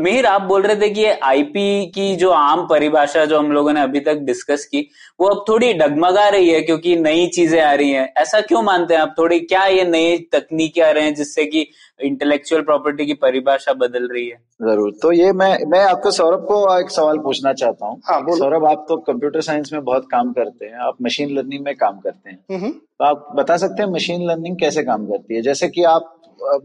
मिहिर, 0.00 0.26
आप 0.26 0.42
बोल 0.42 0.62
रहे 0.62 0.76
थे 0.76 0.88
कि 0.90 1.04
आईपी 1.04 1.86
की 1.86 2.16
जो 2.16 2.30
आम 2.30 2.66
परिभाषा 2.66 3.24
जो 3.24 3.38
हम 3.38 3.50
लोगों 3.52 3.72
ने 3.72 3.80
अभी 3.80 4.00
तक 4.00 4.18
डिस्कस 4.22 4.64
की, 4.66 4.80
वो 5.20 5.28
अब 5.28 5.44
थोड़ी 5.48 5.72
डगमगा 5.74 6.28
रही 6.28 6.50
है 6.50 6.60
क्योंकि 6.62 6.96
नई 6.96 7.26
चीज़ें 7.28 7.60
आ 7.60 7.72
रही 7.72 7.90
हैं। 7.90 8.12
ऐसा 8.18 8.40
क्यों 8.42 8.62
मानते 8.62 8.94
हैं 8.94 9.00
आप? 9.00 9.14
थोड़ी, 9.18 9.40
क्या 9.40 9.64
ये 9.66 9.84
नई 9.86 10.18
तकनीकें 10.32 10.82
आ 10.82 10.90
रहे 10.90 11.04
हैं 11.04 11.14
जिससे 11.14 11.46
कि 11.46 11.66
इंटेलेक्चुअल 12.00 12.62
प्रॉपर्टी 12.62 13.06
की 13.06 13.14
परिभाषा 13.14 13.72
बदल 13.72 14.08
रही 14.08 14.26
है। 14.28 14.36
ज़रूर। 14.62 14.92
तो 15.02 15.12
ये 15.12 15.32
मैं 15.32 15.58
मैं 15.66 15.80
आपको 15.80 16.10
सौरभ 16.10 16.44
को 16.44 16.78
एक 16.80 16.90
सवाल 16.90 17.18
पूछना 17.18 17.52
चाहता 17.52 17.86
हूँ। 17.86 18.00
हाँ, 18.04 18.20
सौरभ 18.28 18.66
आप 18.66 18.86
तो 18.88 18.96
कंप्यूटर 18.96 19.40
साइंस 19.40 19.70
में 19.72 19.84
बहुत 19.84 20.06
काम 20.10 20.32
करते 20.32 20.66
हैं। 20.66 20.78
आप 20.78 20.96
मशीन 21.02 21.36
लर्निंग 21.36 21.64
में 21.64 21.74
काम 21.76 21.98
करते 21.98 22.30
हैं। 22.30 22.58
हम्म, 22.58 22.70
तो 22.70 23.04
आप 23.04 23.28
बता 23.36 23.56
सकते 23.56 23.82
हैं 23.82 23.90
मशीन 23.90 24.26
लर्निंग 24.28 24.56
कैसे 24.56 24.82
काम 24.82 25.06
करती 25.06 25.34
है? 25.34 25.42
जैसे 25.42 25.68
कि 25.68 25.82
आप 25.84 26.12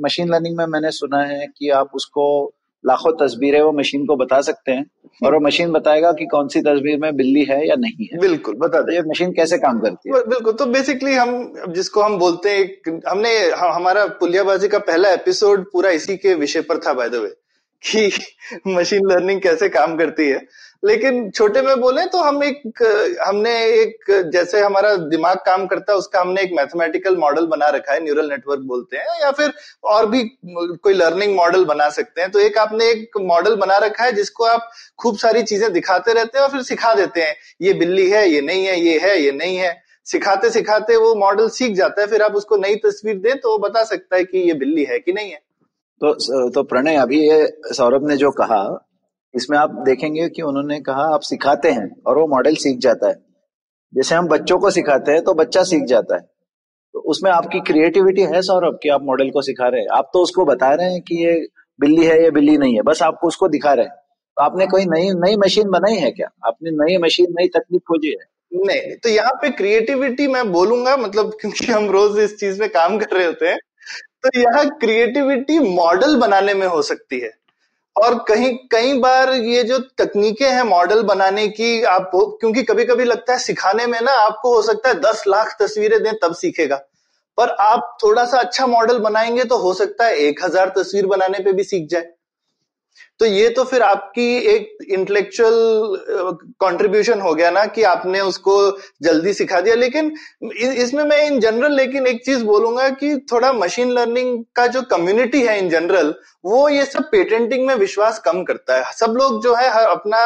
मशीन 0.01 0.29
लर्निंग 0.29 0.57
में 0.57 0.65
मैंने 0.65 0.91
सुना 0.91 1.23
है 1.23 1.47
कि 1.57 1.69
आप 1.69 1.89
उसको 1.93 2.53
लाखों 2.85 3.11
तस्वीरें 3.11 3.61
वो 3.61 3.71
मशीन 3.71 4.05
को 4.05 4.15
बता 4.15 4.41
सकते 4.41 4.71
हैं 4.71 4.85
और 5.23 5.33
वो 5.33 5.39
मशीन 5.39 5.71
बताएगा 5.71 6.11
कि 6.11 6.25
कौन 6.25 6.47
सी 6.47 6.61
तस्वीर 6.61 6.97
में 6.99 7.15
बिल्ली 7.15 7.43
है 7.43 7.67
या 7.67 7.75
नहीं 7.75 8.07
है। 8.13 8.19
बिल्कुल 8.19 8.55
बता 8.55 8.81
तो 8.81 8.93
ये 8.93 9.01
मशीन 9.01 9.31
कैसे 9.31 9.57
काम 9.57 9.79
करती 9.79 10.09
है? 10.09 10.23
बिल्कुल 10.27 10.53
तो 10.53 10.65
बेसिकली 10.65 11.13
हम 11.13 11.53
जिसको 11.69 12.01
हम 12.01 12.17
बोलते 12.17 12.49
हैं 12.49 12.99
हमने 13.07 13.33
हमारा 13.59 14.05
पुलियाबाजी 14.05 14.67
का 14.67 14.79
पहला 14.79 15.11
एपिसोड 15.11 15.65
पूरा 15.73 15.89
इसी 15.89 16.17
के 16.17 16.33
विषय 16.35 16.61
पर 16.61 16.77
था 16.77 16.93
बाय 16.93 17.09
द 17.09 17.15
वे 17.15 17.33
कि 17.81 18.11
मशीन 18.67 19.01
लर्निंग 19.05 19.41
कैसे 19.41 19.69
काम 19.69 19.97
करती 19.97 20.27
है। 20.29 20.41
लेकिन 20.83 21.29
छोटे 21.31 21.61
में 21.61 21.79
बोले 21.81 22.05
तो 22.05 22.17
हम 22.19 22.43
एक, 22.43 22.61
हमने 23.21 23.51
एक, 23.71 24.05
जैसे 24.33 24.61
हमारा 24.61 24.95
दिमाग 24.95 25.37
काम 25.45 25.65
करता 25.67 25.91
है, 25.93 25.97
उसका 25.97 26.21
हमने 26.21 26.41
एक 26.41 26.51
मैथमेटिकल 26.53 27.17
मॉडल 27.17 27.45
बना 27.47 27.67
रखा 27.67 27.93
है 27.93 28.03
न्यूरल 28.03 28.29
नेटवर्क 28.29 28.61
बोलते 28.61 28.97
हैं, 28.97 29.19
या 29.21 29.31
फिर 29.31 29.53
और 29.85 30.09
भी 30.09 30.23
कोई 30.45 30.93
लर्निंग 30.93 31.35
मॉडल 31.35 31.65
बना 31.65 31.89
सकते 31.91 32.21
हैं। 32.21 32.31
तो 32.31 32.39
एक 32.39 32.57
आपने 32.57 32.89
एक 32.89 33.17
मॉडल 33.23 33.55
बना 33.57 33.77
रखा 33.77 34.03
है, 34.03 34.11
जिसको 34.11 34.45
आप 34.45 34.69
खूब 34.99 35.17
सारी 35.17 35.43
चीज़ें 35.43 35.71
दिखाते 35.73 36.13
रहते 36.13 36.37
हैं 36.37 36.45
और 36.45 36.51
फिर 36.51 36.61
सिखा 36.63 36.93
देते 36.95 37.21
हैं, 37.21 37.35
ये 37.61 37.73
बिल्ली 37.75 38.09
है, 38.09 38.27
ये 38.29 38.41
नहीं 38.41 38.65
है, 38.65 38.79
ये 38.79 38.99
है, 38.99 39.17
ये 39.21 39.31
नहीं 39.33 39.57
है। 39.57 39.79
सिखाते 40.07 40.49
सिखाते 40.49 40.95
वो 40.97 41.13
मॉडल 41.15 41.49
सीख 41.49 41.75
जाता 41.75 42.01
है, 42.01 42.07
फिर 42.07 42.21
आप 42.21 42.35
उसको 42.35 42.57
नई 42.57 42.75
तस्वीर 42.85 43.17
दें 43.17 43.39
तो 43.39 43.49
वो 43.49 43.57
बता 43.59 43.83
सकता 43.83 44.15
है 44.15 44.23
कि 44.23 44.37
ये 44.39 44.53
बिल्ली 44.53 44.83
है 44.83 44.99
कि 44.99 45.13
नहीं 45.13 45.31
है। 45.31 45.39
तो 46.01 46.49
तो 46.49 46.63
प्रणय, 46.63 46.95
अभी 46.95 47.19
ये 47.21 47.45
सौरभ 47.73 48.07
ने 48.07 48.17
जो 48.17 48.31
कहा 48.31 48.63
इसमें 49.33 49.57
आप 49.57 49.71
देखेंगे 49.85 50.27
कि 50.29 50.41
उन्होंने 50.41 50.79
कहा, 50.79 51.03
आप 51.13 51.21
सिखाते 51.21 51.71
हैं 51.71 51.89
और 52.07 52.17
वो 52.17 52.27
मॉडल 52.27 52.55
सीख 52.55 52.77
जाता 52.79 53.07
है। 53.07 53.15
जैसे 53.93 54.15
हम 54.15 54.27
बच्चों 54.27 54.57
को 54.59 54.69
सिखाते 54.69 55.11
हैं 55.11 55.23
तो 55.23 55.33
बच्चा 55.33 55.63
सीख 55.63 55.83
जाता 55.83 56.15
है। 56.15 56.21
तो 56.21 56.99
उसमें 57.09 57.31
आपकी 57.31 57.59
क्रिएटिविटी 57.61 58.21
है 58.23 58.41
सौरभ 58.41 58.79
कि 58.83 58.89
आप 58.89 59.01
मॉडल 59.03 59.29
को 59.29 59.41
सिखा 59.41 59.67
रहे 59.67 59.81
हैं? 59.81 59.87
आप 59.89 60.09
तो 60.13 60.21
उसको 60.23 60.45
बता 60.45 60.73
रहे 60.73 60.91
हैं 60.91 61.01
कि 61.01 61.23
ये 61.25 61.33
बिल्ली 61.79 62.05
है, 62.05 62.21
ये 62.23 62.31
बिल्ली 62.31 62.57
नहीं 62.57 62.75
है, 62.75 62.81
बस 62.81 63.01
आपको 63.03 63.27
उसको 63.27 63.47
दिखा 63.47 63.73
रहे 63.73 63.85
हैं। 63.85 63.93
तो 64.37 64.43
आपने 64.43 64.67
कोई 64.67 64.85
नई 64.85 65.09
नई 65.15 65.35
मशीन 65.37 65.69
बनाई 65.69 65.95
है 65.95 66.11
क्या? 66.11 66.27
आपने 66.47 66.71
नई 66.73 66.97
मशीन, 66.97 67.27
नई 67.31 67.47
तकनीक 67.47 67.81
खोजी 67.81 68.09
है? 68.09 68.29
नहीं 68.51 68.95
तो 68.95 69.09
यहाँ 69.09 69.31
पे 69.41 69.49
क्रिएटिविटी 69.51 70.27
मैं 70.27 70.51
बोलूँगा 70.51 70.95
मतलब 70.97 71.31
क्योंकि 71.41 71.71
हम 71.71 71.89
रोज 71.89 72.17
इस 72.19 72.35
चीज़ 72.39 72.59
में 72.61 72.69
काम 72.69 72.97
कर 72.97 73.15
रहे 73.17 73.25
होते 73.25 73.47
हैं 73.47 73.57
तो 74.23 74.29
यहाँ 74.39 74.65
क्रिएटिविटी 74.79 75.59
मॉडल 75.75 76.15
बनाने 76.19 76.53
में 76.53 76.65
हो 76.67 76.81
सकती 76.81 77.19
है। 77.19 77.29
और 77.95 78.17
कहीं 78.27 78.49
कई 78.71 78.93
बार 78.99 79.33
ये 79.33 79.63
जो 79.63 79.77
तकनीकें 79.97 80.47
हैं 80.47 80.63
मॉडल 80.63 81.01
बनाने 81.03 81.47
की, 81.49 81.81
आप 81.83 82.11
क्योंकि 82.13 82.63
कभी 82.63 82.85
कभी 82.85 83.03
लगता 83.03 83.33
है 83.33 83.39
सिखाने 83.39 83.85
में 83.87 83.99
ना 84.01 84.11
आपको 84.19 84.53
हो 84.55 84.61
सकता 84.61 84.89
है 84.89 84.99
दस 85.01 85.23
लाख 85.27 85.55
तस्वीरें 85.59 86.01
दें 86.03 86.13
तब 86.21 86.33
सीखेगा। 86.35 86.75
पर 87.37 87.49
आप 87.61 87.97
थोड़ा 88.03 88.25
सा 88.25 88.39
अच्छा 88.39 88.65
मॉडल 88.67 88.99
बनाएँगे 88.99 89.43
तो 89.43 89.57
हो 89.57 89.73
सकता 89.73 90.05
है 90.05 90.15
एक 90.19 90.43
हज़ार 90.43 90.69
तस्वीर 90.77 91.05
बनाने 91.07 91.39
पे 91.39 91.53
भी 91.53 91.63
सीख 91.63 91.87
जाए। 91.89 92.09
तो 93.21 93.25
ये 93.25 93.49
तो 93.49 93.63
फिर 93.63 93.81
आपकी 93.81 94.23
एक 94.51 94.77
इंटेलेक्चुअल 94.83 95.53
कंट्रीब्यूशन 96.61 97.19
हो 97.21 97.33
गया 97.33 97.49
ना 97.51 97.65
कि 97.65 97.83
आपने 97.83 98.19
उसको 98.21 98.55
जल्दी 99.03 99.33
सिखा 99.33 99.59
दिया। 99.61 99.75
लेकिन 99.75 100.11
इसमें 100.53 101.03
मैं 101.03 101.21
इन 101.25 101.39
जनरल 101.39 101.75
लेकिन 101.75 102.07
एक 102.07 102.23
चीज़ 102.25 102.43
बोलूँगा 102.45 102.89
कि 102.91 103.15
थोड़ा 103.31 103.51
मशीन 103.53 103.91
लर्निंग 103.91 104.43
का 104.55 104.65
जो 104.67 104.81
कम्युनिटी 104.91 105.41
है 105.41 105.57
इन 105.59 105.69
जनरल 105.69 106.13
वो 106.45 106.67
ये 106.69 106.85
सब 106.85 107.03
पेटेंटिंग 107.11 107.65
में 107.67 107.73
विश्वास 107.75 108.19
कम 108.25 108.43
करता 108.43 108.77
है। 108.77 108.93
सब 108.93 109.13
लोग 109.17 109.41
जो 109.43 109.53
है 109.55 109.69
अपना 109.85 110.21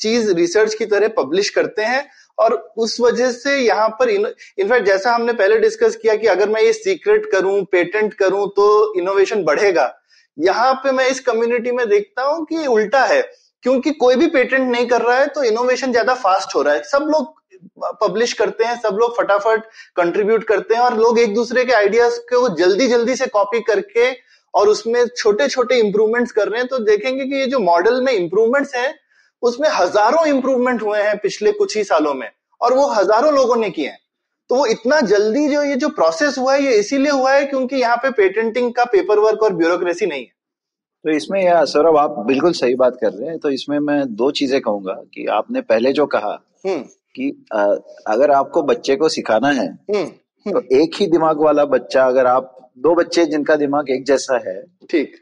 चीज़ 0.00 0.32
रिसर्च 0.34 0.74
की 0.74 0.86
तरह 0.86 1.08
पब्लिश 1.16 1.50
करते 1.50 1.82
हैं 1.82 2.04
और 2.38 2.54
उस 2.76 3.00
वजह 3.00 3.30
से 3.32 3.56
यहाँ 3.58 3.88
पर 4.00 4.08
इनफैक्ट 4.08 4.86
जैसा 4.86 5.14
हमने 5.14 5.32
पहले 5.34 5.58
डिस्कस 5.58 5.96
किया 5.96 6.14
कि 6.16 6.26
अगर 6.26 6.48
मैं 6.48 6.62
ये 6.62 6.72
सीक्रेट 6.72 7.30
करूँ 7.32 7.62
पेटेंट 7.72 8.14
करूँ 8.14 8.48
तो 8.56 8.66
इनोवेशन 8.98 9.44
बढ़ेगा। 9.44 9.86
यहाँ 10.38 10.72
पे 10.74 10.90
मैं 10.92 11.06
इस 11.08 11.20
कम्युनिटी 11.22 11.70
में 11.72 11.88
देखता 11.88 12.22
हूँ 12.22 12.44
कि 12.46 12.66
उल्टा 12.68 13.04
है, 13.04 13.20
क्योंकि 13.64 13.90
कोई 13.92 14.16
भी 14.16 14.26
पेटेंट 14.28 14.68
नहीं 14.70 14.86
कर 14.86 15.02
रहा 15.02 15.18
है 15.18 15.26
तो 15.28 15.42
इनोवेशन 15.44 15.92
ज़्यादा 15.92 16.14
फास्ट 16.16 16.54
हो 16.54 16.62
रहा 16.62 16.74
है। 16.74 16.82
सब 16.84 17.06
लोग 17.10 17.34
पब्लिश 18.00 18.32
करते 18.32 18.64
हैं, 18.64 18.76
सब 18.80 18.96
लोग 19.00 19.16
फटाफट 19.16 19.62
कंट्रीब्यूट 19.96 20.44
करते 20.44 20.74
हैं 20.74 20.82
और 20.82 20.96
लोग 20.96 21.18
एक 21.18 21.34
दूसरे 21.34 21.64
के 21.64 21.72
आइडियाज़ 21.72 22.18
को 22.32 22.48
जल्दी 22.56 22.86
जल्दी 22.88 23.16
से 23.16 23.26
कॉपी 23.28 23.60
करके 23.62 24.10
और 24.54 24.68
उसमें 24.68 25.04
छोटे 25.08 25.48
छोटे 25.48 25.78
इंप्रूवमेंट्स 25.78 26.32
कर 26.32 26.48
रहे 26.48 26.60
हैं। 26.60 26.68
तो 26.68 26.78
देखेंगे 26.80 27.24
कि 27.24 27.36
ये 27.36 27.46
जो 27.46 27.58
मॉडल 27.60 28.00
में 28.02 28.12
इंप्रूवमेंट्स 28.12 28.74
हैं, 28.74 28.94
उसमें 29.42 29.68
हज़ारों 29.70 30.26
इंप्रूवमेंट 30.26 30.82
हुए 30.82 31.00
हैं 31.00 31.16
पिछले 31.18 31.52
कुछ 31.52 31.76
ही 31.76 31.84
सालों 31.84 32.14
में 32.14 32.28
और 32.60 32.74
वो 32.74 32.86
हज़ारों 32.88 33.32
लोगों 33.34 33.56
ने 33.56 33.70
किए 33.70 33.88
हैं। 33.88 33.98
तो 34.50 34.56
वो 34.56 34.66
इतना 34.66 35.00
जल्दी 35.02 35.48
जो 35.48 35.62
ये 35.62 35.76
जो 35.76 35.88
प्रोसेस 35.90 36.38
हुआ 36.38 36.54
है 36.54 36.64
ये 36.64 36.74
इसीलिए 36.78 37.10
हुआ 37.10 37.32
है 37.32 37.44
क्योंकि 37.46 37.76
यहाँ 37.76 37.96
पे 37.96 38.10
पेटेंटिंग 38.12 38.72
का 38.74 38.84
पेपर 38.86 39.18
वर्क 39.18 39.42
और 39.42 39.54
ब्यूरोक्रेसी 39.54 40.06
नहीं 40.06 40.20
है 40.20 40.34
तो 41.04 41.10
इसमें 41.10 41.40
यह 41.42 41.64
सौरभ 41.64 41.96
आप 41.96 42.14
बिल्कुल 42.26 42.52
सही 42.52 42.74
बात 42.74 42.96
कर 43.00 43.12
रहे 43.12 43.28
हैं 43.28 43.38
तो 43.38 43.50
इसमें 43.50 43.78
मैं 43.80 44.00
दो 44.16 44.30
चीज़ें 44.32 44.60
कहूँगा 44.60 44.92
कि 45.14 45.26
आपने 45.32 45.60
पहले 45.62 45.92
जो 45.92 46.06
कहा 46.08 46.32
हम्म। 46.66 46.80
कि 47.16 47.28
अगर 48.06 48.30
आपको 48.30 48.62
बच्चे 48.64 48.96
को 48.96 49.08
सिखाना 49.08 49.50
है 49.50 49.66
हम्म, 49.66 50.00
हम्म। 50.00 50.52
तो 50.52 50.76
एक 50.76 50.96
ही 51.00 51.06
दिमाग 51.06 51.40
वाला 51.40 51.64
बच्चा 51.66 52.06
अगर 52.06 52.26
आप 52.26 52.52
दो 52.78 52.94
बच्चे 52.94 53.24
जिनका 53.26 53.56
दिमाग 53.56 53.90
एक 53.90 54.04
जैसा 54.06 54.40
है 54.46 54.60
ठीक 54.90 55.14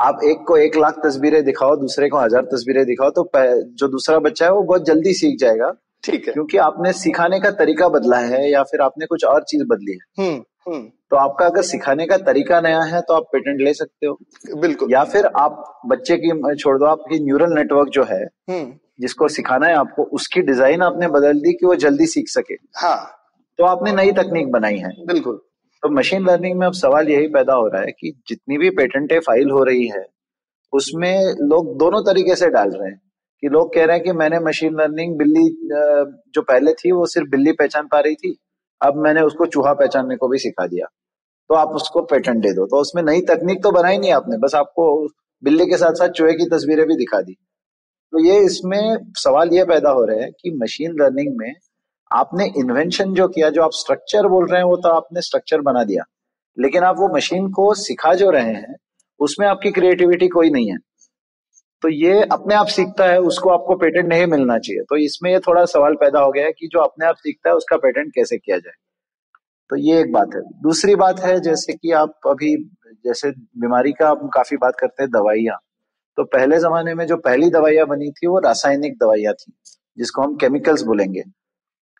आप 0.00 0.20
एक 0.24 0.44
को 0.46 0.56
एक 0.56 0.76
लाख 0.76 1.00
तस्वीरें 1.04 1.42
दिखाओ 1.44 1.76
दूसरे 1.76 2.08
को 2.08 2.18
हज़ार 2.18 2.44
तस्वीरें 2.46 2.84
दिखाओ 2.86 3.10
तो 3.10 3.30
जो 3.34 3.88
दूसरा 3.88 4.18
बच्चा 4.20 4.44
है 4.44 4.52
वो 4.52 4.62
बहुत 4.62 4.86
जल्दी 4.86 5.12
सीख 5.14 5.38
जाएगा 5.38 5.72
ठीक 6.04 6.26
है। 6.28 6.32
क्योंकि 6.32 6.58
आपने 6.58 6.92
सिखाने 6.92 7.40
का 7.40 7.50
तरीका 7.50 7.88
बदला 7.88 8.18
है 8.18 8.50
या 8.50 8.62
फिर 8.62 8.80
आपने 8.80 9.06
कुछ 9.06 9.24
और 9.24 9.42
चीज़ 9.42 9.64
बदली 9.64 9.92
है। 9.92 10.24
हम्म, 10.24 10.42
हम्म। 10.66 10.88
तो 11.10 11.16
आपका 11.16 11.46
अगर 11.46 11.62
सिखाने 11.62 12.06
का 12.06 12.16
तरीका 12.16 12.60
नया 12.60 12.80
है 12.82 13.00
तो 13.00 13.14
आप 13.14 13.22
पेटेंट 13.32 13.60
ले 13.60 13.74
सकते 13.74 14.06
हो। 14.06 14.18
बिल्कुल। 14.56 14.92
या 14.92 15.04
फिर 15.04 15.26
आप 15.26 15.80
बच्चे 15.86 16.16
की 16.16 16.54
छोड़ 16.54 16.78
दो 16.78 16.86
आपकी 16.86 17.24
न्यूरल 17.24 17.52
नेटवर्क 17.54 17.88
जो 17.88 18.04
है 18.04 18.22
हम्म। 18.50 18.72
जिसको 19.00 19.28
सिखाना 19.28 19.66
है 19.66 19.74
आपको 19.74 20.02
उसकी 20.12 20.40
डिज़ाइन 20.40 20.82
आपने 20.82 21.08
बदल 21.08 21.40
दी 21.40 21.52
कि 21.52 21.66
वो 21.66 21.74
जल्दी 21.74 22.06
सीख 22.06 22.28
सके। 22.28 22.54
हाँ। 22.76 22.96
तो 23.58 23.64
आपने 23.64 23.92
नई 23.92 24.12
तकनीक 24.12 24.50
बनाई 24.52 24.76
है। 24.76 24.90
बिल्कुल। 25.06 25.40
तो 25.82 25.88
मशीन 25.88 26.26
लर्निंग 26.26 26.58
में 26.58 26.66
अब 26.66 26.72
सवाल 26.72 27.08
यही 27.08 27.26
पैदा 27.28 27.54
हो 27.54 27.66
रहा 27.68 27.82
है 27.82 27.92
कि 27.92 28.12
जितनी 28.28 28.58
भी 28.58 28.70
पेटेंटे 28.70 29.18
फ़ाइल 29.18 29.50
हो 29.50 29.62
रही 29.64 29.86
है 29.86 30.04
उसमें 30.72 31.14
लोग 31.40 31.76
दोनों 31.78 32.02
तरीके 32.02 32.34
से 32.34 32.48
डाल 32.48 32.70
रहे 32.70 32.90
हैं। 32.90 33.00
कि 33.42 33.48
लोग 33.48 33.74
कह 33.74 33.84
रहे 33.84 33.96
हैं 33.96 34.04
कि 34.04 34.12
मैंने 34.12 34.38
मशीन 34.38 34.74
लर्निंग 34.74 35.16
बिल्ली 35.18 35.68
जो 36.34 36.42
पहले 36.42 36.72
थी, 36.72 36.92
वो 36.92 37.06
सिर्फ़ 37.06 37.28
बिल्ली 37.28 37.52
पहचान 37.52 37.86
पा 37.86 38.00
रही 38.00 38.14
थी। 38.14 38.38
अब 38.82 38.96
मैंने 38.96 39.20
उसको 39.20 39.46
चूहा 39.46 39.72
पहचानने 39.74 40.16
को 40.16 40.28
भी 40.28 40.38
सिखा 40.38 40.66
दिया। 40.66 40.86
तो 41.48 41.54
आप 41.54 41.68
उसको 41.68 42.02
पेटेंट 42.02 42.36
दे 42.36 42.52
दो। 42.52 42.66
तो 42.66 42.80
उसमें 42.80 43.02
नई 43.02 43.20
तकनीक 43.20 43.62
तो 43.62 43.70
बनाई 43.70 43.98
नहीं 43.98 44.12
आपने, 44.12 44.36
बस 44.38 44.54
आपको 44.54 45.08
बिल्ली 45.44 45.66
के 45.66 45.76
साथ 45.76 45.92
साथ 45.92 46.08
चूहे 46.08 46.32
की 46.32 46.44
तस्वीरें 46.44 46.86
भी 46.86 46.96
दिखा 46.96 47.20
दी। 47.20 47.32
तो 48.12 48.24
ये 48.24 48.38
इसमें 48.38 48.96
सवाल 49.14 49.48
ये 49.52 49.64
पैदा 49.64 49.90
हो 49.90 50.04
रहे 50.04 50.20
हैं 50.20 50.32
कि 50.32 50.50
मशीन 50.62 50.90
लर्निंग 51.00 51.34
में 51.38 51.54
आपने 52.12 52.44
इन्वेंशन 52.56 53.14
जो 53.14 53.28
किया, 53.28 53.50
जो 53.50 53.62
आप 53.62 53.70
स्ट्रक्चर 53.72 54.28
बोल 54.28 54.46
रहे 54.46 54.60
हैं, 54.60 54.68
वो 54.68 54.76
तो 54.76 54.88
आपने 54.88 55.20
स्ट्रक्चर 55.20 55.60
बना 55.60 55.84
दिया। 55.84 56.02
लेकिन 56.58 56.82
आप 56.82 56.96
वो 56.98 57.16
मशीन 57.16 57.48
को 57.48 57.74
सिखा 57.74 58.14
जो 58.14 58.30
रहे 58.30 58.52
हैं, 58.52 58.76
उसमें 59.20 59.46
आपकी 59.46 59.70
क्रिएटिविटी 59.70 60.28
कोई 60.28 60.50
नहीं 60.50 60.70
है। 60.70 60.76
तो 61.82 61.88
ये 61.88 62.22
अपने 62.22 62.54
आप 62.54 62.66
सीखता 62.66 63.06
है, 63.06 63.20
उसको 63.20 63.50
आपको 63.50 63.76
पेटेंट 63.76 64.06
नहीं 64.06 64.26
मिलना 64.26 64.58
चाहिए। 64.58 64.82
तो 64.82 64.96
इसमें 64.96 65.32
ये 65.32 65.38
थोड़ा 65.38 65.64
सवाल 65.64 65.94
पैदा 65.94 66.20
हो 66.20 66.32
गया 66.32 66.44
है 66.44 66.52
कि 66.52 66.66
जो 66.66 66.78
अपने 66.78 67.06
आप 67.06 67.14
सीखता 67.14 67.50
है, 67.50 67.56
उसका 67.56 67.76
पेटेंट 67.76 68.14
कैसे 68.14 68.38
किया 68.38 68.58
जाए? 68.58 68.72
तो 69.70 69.76
ये 69.76 70.00
एक 70.00 70.12
बात 70.12 70.30
है। 70.34 70.40
दूसरी 70.40 70.94
बात 70.94 71.20
है, 71.20 71.40
जैसे 71.40 71.72
कि 71.72 71.92
आप 71.92 72.20
अभी, 72.26 72.70
जैसे 73.04 73.30
बीमारी 73.30 73.92
का 73.92 74.08
हम 74.08 74.28
काफ़ी 74.28 74.56
बात 74.56 74.74
करते 74.80 75.02
हैं, 75.02 75.10
दवाइयाँ। 75.10 75.58
तो 76.16 76.24
पहले 76.24 76.58
जमाने 76.58 76.94
में 76.94 77.06
जो 77.06 77.16
पहली 77.16 77.50
दवाइयाँ 77.50 77.86
बनी 77.86 78.10
थी, 78.10 78.26
वो 78.26 78.38
रासायनिक 78.38 78.98
दवाइयाँ 78.98 79.34
थी, 79.34 79.52
जिसको 79.98 80.22
हम 80.22 80.36
केमिकल्स 80.36 80.82
बोलेंगे। 80.82 81.22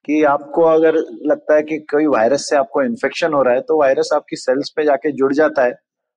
कि 0.04 0.24
आपको 0.24 0.62
अगर 0.62 0.94
लगता 1.26 1.54
है 1.54 1.62
कि 1.62 1.78
कोई 1.78 2.06
वायरस 2.06 2.48
से 2.48 2.56
आपको 2.56 2.82
इन्फेक्शन 2.82 3.32
हो 3.32 3.42
रहा 3.42 3.54
है 3.54 3.60
तो 3.60 3.78
वायरस 3.78 4.10
आपकी 4.14 4.36
सेल्स 4.36 4.70
पे 4.76 4.84
जाके 4.84 5.12
जुड़ 5.12 5.32
जाता 5.32 5.64
है 5.64 5.74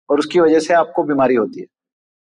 और 0.09 0.19
उसकी 0.19 0.39
वजह 0.39 0.59
से 0.59 0.73
आपको 0.73 1.03
बीमारी 1.03 1.35
होती 1.35 1.59
है। 1.59 1.65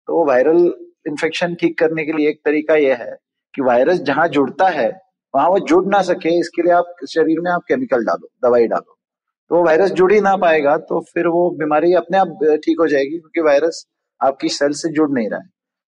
तो 0.07 0.15
वो 0.15 0.25
वायरल 0.25 0.75
इन्फेक्शन 1.07 1.55
ठीक 1.55 1.79
करने 1.79 2.05
के 2.05 2.13
लिए 2.13 2.29
एक 2.29 2.41
तरीका 2.45 2.75
यह 2.77 2.97
है 2.97 3.17
कि 3.55 3.63
वायरस 3.63 4.01
जहाँ 4.01 4.27
जुड़ता 4.29 4.69
है, 4.71 4.89
वहाँ 5.35 5.49
वो 5.49 5.59
जुड़ 5.61 5.85
ना 5.87 6.01
सके, 6.03 6.39
इसके 6.41 6.63
लिए 6.63 6.73
आप 6.73 6.95
शरीर 7.09 7.41
में 7.41 7.51
आप 7.51 7.63
केमिकल 7.69 8.05
डालो, 8.05 8.29
दवाई 8.45 8.67
डालो। 8.67 8.97
तो 9.51 9.57
वो 9.57 9.63
वायरस 9.65 9.91
जुड़ 9.93 10.13
ही 10.13 10.21
ना 10.21 10.37
पाएगा 10.37 10.77
तो 10.81 11.01
फिर 11.05 11.27
वो 11.29 11.49
बीमारी 11.59 11.93
अपने 11.95 12.19
आप 12.19 12.39
ठीक 12.65 12.81
हो 12.81 12.87
जाएगी 12.89 13.19
क्योंकि 13.19 13.41
वायरस 13.43 13.85
आपकी 14.21 14.49
सेल 14.51 14.73
से 14.73 14.93
जुड़ 14.93 15.11
नहीं 15.11 15.29
रहा 15.31 15.41
है। 15.41 15.49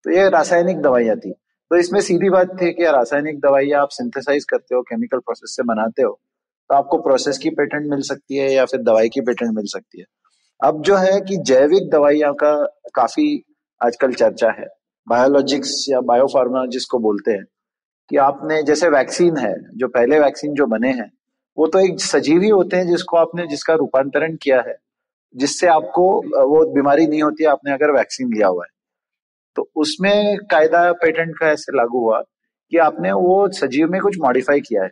तो 0.06 0.12
ये 0.12 0.30
रासायनिक 0.30 0.82
दवाइयाँ 0.82 1.16
थी। 1.18 1.32
तो 1.32 1.78
इसमें 1.78 2.00
सीधी 2.02 2.30
बात 2.30 2.50
थी 2.62 2.72
कि 2.74 2.84
रासायनिक 2.86 3.40
दवाइयाँ 3.40 3.82
आप 3.82 3.90
सिंथेसाइज 3.92 4.46
करते 4.46 4.76
हो 4.76 4.82
केमिकल 4.82 5.20
प्रोसेस 5.20 5.56
से 5.56 5.64
बनाते 5.64 6.02
हो 6.02 6.20
तो 6.70 6.76
आपको 6.76 6.98
प्रोसेस 6.98 7.38
की 7.38 7.50
पेटेंट 7.50 7.90
मिल 7.90 8.02
सकती 8.02 8.38
है 8.38 8.52
या 8.54 8.66
फिर 8.66 8.82
दवाई 8.82 9.10
की 9.10 9.22
पेटेंट 9.22 9.52
मिल 9.56 9.66
सकती 9.68 10.00
है। 10.00 10.06
अब 10.60 10.82
जो 10.82 10.96
है 10.96 11.20
कि 11.22 11.38
जैविक 11.46 11.90
दवाइयाँ 11.90 12.34
का 12.34 12.54
काफ़ी 12.96 13.28
आजकल 13.82 14.14
चर्चा 14.14 14.52
है। 14.52 14.68
बायोलॉजिक्स 15.08 15.86
या 15.90 16.02
बायोफार्मा 16.02 16.66
जिसको 16.66 17.00
बोलते 17.00 17.32
हैं, 17.32 17.46
कि 18.10 18.18
आपने 18.18 18.64
जैसे 18.64 18.90
वैक्सीन 18.90 19.38
है, 19.38 19.56
जो 19.76 19.88
पहले 19.88 20.20
वैक्सीन 20.20 20.54
जो 20.54 20.66
बने 20.66 20.90
हैं, 20.90 21.12
वो 21.58 21.68
तो 21.68 21.80
एक 21.80 22.00
सजीवी 22.00 22.50
होते 22.50 22.78
हैं 22.78 22.88
जिसको 22.88 23.18
आपने, 23.18 23.48
जिसका 23.48 23.74
रूपांतरण 23.74 24.36
किया 24.36 24.62
है, 24.68 24.78
जिससे 25.36 25.68
आपको, 25.68 26.18
वो 26.22 26.74
बीमारी 26.74 27.08
नहीं 27.08 27.24
होती, 27.24 27.46
आपने 27.46 27.72
अगर 27.72 27.92
वैक्सीन 27.92 28.28
लिया 28.28 28.48
हुआ 28.48 28.64
है। 28.64 28.78
तो 29.56 29.70
उसमें 29.76 30.38
कायदा 30.38 30.92
पेटेंट 30.92 31.38
का 31.40 31.48
ऐसे 31.48 31.78
लागू 31.78 32.00
हुआ 32.00 32.22
कि 32.72 32.78
आपने 32.78 33.12
वो 33.12 33.52
सजीव 33.52 33.88
में 33.88 34.02
कुछ 34.02 34.18
मॉडिफाई 34.20 34.60
किया 34.60 34.84
है। 34.84 34.90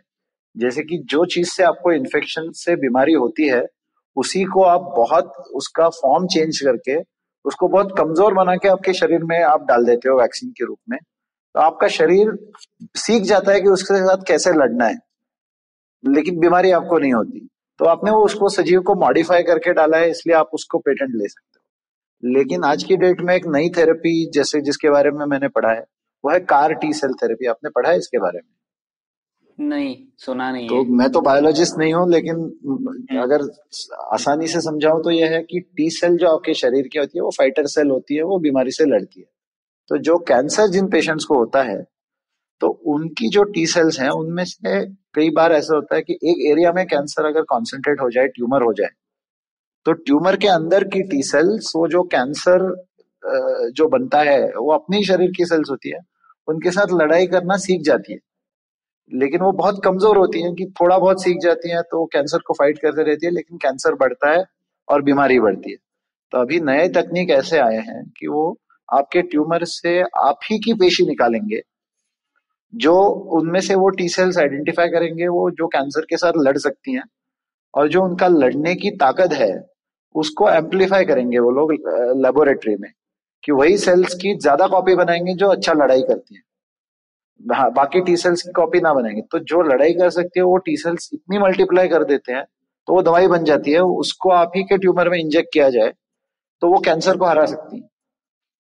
जैसे 0.56 0.82
कि 0.82 0.98
जो 0.98 1.24
चीज़ 1.24 1.48
से 1.48 1.62
आपको 1.62 1.92
इन्फेक्शन 1.92 2.50
से 2.50 2.76
बीमारी 2.76 3.12
होती 3.12 3.48
है, 3.48 3.66
उसी 4.16 4.44
को 4.44 4.62
आप 4.62 4.80
बहुत, 4.80 5.32
उसका 5.54 5.88
फॉर्म 5.88 6.26
चेंज 6.26 6.60
करके 6.60 7.15
उसको 7.46 7.68
बहुत 7.68 7.94
कमज़ोर 7.98 8.34
बना 8.34 8.56
के 8.56 8.68
आपके 8.68 8.92
शरीर 8.92 9.24
में 9.24 9.42
आप 9.42 9.66
डाल 9.66 9.84
देते 9.84 10.08
हो 10.08 10.20
वैक्सीन 10.20 10.50
के 10.50 10.64
रूप 10.64 10.78
में। 10.90 10.98
तो 10.98 11.60
आपका 11.60 11.88
शरीर 11.88 12.30
सीख 12.94 13.22
जाता 13.22 13.52
है 13.52 13.60
कि 13.60 13.68
उसके 13.68 13.96
साथ 13.96 14.24
कैसे 14.28 14.52
लड़ना 14.52 14.86
है। 14.86 14.98
लेकिन 16.04 16.38
बीमारी 16.38 16.70
आपको 16.70 16.98
नहीं 16.98 17.12
होती। 17.12 17.48
तो 17.78 17.84
आपने 17.84 18.10
वो 18.10 18.24
उसको 18.24 18.48
सजीव 18.48 18.80
को 18.80 18.94
मॉडिफाई 18.94 19.42
करके 19.42 19.72
डाला 19.72 19.96
है, 19.96 20.10
इसलिए 20.10 20.36
आप 20.36 20.50
उसको 20.52 20.78
पेटेंट 20.78 21.10
ले 21.14 21.28
सकते 21.28 21.58
हो। 21.58 22.32
लेकिन 22.32 22.64
आज 22.64 22.82
की 22.82 22.96
डेट 22.96 23.20
में 23.20 23.34
एक 23.34 23.46
नई 23.46 23.68
थेरेपी 23.68 24.30
जैसे 24.34 24.60
जिसके 24.60 24.90
बारे 24.90 25.10
में 25.10 25.24
मैंने 25.26 25.48
पढ़ा 25.48 25.70
है, 25.70 25.84
वो 26.24 26.30
है 26.30 26.40
कार 26.40 26.72
टी 26.72 26.92
सेल 26.92 27.12
थेरेपी 27.12 27.46
आपने 27.46 27.70
पढ़ा 27.70 27.90
है 27.90 27.98
इसके 27.98 28.18
बारे 28.18 28.38
में? 28.38 28.55
नहीं 29.60 29.96
सुना 30.18 30.50
नहीं 30.52 30.68
तो 30.68 30.82
है 30.82 30.90
मैं 30.90 31.10
तो 31.10 31.20
बायोलॉजिस्ट 31.20 31.78
नहीं 31.78 31.94
हूँ 31.94 32.10
लेकिन। 32.10 32.36
अगर 33.18 33.42
आसानी 34.12 34.46
से 34.46 34.60
समझाऊं 34.60 35.02
तो 35.02 35.10
यह 35.10 35.30
है 35.30 35.42
कि 35.42 35.60
टी 35.76 35.90
सेल 35.90 36.16
जो 36.16 36.28
आपके 36.28 36.54
शरीर 36.54 36.88
की 36.88 36.98
होती 36.98 37.18
है 37.18 37.22
वो 37.22 37.30
फाइटर 37.30 37.66
सेल 37.66 37.90
होती 37.90 38.16
है 38.16 38.22
वो 38.22 38.38
बीमारी 38.38 38.70
से 38.70 38.84
लड़ती 38.84 39.20
है 39.20 39.26
तो 39.88 39.98
जो 39.98 40.16
कैंसर 40.18 40.68
जिन 40.68 40.88
पेशेंट्स 40.88 41.24
को 41.24 41.38
होता 41.38 41.62
है 41.62 41.82
तो 42.60 42.68
उनकी 42.86 43.28
जो 43.28 43.42
टी 43.42 43.66
सेल्स 43.66 44.00
हैं 44.00 44.10
उनमें 44.10 44.44
से 44.44 44.86
कई 45.14 45.30
बार 45.30 45.52
ऐसा 45.52 45.74
होता 45.74 45.96
है 45.96 46.02
कि 46.02 46.12
एक 46.12 46.52
एरिया 46.52 46.72
में 46.72 46.86
कैंसर 46.86 47.24
अगर 47.24 47.42
कॉन्सेंट्रेट 47.42 48.00
हो 48.00 48.10
जाए 48.10 48.26
ट्यूमर 48.26 48.62
हो 48.62 48.72
जाए 48.72 48.90
तो 49.84 49.92
ट्यूमर 49.92 50.36
के 50.36 50.48
अंदर 50.48 50.84
की 50.84 51.02
टी 51.02 51.22
सेल्स 51.22 51.72
वो 51.76 51.88
जो 51.88 52.02
कैंसर 52.02 52.86
जो 53.76 53.88
बनता 53.88 54.18
है 54.18 54.40
वो 54.46 54.72
अपनी 54.72 55.04
शरीर 55.04 55.30
की 55.36 55.44
सेल्स 55.44 55.70
होती 55.70 55.90
है 55.90 55.98
उनके 56.48 56.70
साथ 56.70 56.86
लड़ाई 56.92 57.26
करना 57.26 57.56
सीख 57.56 57.82
जाती 57.82 58.12
है 58.12 58.18
लेकिन 59.10 59.40
वो 59.40 59.50
बहुत 59.54 59.80
कमज़ोर 59.84 60.18
होती 60.18 60.42
हैं 60.42 60.54
कि 60.54 60.64
थोड़ा 60.80 60.98
बहुत 60.98 61.22
सीख 61.22 61.38
जाती 61.42 61.70
हैं 61.70 61.82
तो 61.82 62.04
कैंसर 62.06 62.38
को 62.38 62.54
फाइट 62.54 62.78
करते 62.78 63.02
रहती 63.02 63.26
है, 63.26 63.32
लेकिन 63.32 63.58
कैंसर 63.58 63.94
बढ़ता 63.96 64.30
है 64.32 64.44
और 64.88 65.02
बीमारी 65.02 65.38
बढ़ती 65.40 65.70
है। 65.70 65.76
तो 66.32 66.38
अभी 66.38 66.60
नए 66.62 66.88
तकनीक 66.90 67.30
ऐसे 67.30 67.58
आए 67.60 67.76
हैं 67.78 68.04
कि 68.18 68.26
वो 68.26 68.56
आपके 68.88 69.22
ट्यूमर 69.24 69.64
से 69.66 70.00
आप 70.20 70.38
ही 70.50 70.58
की 70.58 70.74
पेशी 70.74 71.06
निकालेंगे, 71.06 71.60
जो 72.72 72.94
उनमें 73.36 73.60
से 73.60 73.74
वो 73.74 73.88
टी 73.90 74.08
सेल्स 74.08 74.38
आइडेंटिफाई 74.38 74.88
करेंगे, 74.88 75.28
वो 75.28 75.50
जो 75.50 75.66
कैंसर 75.68 76.06
के 76.10 76.16
साथ 76.16 76.32
लड़ 76.38 76.56
सकती 76.58 76.94
हैं 76.94 77.04
और 77.74 77.88
जो 77.88 78.02
उनका 78.02 78.28
लड़ने 78.28 78.74
की 78.74 78.90
ताकत 78.96 79.32
है, 79.32 79.52
उसको 80.14 80.48
एम्पलीफाई 80.50 81.04
करेंगे 81.04 81.38
वो 81.38 81.50
लोग 81.50 81.72
लेबोरेटरी 82.22 82.76
में 82.76 82.90
कि 83.44 83.52
वही 83.52 83.76
सेल्स 83.78 84.14
की 84.14 84.34
ज़्यादा 84.38 84.66
कॉपी 84.68 84.94
बनाएँगे 84.94 85.34
जो 85.34 85.48
अच्छा 85.48 85.72
लड़ाई 85.74 86.02
करती 86.02 86.34
है। 86.34 86.42
हाँ, 87.40 87.70
बाकी 87.72 88.00
टी 88.00 88.16
सेल्स 88.16 88.42
की 88.42 88.52
कॉपी 88.52 88.80
ना 88.80 88.92
बनाएँगे। 88.94 89.20
तो 89.22 89.38
जो 89.40 89.62
लड़ाई 89.64 89.92
कर 89.92 90.10
सकती 90.10 90.40
है 90.40 90.44
वो 90.44 90.56
टी 90.58 90.76
सेल्स 90.76 91.08
इतनी 91.14 91.38
मल्टीप्लाई 91.38 91.88
कर 91.88 92.04
देते 92.04 92.32
हैं 92.32 92.44
तो 92.88 92.94
वो 92.94 93.02
दवाई 93.02 93.26
बन 93.28 93.44
जाती 93.44 93.72
है 93.72 93.80
उसको 93.80 94.30
आप 94.32 94.52
ही 94.56 94.62
के 94.62 94.78
ट्यूमर 94.78 95.08
में 95.10 95.18
इंजेक्ट 95.18 95.48
किया 95.52 95.68
जाए 95.70 95.92
तो 96.62 96.68
वो 96.68 96.78
कैंसर 96.80 97.16
को 97.16 97.26
हरा 97.26 97.44
सकती 97.46 97.76
है। 97.76 97.88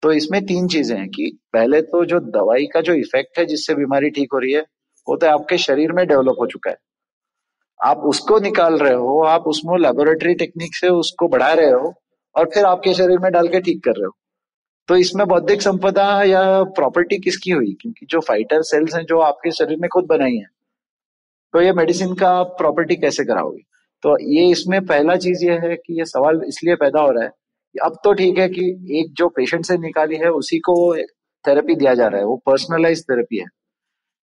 तो 0.04 0.12
इसमें 0.14 0.42
तीन 0.46 0.68
चीज़ें 0.68 0.98
हैं 0.98 1.08
कि 1.10 1.32
पहले 1.54 1.82
तो 1.84 2.04
जो 2.06 2.20
दवाई 2.32 2.66
का 2.66 2.82
जो 2.82 2.94
इफ़ेक्ट 2.94 3.40
है 3.40 3.46
जिससे 3.46 3.76
बीमारी 3.76 4.10
ठीक 4.10 4.34
हो 4.34 4.40
रही 4.40 4.54
है 4.54 4.62
वो 5.08 5.16
तो 5.16 5.28
आपके 5.28 5.58
शरीर 5.58 5.92
में 5.92 6.06
डेवलप 6.08 6.36
हो 6.40 6.46
चुका 6.48 6.72
है। 6.72 6.78
आप 7.80 8.04
उसको 8.06 8.40
निकाल 8.40 8.78
रहे 8.78 8.94
हो 8.94 9.22
आप 9.26 9.48
उसमें 9.48 9.78
लेबोरेटरी 9.80 10.34
टेक्निक 10.36 10.76
से 10.76 10.90
उसको 10.96 11.28
बढ़ा 11.28 11.52
रहे 11.54 11.72
हो 11.72 11.94
और 12.36 12.50
फिर 12.54 12.66
आपके 12.66 12.94
शरीर 12.94 13.20
में 13.20 13.32
डाल 13.32 13.48
के 13.48 13.60
ठीक 13.62 13.84
कर 13.84 13.92
रहे 13.92 14.06
हो। 14.06 14.16
तो 14.92 14.96
इसमें 14.96 15.26
बौद्धिक 15.28 15.62
संपदा 15.62 16.06
या 16.24 16.42
प्रॉपर्टी 16.78 17.18
किसकी 17.18 17.52
हुई? 17.52 17.72
क्योंकि 17.82 18.06
जो 18.06 18.20
फाइटर 18.20 18.62
सेल्स 18.62 18.96
हैं, 18.96 19.04
जो 19.04 19.20
आपके 19.20 19.52
शरीर 19.52 19.78
में 19.82 19.88
खुद 19.90 20.06
बनाई 20.06 20.36
है 20.36 20.46
तो 21.54 21.62
ये 21.62 21.74
मेडिसिन 21.74 22.14
का 22.14 22.32
प्रॉपर्टी 22.44 22.96
कैसे 22.96 23.24
कराओगे? 23.26 23.62
तो 24.04 24.18
ये 24.32 24.50
इसमें 24.52 24.80
पहला 24.86 25.16
चीज़ 25.16 25.46
ये 25.46 25.54
है 25.60 25.76
कि 25.76 25.98
ये 26.00 26.06
सवाल 26.06 26.42
इसलिए 26.48 26.76
पैदा 26.76 27.02
हो 27.02 27.12
रहा 27.12 27.24
है 27.24 27.30
कि 27.30 27.80
अब 27.86 27.96
तो 28.04 28.14
ठीक 28.14 28.38
है 28.38 28.48
कि 28.50 28.66
एक 29.00 29.14
जो 29.14 29.28
पेशेंट 29.30 29.66
से 29.66 29.78
निकाली 29.78 30.16
है, 30.16 30.30
उसी 30.32 30.60
को 30.60 30.76
थेरेपी 31.46 31.76
दिया 31.76 31.94
जा 31.94 32.08
रहा 32.08 32.20
है। 32.20 32.26
वो 32.26 32.36
पर्सनलाइज 32.46 33.04
थेरेपी 33.04 33.40
है। 33.40 33.46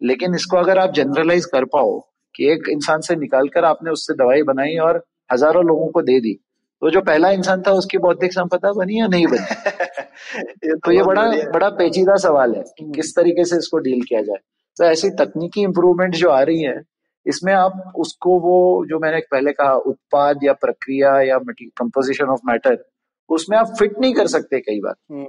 लेकिन 0.01 0.35
इसको 0.35 0.57
अगर 0.57 0.78
आप 0.78 0.93
जनरलाइज 0.95 1.45
कर 1.45 1.65
पाओ 1.65 1.99
कि 2.35 2.53
एक 2.53 2.69
इंसान 2.70 3.01
से 3.01 3.16
निकाल 3.16 3.49
कर 3.49 3.65
आपने 3.65 3.90
उससे 3.90 4.15
दवाई 4.15 4.43
बनाई 4.43 4.77
और 4.77 5.05
हज़ारों 5.32 5.65
लोगों 5.65 5.89
को 5.89 6.03
दे 6.03 6.20
दी 6.20 6.39
तो 6.80 6.90
जो 6.90 7.00
पहला 7.00 7.30
इंसान 7.30 7.62
था 7.62 7.70
उसकी 7.70 7.98
बौद्धिक 7.98 8.32
संपदा 8.32 8.72
बनी 8.72 9.00
या 9.00 9.06
नहीं 9.06 9.26
बनी? 9.26 9.38
ये 10.64 10.76
तो, 10.76 10.92
ये 10.92 11.02
बड़ा 11.02 11.22
बड़ा 11.30 11.68
पेचीदा 11.68 12.16
सवाल 12.16 12.55
है 12.55 12.62
कि 12.62 12.92
किस 12.94 13.16
तरीके 13.16 13.44
से 13.44 13.56
इसको 13.56 13.78
डील 13.78 14.00
किया 14.02 14.22
जाए। 14.22 14.36
तो 14.78 14.84
ऐसी 14.84 15.10
तकनीकी 15.10 15.60
इंप्रूवमेंट 15.60 16.14
जो 16.14 16.28
आ 16.28 16.42
रही 16.42 16.62
है 16.62 16.82
इसमें 17.26 17.52
आप 17.52 17.92
उसको 17.96 18.40
वो 18.40 18.86
जो 18.86 18.98
मैंने 18.98 19.18
पहले 19.18 19.52
कहा 19.52 19.72
उत्पाद 19.72 20.40
या 20.44 20.52
प्रक्रिया 20.52 21.20
या 21.20 21.38
कंपोजिशन 21.62 22.24
ऑफ़ 22.24 22.40
मैटर 22.46 22.84
उसमें 23.30 23.59
आप 23.59 23.66
फिट 23.78 23.92
नहीं 24.00 24.14
कर 24.14 24.26
सकते 24.26 24.60
कई 24.60 24.80
बार। 24.80 24.94
हम्म। 25.12 25.26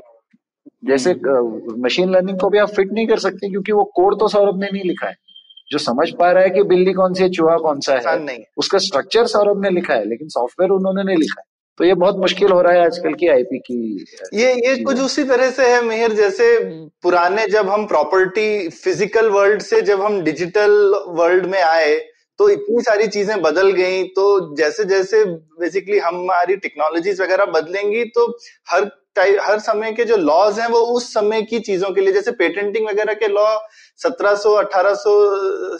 जैसे 0.85 1.15
मशीन 1.81 2.09
लर्निंग 2.09 2.39
को 2.39 2.49
भी 2.49 2.57
आप 2.57 2.69
फिट 2.69 2.91
नहीं 2.91 3.07
कर 3.07 3.19
सकते 3.19 3.49
क्योंकि 3.49 3.71
वो 3.71 3.83
कोड 3.83 4.19
तो 4.19 4.27
सौरभ 4.27 4.59
ने 4.59 4.69
नहीं 4.73 4.83
लिखा 4.83 5.07
है। 5.07 5.15
जो 5.71 5.77
समझ 5.77 6.09
पा 6.19 6.31
रहा 6.31 6.43
है 6.43 6.49
कि 6.49 6.63
बिल्ली 6.63 6.93
कौन 6.93 7.13
सी 7.13 7.23
है 7.23 7.29
चूहा 7.29 7.57
कौन 7.57 7.79
सा 7.79 7.93
है 7.93 8.19
नहीं 8.23 8.43
उसका 8.57 8.77
स्ट्रक्चर 8.77 9.25
सौरभ 9.25 9.61
ने 9.63 9.69
लिखा 9.69 9.93
है 9.93 10.09
लेकिन 10.09 10.27
सॉफ्टवेयर 10.27 10.71
उन्होंने 10.71 11.03
नहीं 11.03 11.17
लिखा 11.17 11.41
है। 11.41 11.47
तो 11.77 11.85
ये 11.85 11.93
बहुत 11.93 12.17
मुश्किल 12.17 12.51
हो 12.51 12.61
रहा 12.61 12.73
है 12.73 12.85
आजकल 12.85 13.13
की 13.13 13.27
आईपी 13.27 13.57
की 13.57 14.05
ये 14.33 14.53
ये 14.53 14.75
कुछ 14.83 14.99
उसी 14.99 15.23
तरह 15.23 15.51
से 15.51 15.67
है 15.73 15.81
मेहर 15.81 16.13
जैसे 16.13 16.47
पुराने 17.01 17.47
जब 17.47 17.69
हम 17.69 17.85
प्रॉपर्टी 17.85 18.69
फ़िज़िकल 18.69 19.29
वर्ल्ड 19.29 19.61
से 19.61 19.81
जब 19.81 20.01
हम 20.01 20.21
डिजिटल 20.21 20.71
वर्ल्ड 21.07 21.45
में 21.45 21.61
आए 21.61 21.97
तो 22.39 22.49
इतनी 22.49 22.81
सारी 22.81 23.07
चीज़ें 23.07 23.41
बदल 23.41 23.71
गई 23.71 24.03
तो 24.03 24.55
जैसे 24.55 24.83
जैसे 24.85 25.23
बेसिकली 25.59 25.97
हमारी 25.99 26.55
टेक्नोलॉजीज़ 26.55 27.21
वगैरह 27.21 27.45
बदलेंगी 27.45 28.03
तो 28.05 28.27
हर 28.71 28.91
हर 29.19 29.59
समय 29.59 29.91
के 29.91 30.03
जो 30.05 30.17
लॉज 30.17 30.59
हैं 30.59 30.67
वो 30.67 30.79
उस 30.79 31.13
समय 31.13 31.41
की 31.41 31.59
चीज़ों 31.59 31.89
के 31.91 32.01
लिए 32.01 32.13
जैसे 32.13 32.31
पेटेंटिंग 32.31 32.87
वगैरह 32.87 33.13
के 33.13 33.27
लॉ 33.27 33.47
1700 33.99 34.53
1800 34.55 35.13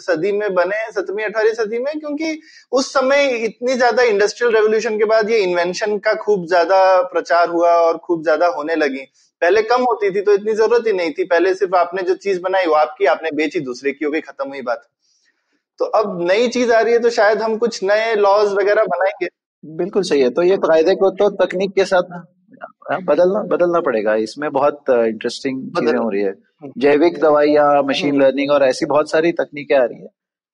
सदी 0.00 0.32
में 0.32 0.54
बने 0.54 0.80
सत्रहवीं 0.92 1.24
अठारहवीं 1.24 1.54
सदी 1.54 1.78
में 1.78 1.92
क्योंकि 1.94 2.40
उस 2.72 2.92
समय 2.92 3.28
इतनी 3.44 3.74
ज़्यादा 3.74 4.02
इंडस्ट्रियल 4.04 4.54
रेवोल्यूशन 4.54 4.98
के 4.98 5.04
बाद 5.06 5.30
ये 5.30 5.38
इन्वेंशन 5.40 5.98
का 5.98 6.14
खूब 6.22 6.46
ज़्यादा 6.46 6.80
प्रचार 7.12 7.48
हुआ 7.48 7.72
और 7.80 7.98
खूब 7.98 8.22
ज़्यादा 8.22 8.46
होने 8.56 8.76
लगी। 8.76 9.04
पहले 9.42 9.62
कम 9.64 9.82
होती 9.82 10.10
थी 10.10 10.20
तो 10.20 10.32
इतनी 10.34 10.54
ज़रूरत 10.54 10.86
ही 10.86 10.92
नहीं 10.92 11.12
थी। 11.12 11.24
पहले 11.26 11.54
सिर्फ़ 11.54 11.76
आपने 11.76 12.02
जो 12.02 12.14
चीज़ 12.16 12.40
बनाई 12.40 12.66
वो 12.66 12.74
आपकी 12.76 13.06
आपने 13.06 13.30
बेची 13.36 13.60
दूसरे 13.60 13.92
की 13.92 14.04
हो 14.04 14.10
गई 14.10 14.20
खत्म 14.20 14.48
हुई 14.48 14.62
बात। 14.62 14.82
तो 15.78 15.84
अब 15.96 16.20
नई 16.22 16.48
चीज़ 16.48 16.72
आ 16.72 16.80
रही 16.80 16.92
है 16.92 16.98
तो 16.98 17.10
शायद 17.10 17.42
हम 17.42 17.56
कुछ 17.58 17.82
नए 17.84 18.14
लॉज 18.16 18.52
वगैरह 18.54 18.84
बनाएँगे। 18.86 19.28
बिल्कुल 19.64 20.02
सही 20.02 20.20
है। 20.20 20.30
तो 20.30 20.42
ये 20.42 20.56
फ़ायदे 20.58 20.94
को 20.94 21.10
तो 21.12 21.28
तकनीक 21.36 21.74
के 21.74 21.84
साथ 21.84 22.12
बदलना 23.04 23.42
बदलना 23.48 23.80
पड़ेगा। 23.80 24.14
इसमें 24.24 24.50
बहुत 24.52 24.90
इंटरेस्टिंग 24.90 25.62
चीज़ें 25.70 25.98
हो 25.98 26.08
रही 26.10 26.22
है। 26.22 26.32
जैविक 26.62 27.18
दवाइयाँ 27.20 27.82
मशीन 27.82 28.20
लर्निंग 28.22 28.50
और 28.50 28.62
ऐसी 28.64 28.86
बहुत 28.86 29.10
सारी 29.10 29.32
तकनीकें 29.34 29.76
आ 29.76 29.84
रही 29.84 29.98
है 29.98 30.08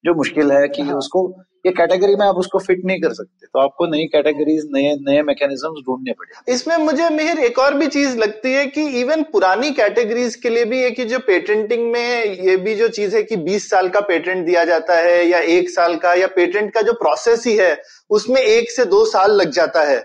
जो 0.04 0.14
मुश्किल 0.14 0.52
है 0.52 0.66
कि 0.68 0.82
हाँ। 0.82 0.94
उसको 0.94 1.28
ये 1.66 1.70
कैटेगरी 1.72 2.14
में 2.16 2.24
आप 2.26 2.36
उसको 2.36 2.58
फिट 2.58 2.84
नहीं 2.84 3.00
कर 3.00 3.12
सकते 3.12 3.46
तो 3.46 3.58
आपको 3.58 3.86
नई 3.86 4.04
कैटेगरीज 4.06 4.66
नए 4.72 4.94
नए 5.00 5.22
मैकेनिज्म 5.22 5.82
ढूँढने 5.82 6.12
पड़े 6.12 6.52
इसमें 6.52 6.76
मुझे 6.76 7.08
मेहर 7.10 7.38
एक 7.38 7.58
और 7.58 7.74
भी 7.74 7.86
चीज़ 7.86 8.16
लगती 8.18 8.52
है 8.52 8.66
कि 8.66 8.86
इवन 9.00 9.22
पुरानी 9.32 9.70
कैटेगरीज 9.70 10.36
के 10.36 10.50
लिए 10.50 10.64
भी 10.64 10.82
एक 10.82 11.00
जो 11.08 11.18
पेटेंटिंग 11.26 11.90
में 11.92 12.24
ये 12.44 12.56
भी 12.56 12.74
जो 12.74 12.88
चीज़ 12.90 13.16
है 13.16 13.22
कि 13.22 13.36
20 13.44 13.68
साल 13.70 13.88
का 13.88 14.00
पेटेंट 14.04 14.44
दिया 14.46 14.64
जाता 14.64 14.98
है 14.98 15.26
या 15.26 15.38
एक 15.56 15.70
साल 15.70 15.96
का 15.96 16.14
या 16.14 16.26
पेटेंट 16.36 16.72
का 16.74 16.82
जो 16.82 16.92
प्रोसेस 16.92 17.46
ही 17.46 17.56
है 17.56 17.76
उसमें 18.10 18.40
एक 18.40 18.70
से 18.70 18.84
दो 18.86 19.04
साल 19.04 19.36
लग 19.36 19.50
जाता 19.52 19.82
है 19.84 19.98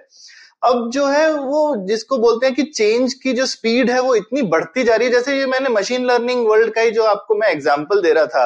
अब 0.63 0.89
जो 0.91 1.05
है 1.07 1.31
वो 1.33 1.75
जिसको 1.87 2.17
बोलते 2.17 2.45
हैं 2.45 2.55
कि 2.55 2.63
चेंज 2.63 3.13
की 3.13 3.31
जो 3.33 3.45
स्पीड 3.45 3.89
है 3.91 3.99
वो 4.01 4.15
इतनी 4.15 4.41
बढ़ती 4.43 4.83
जा 4.83 4.95
रही 4.95 5.07
है। 5.07 5.13
जैसे 5.13 5.37
ये 5.37 5.45
मैंने 5.45 5.69
मशीन 5.69 6.05
लर्निंग 6.05 6.47
वर्ल्ड 6.47 6.73
का 6.73 6.81
ही 6.81 6.91
जो 6.91 7.03
आपको 7.05 7.35
मैं 7.35 7.47
एग्ज़ाम्पल 7.49 8.01
दे 8.01 8.11
रहा 8.13 8.25
था। 8.27 8.45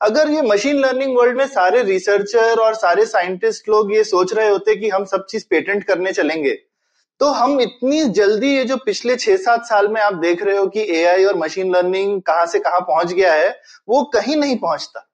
अगर 0.00 0.30
ये 0.30 0.42
मशीन 0.42 0.78
लर्निंग 0.78 1.16
वर्ल्ड 1.16 1.36
में 1.38 1.46
सारे 1.46 1.82
रिसर्चर 1.82 2.60
और 2.60 2.74
सारे 2.74 3.06
साइंटिस्ट 3.06 3.68
लोग 3.68 3.92
ये 3.92 4.04
सोच 4.04 4.34
रहे 4.34 4.48
होते 4.48 4.76
कि 4.76 4.88
हम 4.88 5.04
सब 5.04 5.26
चीज़ 5.30 5.44
पेटेंट 5.50 5.84
करने 5.84 6.12
चलेंगे 6.12 6.54
तो 7.20 7.26
हम 7.30 7.60
इतनी 7.60 8.02
जल्दी 8.10 8.48
ये 8.48 8.64
जो 8.64 8.76
पिछले 8.76 9.16
छह 9.16 9.36
सात 9.38 9.64
साल 9.66 9.88
में 9.88 10.00
आप 10.00 10.14
देख 10.18 10.42
रहे 10.42 10.56
हो 10.56 10.66
कि 10.66 10.86
एआई 10.92 11.24
और 11.24 11.36
मशीन 11.38 11.74
लर्निंग 11.74 12.20
कहाँ 12.22 12.46
से 12.46 12.58
कहाँ 12.58 12.80
पहुँच 12.80 13.12
गया 13.12 13.32
है, 13.32 13.50
वो 13.88 14.02
कहीं 14.14 14.36
नहीं 14.36 14.56
पहुँचता। 14.58 15.06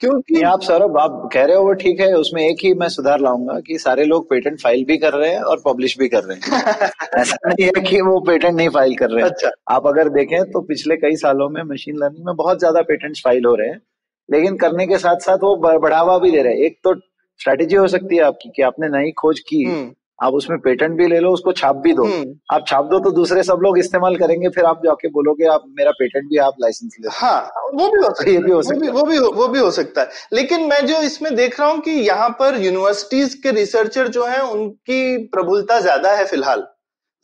क्योंकि 0.00 0.40
आप 0.42 0.60
सौरभ 0.60 0.96
आप 0.98 1.28
कह 1.32 1.44
रहे 1.44 1.56
हो 1.56 1.62
वो 1.62 1.72
ठीक 1.72 2.00
है 2.00 2.12
उसमें 2.14 2.42
एक 2.42 2.56
ही 2.64 2.72
मैं 2.74 2.88
सुधार 2.88 3.20
लाऊँगा 3.20 3.58
कि 3.60 3.78
सारे 3.78 4.04
लोग 4.04 4.28
पेटेंट 4.30 4.60
फ़ाइल 4.60 4.84
भी 4.84 4.96
कर 4.98 5.12
रहे 5.12 5.30
हैं 5.30 5.42
और 5.42 5.62
पब्लिश 5.66 5.96
भी 5.98 6.08
कर 6.08 6.24
रहे 6.24 6.36
हैं। 6.36 6.88
ऐसा 7.18 7.36
नहीं 7.48 7.66
है 7.66 7.82
कि 7.82 8.00
वो 8.00 8.18
पेटेंट 8.20 8.54
नहीं 8.56 8.68
फ़ाइल 8.68 8.94
कर 8.94 9.10
रहे 9.10 9.24
हैं। 9.24 9.30
अच्छा। 9.30 9.50
आप 9.70 9.86
अगर 9.86 10.08
देखें 10.08 10.38
तो 10.50 10.60
पिछले 10.60 10.96
कई 10.96 11.16
सालों 11.16 11.48
में 11.48 11.62
मशीन 11.62 11.96
लर्निंग 11.96 12.26
में 12.26 12.34
बहुत 12.36 12.58
ज़्यादा 12.58 12.82
पेटेंट 12.82 13.16
फ़ाइल 13.16 13.44
हो 13.44 13.54
रहे 13.54 13.68
हैं 13.68 13.80
लेकिन 14.28 14.56
करने 14.56 14.86
के 14.86 14.98
साथ 14.98 15.16
साथ 15.20 15.38
वो 15.42 15.56
बढ़ावा 15.78 16.18
भी 16.18 16.30
दे 16.30 16.42
रहे 16.42 16.52
हैं। 16.52 16.60
एक 16.60 16.78
तो 16.84 16.94
स्ट्रेटेजी 17.40 17.76
हो 17.76 17.86
सकती 17.88 18.16
है 18.16 18.22
आपकी 18.22 18.48
कि 18.56 18.62
आपने 18.62 18.88
नई 18.88 19.10
खोज 19.12 19.40
की 19.40 19.62
हम्म। 19.64 19.92
आप 20.18 20.32
उसमें 20.34 20.58
पेटेंट 20.60 20.96
भी 20.98 21.06
ले 21.06 21.18
लो 21.20 21.30
उसको 21.32 21.52
छाप 21.52 21.76
भी 21.76 21.92
दो। 21.92 22.04
हम्म। 22.04 22.34
आप 22.52 22.64
छाप 22.68 22.84
दो 22.84 22.98
तो 23.00 23.10
दूसरे 23.10 23.42
सब 23.42 23.60
लोग 23.62 23.78
इस्तेमाल 23.78 24.16
करेंगे 24.16 24.48
फिर 24.48 24.64
आप 24.64 24.80
जाके 24.84 25.08
बोलोगे 25.08 25.46
आप 25.52 25.64
मेरा 25.78 25.90
पेटेंट 25.90 26.28
भी 26.28 26.38
आप 26.38 26.56
लाइसेंस 26.60 26.96
ले 27.00 27.08
हाँ 27.12 27.40
वो 27.74 27.88
भी 27.88 27.98
हो 27.98 28.10
सकता 28.10 28.30
ये 28.30 28.38
भी 28.38 28.52
हो 28.52 28.62
सकता 28.62 28.86
है 28.86 28.92
वो 28.92 29.02
भी 29.02 29.18
वो 29.18 29.48
भी 29.48 29.58
हो 29.58 29.70
सकता 29.70 30.00
है। 30.00 30.08
लेकिन 30.32 30.66
मैं 30.68 30.84
जो 30.86 31.00
इसमें 31.02 31.34
देख 31.36 31.60
रहा 31.60 31.68
हूँ 31.70 31.80
कि 31.80 31.90
यहाँ 31.90 32.28
पर 32.40 32.60
यूनिवर्सिटीज 32.62 33.34
के 33.42 33.50
रिसर्चर 33.52 34.08
जो 34.08 34.26
है 34.26 34.40
उनकी 34.42 35.16
प्रबुलता 35.28 35.80
ज़्यादा 35.80 36.12
है 36.12 36.24
फ़िलहाल 36.24 36.66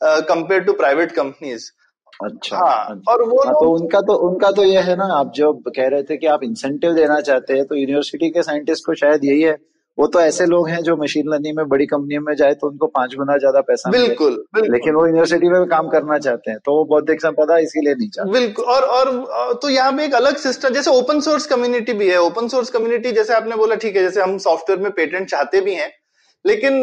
कंपेयर 0.01 0.63
टू 0.63 0.73
प्राइवेट 0.73 1.11
कंपनीज़ 1.11 1.69
अच्छा 2.19 2.57
हाँ, 2.57 2.85
अच्छा। 2.89 3.11
और 3.11 3.21
वो 3.23 3.41
हाँ, 3.43 3.53
तो 3.53 3.69
उनका 3.73 3.99
तो 4.01 4.13
उनका 4.27 4.51
तो 4.51 4.63
ये 4.63 4.79
है 4.81 4.95
ना 4.95 5.05
आप 5.13 5.31
जो 5.35 5.51
कह 5.67 5.87
रहे 5.87 6.03
थे 6.03 6.17
कि 6.17 6.27
आप 6.27 6.43
इंसेंटिव 6.43 6.93
देना 6.93 7.19
चाहते 7.21 7.53
हैं 7.53 7.65
तो 7.65 7.75
यूनिवर्सिटी 7.75 8.29
के 8.29 8.43
साइंटिस्ट 8.43 8.85
को 8.85 8.93
शायद 8.95 9.25
यही 9.25 9.41
है 9.41 9.57
वो 9.97 10.05
तो 10.07 10.19
ऐसे 10.21 10.45
लोग 10.45 10.67
हैं 10.69 10.81
जो 10.83 10.95
मशीन 10.97 11.29
लर्निंग 11.29 11.55
में 11.57 11.67
बड़ी 11.69 11.85
कंपनियों 11.85 12.21
में 12.21 12.33
जाए 12.35 12.53
तो 12.53 12.67
उनको 12.67 12.87
पाँच 12.89 13.15
गुना 13.15 13.37
ज़्यादा 13.37 13.61
पैसा 13.61 13.89
बिल्कुल, 13.91 14.35
बिल्कुल। 14.53 14.71
लेकिन 14.73 14.93
वो 14.95 15.05
यूनिवर्सिटी 15.05 15.49
में 15.49 15.65
काम 15.69 15.87
करना 15.89 16.17
चाहते 16.19 16.51
हैं 16.51 16.59
तो 16.65 16.75
वो 16.75 16.85
बौद्धिक 16.85 17.21
संपदा 17.21 17.57
इसीलिए 17.59 17.93
नहीं 17.93 18.09
चाहते। 18.09 18.31
बिल्कुल 18.31 18.65
और 18.65 18.83
और 18.89 19.53
तो 19.61 19.69
यहाँ 19.69 19.91
पे 19.93 20.05
एक 20.05 20.15
अलग 20.15 20.37
सिस्टम 20.39 20.73
जैसे 20.73 20.91
ओपन 20.91 21.19
सोर्स 21.21 21.45
कम्युनिटी 21.47 21.93
भी 21.93 22.09
है। 22.09 22.21
ओपन 22.21 22.47
सोर्स 22.47 22.69
कम्युनिटी 22.69 23.11
जैसे 23.11 23.33
आपने 23.33 23.55
बोला 23.55 23.75
ठीक 23.77 23.95
है 23.95 24.03
जैसे 24.03 24.21
हम 24.21 24.37
सॉफ्टवेयर 24.39 24.81
में 24.81 24.91
पेटेंट 24.93 25.29
चाहते 25.29 25.61
भी 25.61 25.73
हैं 25.75 25.91
लेकिन 26.45 26.75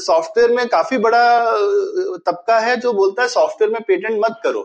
सॉफ्टवेयर 0.00 0.50
में 0.50 0.66
काफ़ी 0.68 0.98
बड़ा 0.98 1.24
तबका 2.26 2.58
है 2.60 2.76
जो 2.78 2.92
बोलता 2.92 3.22
है 3.22 3.28
सॉफ्टवेयर 3.30 3.72
में 3.72 3.82
पेटेंट 3.88 4.20
मत 4.20 4.40
करो। 4.44 4.62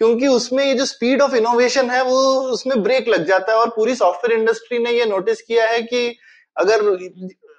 क्योंकि 0.00 0.26
उसमें 0.28 0.64
ये 0.64 0.74
जो 0.74 0.84
स्पीड 0.86 1.22
ऑफ़ 1.22 1.34
इनोवेशन 1.36 1.90
है 1.90 2.02
वो 2.04 2.20
उसमें 2.52 2.82
ब्रेक 2.82 3.08
लग 3.08 3.26
जाता 3.26 3.52
है 3.52 3.58
और 3.58 3.68
पूरी 3.76 3.94
सॉफ्टवेयर 3.96 4.38
इंडस्ट्री 4.38 4.78
ने 4.78 4.90
ये 4.92 5.04
नोटिस 5.06 5.42
किया 5.42 5.66
है 5.68 5.82
कि 5.82 6.08
अगर 6.56 6.80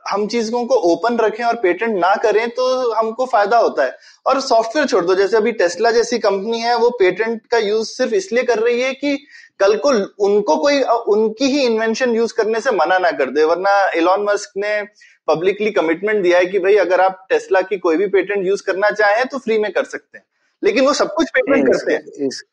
हम 0.06 0.26
चीज़ों 0.28 0.64
को 0.65 0.76
ओपन 0.91 1.18
रखें 1.18 1.44
और 1.44 1.56
पेटेंट 1.56 1.95
ना 1.98 2.14
करें 2.24 2.49
तो 2.49 2.65
हमको 2.94 3.26
फ़ायदा 3.26 3.57
होता 3.57 3.84
है। 3.84 3.98
और 4.26 4.40
सॉफ्टवेयर 4.41 4.88
छोड़ 4.88 5.03
दो 5.06 5.15
जैसे 5.15 5.38
अभी 5.38 5.52
टेस्ला 5.53 5.91
जैसी 5.91 6.20
कंपनी 6.20 6.60
है 6.60 6.76
वो 6.78 6.90
पेटेंट 6.99 7.41
का 7.52 7.57
यूज़ 7.57 7.88
सिर्फ़ 7.88 8.14
इसलिए 8.15 8.44
कर 8.44 8.60
रही 8.60 8.82
है 8.82 8.94
कि 8.94 9.15
कल 9.60 9.76
को 9.78 9.90
उनको 10.26 10.57
कोई 10.57 10.82
उनकी 11.07 11.45
ही 11.45 11.61
इन्वेंशन 11.61 12.15
यूज़ 12.15 12.34
करने 12.34 12.60
से 12.61 12.72
मना 12.74 12.98
ना 12.99 13.11
कर 13.14 13.30
दे 13.30 13.44
वरना 13.44 13.72
एलॉन 13.95 14.24
मस्क 14.24 14.57
ने 14.57 14.82
पब्लिकली 15.28 15.72
कमिटमेंट 15.72 16.22
दिया 16.24 16.38
है 16.38 16.45
कि 16.45 16.60
भाई 16.60 16.76
अगर 16.78 17.02
आप 17.02 17.26
टेस्ला 17.30 17.61
की 17.64 17.78
कोई 17.78 17.98
भी 17.98 18.07
पेटेंट 18.10 18.45
यूज़ 18.48 18.64
करना 18.64 18.90
चाहें 18.91 19.26
तो 19.26 19.38
फ्री 19.38 19.57
में 19.57 19.72
कर 19.72 19.84
सकते 19.86 20.18
हैं। 20.18 20.26
लेकिन 20.64 20.86
वो 20.86 20.94
सब 20.94 21.14
कुछ 21.14 21.30
पेटेंट 21.30 21.68
करते 21.68 21.94
हैं। 21.94 22.28
इस, 22.28 22.44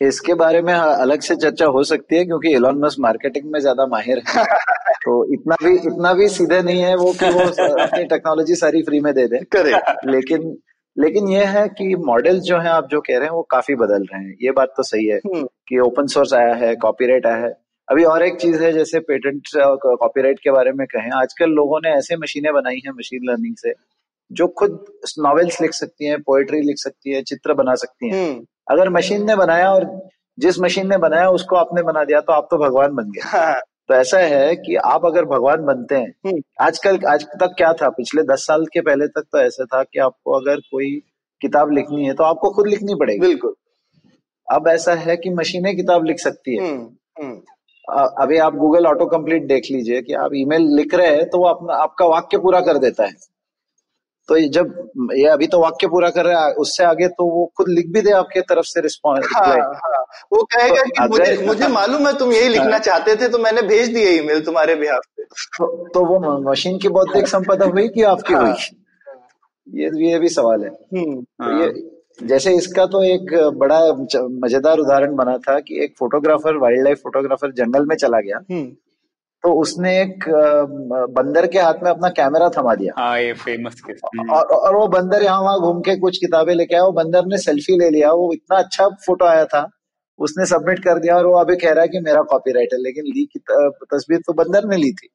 इसके 0.00 0.34
बारे 0.34 0.62
में 0.62 0.72
अलग 0.74 1.20
से 1.20 1.36
चर्चा 1.36 1.66
हो 1.66 1.82
सकती 1.82 2.16
है 2.16 2.24
क्योंकि 2.24 2.54
एलॉन 2.54 2.78
मस्क 2.78 2.96
मार्केटिंग 3.00 3.50
में 3.52 3.60
ज़्यादा 3.60 3.86
माहिर 3.86 4.22
है। 4.28 4.44
तो 5.06 5.34
इतना 5.34 5.56
भी 5.64 5.74
इतना 5.76 6.12
भी 6.12 6.28
सीधे 6.28 6.62
नहीं 6.62 6.80
है 6.80 6.94
वो 6.96 7.12
कि 7.12 7.30
वो 7.30 7.40
अपनी 7.82 8.04
टेक्नोलॉजी 8.04 8.54
सारी 8.54 8.82
फ्री 8.82 9.00
में 9.00 9.14
दे 9.14 9.26
दे। 9.26 9.38
करे 9.38 9.80
लेकिन 10.10 10.56
लेकिन 10.98 11.28
ये 11.28 11.44
है 11.44 11.68
कि 11.68 11.94
मॉडल 11.96 12.38
जो 12.40 12.58
है 12.58 12.68
आप 12.68 12.88
जो 12.90 13.00
कह 13.00 13.16
रहे 13.16 13.24
हैं 13.24 13.34
वो 13.34 13.42
काफ़ी 13.42 13.74
बदल 13.74 14.02
रहे 14.02 14.22
हैं। 14.24 14.36
ये 14.42 14.50
बात 14.50 14.68
तो 14.76 14.82
सही 14.82 15.06
है 15.06 15.16
हम्म। 15.16 15.42
कि 15.68 15.78
ओपन 15.78 16.06
सोर्स 16.06 16.32
आया 16.34 16.54
है 16.54 16.74
कॉपीराइट 16.76 17.26
आया 17.26 17.36
है। 17.36 17.52
अभी 17.88 18.04
और 18.04 18.22
एक 18.22 18.36
चीज़ 18.36 18.62
है 18.62 18.72
जैसे 18.72 19.00
पेटेंट 19.00 19.42
कॉपीराइट 20.00 20.38
के 20.38 20.50
बारे 20.50 20.72
में 20.72 20.86
कहें 20.86 21.10
आजकल 21.14 21.50
लोगों 21.50 21.80
ने 21.84 21.90
ऐसे 21.90 22.16
मशीनें 22.16 22.52
बनाई 22.54 22.76
हैं 22.76 22.92
मशीन 22.92 23.20
लर्निंग 23.24 23.54
से 23.58 23.72
जो 24.30 24.46
खुद 24.48 24.84
नॉवेल्स 25.18 25.60
लिख 25.60 25.72
सकती 25.72 26.06
हैं 26.06 26.22
पोएट्री 26.22 26.60
लिख 26.60 26.76
सकती 26.78 27.14
है 27.14 27.22
चित्र 27.22 27.54
बना 27.54 27.74
सकती 27.74 28.10
हैं। 28.10 28.28
हम्म। 28.28 28.44
अगर 28.68 28.88
मशीन 28.88 29.26
ने 29.26 29.36
बनाया 29.36 29.72
और 29.72 29.84
जिस 30.38 30.58
मशीन 30.60 30.88
ने 30.88 30.96
बनाया 30.98 31.30
उसको 31.30 31.56
आपने 31.56 31.82
बना 31.82 32.04
दिया 32.04 32.20
तो 32.20 32.32
आप 32.32 32.48
तो 32.50 32.58
भगवान 32.58 32.94
बन 32.94 33.10
गए 33.10 33.28
हाँ। 33.28 33.54
तो 33.88 33.94
ऐसा 33.94 34.18
है 34.20 34.54
कि 34.56 34.74
आप 34.86 35.04
अगर 35.06 35.24
भगवान 35.24 35.64
बनते 35.64 35.94
हैं 35.94 36.12
हम्म। 36.26 36.40
आजकल 36.60 36.98
आज 37.08 37.24
तक 37.40 37.54
क्या 37.56 37.72
था 37.72 37.88
पिछले 37.90 38.22
दस 38.22 38.46
साल 38.46 38.64
के 38.66 38.80
पहले 38.80 39.06
तक 39.08 39.26
तो 39.32 39.38
ऐसा 39.38 39.64
था 39.64 39.82
कि 39.82 39.98
आपको 39.98 40.32
अगर 40.32 40.60
कोई 40.70 40.90
किताब 41.40 41.72
लिखनी 41.72 42.06
है 42.06 42.14
तो 42.14 42.24
आपको 42.24 42.50
खुद 42.50 42.66
लिखनी 42.66 42.94
पड़ेगी 42.94 43.20
बिल्कुल 43.20 43.54
अब 44.48 44.68
ऐसा 44.68 44.94
है 44.96 45.16
कि 45.16 45.30
मशीनें 45.32 45.74
किताब 45.76 46.04
लिख 46.04 46.18
सकती 46.18 46.56
है 46.56 46.68
हम्म, 46.68 46.88
हम्म। 47.18 47.40
अभी 48.18 48.38
आप 48.38 48.54
गूगल 48.56 48.86
ऑटो 48.86 49.06
कंप्लीट 49.06 49.46
देख 49.46 49.70
लीजिए 49.70 50.00
कि 50.02 50.12
आप 50.16 50.30
ईमेल 50.34 50.68
लिख 50.76 50.94
रहे 50.94 51.14
हैं 51.14 51.28
तो 51.30 51.38
वो 51.38 51.48
अपना 51.48 51.74
आपका 51.76 52.06
वाक्य 52.06 52.38
पूरा 52.38 52.60
कर 52.60 52.78
देता 52.78 53.04
है 53.04 53.14
तो 54.28 54.38
जब 54.48 55.10
ये 55.14 55.26
अभी 55.28 55.46
तो 55.46 55.60
वाक्य 55.60 55.86
पूरा 55.86 56.08
कर 56.10 56.24
रहा 56.24 56.44
है 56.46 56.52
उससे 56.54 56.84
आगे 56.84 57.08
तो 57.08 57.24
वो 57.24 57.44
खुद 57.56 57.68
लिख 57.68 57.88
भी 57.88 58.00
दे 58.00 58.10
आपके 58.10 58.40
तरफ़ 58.40 58.64
से 58.64 58.80
रिस्पॉन्स 58.80 59.26
हाँ, 59.36 59.46
हाँ, 59.46 60.04
वो 60.32 60.42
कहेगा 60.54 60.82
तो 60.82 60.90
कि 60.90 61.08
मुझे 61.08 61.46
मुझे 61.46 61.68
मालूम 61.68 62.06
है 62.06 62.12
तुम 62.18 62.32
यही 62.32 62.48
लिखना 62.48 62.70
हाँ, 62.70 62.78
चाहते 62.78 63.16
थे 63.16 63.28
तो 63.28 63.38
मैंने 63.38 63.62
भेज 63.62 63.92
दिए 63.94 64.10
ईमेल 64.18 64.44
तुम्हारे 64.44 64.74
बिहार 64.74 64.98
पे। 64.98 65.22
तो, 65.24 65.88
तो 65.94 66.04
वो 66.04 66.38
मशीन 66.50 66.78
की 66.78 66.88
बौद्धिक 66.88 67.28
संपदा 67.28 67.66
हुई 67.66 67.88
कि 67.88 68.02
आपकी 68.02 68.34
हाँ, 68.34 68.42
हुई? 68.42 68.52
ये 69.80 70.10
ये 70.10 70.18
भी 70.18 70.28
सवाल 70.28 70.64
है। 70.64 70.70
हम्म। 70.70 71.20
तो 71.20 71.62
ये 71.62 72.26
जैसे 72.26 72.54
इसका 72.56 72.86
तो 72.86 73.02
एक 73.04 73.34
बड़ा 73.58 73.80
मज़ेदार 74.44 74.78
उदाहरण 74.78 75.14
बना 75.16 75.36
था 75.38 75.58
कि 75.60 75.82
एक 75.84 75.94
फोटोग्राफर 75.98 76.56
वाइल्ड 76.56 76.84
लाइफ 76.84 77.00
फोटोग्राफर 77.02 77.52
जंगल 77.52 77.86
में 77.86 77.96
चला 77.96 78.20
गया। 78.20 78.40
हम्म। 78.50 78.66
तो 79.44 79.52
उसने 79.60 79.90
एक 80.02 80.24
बंदर 81.16 81.46
के 81.46 81.58
हाथ 81.58 81.82
में 81.82 81.90
अपना 81.90 82.08
कैमरा 82.10 82.48
थमा 82.48 82.74
दिया। 82.74 82.92
हाँ 82.98 83.20
ये 83.20 83.32
फ़ेमस 83.32 83.82
और, 83.86 84.44
और 84.46 84.76
वो 84.76 84.86
बंदर 84.88 85.22
यहाँ 85.22 85.40
वहाँ 85.42 85.60
घूम 85.60 85.80
के 85.80 85.96
कुछ 85.96 86.18
किताबें 86.18 86.54
लेके 86.54 86.74
आया। 86.74 86.84
वो 86.84 86.92
बंदर 86.92 87.26
ने 87.26 87.38
सेल्फी 87.38 87.78
ले 87.78 87.90
लिया। 87.90 88.12
वो 88.12 88.32
इतना 88.32 88.58
अच्छा 88.58 88.88
फ़ोटो 89.06 89.24
आया 89.24 89.44
था। 89.44 89.68
उसने 90.18 90.46
सबमिट 90.46 90.78
कर 90.78 90.98
दिया 90.98 91.16
और 91.16 91.26
वो 91.26 91.38
अभी 91.40 91.56
कह 91.56 91.72
रहा 91.72 91.82
है 91.82 91.88
कि 91.88 92.00
मेरा 92.00 92.22
कॉपीराइट 92.22 92.68
है 92.72 92.78
लेकिन 92.82 93.04
ली 93.06 93.24
की 93.32 93.38
तस्वीर 93.94 94.20
तो 94.26 94.32
बंदर 94.32 94.64
ने 94.64 94.76
ली 94.76 94.90
थी। 94.92 95.08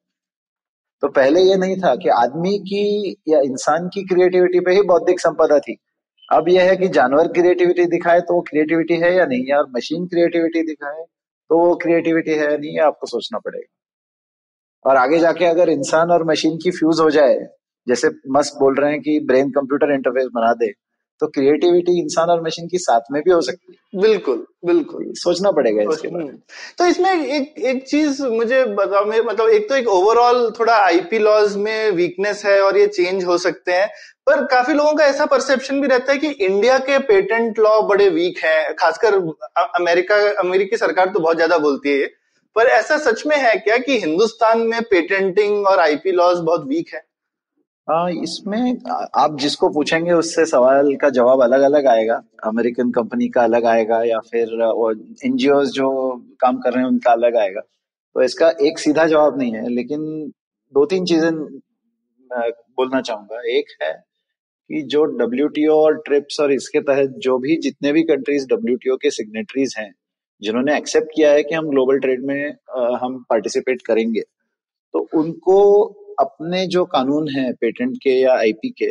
तो 1.02 1.08
पहले 1.08 1.40
ये 1.40 1.56
नहीं 1.56 1.76
था 1.76 1.94
कि 1.96 2.08
आदमी 2.08 2.58
की 2.58 3.16
या 3.28 3.40
इंसान 3.40 3.88
की 3.88 4.02
क्रिएटिविटी 4.04 4.60
पे 4.60 4.72
ही 4.72 4.82
बौद्धिक 4.82 5.20
संपदा 5.20 5.58
थी। 5.58 5.76
अब 6.28 6.48
यह 6.48 6.68
है 6.68 6.76
कि 6.76 6.88
जानवर 6.90 7.28
क्रिएटिविटी 7.32 7.86
दिखाए 7.86 8.20
तो 8.20 8.34
वो 8.34 8.40
क्रिएटिविटी 8.40 8.94
है 8.94 9.14
या 9.16 9.24
नहीं? 9.26 9.44
या 9.48 9.62
मशीन 9.76 10.06
क्रिएटिविटी 10.06 10.62
दिखाए 10.62 11.04
तो 11.50 11.58
वो 11.58 11.74
क्रिएटिविटी 11.76 12.30
है 12.30 12.50
या 12.50 12.56
नहीं 12.56 12.78
आपको 12.80 13.06
सोचना 13.06 13.38
पड़ेगा। 13.38 13.72
और 14.84 14.96
आगे 14.96 15.18
जाके 15.18 15.44
अगर 15.44 15.70
इंसान 15.70 16.10
और 16.10 16.24
मशीन 16.24 16.56
की 16.56 16.70
फ्यूज 16.70 17.00
हो 17.00 17.10
जाए 17.10 17.36
जैसे 17.86 18.10
मस्क 18.30 18.58
बोल 18.60 18.74
रहे 18.74 18.90
हैं 18.90 19.00
कि 19.00 19.18
ब्रेन 19.26 19.50
कंप्यूटर 19.50 19.92
इंटरफेस 19.94 20.28
बना 20.34 20.52
दे 20.54 20.72
तो 21.20 21.26
क्रिएटिविटी 21.26 21.98
इंसान 22.00 22.30
और 22.30 22.40
मशीन 22.42 22.66
की 22.68 22.78
साथ 22.78 23.00
में 23.12 23.20
भी 23.22 23.30
हो 23.30 23.40
सकती 23.40 23.72
है। 23.72 24.00
बिल्कुल 24.02 24.44
बिल्कुल। 24.66 25.04
सोचना 25.16 25.50
पड़ेगा 25.50 25.82
इसके 25.82 26.08
बारे 26.08 26.24
तो 26.78 26.86
इसमें 26.86 27.10
एक 27.10 27.58
एक 27.64 27.84
चीज़ 27.88 28.22
मुझे 28.24 28.64
बताओ 28.74 29.04
मतलब 29.04 29.48
एक 29.48 29.68
तो 29.68 29.76
एक 29.76 29.88
ओवरऑल 29.88 30.50
थोड़ा 30.58 30.76
आईपी 30.76 31.18
लॉज 31.18 31.56
में 31.56 31.90
वीकनेस 31.90 32.44
है 32.46 32.60
और 32.60 32.78
ये 32.78 32.86
चेंज 32.88 33.24
हो 33.24 33.36
सकते 33.38 33.72
हैं 33.72 33.86
पर 34.26 34.44
काफ़ी 34.46 34.74
लोगों 34.74 34.94
का 34.94 35.04
ऐसा 35.04 35.26
परसेप्शन 35.26 35.80
भी 35.80 35.88
रहता 35.88 36.12
है 36.12 36.18
कि 36.18 36.28
इंडिया 36.28 36.78
के 36.80 36.98
पेटेंट 37.04 37.58
लॉ 37.58 37.80
बड़े 37.82 38.08
वीक 38.08 38.44
हैं 38.44 38.74
खासकर 38.74 39.14
अमेरिका 39.76 40.16
अमेरिकी 40.40 40.76
सरकार 40.76 41.08
तो 41.08 41.20
बहुत 41.20 41.36
ज़्यादा 41.36 41.58
बोलती 41.58 41.98
है 42.00 42.08
पर 42.56 42.66
ऐसा 42.68 42.96
सच 43.00 43.22
में 43.26 43.36
है 43.36 43.54
क्या 43.58 43.76
कि 43.78 43.98
हिंदुस्तान 44.00 44.60
में 44.68 44.80
पेटेंटिंग 44.90 45.66
और 45.66 45.80
आईपी 45.80 46.12
लॉज 46.12 46.38
बहुत 46.40 46.66
वीक 46.68 46.94
है? 46.94 47.02
आ, 47.88 48.08
इसमें 48.24 48.78
आप 49.16 49.36
जिसको 49.40 49.68
पूछेंगे 49.68 50.12
उससे 50.12 50.44
सवाल 50.46 50.94
का 50.96 51.08
जवाब 51.10 51.42
अलग 51.42 51.62
अलग 51.62 51.86
आएगा। 51.86 52.20
अमेरिकन 52.44 52.90
कंपनी 52.90 53.28
का 53.28 53.42
अलग 53.44 53.64
आएगा 53.66 54.02
या 54.04 54.18
फिर 54.30 54.52
एनजीओ 55.26 55.62
जो 55.66 55.88
काम 56.40 56.58
कर 56.58 56.72
रहे 56.72 56.82
हैं 56.82 56.90
उनका 56.90 57.12
अलग 57.12 57.36
आएगा। 57.36 57.60
तो 57.60 58.22
इसका 58.22 58.50
एक 58.62 58.78
सीधा 58.78 59.06
जवाब 59.06 59.38
नहीं 59.38 59.52
है 59.54 59.68
लेकिन 59.70 60.00
दो 60.74 60.84
तीन 60.86 61.04
चीज़ें 61.04 61.30
बोलना 62.30 63.00
चाहूँगा। 63.00 63.40
एक 63.50 63.76
है 63.82 63.92
कि 64.70 64.82
जो 64.84 65.04
डब्ल्यूटीओ 65.18 65.74
और 65.76 65.96
ट्रिप्स 66.06 66.40
और 66.40 66.52
इसके 66.52 66.80
तहत 66.82 67.14
जो 67.18 67.38
भी 67.38 67.56
जितने 67.62 67.92
भी 67.92 68.02
कंट्रीज़ 68.04 68.46
डब्ल्यूटीओ 68.48 68.96
के 68.96 69.10
सिग्नेटरीज 69.10 69.74
हैं 69.78 69.92
जिन्होंने 70.42 70.76
एक्सेप्ट 70.76 71.08
किया 71.14 71.30
है 71.32 71.42
कि 71.42 71.54
हम 71.54 71.68
ग्लोबल 71.70 71.98
ट्रेड 71.98 72.24
में 72.26 72.50
आ, 72.50 72.98
हम 72.98 73.22
पार्टिसिपेट 73.30 73.82
करेंगे। 73.82 74.20
तो 74.94 75.06
उनको 75.14 75.82
अपने 76.20 76.66
जो 76.66 76.84
कानून 76.86 77.28
है 77.30 77.52
पेटेंट 77.52 77.96
के 77.96 78.10
या 78.12 78.34
आईपी 78.34 78.70
के 78.78 78.90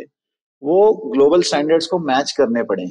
वो 0.62 0.92
ग्लोबल 1.12 1.42
स्टैंडर्ड्स 1.42 1.86
को 1.86 1.98
मैच 2.00 2.32
करने 2.38 2.62
पड़े 2.62 2.90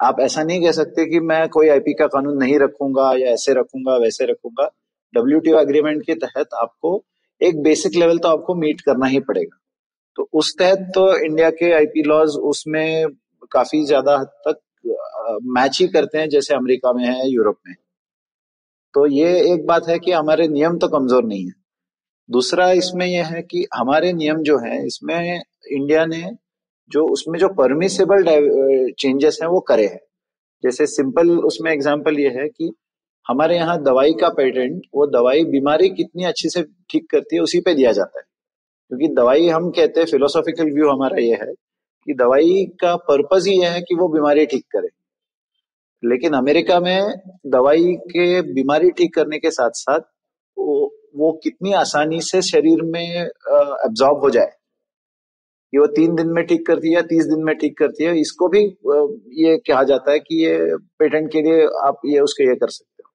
आप 0.00 0.20
ऐसा 0.20 0.42
नहीं 0.42 0.62
कह 0.62 0.72
सकते 0.72 1.04
कि 1.10 1.20
मैं 1.22 1.48
कोई 1.48 1.68
आईपी 1.68 1.92
का 1.94 2.06
कानून 2.08 2.38
नहीं 2.38 2.58
रखूँगा 2.58 3.10
या 3.16 3.32
ऐसे 3.32 3.52
रखूँगा 3.54 3.96
वैसे 3.96 4.24
रखूँगा। 4.26 4.68
डब्ल्यू 5.14 5.58
एग्रीमेंट 5.58 6.02
के 6.02 6.14
तहत 6.16 6.54
आपको 6.54 7.02
एक 7.40 7.62
बेसिक 7.62 7.96
लेवल 7.96 8.18
तो 8.18 8.28
आपको 8.28 8.54
मीट 8.54 8.80
करना 8.80 9.06
ही 9.06 9.20
पड़ेगा। 9.20 9.58
तो 10.18 10.28
उस 10.32 10.54
तहत 10.58 10.90
तो 10.94 11.06
इंडिया 11.18 11.50
के 11.52 11.72
आईपी 11.72 12.02
लॉज 12.02 12.36
उसमें 12.44 13.06
काफ़ी 13.52 13.84
ज़्यादा 13.86 14.18
हद 14.18 14.28
तक 14.48 14.60
मैच 15.56 15.78
ही 15.80 15.86
करते 15.88 16.18
हैं 16.18 16.28
जैसे 16.28 16.54
अमेरिका 16.54 16.92
में 16.92 17.04
है 17.04 17.28
यूरोप 17.30 17.58
में। 17.66 17.74
तो 18.94 19.06
ये 19.06 19.28
एक 19.52 19.66
बात 19.66 19.88
है 19.88 19.98
कि 19.98 20.12
हमारे 20.12 20.46
नियम 20.48 20.78
तो 20.78 20.88
कमज़ोर 20.88 21.24
नहीं 21.24 21.44
है। 21.46 21.52
दूसरा 22.28 22.70
इसमें 22.72 23.06
यह 23.06 23.26
है 23.26 23.42
कि 23.42 23.66
हमारे 23.74 24.12
नियम 24.12 24.42
जो 24.42 24.58
है, 24.58 24.86
इसमें 24.86 25.40
इंडिया 25.72 26.04
ने 26.06 26.22
जो 26.90 27.04
उसमें 27.06 27.38
जो 27.38 27.48
परमिसेबल 27.54 28.24
चेंजेस 28.98 29.38
हैं 29.42 29.48
वो 29.50 29.60
करे 29.60 29.86
हैं। 29.86 30.00
जैसे 30.64 30.86
सिंपल 30.86 31.30
उसमें 31.40 31.70
एग्जांपल 31.72 32.20
ये 32.20 32.28
है 32.30 32.48
कि 32.48 32.70
हमारे 33.26 33.56
यहाँ 33.56 33.82
दवाई 33.82 34.12
का 34.12 34.28
पेटेंट 34.28 34.82
वो 34.94 35.06
दवाई 35.10 35.44
बीमारी 35.44 35.88
कितनी 35.90 36.24
अच्छी 36.24 36.48
से 36.48 36.62
ठीक 36.90 37.10
करती 37.10 37.36
है 37.36 37.42
उसी 37.42 37.60
पे 37.60 37.74
दिया 37.74 37.92
जाता 37.92 38.18
है। 38.18 38.24
क्योंकि 38.90 39.08
दवाई 39.14 39.48
हम 39.48 39.70
कहते 39.70 40.00
हैं 40.00 40.06
फिलोसॉफिकल 40.06 40.72
व्यू 40.72 40.90
हमारा 40.90 41.20
ये 41.20 41.34
है 41.34 41.52
कि 42.06 42.14
दवाई 42.14 42.64
का 42.80 42.94
पर्पज 43.08 43.46
ही 43.48 43.60
यह 43.60 43.70
है 43.70 43.80
कि 43.80 43.94
वो 43.94 44.08
बीमारी 44.08 44.46
ठीक 44.46 44.64
करे। 44.72 44.88
लेकिन 46.04 46.32
अमेरिका 46.32 46.78
में 46.80 47.14
दवाई 47.46 47.94
के 48.10 48.40
बीमारी 48.52 48.90
ठीक 48.90 49.14
करने 49.14 49.38
के 49.38 49.50
साथ 49.50 49.70
साथ 49.74 50.00
वो, 50.56 50.94
वो 51.16 51.32
कितनी 51.44 51.72
आसानी 51.72 52.20
से 52.20 52.42
शरीर 52.42 52.82
में 52.82 53.08
एब्जॉर्ब 53.20 54.18
हो 54.18 54.30
जाए। 54.30 54.52
कि 55.72 55.78
वो 55.78 55.86
तीन 55.86 56.14
दिन 56.14 56.28
में 56.28 56.44
ठीक 56.46 56.66
करती 56.66 56.92
है 56.94 57.02
तीस 57.02 57.24
दिन 57.26 57.44
में 57.44 57.54
ठीक 57.58 57.76
करती 57.78 58.04
है 58.04 58.18
इसको 58.20 58.48
भी 58.48 58.60
ये 59.44 59.56
कहा 59.66 59.82
जाता 59.82 60.12
है 60.12 60.18
कि 60.18 60.44
ये 60.44 60.76
पेटेंट 60.98 61.30
के 61.32 61.42
लिए 61.42 61.64
आप 61.86 62.00
ये 62.06 62.20
उसके 62.20 62.44
ये 62.44 62.54
कर 62.54 62.68
सकते 62.68 63.02
हो। 63.02 63.10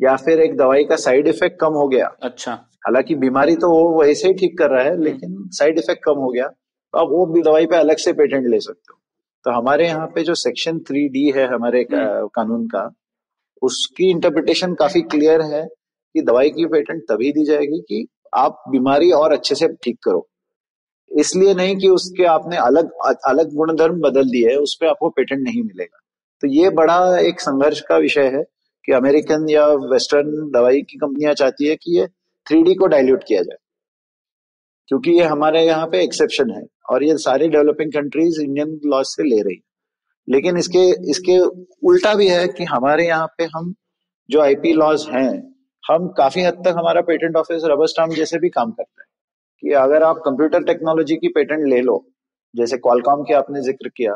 या 0.00 0.16
फिर 0.16 0.40
एक 0.40 0.56
दवाई 0.56 0.84
का 0.84 0.96
साइड 0.96 1.28
इफ़ेक्ट 1.28 1.58
कम 1.60 1.74
हो 1.74 1.86
गया। 1.88 2.06
अच्छा। 2.22 2.52
हालाँकि 2.86 3.14
बीमारी 3.14 3.56
तो 3.56 3.70
वो 3.70 4.02
वैसे 4.02 4.28
ही 4.28 4.34
ठीक 4.34 4.58
कर 4.58 4.70
रहा 4.70 4.82
है 4.84 5.00
लेकिन 5.02 5.36
साइड 5.52 5.78
इफ़ेक्ट 5.78 6.04
कम 6.04 6.18
हो 6.18 6.30
गया। 6.30 6.46
तो 6.46 6.98
आप 6.98 7.08
वो 7.10 7.24
भी 7.26 7.42
दवाई 7.42 7.66
पे 7.66 7.76
अलग 7.76 7.96
से 7.96 8.12
पेटेंट 8.12 8.46
ले 8.46 8.60
सकते 8.60 8.92
हो। 8.92 8.98
तो 9.46 9.52
हमारे 9.52 9.86
यहाँ 9.86 10.06
पे 10.06 10.22
जो 10.22 10.34
सेक्शन 10.34 10.78
थ्री 10.78 11.08
डी 11.08 11.30
है 11.30 11.46
हमारे 11.46 11.80
हम्म। 11.80 12.26
कानून 12.26 12.66
का 12.66 12.94
उसकी 13.62 14.10
इंटरप्रिटेशन 14.10 14.74
काफ़ी 14.74 15.02
क्लियर 15.02 15.42
है 15.42 15.62
कि 16.14 16.22
दवाई 16.22 16.50
की 16.50 16.66
पेटेंट 16.66 17.02
तभी 17.02 17.30
दी 17.32 17.44
जाएगी 17.44 17.80
कि 17.80 18.06
आप 18.34 18.62
बीमारी 18.68 19.10
और 19.10 19.32
अच्छे 19.32 19.54
से 19.54 19.68
ठीक 19.68 19.98
करो। 20.04 20.26
इसलिए 21.10 21.54
नहीं 21.54 21.76
कि 21.76 21.88
उसके 21.88 22.24
आपने 22.24 22.56
अलग 22.56 22.90
अलग 23.26 23.54
गुणधर्म 23.54 24.00
बदल 24.00 24.24
दिए 24.24 24.48
है 24.50 24.56
उस 24.56 24.76
पर 24.80 24.86
आपको 24.86 25.08
पेटेंट 25.08 25.40
नहीं 25.40 25.62
मिलेगा। 25.62 25.98
तो 26.42 26.48
ये 26.48 26.70
बड़ा 26.70 26.98
एक 27.18 27.40
संघर्ष 27.40 27.80
का 27.80 27.96
विषय 27.96 28.26
है 28.26 28.42
कि 28.84 28.92
अमेरिकन 28.92 29.48
या 29.50 29.66
वेस्टर्न 29.66 30.50
दवाई 30.50 30.80
की 30.80 30.98
कंपनियाँ 30.98 31.34
चाहती 31.34 31.68
है 31.68 31.76
कि 31.76 31.98
ये 31.98 32.06
थ्री 32.46 32.74
को 32.74 32.86
डायल्यूट 32.86 33.24
किया 33.28 33.42
जाए। 33.42 33.56
क्योंकि 34.88 35.10
ये 35.10 35.24
हमारे 35.24 35.64
यहाँ 35.66 35.86
पे 35.86 36.02
एक्सेप्शन 36.04 36.50
है 36.50 36.62
और 36.90 37.04
ये 37.04 37.16
सारी 37.18 37.48
डेवलपिंग 37.48 37.92
कंट्रीज़ 37.92 38.40
इंडियन 38.42 38.78
लॉज 38.86 39.06
से 39.06 39.22
ले 39.22 39.40
रही 39.42 39.62
लेकिन 40.28 40.56
इसके 40.58 40.84
इसके 41.10 41.38
उल्टा 41.88 42.14
भी 42.14 42.28
है 42.28 42.46
कि 42.48 42.64
हमारे 42.64 43.06
यहाँ 43.06 43.26
पे 43.38 43.44
हम 43.44 43.74
जो 44.28 44.40
आईपी 44.40 44.72
लॉज 44.72 45.06
हैं, 45.10 45.32
हम 45.84 46.08
काफ़ी 46.08 46.42
हद 46.42 46.62
तक 46.64 46.74
हमारा 46.78 47.00
पेटेंट 47.00 47.36
ऑफ़िस 47.36 47.62
रबर 47.64 47.86
स्टाम्प 47.86 48.14
जैसे 48.14 48.38
भी 48.38 48.48
काम 48.48 48.70
करता 48.70 49.02
है 49.02 49.06
कि 49.62 49.74
अगर 49.74 50.02
आप 50.02 50.16
कंप्यूटर 50.24 50.62
टेक्नोलॉजी 50.64 51.16
की 51.16 51.28
पेटेंट 51.28 51.66
ले 51.68 51.80
लो, 51.80 52.04
जैसे 52.54 52.78
कॉलकॉम 52.78 53.22
के 53.22 53.34
आपने 53.34 53.62
ज़िक्र 53.62 53.88
किया 53.88 54.14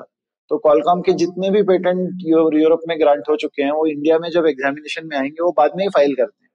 तो 0.51 0.59
कॉलकॉम 0.59 1.01
के 1.01 1.13
जितने 1.13 1.51
भी 1.51 1.63
पेटेंट 1.63 2.23
यूरोप 2.25 2.81
में 2.89 2.99
ग्रांट 3.01 3.29
हो 3.29 3.37
चुके 3.37 3.63
हैं, 3.63 3.71
वो 3.71 3.87
इंडिया 3.87 4.19
में 4.19 4.29
जब 4.31 4.47
एग्जामिनेशन 4.47 5.07
में 5.07 5.17
आएँगे, 5.17 5.43
वो 5.43 5.53
बाद 5.53 5.73
में 5.77 5.85
ही 5.85 5.89
फ़ाइल 5.91 6.15
करते 6.15 6.45
हैं। 6.45 6.51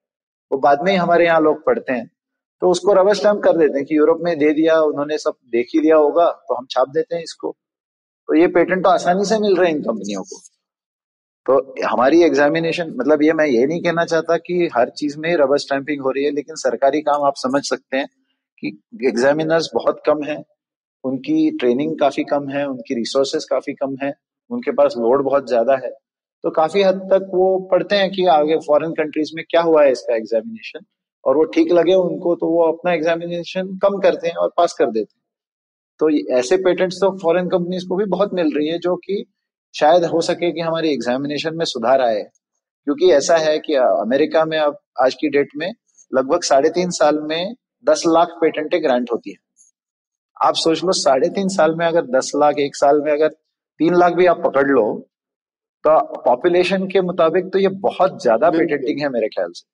वो 0.52 0.58
बाद 0.60 0.84
में 0.84 0.92
ही 0.92 0.98
हमारे 0.98 1.26
यहाँ 1.26 1.42
लोग 1.42 1.66
पढ़ते 1.66 1.94
हैं। 1.94 2.10
तो 2.66 2.70
उसको 2.72 2.94
रबर 2.94 3.14
स्टैम्प 3.14 3.42
कर 3.44 3.58
देते 3.58 3.78
हैं 3.78 3.86
कि 3.86 3.98
यूरोप 3.98 4.20
में 4.24 4.38
दे 4.40 4.52
दिया, 4.54 4.80
उन्होंने 4.82 5.18
सब 5.18 5.34
देख 5.52 5.68
ही 5.76 5.82
लिया 5.82 5.96
होगा 5.96 6.26
तो 6.48 6.54
हम 6.54 6.66
छाप 6.72 6.88
देते 6.88 7.16
हैं 7.16 7.24
इसको। 7.24 7.52
तो 8.30 8.36
ये 8.36 8.48
पेटेंट 8.48 8.84
तो 8.84 8.90
आसानी 8.90 9.26
से 9.26 9.38
मिल 9.40 9.56
रहे 9.56 9.70
हैं 9.70 9.76
इन 9.76 9.82
कंपनियों 9.84 10.24
को। 10.24 10.40
तो 11.46 11.88
हमारी 11.88 12.22
एग्जामिनेशन 12.24 12.94
मतलब 13.00 13.24
ये 13.24 13.34
मैं 13.34 13.46
ये 13.46 13.66
नहीं 13.66 13.82
कहना 13.84 14.06
चाहता 14.06 14.38
कि 14.38 14.70
हर 14.78 14.90
चीज़ 14.90 15.18
में 15.20 15.36
रबर 15.38 15.58
स्टैंपिंग 15.58 16.02
हो 16.02 16.12
रही 16.12 16.24
है, 16.24 16.32
लेकिन 16.32 16.56
सरकारी 16.56 17.02
काम 17.02 17.24
आप 17.24 17.34
समझ 17.38 17.64
सकते 17.64 17.98
हैं 17.98 18.08
कि 18.64 18.68
एग्जामिनर्स 19.08 19.70
बहुत 19.76 20.02
कम 20.06 20.24
है, 20.24 20.42
उनकी 21.04 21.52
ट्रेनिंग 21.58 21.98
काफ़ी 22.00 22.24
कम 22.24 22.50
है, 22.50 22.66
उनकी 22.68 22.96
रिसोर्सेस 22.96 23.46
काफ़ी 23.46 23.74
कम 23.74 23.96
है, 24.04 24.14
उनके 24.52 24.72
पास 24.72 24.96
लोड 24.98 25.24
बहुत 25.24 25.48
ज़्यादा 25.48 25.76
है। 25.76 25.94
तो 26.44 26.50
काफ़ी 26.50 26.84
हद 26.84 27.08
तक 27.14 27.30
वो 27.34 27.58
पढ़ते 27.72 27.96
हैं 27.96 28.12
कि 28.12 28.26
आगे 28.32 28.58
फॉरेन 28.68 28.92
कंट्रीज़ 28.94 29.36
में 29.36 29.46
क्या 29.50 29.62
हुआ 29.62 29.84
है 29.84 29.92
इसका 29.92 30.16
एग्जामिनेशन 30.16 30.86
और 31.26 31.38
वो 31.38 31.44
ठीक 31.54 31.72
लगे 31.72 31.94
उनको 31.96 32.36
तो 32.36 32.48
वो 32.48 32.64
अपना 32.64 32.94
एग्जामिनेशन 32.94 33.78
कम 33.84 33.98
करते 34.00 34.28
हैं 34.28 34.36
और 34.36 34.52
पास 34.58 34.74
कर 34.74 34.86
देते 34.88 35.14
हैं। 35.14 35.24
तो 36.00 36.10
ऐसे 36.38 36.58
पेटेंट्स 36.60 36.98
तो 36.98 37.12
फॉरेन 37.20 37.48
कंपनीज़ 37.50 37.88
को 37.90 37.96
भी 37.96 38.06
बहुत 38.10 38.34
मिल 38.34 38.52
रही 38.56 38.68
है 38.68 38.78
जो 38.80 38.96
कि 38.98 39.24
शायद 39.76 40.06
हो 40.06 40.22
सके 40.22 40.52
कि 40.52 40.62
हमारी 40.62 40.92
एग्जामिनेशन 40.94 41.56
में 41.56 41.66
सुधार 41.66 42.02
आए। 42.02 42.22
क्योंकि 42.88 43.12
ऐसा 43.14 43.38
है 43.38 43.58
कि 43.60 43.74
अमेरिका 43.76 44.44
में 44.46 44.58
अब 44.60 44.78
आज 45.04 45.14
की 45.14 45.30
डेट 45.30 45.50
में 45.58 45.72
लगभग 46.12 46.44
साढ़े 46.44 46.70
तीन 46.72 46.90
साल 46.92 47.20
में 47.24 47.56
दस 47.86 48.04
लाख 48.08 48.38
पेटेंटें 48.42 48.82
ग्रांट 48.84 49.12
होती 49.12 49.32
है। 49.32 49.38
आप 50.38 50.56
सोच 50.56 50.84
लो 50.84 50.92
साढ़े 50.94 51.30
तीन 51.30 51.48
साल 51.50 51.76
में 51.76 51.86
अगर 51.86 52.06
दस 52.18 52.32
लाख 52.36 52.60
एक 52.60 52.76
साल 52.76 53.02
में 53.02 53.12
अगर 53.12 53.30
तीन 53.80 53.96
लाख 53.96 54.14
भी 54.14 54.26
आप 54.26 54.42
पकड़ 54.46 54.68
लो 54.68 54.84
तो 55.84 56.00
पॉपुलेशन 56.22 56.88
के 56.88 57.02
मुताबिक 57.04 57.52
तो 57.54 57.60
ये 57.60 57.68
बहुत 57.82 58.22
ज़्यादा 58.22 58.50
पेटेंटिंग 58.52 59.02
है 59.02 59.10
मेरे 59.10 59.28
ख्याल 59.30 59.52
से। 59.52 59.66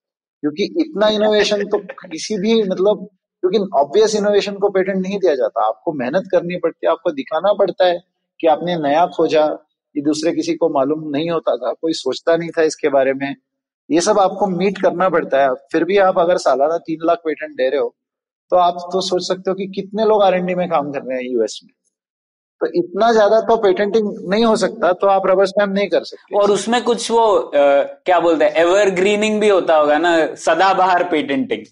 क्योंकि 0.43 0.63
इतना 0.79 1.07
इनोवेशन 1.09 1.63
तो 1.65 1.77
किसी 2.03 2.37
भी 2.37 2.61
मतलब 2.63 3.07
क्योंकि 3.43 3.59
ऑब्वियस 3.75 4.15
इनोवेशन 4.15 4.55
को 4.55 4.69
पेटेंट 4.69 4.97
नहीं 4.97 5.19
दिया 5.19 5.35
जाता। 5.35 5.67
आपको 5.67 5.93
मेहनत 5.93 6.27
करनी 6.31 6.57
पड़ती 6.57 6.85
है, 6.85 6.91
आपको 6.91 7.11
दिखाना 7.11 7.53
पड़ता 7.53 7.85
है 7.85 7.99
कि 8.39 8.47
आपने 8.47 8.75
नया 8.79 9.05
खोजा 9.15 9.45
ये 9.95 10.01
दूसरे 10.03 10.31
किसी 10.31 10.53
को 10.55 10.69
मालूम 10.69 11.09
नहीं 11.09 11.29
होता 11.29 11.55
था, 11.57 11.71
कोई 11.73 11.93
सोचता 11.93 12.35
नहीं 12.35 12.49
था 12.49 12.63
इसके 12.63 12.89
बारे 12.89 13.13
में। 13.13 13.35
ये 13.89 14.01
सब 14.01 14.19
आपको 14.19 14.47
मीट 14.49 14.77
करना 14.77 15.09
पड़ता 15.09 15.41
है। 15.43 15.53
फिर 15.71 15.83
भी 15.83 15.97
आप 15.99 16.19
अगर 16.19 16.37
सालाना 16.39 16.77
तीन 16.79 17.05
लाख 17.05 17.17
पेटेंट 17.25 17.51
दे 17.51 17.69
रहे 17.69 17.79
हो 17.79 17.95
तो 18.51 18.57
आप 18.57 18.89
तो 18.93 19.01
सोच 19.01 19.23
सकते 19.23 19.49
हो 19.49 19.55
कि 19.55 19.65
कितने 19.75 20.05
लोग 20.05 20.23
आर 20.23 20.41
में 20.43 20.67
काम 20.69 20.91
कर 20.91 21.01
रहे 21.01 21.17
हैं 21.17 21.25
यूएस 21.25 21.59
में। 21.63 21.71
तो 22.61 22.67
इतना 22.75 23.11
ज़्यादा 23.11 23.39
तो 23.41 23.55
पेटेंटिंग 23.61 24.07
नहीं 24.29 24.45
हो 24.45 24.55
सकता 24.55 24.91
तो 24.93 25.07
आप 25.07 25.27
रबर 25.27 25.45
स्टैम्प 25.45 25.73
नहीं 25.75 25.87
कर 25.89 26.03
सकते। 26.03 26.37
और 26.37 26.51
उसमें 26.51 26.81
कुछ 26.83 27.09
वो 27.11 27.23
आ, 27.35 27.83
क्या 28.05 28.19
बोलते 28.19 28.45
हैं 28.45 28.53
एवरग्रीनिंग 28.61 29.39
भी 29.41 29.49
होता 29.49 29.77
होगा 29.77 29.97
ना 29.99 30.11
सदाबहार 30.39 31.03
पेटेंटिंग 31.11 31.65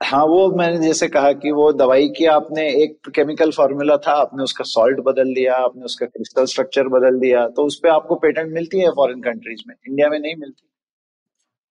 हाँ 0.00 0.24
वो 0.26 0.40
मैंने 0.56 0.78
जैसे 0.78 1.08
कहा 1.08 1.32
कि 1.34 1.50
वो 1.52 1.72
दवाई 1.74 2.08
की 2.16 2.26
आपने 2.32 2.68
एक 2.82 3.08
केमिकल 3.14 3.50
फॉर्मूला 3.52 3.96
था 4.06 4.12
आपने 4.16 4.42
उसका 4.42 4.64
सॉल्ट 4.66 5.00
बदल 5.04 5.32
दिया 5.34 5.56
आपने 5.58 5.84
उसका 5.84 6.06
क्रिस्टल 6.06 6.44
स्ट्रक्चर 6.46 6.88
बदल 6.88 7.18
दिया 7.20 7.46
तो 7.56 7.64
उस 7.66 7.78
पर 7.82 7.88
आपको 7.90 8.14
पेटेंट 8.24 8.52
मिलती 8.52 8.80
है 8.80 8.90
फॉरेन 8.96 9.20
कंट्रीज़ 9.22 9.62
में 9.68 9.74
इंडिया 9.76 10.08
में 10.08 10.18
नहीं 10.18 10.34
मिलती। 10.36 10.66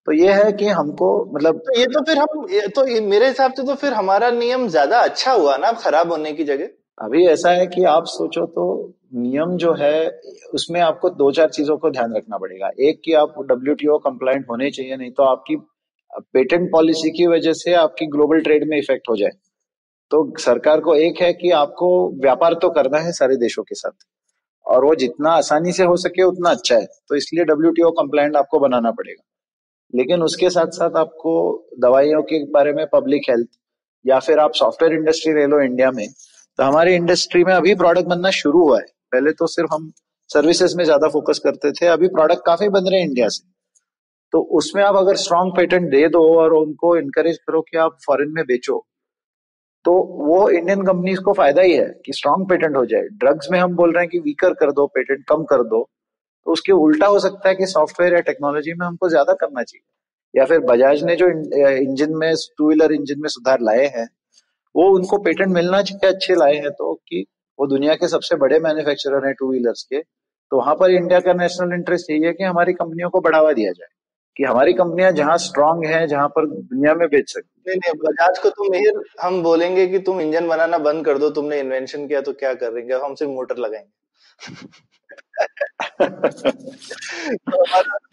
तो 0.07 0.13
ये 0.13 0.33
है 0.33 0.51
कि 0.53 0.67
हमको 0.69 1.09
मतलब 1.35 1.57
तो 1.59 1.79
ये 1.79 1.85
तो 1.93 2.01
फिर 2.03 2.17
हम 2.17 2.45
ये 2.51 2.67
तो 2.75 2.85
ये 2.87 2.99
मेरे 3.03 3.27
हिसाब 3.27 3.53
से 3.53 3.63
तो 3.63 3.75
फिर 3.75 3.93
हमारा 3.93 4.29
नियम 4.33 4.67
ज़्यादा 4.69 4.99
अच्छा 5.01 5.31
हुआ 5.31 5.55
ना 5.57 5.71
खराब 5.79 6.11
होने 6.11 6.33
की 6.33 6.43
जगह? 6.43 6.69
अभी 6.97 7.25
ऐसा 7.27 7.49
है 7.51 7.65
कि 7.67 7.83
आप 7.83 8.05
सोचो 8.07 8.45
तो 8.45 8.93
नियम 9.15 9.55
जो 9.57 9.73
है, 9.73 10.19
उसमें 10.53 10.79
आपको 10.81 11.09
दो 11.09 11.31
चार 11.31 11.49
चीज़ों 11.49 11.77
को 11.77 11.89
ध्यान 11.89 12.15
रखना 12.15 12.37
पड़ेगा। 12.37 12.69
एक 12.79 13.01
कि 13.05 13.13
आप 13.13 13.35
डब्ल्यू 13.49 13.73
टी 13.73 13.85
कंप्लाइंट 14.03 14.45
होने 14.49 14.69
चाहिए, 14.71 14.95
नहीं 14.97 15.11
तो 15.11 15.23
आपकी 15.23 15.55
पेटेंट 16.33 16.71
पॉलिसी 16.71 17.09
की 17.09 17.27
वजह 17.27 17.53
से 17.53 17.73
आपकी 17.75 18.05
ग्लोबल 18.07 18.41
ट्रेड 18.41 18.67
में 18.69 18.77
इफ़ेक्ट 18.77 19.09
हो 19.09 19.15
जाए। 19.15 19.31
तो 20.11 20.33
सरकार 20.39 20.79
को 20.79 20.95
एक 20.95 21.21
है 21.21 21.31
कि 21.33 21.51
आपको 21.51 21.89
व्यापार 22.21 22.53
तो 22.53 22.69
करना 22.69 22.99
है 22.99 23.11
सारे 23.11 23.35
देशों 23.37 23.63
के 23.63 23.75
साथ, 23.75 23.91
और 24.65 24.85
वो 24.85 24.95
जितना 24.95 25.31
आसानी 25.31 25.71
से 25.71 25.83
हो 25.83 25.95
सके 25.97 26.23
उतना 26.23 26.49
अच्छा 26.49 26.75
है। 26.75 26.85
तो 27.09 27.15
इसलिए 27.15 27.45
डब्ल्यू 27.45 27.71
टी 27.71 27.81
कंप्लाइंट 27.97 28.35
आपको 28.35 28.59
बनाना 28.59 28.91
पड़ेगा। 28.91 29.23
लेकिन 29.93 30.23
उसके 30.23 30.49
साथ 30.49 30.71
साथ 30.73 30.97
आपको 30.97 31.33
दवाइयों 31.79 32.21
के 32.23 32.43
बारे 32.51 32.73
में 32.73 32.85
पब्लिक 32.93 33.29
हेल्थ 33.29 33.47
या 34.05 34.19
फिर 34.19 34.39
आप 34.39 34.53
सॉफ्टवेयर 34.53 34.93
इंडस्ट्री 34.93 35.33
ले 35.33 35.45
लो 35.47 35.61
इंडिया 35.61 35.91
में 35.91 36.07
तो 36.59 36.63
हमारी 36.63 36.93
इंडस्ट्री 36.95 37.43
में 37.43 37.53
अभी 37.53 37.73
प्रोडक्ट 37.75 38.07
बनना 38.07 38.29
शुरू 38.33 38.59
हुआ 38.59 38.77
है। 38.79 38.85
पहले 39.11 39.31
तो 39.31 39.47
सिर्फ़ 39.47 39.73
हम 39.73 39.91
सर्विसेज़ 40.29 40.75
में 40.77 40.83
ज़्यादा 40.85 41.07
फोकस 41.09 41.39
करते 41.39 41.71
थे, 41.71 41.85
अभी 41.87 42.07
प्रोडक्ट 42.09 42.41
काफ़ी 42.45 42.69
बन 42.69 42.89
रहे 42.89 42.99
हैं 42.99 43.07
इंडिया 43.07 43.27
से। 43.29 43.45
तो 44.33 44.41
उसमें 44.57 44.83
आप 44.83 44.95
अगर 44.95 45.15
स्ट्रॉन्ग 45.17 45.55
पेटेंट 45.57 45.89
दे 45.91 46.07
दो 46.09 46.23
और 46.39 46.53
उनको 46.53 46.95
इनकरेज 46.97 47.37
करो 47.37 47.61
कि 47.61 47.77
आप 47.77 47.97
फॉरेन 48.05 48.31
में 48.31 48.43
बेचो 48.45 48.85
तो 49.85 49.91
वो 50.19 50.37
इंडियन 50.49 50.81
कंपनीज़ 50.81 51.19
को 51.19 51.33
फ़ायदा 51.33 51.61
ही 51.61 51.73
है 51.73 51.85
कि 52.05 52.13
स्ट्रॉन्ग 52.13 52.47
पेटेंट 52.49 52.75
हो 52.75 52.85
जाए। 52.85 53.01
ड्रग्स 53.19 53.47
में 53.51 53.59
हम 53.59 53.75
बोल 53.75 53.93
रहे 53.93 54.03
हैं 54.03 54.09
कि 54.09 54.19
वीकर 54.19 54.53
कर 54.53 54.71
दो 54.71 54.85
पेटेंट 54.87 55.23
कम 55.29 55.43
कर 55.43 55.63
दो। 55.65 55.81
तो 56.45 56.51
उसके 56.51 56.71
उल्टा 56.73 57.07
हो 57.07 57.19
सकता 57.19 57.49
है 57.49 57.55
कि 57.55 57.65
सॉफ्टवेयर 57.65 58.13
या 58.13 58.19
टेक्नोलॉजी 58.21 58.73
में 58.73 58.85
हमको 58.85 59.09
ज़्यादा 59.09 59.33
करना 59.33 59.63
चाहिए। 59.63 60.39
या 60.39 60.45
फिर 60.45 60.59
बजाज 60.65 61.03
ने 61.03 61.15
जो 61.15 61.27
इंजन 61.27 62.15
में 62.15 62.33
टू 62.57 62.67
व्हीलर 62.67 62.93
इंजन 62.93 63.21
में 63.21 63.29
सुधार 63.29 63.61
लाए 63.61 63.85
हैं 63.95 64.07
वो 64.77 64.95
उनको 64.95 65.17
पेटेंट 65.17 65.49
मिलना 65.49 65.81
चाहिए 65.81 66.13
अच्छे 66.13 66.35
लाए 66.35 66.55
हैं 66.55 66.71
तो 66.71 66.93
कि 66.93 67.25
वो 67.59 67.67
दुनिया 67.67 67.95
के 67.95 68.07
सबसे 68.07 68.35
बड़े 68.35 68.59
मैन्युफैक्चरर 68.59 69.25
हैं 69.25 69.33
टू 69.33 69.49
व्हीलर्स 69.49 69.83
के 69.83 70.01
तो 70.51 70.57
वहाँ 70.57 70.75
पर 70.75 70.91
इंडिया 70.91 71.19
का 71.19 71.33
नेशनल 71.33 71.73
इंटरेस्ट 71.73 72.11
यही 72.11 72.21
है 72.21 72.33
कि 72.33 72.43
हमारी 72.43 72.73
कंपनियों 72.73 73.09
को 73.09 73.21
बढ़ावा 73.21 73.53
दिया 73.53 73.71
जाए 73.71 73.87
कि 74.37 74.43
हमारी 74.43 74.73
कंपनियाँ 74.73 75.11
जहाँ 75.11 75.37
स्ट्रांग 75.37 75.85
है 75.85 76.07
जहाँ 76.07 76.27
पर 76.27 76.45
दुनिया 76.45 76.93
में 76.93 77.07
बेच 77.07 77.33
सकती 77.33 77.61
नहीं 77.67 77.77
नहीं 77.77 77.99
बजाज 77.99 78.39
को 78.39 78.49
तुम 78.49 78.71
मिहिर 78.71 79.01
हम 79.21 79.43
बोलेंगे 79.43 79.87
कि 79.87 79.99
तुम 79.99 80.21
इंजन 80.21 80.47
बनाना 80.47 80.77
बंद 80.77 81.05
कर 81.05 81.17
दो 81.17 81.29
तुमने 81.29 81.59
इन्वेंशन 81.59 82.07
किया 82.07 82.21
तो 82.21 82.33
क्या 82.33 82.53
कर 82.53 82.71
करेंगे 82.71 82.93
हम 82.93 83.15
सिर्फ़ 83.15 83.31
मोटर 83.31 83.57
लगाएँगे? 83.57 83.91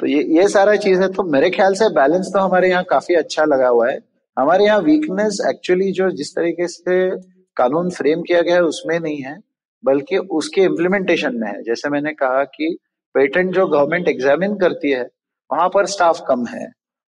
तो 0.01 0.07
ये 0.07 0.23
ये 0.23 0.49
सारा 0.49 0.77
चीज़ 0.77 1.01
है 1.01 1.13
तो 1.13 1.23
मेरे 1.23 1.51
ख्याल 1.51 1.75
से 1.75 1.89
बैलेंस 1.89 2.27
तो 2.27 2.39
हमारे 2.39 2.69
यहाँ 2.69 2.85
काफ़ी 2.85 3.15
अच्छा 3.15 3.45
लगा 3.45 3.69
हुआ 3.69 3.91
है। 3.91 4.14
हमारे 4.39 4.65
यहाँ 4.65 4.81
वीकनेस 4.81 5.39
एक्चुअली 5.49 5.93
जो 5.93 6.11
जिस 6.11 6.37
तरीके 6.37 6.69
से 6.69 7.11
कानून 7.57 7.91
फ्रेम 7.91 8.23
किया 8.23 8.41
गया 8.43 8.55
है, 8.55 8.63
उसमें 8.63 9.01
नहीं 9.01 9.23
है, 9.23 9.41
बल्कि 9.85 10.17
उसके 10.17 10.61
इम्प्लीमेंटेशन 10.61 11.37
में 11.37 11.49
है। 11.49 11.63
जैसे 11.63 11.89
मैंने 11.89 12.13
कहा 12.13 12.45
कि 12.45 12.79
पेटेंट 13.15 13.55
जो 13.55 13.67
गवर्नमेंट 13.67 14.09
एग्जामिन 14.09 14.55
करती 14.55 14.91
है, 14.91 15.11
वहाँ 15.53 15.69
पर 15.69 15.87
स्टाफ 15.87 16.25
कम 16.29 16.47
है। 16.47 16.73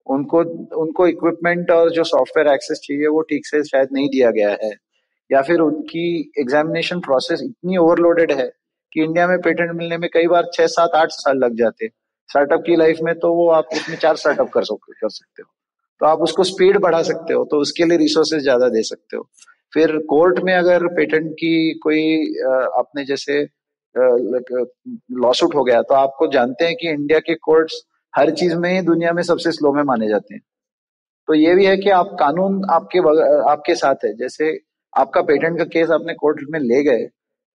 उनको 0.07 0.39
उनको 0.81 1.07
इक्विपमेंट 1.07 1.71
और 1.71 1.91
जो 1.91 2.05
सॉफ्टवेयर 2.05 2.49
एक्सेस 2.49 2.81
चाहिए, 2.85 3.07
वो 3.07 3.21
ठीक 3.21 3.47
से 3.47 3.65
शायद 3.65 3.89
नहीं 3.93 4.09
दिया 4.09 4.31
गया 4.31 4.51
है। 4.51 4.73
या 5.33 5.43
फिर 5.43 5.61
उनकी 5.61 6.33
एग्जामिनेशन 6.39 7.01
प्रोसेस 7.01 7.41
इतनी 7.45 7.77
ओवरलोडेड 7.77 8.33
है 8.33 8.51
कि 8.93 9.03
इंडिया 9.03 9.27
में 9.29 9.39
पेटेंट 9.39 9.71
मिलने 9.71 9.99
में 9.99 10.11
कई 10.15 10.27
बार 10.27 10.51
छह, 10.55 10.67
सात, 10.67 10.91
आठ 10.91 11.09
साल 11.11 11.37
लग 11.37 11.57
जाते। 11.57 11.85
हैं 11.85 11.93
स्टार्टअप 12.29 12.63
की 12.67 12.77
लाइफ 12.77 12.99
में 13.03 13.15
तो 13.15 13.35
वो 13.35 13.51
आप 13.51 13.69
उसमें 13.73 13.97
चार 13.97 14.17
स्टार्टअप 14.17 14.49
कर 14.49 14.63
सकते 14.63 14.93
कर 14.93 15.09
सकते 15.09 15.43
हो। 15.43 15.58
तो 16.01 16.07
आप 16.07 16.19
उसको 16.21 16.45
स्पीड 16.45 16.79
बढ़ा 16.81 17.03
सकते 17.05 17.35
हो 17.35 17.45
तो 17.45 17.61
उसके 17.61 17.85
लिए 17.85 17.99
रिसोर्सेज 17.99 18.43
ज़्यादा 18.43 18.69
दे 18.71 18.83
सकते 18.85 19.17
हो। 19.17 19.29
फिर 19.73 19.97
कोर्ट 20.09 20.39
में 20.45 20.53
अगर 20.55 20.87
पेटेंट 20.97 21.31
की 21.35 21.73
कोई 21.79 22.03
आपने 22.79 23.05
जैसे 23.05 23.41
लॉसूट 25.19 25.55
हो 25.55 25.65
गया 25.65 25.83
तो 25.83 25.95
आपको 25.95 26.27
जानते 26.33 26.65
हैं 26.65 26.75
कि 26.77 26.89
इंडिया 26.91 27.19
के 27.21 27.35
कोर्ट्स 27.37 27.83
हर 28.15 28.31
चीज़ 28.33 28.55
में 28.57 28.71
ही 28.71 28.81
दुनिया 28.85 29.13
में 29.13 29.23
सबसे 29.25 29.53
स्लो 29.53 29.73
में 29.73 29.83
माने 29.85 30.09
जाते 30.09 30.35
हैं। 30.35 30.43
तो 31.29 31.35
ये 31.35 31.55
भी 31.55 31.65
है 31.67 31.77
कि 31.77 31.91
आप 31.93 32.17
कानून 32.21 32.63
आपके 32.71 32.99
आपके 33.51 33.75
साथ 33.77 34.05
है। 34.05 34.13
जैसे 34.17 34.59
आपका 34.93 35.21
पेटेंट 35.23 35.59
का 35.59 35.65
केस 35.67 35.91
आपने 35.91 36.15
कोर्ट 36.15 36.41
में 36.51 36.59
ले 36.61 36.83
गए 36.85 37.07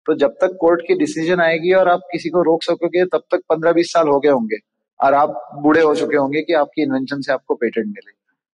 तो 0.06 0.14
जब 0.16 0.31
तक 0.40 0.56
कोर्ट 0.60 0.81
की 0.86 0.94
डिसीज़न 0.97 1.40
आएगी 1.40 1.73
और 1.74 1.89
आप 1.89 2.01
किसी 2.12 2.28
को 2.28 2.43
रोक 2.43 2.62
सकोगे, 2.62 3.05
तब 3.05 3.23
तक 3.32 3.40
पंद्रह 3.51 3.73
बीस 3.73 3.93
साल 3.93 4.09
हो 4.09 4.19
गए 4.20 4.31
होंगे, 4.31 4.56
और 5.01 5.14
आप 5.14 5.51
बूढ़े 5.62 5.82
हो 5.82 5.94
चुके 5.94 6.16
होंगे 6.16 6.43
कि 6.43 6.52
आपकी 6.55 6.82
इन्वेंशन 6.82 7.20
से 7.20 7.32
आपको 7.32 7.55
पेटेंट 7.55 7.86
मिले। 7.86 8.10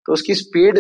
तो 0.08 0.14
उसकी 0.14 0.34
स्पीड 0.34 0.80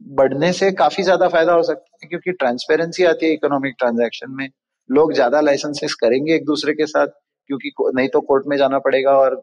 बढ़ने 0.00 0.52
से 0.52 0.70
काफ़ी 0.72 1.02
ज़्यादा 1.02 1.28
फ़ायदा 1.28 1.52
हो 1.52 1.62
सकता 1.62 1.96
है, 2.02 2.08
क्योंकि 2.08 2.32
ट्रांसपेरेंसी 2.32 3.04
आती 3.04 3.26
है 3.26 3.32
इकोनॉमिक 3.32 3.74
ट्रांजैक्शन 3.78 4.30
में। 4.30 4.48
लोग 4.90 5.12
ज़्यादा 5.12 5.40
लाइसेंसेस 5.40 5.94
करेंगे 5.94 6.34
एक 6.34 6.44
दूसरे 6.44 6.72
के 6.72 6.86
साथ, 6.86 7.06
क्योंकि 7.50 7.70
नहीं 7.96 8.08
तो 8.08 8.20
कोर्ट 8.20 8.44
में 8.46 8.56
जाना 8.56 8.78
पड़ेगा 8.78 9.12
और, 9.18 9.40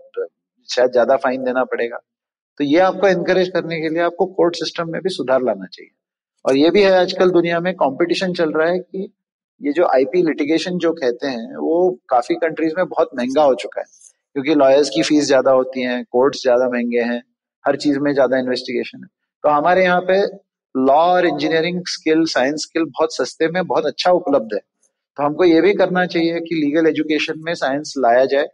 शायद 0.70 0.92
ज़्यादा 0.92 1.16
फाइन 1.18 1.44
देना 1.44 1.64
पड़ेगा। 1.64 1.98
तो 2.60 2.64
ये 2.64 2.80
आपको 2.80 3.08
एनकरेज 3.08 3.50
करने 3.50 3.80
के 3.82 3.90
लिए 3.90 4.02
आपको 4.02 4.26
कोर्ट 4.34 4.56
सिस्टम 4.56 4.92
में 4.92 5.02
भी 5.02 5.10
सुधार 5.10 5.44
लाना 5.44 5.66
चाहिए। 5.66 5.92
और 6.46 6.58
ये 6.58 6.70
भी 6.72 6.84
है, 6.84 6.92
आजकल 6.92 7.32
दुनिया 7.32 7.60
में 7.60 7.74
कंपटीशन 7.74 8.34
चल 8.34 8.52
रहा 8.52 8.68
है 8.70 8.80
कि 8.80 9.12
ये 9.62 9.72
जो 9.72 9.86
आईपी 9.86 10.22
लिटिगेशन 10.24 10.78
जो 10.78 10.92
कहते 10.94 11.28
हैं, 11.28 11.56
वो 11.58 12.00
काफ़ी 12.10 12.36
कंट्रीज़ 12.36 12.74
में 12.78 12.86
बहुत 12.86 13.10
महँगा 13.16 13.44
हो 13.44 13.56
चुका 13.56 13.82
है। 13.82 13.88
क्योंकि 14.36 14.56
लॉयर्स 14.56 14.90
की 14.90 15.02
फ़ीस 15.04 15.26
ज़्यादा 15.26 15.52
होती 15.52 15.82
है 15.82 16.02
कोर्ट्स 16.04 16.42
ज़्यादा 16.42 16.70
महँगे 16.70 17.02
हैं। 17.04 17.22
हर 17.66 17.76
चीज़ 17.78 18.00
में 18.00 18.12
ज़्यादा 18.14 18.38
इन्वेस्टिगेशन 18.38 18.98
है। 18.98 19.08
तो 19.44 19.50
हमारे 19.50 19.84
यहाँ 19.84 20.02
पे 20.02 20.20
लॉ 20.76 21.00
और 21.06 21.26
इंजीनियरिंग 21.28 21.82
स्किल 21.90 22.24
साइंस 22.28 22.62
स्किल 22.62 22.84
बहुत 22.84 23.16
सस्ते 23.16 23.48
में 23.50 23.66
बहुत 23.66 23.86
अच्छा 23.86 24.12
उपलब्ध 24.14 24.54
है। 24.54 24.60
तो 24.60 25.24
हमको 25.24 25.46
ये 25.46 25.62
भी 25.62 25.74
करना 25.76 26.06
चाहिए 26.08 26.40
कि 26.42 26.56
लीगल 26.56 26.88
एजुकेशन 26.88 27.42
में 27.46 27.54
साइंस 27.56 27.94
लाया 27.98 28.26
जाए 28.28 28.48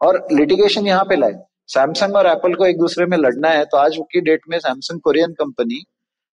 और 0.00 0.26
लिटिगेशन 0.32 0.86
यहाँ 0.86 1.04
पे 1.04 1.16
लाए। 1.16 1.38
सैमसंग 1.68 2.16
और 2.16 2.26
एप्पल 2.26 2.54
को 2.54 2.66
एक 2.66 2.78
दूसरे 2.78 3.06
में 3.06 3.16
लड़ना 3.18 3.48
है 3.50 3.64
तो 3.64 3.76
आज 3.78 3.96
की 4.12 4.20
डेट 4.22 4.40
में 4.50 4.58
Samsung 4.58 5.00
Korean 5.00 5.32
company 5.34 5.82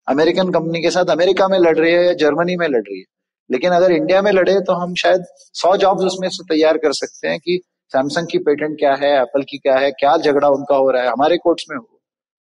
American 0.08 0.50
company 0.52 0.82
के 0.82 0.90
साथ 0.92 1.10
अमेरिका 1.12 1.48
में 1.48 1.58
लड़ 1.60 1.78
रही 1.78 1.92
है 1.92 2.06
या 2.06 2.14
जर्मनी 2.16 2.56
में 2.56 2.68
लड़ 2.68 2.82
रही 2.82 3.00
है। 3.00 3.06
लेकिन 3.50 3.72
अगर 3.72 3.92
इंडिया 3.92 4.22
में 4.22 4.32
लड़े 4.32 4.60
तो 4.62 4.74
हम 4.74 4.94
शायद 4.96 5.24
सौ 5.56 5.76
जॉब्स 5.78 6.04
उसमें 6.04 6.28
से 6.30 6.44
तैयार 6.46 6.78
कर 6.78 6.94
सकते 6.94 7.28
हैं 7.28 7.40
कि 7.40 7.60
सैमसंग 7.92 8.28
की 8.28 8.38
पेटेंट 8.40 8.78
क्या 8.80 8.94
है 8.96 9.12
एप्पल 9.14 9.44
की 9.44 9.58
क्या 9.58 9.78
है, 9.78 9.92
क्या 9.92 10.18
झगड़ा 10.18 10.48
उनका 10.50 10.76
हो 10.76 10.90
रहा 10.92 11.04
है, 11.04 11.10
हमारे 11.10 11.38
कोर्ट्स 11.38 11.66
में 11.70 11.78
हो। 11.78 11.99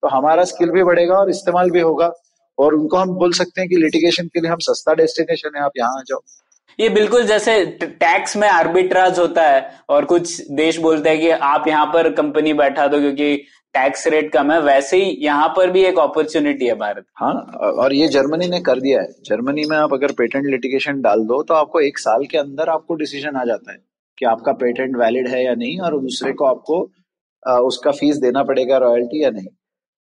तो 0.03 0.07
हमारा 0.09 0.43
स्किल 0.45 0.71
भी 0.71 0.83
बढ़ेगा 0.83 1.15
और 1.15 1.29
इस्तेमाल 1.29 1.71
भी 1.71 1.79
होगा। 1.81 2.11
और 2.57 2.73
उनको 2.75 2.97
हम 2.97 3.13
बोल 3.15 3.31
सकते 3.33 3.61
हैं 3.61 3.69
कि 3.69 3.75
लिटिगेशन 3.77 4.27
के 4.27 4.41
लिए 4.41 4.51
हम 4.51 4.57
सस्ता 4.61 4.93
डेस्टिनेशन 4.95 5.57
है 5.57 5.63
आप 5.63 5.71
यहाँ 5.77 5.99
आ 5.99 6.01
जाओ। 6.07 6.19
ये 6.79 6.89
बिल्कुल 6.89 7.23
जैसे 7.27 7.53
टैक्स 7.79 8.35
में 8.37 8.47
आर्बिट्राज 8.49 9.19
होता 9.19 9.41
है 9.43 9.63
और 9.89 10.05
कुछ 10.05 10.39
देश 10.53 10.77
बोलते 10.79 11.09
हैं 11.09 11.19
कि 11.19 11.29
आप 11.29 11.67
यहाँ 11.67 11.85
पर 11.85 12.09
कंपनी 12.13 12.53
बैठा 12.55 12.87
दो 12.87 12.99
क्योंकि 12.99 13.35
टैक्स 13.75 14.07
रेट 14.07 14.31
कम 14.33 14.51
है 14.51 14.59
वैसे 14.61 14.97
ही 14.97 15.17
यहाँ 15.21 15.47
पर 15.57 15.69
भी 15.71 15.83
एक 15.85 15.99
अपॉर्चुनिटी 15.99 16.67
है 16.67 16.73
भारत। 16.75 17.05
हाँ 17.15 17.33
और 17.63 17.93
ये 17.93 18.07
जर्मनी 18.09 18.47
ने 18.49 18.59
कर 18.61 18.79
दिया 18.79 19.01
है। 19.01 19.07
जर्मनी 19.25 19.65
में 19.65 19.75
आप 19.77 19.93
अगर 19.93 20.11
पेटेंट 20.13 20.45
लिटिगेशन 20.45 21.01
डाल 21.01 21.23
दो 21.25 21.41
तो 21.43 21.53
आपको 21.53 21.79
एक 21.81 21.99
साल 21.99 22.25
के 22.31 22.37
अंदर 22.37 22.69
आपको 22.69 22.95
डिसीज़न 22.95 23.35
आ 23.35 23.43
जाता 23.45 23.71
है 23.71 23.77
कि 24.17 24.25
आपका 24.25 24.51
पेटेंट 24.55 24.97
वैलिड 24.97 25.27
है 25.27 25.43
या 25.45 25.53
नहीं 25.55 25.79
और 25.79 25.99
दूसरे 26.01 26.33
को 26.33 26.45
आपको 26.45 26.81
उसका 27.67 27.91
फ़ीस 27.93 28.17
देना 28.19 28.43
पड़ेगा 28.43 28.77
रॉयल्टी 28.79 29.23
या 29.23 29.29
नहीं। 29.29 29.47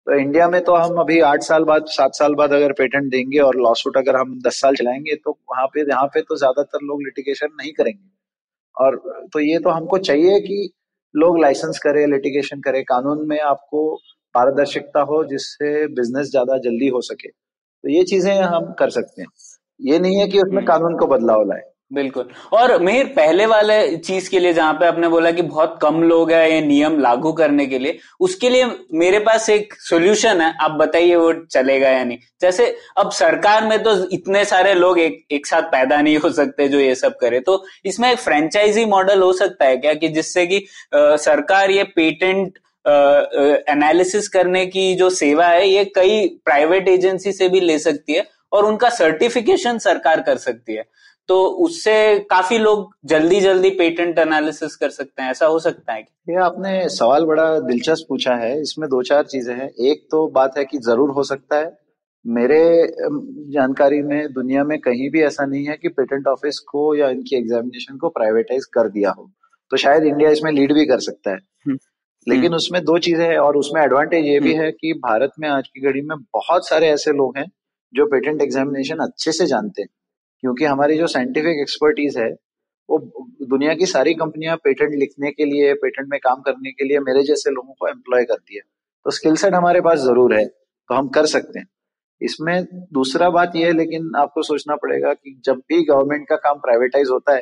तो 0.09 0.15
इंडिया 0.15 0.47
में 0.49 0.61
तो 0.65 0.75
हम 0.75 0.99
अभी 1.01 1.19
आठ 1.21 1.43
साल 1.43 1.65
बाद 1.65 1.87
सात 1.89 2.15
साल 2.15 2.35
बाद 2.35 2.53
अगर 2.53 2.73
पेटेंट 2.73 3.11
देंगे 3.11 3.39
और 3.39 3.57
लॉसूट 3.57 3.97
अगर 3.97 4.17
हम 4.17 4.39
दस 4.47 4.61
साल 4.61 4.75
चलाएँगे 4.75 5.15
तो 5.15 5.31
वहाँ 5.51 5.67
पे 5.75 5.81
यहाँ 5.81 6.07
पे 6.15 6.21
तो 6.23 6.37
ज़्यादातर 6.37 6.85
लोग 6.85 7.03
लिटिगेशन 7.03 7.49
नहीं 7.53 7.73
करेंगे। 7.73 8.09
और 8.77 8.97
तो 9.33 9.41
ये 9.41 9.59
तो 9.59 9.71
हमको 9.71 9.99
चाहिए 10.01 10.39
कि 10.41 10.71
लोग 11.15 11.39
लाइसेंस 11.41 11.79
करें 11.79 12.07
लिटिगेशन 12.07 12.61
करे। 12.61 12.83
कानून 12.85 13.27
में 13.29 13.39
आपको 13.41 13.85
पारदर्शिकता 14.35 15.01
हो 15.03 15.23
जिससे 15.25 15.87
बिज़नेस 15.95 16.31
ज़्यादा 16.31 16.59
जल्दी 16.61 16.89
हो 16.89 17.01
सके। 17.03 17.29
तो 17.29 17.89
ये 17.89 18.03
चीज़ें 18.05 18.35
हम 18.35 18.73
कर 18.79 18.91
सकते 18.91 19.23
हैं। 19.23 19.29
ये 19.81 19.99
नहीं 19.99 20.17
है 20.17 20.27
कि 20.29 20.39
उसमें 20.39 20.57
हम्म। 20.57 20.67
कानून 20.67 20.97
को 20.99 21.07
बदलाव 21.07 21.45
लाए। 21.49 21.68
बिल्कुल। 21.91 22.29
और 22.53 22.77
मेहर, 22.83 23.05
पहले 23.07 23.45
वाले 23.47 23.97
चीज़ 23.97 24.29
के 24.31 24.39
लिए 24.39 24.53
जहाँ 24.53 24.73
पे 24.75 24.87
आपने 24.87 25.09
बोला 25.09 25.31
कि 25.31 25.43
बहुत 25.43 25.79
कम 25.83 26.03
लोग 26.03 26.33
हैं 26.33 26.49
ये 26.49 26.61
नियम 26.61 26.99
लागू 27.01 27.33
करने 27.33 27.67
के 27.67 27.79
लिए, 27.79 27.99
उसके 28.21 28.49
लिए 28.49 28.65
मेरे 28.95 29.19
पास 29.21 29.49
एक 29.51 29.75
सोल्यूशन 29.81 30.41
है। 30.41 30.53
आप 30.63 30.71
बताइए 30.73 31.15
वो 31.17 31.33
चलेगा 31.45 31.89
या 31.89 32.05
नहीं। 32.05 32.19
जैसे 32.41 32.67
अब 32.99 33.11
सरकार 33.13 33.67
में 33.67 33.83
तो 33.83 33.95
इतने 34.13 34.45
सारे 34.45 34.75
लोग 34.75 34.99
एक 35.01 35.19
एक 35.33 35.47
साथ 35.47 35.63
पैदा 35.73 36.01
नहीं 36.03 36.17
हो 36.19 36.31
सकते 36.33 36.69
जो 36.69 36.81
ये 36.81 36.95
सब 36.95 37.17
करे। 37.21 37.41
तो 37.41 37.65
इसमें 37.85 38.11
एक 38.13 38.19
फ्रेंचाइजी 38.19 38.85
मॉडल 38.87 39.23
हो 39.23 39.33
सकता 39.35 39.65
है 39.65 39.77
क्या 39.77 39.95
कि 39.95 40.09
जिससे 40.11 40.47
कि 40.47 40.65
सरकार 40.95 41.71
ये 41.71 41.85
पेटेंट 41.97 42.59
एनालिसिस 43.71 44.29
करने 44.29 44.67
की 44.67 44.95
जो 44.95 45.11
सेवा 45.13 45.47
है 45.47 45.69
ये 45.69 45.85
कई 45.95 46.27
प्राइवेट 46.45 46.89
एजेंसी 46.89 47.33
से 47.33 47.49
भी 47.49 47.61
ले 47.61 47.79
सकती 47.79 48.13
है 48.13 48.27
और 48.53 48.65
उनका 48.65 48.89
सर्टिफिकेशन 48.91 49.79
सरकार 49.79 50.21
कर 50.21 50.37
सकती 50.39 50.75
है। 50.75 50.85
तो 51.29 51.43
उससे 51.65 52.19
काफ़ी 52.31 52.59
लोग 52.59 52.95
जल्दी 53.05 53.41
जल्दी 53.41 53.71
पेटेंट 53.71 54.19
एनालिसिस 54.19 54.77
कर 54.77 54.91
सकते 54.91 55.23
हैं 55.23 55.31
ऐसा 55.31 55.47
हो 55.47 55.59
सकता 55.59 55.93
है 55.93 56.01
ये 56.01 56.37
आपने 56.37 56.89
सवाल 56.89 57.25
बड़ा 57.25 57.49
दिलचस्प 57.61 58.07
पूछा 58.09 58.35
है 58.35 58.61
इसमें 58.61 58.89
दो 58.91 59.03
चार 59.03 59.25
चीज़ें 59.25 59.55
हैं 59.55 59.69
एक 59.87 60.07
तो 60.11 60.27
बात 60.29 60.59
है 60.59 60.65
कि 60.65 60.79
ज़रूर 60.79 61.11
हो 61.11 61.23
सकता 61.23 61.57
है 61.57 61.77
मेरे 62.25 62.61
जानकारी 63.53 64.01
में 64.03 64.33
दुनिया 64.33 64.65
में 64.65 64.79
कहीं 64.79 65.11
भी 65.11 65.23
ऐसा 65.23 65.45
नहीं 65.47 65.65
है 65.67 65.77
कि 65.77 65.89
पेटेंट 65.89 66.27
ऑफ़िस 66.27 66.59
को 66.69 66.95
या 66.95 67.09
इनकी 67.11 67.37
एग्जामिनेशन 67.37 67.97
को 67.97 68.09
प्राइवेटाइज 68.09 68.65
कर 68.65 68.89
दिया 68.89 69.11
हो 69.11 69.31
तो 69.71 69.77
शायद 69.77 70.05
इंडिया 70.05 70.31
इसमें 70.31 70.51
लीड 70.53 70.73
भी 70.73 70.85
कर 70.87 71.01
सकता 71.01 71.31
है 71.31 71.37
हम्म। 71.67 71.79
लेकिन। 72.27 72.55
उसमें 72.55 72.83
दो 72.85 72.99
चीज़ें 72.99 73.25
हैं 73.27 73.39
और 73.39 73.57
उसमें 73.57 73.83
एडवांटेज 73.83 74.25
ये 74.25 74.41
भी 74.41 74.53
हम्म। 74.53 74.65
है 74.65 74.73
कि 74.73 74.93
भारत 75.03 75.33
में 75.39 75.49
आज 75.49 75.69
की 75.69 75.81
घड़ी 75.81 76.01
में 76.01 76.17
बहुत 76.19 76.69
सारे 76.69 76.89
ऐसे 76.89 77.13
लोग 77.13 77.39
हैं 77.39 77.47
जो 77.95 78.07
पेटेंट 78.07 78.43
एग्जामिनेशन 78.43 78.99
अच्छे 78.99 79.33
से 79.33 79.47
जानते 79.47 79.83
हैं 79.83 79.89
क्योंकि 80.43 80.65
हमारी 80.65 80.97
जो 80.99 81.07
साइंटिफिक 81.07 81.61
एक्सपर्टीज 81.61 82.19
है 82.19 82.29
वो 82.89 82.99
दुनिया 83.49 83.75
की 83.75 83.87
सारी 83.87 84.15
कंपनियाँ 84.15 84.57
पेटेंट 84.57 84.95
लिखने 84.95 85.31
के 85.31 85.45
लिए 85.45 85.73
पेटेंट 85.77 86.09
में 86.11 86.19
काम 86.21 86.41
करने 86.41 86.71
के 86.73 86.85
लिए 86.85 86.99
मेरे 87.01 87.23
जैसे 87.25 87.51
लोगों 87.51 87.73
को 87.73 87.89
एम्प्लॉय 87.89 88.25
करती 88.25 88.57
है। 88.57 88.63
तो 89.07 89.11
स्किल 89.11 89.37
सेट 89.37 89.55
हमारे 89.55 89.81
पास 89.81 89.99
ज़रूर 90.01 90.35
है 90.35 90.45
तो 90.47 90.95
हम 90.95 91.09
कर 91.09 91.27
सकते 91.27 91.59
हैं। 91.59 91.67
इसमें 92.21 92.65
दूसरा 92.93 93.29
बात 93.31 93.53
यह 93.57 93.67
है 93.67 93.73
लेकिन 93.73 94.11
आपको 94.17 94.43
सोचना 94.43 94.77
पड़ेगा 94.77 95.13
कि 95.15 95.41
जब 95.45 95.59
भी 95.69 95.85
गवर्नमेंट 95.85 96.27
का 96.29 96.37
काम 96.39 96.59
प्राइवेटाइज 96.59 97.11
होता 97.11 97.35
है 97.35 97.41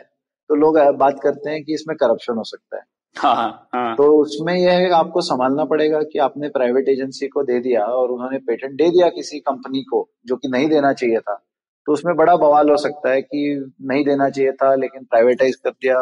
तो 0.50 0.54
लोग 0.54 0.78
बात 0.98 1.20
करते 1.22 1.50
हैं 1.50 1.62
कि 1.64 1.74
इसमें 1.74 1.96
करप्शन 1.96 2.36
हो 2.36 2.44
सकता 2.44 2.76
है। 2.76 2.82
हाँ, 3.16 3.34
हाँ, 3.34 3.68
हाँ. 3.74 3.94
तो 3.96 4.04
उसमें 4.22 4.54
यह 4.54 4.72
है 4.72 4.90
आपको 4.90 5.20
संभालना 5.20 5.64
पड़ेगा 5.64 6.00
कि 6.02 6.18
आपने 6.18 6.48
प्राइवेट 6.48 6.88
एजेंसी 6.88 7.28
को 7.28 7.42
दे 7.42 7.58
दिया 7.60 7.84
और 7.84 8.10
उन्होंने 8.10 8.38
पेटेंट 8.38 8.72
दे 8.72 8.90
दिया 8.90 9.08
किसी 9.10 9.38
कंपनी 9.40 9.82
को 9.82 10.08
जो 10.26 10.36
कि 10.36 10.48
नहीं 10.48 10.68
देना 10.68 10.92
चाहिए 10.92 11.18
था। 11.20 11.42
तो 11.86 11.92
उसमें 11.92 12.14
बड़ा 12.16 12.36
बवाल 12.36 12.70
हो 12.70 12.76
सकता 12.76 13.10
है 13.10 13.20
कि 13.22 13.72
नहीं 13.82 14.04
देना 14.04 14.28
चाहिए 14.30 14.52
था 14.52 14.74
लेकिन 14.74 15.04
प्राइवेटाइज 15.04 15.56
कर 15.56 15.70
दिया 15.70 15.98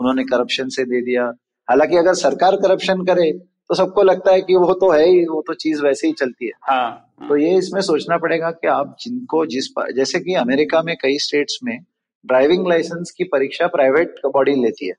उन्होंने 0.00 0.24
करप्शन 0.24 0.68
से 0.68 0.84
दे 0.84 1.00
दिया। 1.00 1.24
हालाँकि 1.68 1.96
अगर 1.96 2.14
सरकार 2.14 2.56
करप्शन 2.56 3.04
करे 3.04 3.30
तो 3.70 3.74
सबको 3.74 4.02
लगता 4.02 4.32
है 4.32 4.40
कि 4.40 4.56
वो 4.56 4.72
तो 4.74 4.90
है 4.90 5.04
ही 5.08 5.24
वो 5.26 5.42
तो 5.46 5.54
चीज़ 5.54 5.82
वैसे 5.82 6.06
ही 6.06 6.12
चलती 6.12 6.46
है। 6.46 6.52
हाँ, 6.62 7.16
तो 7.28 7.36
ये 7.36 7.56
इसमें 7.58 7.80
सोचना 7.80 8.16
पड़ेगा 8.16 8.50
कि 8.50 8.66
आप 8.66 8.96
जिनको 9.00 9.44
जिस 9.46 9.68
जैसे 9.96 10.20
कि 10.20 10.34
अमेरिका 10.34 10.82
में 10.82 10.94
कई 10.96 11.18
स्टेट्स 11.18 11.58
में 11.64 11.78
ड्राइविंग 12.24 12.68
लाइसेंस 12.68 13.10
की 13.10 13.24
परीक्षा 13.24 13.66
प्राइवेट 13.66 14.20
बॉडी 14.26 14.54
लेती 14.54 14.86
है। 14.86 14.94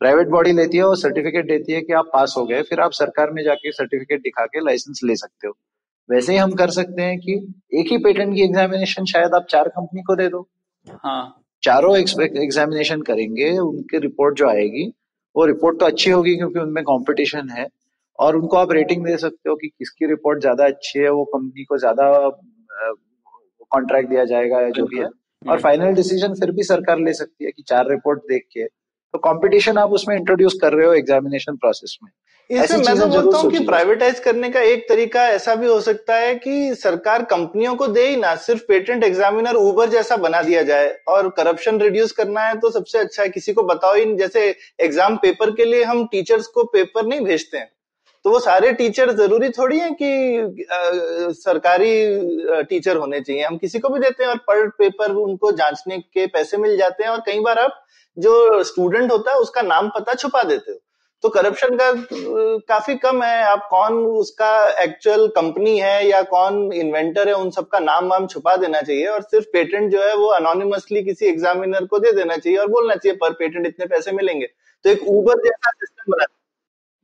प्राइवेट 0.00 0.26
हम्म 0.26 0.34
बॉडी 0.34 0.52
लेती 0.52 0.76
है 0.76 0.84
और 0.84 0.96
सर्टिफिकेट 0.96 1.46
देती 1.46 1.72
है 1.72 1.80
कि 1.80 1.92
आप 1.92 2.10
पास 2.12 2.34
हो 2.38 2.44
गए 2.46 2.62
फिर 2.62 2.80
आप 2.80 2.92
सरकार 2.92 3.30
में 3.30 3.42
जाके 3.44 3.72
सर्टिफिकेट 3.72 4.20
दिखा 4.20 4.44
के 4.46 4.64
लाइसेंस 4.64 5.00
ले 5.04 5.16
सकते 5.16 5.48
हो। 5.48 5.56
वैसे 6.08 6.32
ही 6.32 6.38
हम 6.38 6.52
कर 6.52 6.70
सकते 6.70 7.02
हैं 7.02 7.18
कि 7.18 7.32
एक 7.74 7.86
ही 7.90 7.96
पेटेंट 7.98 8.34
की 8.34 8.42
एग्जामिनेशन 8.42 9.04
शायद 9.04 9.34
आप 9.34 9.46
चार 9.50 9.68
कंपनी 9.68 10.02
को 10.02 10.16
दे 10.16 10.28
दो। 10.28 10.46
हाँ। 11.04 11.42
चारों 11.62 11.96
एग्जामिनेशन 11.98 13.02
करेंगे 13.02 13.56
उनकी 13.58 13.98
रिपोर्ट 13.98 14.36
जो 14.38 14.48
आएगी 14.48 14.86
वो 15.36 15.44
रिपोर्ट 15.44 15.78
तो 15.80 15.86
अच्छी 15.86 16.10
होगी 16.10 16.36
क्योंकि 16.36 16.58
उनमें 16.58 16.82
कंपटीशन 16.84 17.48
है 17.50 17.66
और 18.18 18.36
उनको 18.36 18.56
आप 18.56 18.72
रेटिंग 18.72 19.04
दे 19.06 19.16
सकते 19.16 19.50
हो 19.50 19.56
कि 19.56 19.68
किसकी 19.68 20.06
रिपोर्ट 20.06 20.40
ज़्यादा 20.40 20.66
अच्छी 20.66 20.98
है 20.98 21.10
वो 21.10 21.24
कंपनी 21.24 21.64
को 21.64 21.78
ज़्यादा 21.78 22.06
कॉन्ट्रैक्ट 23.70 24.08
दिया 24.08 24.24
जाएगा 24.24 24.60
या 24.60 24.68
जो 24.70 24.84
भी 24.84 24.98
है। 24.98 25.08
और 25.42 25.60
फाइनल 25.60 25.94
डिसीज़न 25.94 26.34
फिर 26.34 26.50
भी 26.50 26.62
सरकार 26.62 26.98
ले 26.98 27.12
सकती 27.12 27.44
है 27.44 27.50
कि 27.50 27.62
चार 27.62 27.90
रिपोर्ट 27.90 28.20
देख 28.28 28.44
के। 28.52 28.64
तो 28.64 29.18
कंपटीशन 29.18 29.78
आप 29.78 29.90
उसमें 29.90 30.16
इंट्रोड्यूस 30.16 30.58
कर 30.62 30.72
रहे 30.72 30.86
हो 30.86 30.92
एग्जामिनेशन 30.94 31.56
प्रोसेस 31.56 31.98
में। 32.04 32.10
ऐसी 32.50 32.74
इसमें 32.74 32.94
मैं 32.94 33.00
तो 33.00 33.06
बोलता 33.22 33.38
हूँ 33.38 33.50
कि 33.50 33.58
प्राइवेटाइज 33.60 34.18
करने 34.20 34.48
का 34.50 34.60
एक 34.62 34.88
तरीका 34.88 35.26
ऐसा 35.28 35.54
भी 35.54 35.66
हो 35.66 35.80
सकता 35.80 36.16
है 36.16 36.34
कि 36.34 36.74
सरकार 36.74 37.22
कंपनियों 37.24 37.74
को 37.76 37.86
दे 37.88 38.06
ही 38.08 38.16
ना 38.16 38.34
सिर्फ़ 38.36 38.62
पेटेंट 38.68 39.04
एग्जामिनर 39.04 39.56
ऊबर 39.56 39.88
जैसा 39.90 40.16
बना 40.16 40.42
दिया 40.42 40.62
जाए 40.62 40.88
और 41.08 41.28
करप्शन 41.30 41.80
रिड्यूस 41.80 42.12
करना 42.12 42.40
है 42.40 42.58
तो 42.60 42.70
सबसे 42.70 42.98
अच्छा 42.98 43.22
है 43.22 43.28
किसी 43.28 43.52
को 43.52 43.62
बताओ 43.62 43.94
ही 43.94 44.14
जैसे 44.16 44.48
एग्ज़ाम 44.80 45.16
पेपर 45.16 45.50
के 45.50 45.64
लिए 45.64 45.82
हम 45.84 46.06
टीचर्स 46.12 46.46
को 46.46 46.64
पेपर 46.72 47.06
नहीं 47.06 47.20
भेजते 47.20 47.58
हैं। 47.58 47.70
तो 48.24 48.30
वो 48.30 48.38
सारे 48.40 48.72
टीचर 48.72 49.12
ज़रूरी 49.16 49.48
थोड़ी 49.50 49.78
है 49.78 49.90
कि 49.92 50.36
अ, 50.38 51.32
सरकारी 51.32 51.92
टीचर 52.70 52.96
होने 52.96 53.20
चाहिए। 53.20 53.42
हम 53.42 53.56
किसी 53.58 53.78
को 53.78 53.88
भी 53.88 54.00
देते 54.00 54.24
हैं 54.24 54.30
और 54.30 54.38
पर 54.48 54.68
पेपर 54.78 55.12
उनको 55.16 55.52
जांचने 55.52 55.98
के 55.98 56.26
पैसे 56.28 56.56
मिल 56.56 56.76
जाते 56.76 57.04
हैं 57.04 57.10
और 57.10 57.22
कई 57.26 57.40
बार 57.40 57.58
आप 57.58 57.82
जो 58.16 58.62
स्टूडेंट 58.64 59.10
होता 59.12 59.30
है 59.32 59.38
उसका 59.38 59.62
नाम 59.62 59.88
पता 59.90 60.14
छुपा 60.14 60.42
देते 60.42 60.72
हो। 60.72 60.78
तो 61.24 61.28
करप्शन 61.28 61.76
का 61.76 61.90
काफ़ी 62.68 62.94
कम 62.96 63.22
है। 63.22 63.42
आप 63.44 63.66
कौन 63.70 63.94
उसका 64.16 64.50
एक्चुअल 64.82 65.26
कंपनी 65.36 65.78
है 65.78 66.06
या 66.08 66.20
कौन 66.24 66.72
इन्वेंटर 66.74 67.28
है 67.28 67.34
उन 67.34 67.50
सबका 67.50 67.78
नाम 67.78 68.08
वाम 68.08 68.26
छुपा 68.26 68.56
देना 68.56 68.80
चाहिए 68.80 69.06
और 69.06 69.22
सिर्फ़ 69.22 69.46
पेटेंट 69.52 69.90
जो 69.92 70.02
है 70.02 70.14
वो 70.16 70.26
अनोनिमसली 70.32 71.02
किसी 71.02 71.26
एग्जामिनर 71.26 71.84
को 71.84 71.98
दे 71.98 72.12
देना 72.12 72.36
चाहिए 72.36 72.58
और 72.58 72.68
बोलना 72.68 72.94
चाहिए 72.94 73.16
पर 73.16 73.32
पेटेंट 73.34 73.66
इतने 73.66 73.86
पैसे 73.86 74.12
मिलेंगे। 74.12 74.46
तो 74.84 74.90
एक 74.90 75.08
ऊबर 75.08 75.42
जैसा 75.44 75.70
सिस्टम 75.70 76.12
बना। 76.12 76.26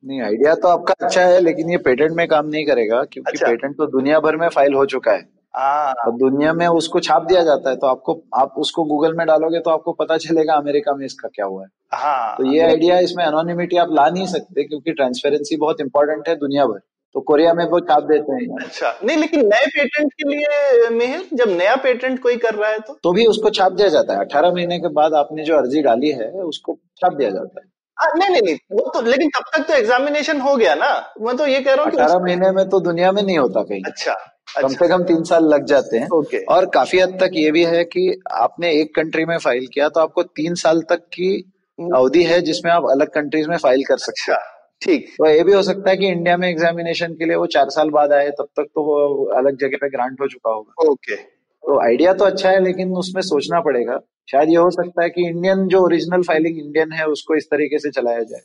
नहीं 0.05 0.21
आइडिया 0.23 0.55
तो 0.55 0.69
आपका 0.69 0.95
अच्छा 1.01 1.23
है 1.23 1.41
लेकिन 1.41 1.71
ये 1.71 1.77
पेटेंट 1.81 2.13
में 2.13 2.27
काम 2.29 2.47
नहीं 2.47 2.65
करेगा 2.67 3.03
क्योंकि 3.05 3.33
अच्छा। 3.33 3.47
पेटेंट 3.47 3.77
तो 3.77 3.87
दुनिया 3.89 4.21
भर 4.21 4.37
में 4.37 4.49
फ़ाइल 4.49 4.75
हो 4.75 4.87
चुका 4.87 5.13
है। 5.13 5.29
हाँ। 5.55 5.93
और 6.07 6.13
दुनिया 6.19 6.53
में 6.53 6.67
उसको 6.69 7.01
छाप 7.01 7.23
दिया 7.23 7.43
जाता 7.43 7.71
है 7.71 7.77
तो 7.77 7.87
आपको 7.87 8.21
आप 8.37 8.55
उसको 8.59 8.85
गूगल 8.85 9.15
में 9.15 9.27
डालोगे 9.27 9.61
तो 9.61 9.71
आपको 9.71 9.93
पता 9.95 10.17
चलेगा 10.19 10.55
अमेरिका 10.55 10.95
में 10.95 11.05
इसका 11.07 11.29
क्या 11.29 11.47
हुआ 11.47 11.63
है। 11.63 11.69
हाँ 11.95 12.37
तो 12.37 12.45
ये 12.47 12.61
आइडिया 12.61 12.99
इसमें 13.01 13.25
अनोनिमिटी 13.25 13.77
आप 13.77 13.89
ला 13.93 14.09
नहीं 14.09 14.27
सकते 14.29 14.65
क्योंकि 14.65 14.93
ट्रांसपेरेंसी 14.93 15.57
बहुत 15.57 15.81
इंपॉर्टेंट 15.81 16.29
है 16.29 16.35
दुनिया 16.37 16.67
भर। 16.67 16.79
तो 17.15 17.21
कोरिया 17.23 17.53
में 17.55 17.65
वो 17.65 17.81
छाप 17.81 18.03
देते 18.03 18.33
हैं। 18.35 18.59
अच्छा 18.61 18.93
नहीं 19.05 19.17
लेकिन 19.17 19.45
नए 19.47 19.67
पेटेंट 19.69 20.13
के 20.13 20.29
लिए 20.29 20.89
मेहर 20.91 21.25
जब 21.35 21.51
नया 21.51 21.75
पेटेंट 21.79 22.23
कोई 22.23 22.37
कर 22.37 22.55
रहा 22.55 22.71
है 22.71 22.79
तो? 22.79 22.93
तो 22.95 23.13
भी 23.13 23.27
उसको 23.27 23.51
छाप 23.51 23.73
दिया 23.73 23.89
जाता 23.89 24.15
है। 24.15 24.21
अठारह 24.21 24.53
महीने 24.53 24.79
के 24.79 24.89
बाद 24.95 25.15
आपने 25.15 25.45
जो 25.45 25.57
अर्जी 25.57 25.83
डाली 25.83 26.11
है 26.13 26.31
उसको 26.45 26.79
छाप 26.97 27.15
दिया 27.15 27.31
जाता 27.31 27.61
है। 27.61 27.71
आ, 27.99 28.07
नहीं 28.17 28.31
नहीं 28.31 28.43
नहीं 28.43 28.57
वो 28.73 28.91
तो 28.95 29.01
लेकिन 29.03 29.31
तब 29.31 29.45
तक 29.55 29.67
तो 29.69 29.75
एग्जामिनेशन 29.75 30.41
हो 30.41 30.57
गया 30.57 30.75
ना। 30.75 30.93
मैं 31.21 31.37
तो 31.37 31.47
ये 31.47 31.61
कह 31.61 31.75
रहा 31.75 31.85
हूँ 31.85 31.93
अठारह 31.93 32.19
महीने 32.19 32.51
में 32.51 32.69
तो 32.69 32.81
दुनिया 32.81 33.13
में 33.13 33.23
नहीं 33.23 33.39
होता 33.39 33.63
कहीं। 33.63 33.83
अच्छा। 33.87 34.17
कम 34.49 34.63
अच्छा। 34.63 34.77
से 34.77 34.89
कम 34.89 35.03
तीन 35.05 35.23
साल 35.25 35.45
लग 35.45 35.65
जाते 35.65 35.99
हैं। 35.99 36.09
ओके। 36.09 36.39
और 36.45 36.67
काफ़ी 36.67 36.99
हद 37.01 37.17
तक 37.21 37.31
ये 37.35 37.51
भी 37.51 37.63
है 37.65 37.85
कि 37.85 38.23
आपने 38.33 38.73
एक 38.81 38.95
कंट्री 38.95 39.25
में 39.25 39.37
फ़ाइल 39.39 39.67
किया 39.67 39.89
तो 39.89 40.01
आपको 40.01 40.23
तीन 40.23 40.55
साल 40.55 40.83
तक 40.83 41.05
की 41.15 41.35
अवधि 41.79 42.23
है 42.25 42.41
जिसमें 42.41 42.71
आप 42.73 42.87
अलग 42.91 43.13
कंट्रीज़ 43.13 43.49
में 43.49 43.57
फ़ाइल 43.57 43.85
कर 43.85 43.97
सकते 43.99 44.33
अच्छा 44.33 44.49
ठीक। 44.83 45.07
हो 45.11 45.27
तो 45.27 45.31
ये 45.31 45.43
भी 45.43 45.53
हो 45.53 45.63
सकता 45.63 45.91
है 45.91 45.97
कि 45.97 46.09
इंडिया 46.09 46.37
में 46.37 46.49
एग्जामिनेशन 46.49 47.13
के 47.15 47.25
लिए 47.25 47.37
वो 47.37 47.47
चार 47.47 47.71
साल 47.71 47.91
बाद 47.91 48.13
आए 48.13 48.31
तब 48.31 48.49
तक 48.57 48.67
तो 48.75 48.83
वो 48.85 49.25
अलग 49.39 49.59
जगह 49.59 49.77
पे 49.77 49.89
ग्रांट 49.91 50.21
हो 50.21 50.29
चुका 50.29 50.51
होगा। 50.51 50.91
ओके। 50.91 51.17
तो 51.17 51.81
आइडिया 51.81 52.13
तो 52.13 52.25
अच्छा 52.25 52.51
है 52.51 52.63
लेकिन 52.65 52.93
उसमें 52.97 53.23
सोचना 53.23 53.61
पड़ेगा। 53.61 53.99
शायद 54.31 54.49
ये 54.49 54.57
हो 54.57 54.71
सकता 54.71 55.03
है 55.03 55.11
कि 55.11 55.27
इंडियन 55.29 55.67
जो 55.69 55.81
ओरिजिनल 55.81 56.23
फाइलिंग 56.23 56.59
इंडियन 56.59 56.93
है 56.93 57.07
उसको 57.09 57.35
इस 57.35 57.47
तरीके 57.51 57.79
से 57.79 57.91
चलाया 57.91 58.23
जाए। 58.23 58.41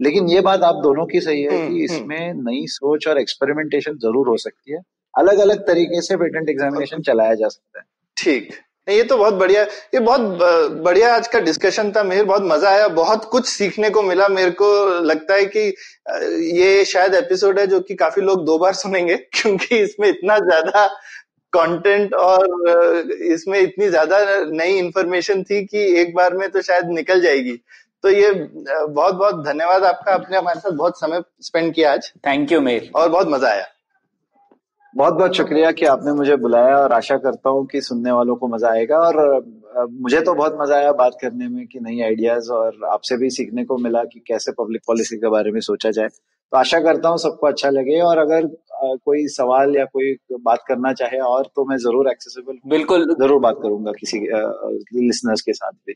लेकिन 0.00 0.28
ये 0.28 0.40
बात 0.40 0.62
आप 0.62 0.80
दोनों 0.82 1.06
की 1.06 1.20
सही 1.20 1.42
है 1.42 1.50
हम्म, 1.50 1.68
कि 1.68 1.72
हम्म। 1.74 1.84
इसमें 1.84 2.32
नई 2.42 2.64
सोच 2.68 3.08
और 3.08 3.18
एक्सपेरिमेंटेशन 3.18 3.98
ज़रूर 3.98 4.28
हो 4.28 4.36
सकती 4.36 4.72
है। 4.72 4.78
अलग 5.14 5.38
अलग 5.38 5.66
तरीके 5.66 6.00
से 6.00 6.16
पेटेंट 6.16 6.48
एग्जामिनेशन 6.48 7.02
चलाया 7.02 7.34
जा 7.34 7.48
सकता 7.48 7.78
है। 7.78 7.84
ठीक। 8.16 8.52
नहीं, 8.88 8.96
ये 8.98 9.04
तो 9.04 9.16
बहुत 9.18 9.34
बढ़िया 9.34 9.62
ये 9.94 10.00
बहुत 10.00 10.20
बढ़िया 10.82 11.14
आज 11.14 11.26
का 11.28 11.40
डिस्कशन 11.40 11.90
था 11.92 12.02
मेरे 12.02 12.22
बहुत 12.22 12.42
मज़ा 12.42 12.70
आया 12.70 12.88
बहुत 12.88 13.24
कुछ 13.24 13.46
सीखने 13.46 13.90
को 13.90 14.02
मिला 14.02 14.28
मेरे 14.28 14.50
को 14.50 14.70
लगता 15.00 15.34
है 15.34 15.44
कि 15.46 15.60
ये 16.58 16.84
शायद 16.84 17.14
एपिसोड 17.14 17.58
है 17.58 17.66
जो 17.66 17.80
कि 17.80 17.94
काफ़ी 17.94 18.22
लोग 18.22 18.44
दो 18.44 18.58
बार 18.58 18.72
सुनेंगे 18.74 19.16
क्योंकि 19.32 19.78
इसमें 19.78 20.08
इतना 20.08 20.38
ज़्यादा 20.38 20.86
कंटेंट 21.52 22.14
और 22.14 23.10
इसमें 23.24 23.58
इतनी 23.60 23.88
ज़्यादा 23.88 24.18
नई 24.52 24.78
इंफॉर्मेशन 24.78 25.42
थी 25.42 25.64
कि 25.64 25.84
एक 26.00 26.14
बार 26.14 26.34
में 26.34 26.48
तो 26.50 26.62
शायद 26.62 26.88
निकल 26.90 27.20
जाएगी। 27.20 27.56
तो 28.04 28.10
ये 28.10 28.30
बहुत 28.30 29.14
बहुत 29.14 29.44
धन्यवाद 29.44 29.84
आपका 29.84 30.12
आपने 30.12 30.36
हमारे 30.36 30.60
साथ 30.60 30.72
बहुत 30.72 30.98
समय 31.00 31.22
स्पेंड 31.40 31.74
किया 31.74 31.92
आज। 31.92 32.12
थैंक 32.26 32.52
यू 32.52 32.60
मेर 32.60 32.90
और 32.94 33.08
बहुत 33.08 33.28
मज़ा 33.28 33.48
आया। 33.48 33.66
बहुत 34.94 35.14
बहुत 35.14 35.36
शुक्रिया 35.36 35.70
कि 35.72 35.86
आपने 35.86 36.12
मुझे 36.12 36.34
बुलाया 36.36 36.76
और 36.78 36.92
आशा 36.92 37.16
करता 37.18 37.50
हूँ 37.50 37.64
कि 37.66 37.80
सुनने 37.80 38.10
वालों 38.12 38.34
को 38.36 38.48
मज़ा 38.48 38.70
आएगा 38.70 38.96
और 38.98 39.16
मुझे 39.92 40.20
तो 40.20 40.34
बहुत 40.34 40.56
मज़ा 40.60 40.76
आया 40.76 40.92
बात 40.92 41.16
करने 41.22 41.48
में 41.48 41.66
कि 41.66 41.80
नई 41.80 42.00
आइडियाज़ 42.00 42.50
और 42.52 42.84
आपसे 42.92 43.16
भी 43.16 43.30
सीखने 43.30 43.64
को 43.64 43.76
मिला 43.78 44.02
कि 44.04 44.20
कैसे 44.26 44.52
पब्लिक 44.52 44.82
पॉलिसी 44.86 45.16
के 45.16 45.28
बारे 45.28 45.50
में 45.50 45.60
सोचा 45.60 45.90
जाए। 45.90 46.08
तो 46.08 46.56
आशा 46.58 46.80
करता 46.80 47.08
हूँ 47.08 47.18
सबको 47.18 47.46
अच्छा 47.46 47.70
लगे 47.70 48.00
और 48.00 48.18
अगर 48.18 48.46
कोई 49.04 49.26
सवाल 49.28 49.76
या 49.76 49.84
कोई 49.84 50.14
बात 50.40 50.64
करना 50.68 50.92
चाहे 50.92 51.18
और 51.26 51.48
तो 51.56 51.64
मैं 51.64 51.76
ज़रूर 51.78 52.10
एक्सेसिबल 52.10 52.58
बिल्कुल। 52.66 53.06
ज़रूर 53.20 53.40
बात 53.40 53.58
करूँगा 53.62 53.92
किसी 53.92 54.18
लिसनर्स 54.20 55.40
के 55.40 55.52
साथ 55.52 55.72
भी। 55.72 55.94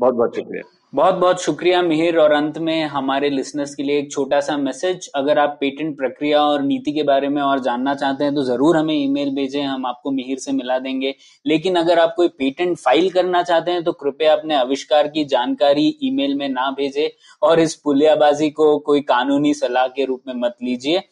बहुत 0.00 0.14
बहुत 0.14 0.36
शुक्रिया। 0.36 0.62
बहुत 0.94 1.14
बहुत 1.14 1.42
शुक्रिया 1.42 1.80
मिहिर 1.82 2.18
और 2.18 2.32
अंत 2.32 2.58
में 2.58 2.84
हमारे 2.86 3.28
लिसनर्स 3.30 3.74
के 3.74 3.82
लिए 3.82 3.98
एक 3.98 4.10
छोटा 4.12 4.38
सा 4.40 4.56
मैसेज 4.56 5.08
अगर 5.16 5.38
आप 5.38 5.56
पेटेंट 5.60 5.96
प्रक्रिया 5.98 6.42
और 6.42 6.62
नीति 6.62 6.92
के 6.92 7.02
बारे 7.02 7.28
में 7.28 7.40
और 7.42 7.60
जानना 7.60 7.94
चाहते 7.94 8.24
हैं 8.24 8.34
तो 8.34 8.42
ज़रूर 8.44 8.76
हमें 8.76 8.94
ईमेल 8.94 9.34
भेजें, 9.34 9.62
हम 9.62 9.86
आपको 9.86 10.10
मिहिर 10.10 10.38
से 10.38 10.52
मिला 10.52 10.78
देंगे। 10.78 11.14
लेकिन 11.46 11.76
अगर 11.76 11.98
आप 11.98 12.14
कोई 12.16 12.28
पेटेंट 12.28 12.76
फ़ाइल 12.78 13.10
करना 13.10 13.42
चाहते 13.42 13.70
हैं 13.70 13.84
तो 13.84 13.92
कृपया 13.94 14.32
अपने 14.32 14.54
आविष्कार 14.54 15.08
की 15.08 15.24
जानकारी 15.24 15.88
ईमेल 16.02 16.34
में 16.34 16.48
ना 16.48 16.70
भेजें 16.70 17.08
और 17.42 17.60
इस 17.60 17.74
पुलियाबाजी 17.74 18.50
को 18.52 18.78
कोई 18.80 19.00
कानूनी 19.04 19.54
सलाह 19.54 19.88
के 19.88 20.04
रूप 20.04 20.22
में 20.28 20.34
मत 20.38 20.56
लीजिए। 20.62 21.02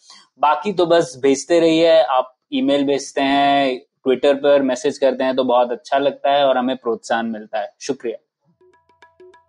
बाकी 0.40 0.72
तो 0.72 0.86
बस 0.86 1.18
भेजते 1.22 1.60
रहिए, 1.60 2.00
आप 2.00 2.34
ईमेल 2.54 2.84
भेजते 2.86 3.20
हैं 3.22 3.78
ट्विटर 3.78 4.34
पर 4.36 4.62
मैसेज 4.64 4.98
करते 4.98 5.24
हैं 5.24 5.36
तो 5.36 5.44
बहुत 5.46 5.72
अच्छा 5.72 5.98
लगता 5.98 6.32
है 6.32 6.46
और 6.46 6.58
हमें 6.58 6.76
प्रोत्साहन 6.76 7.26
मिलता 7.28 7.58
है। 7.58 7.74
शुक्रिया। 7.80 8.28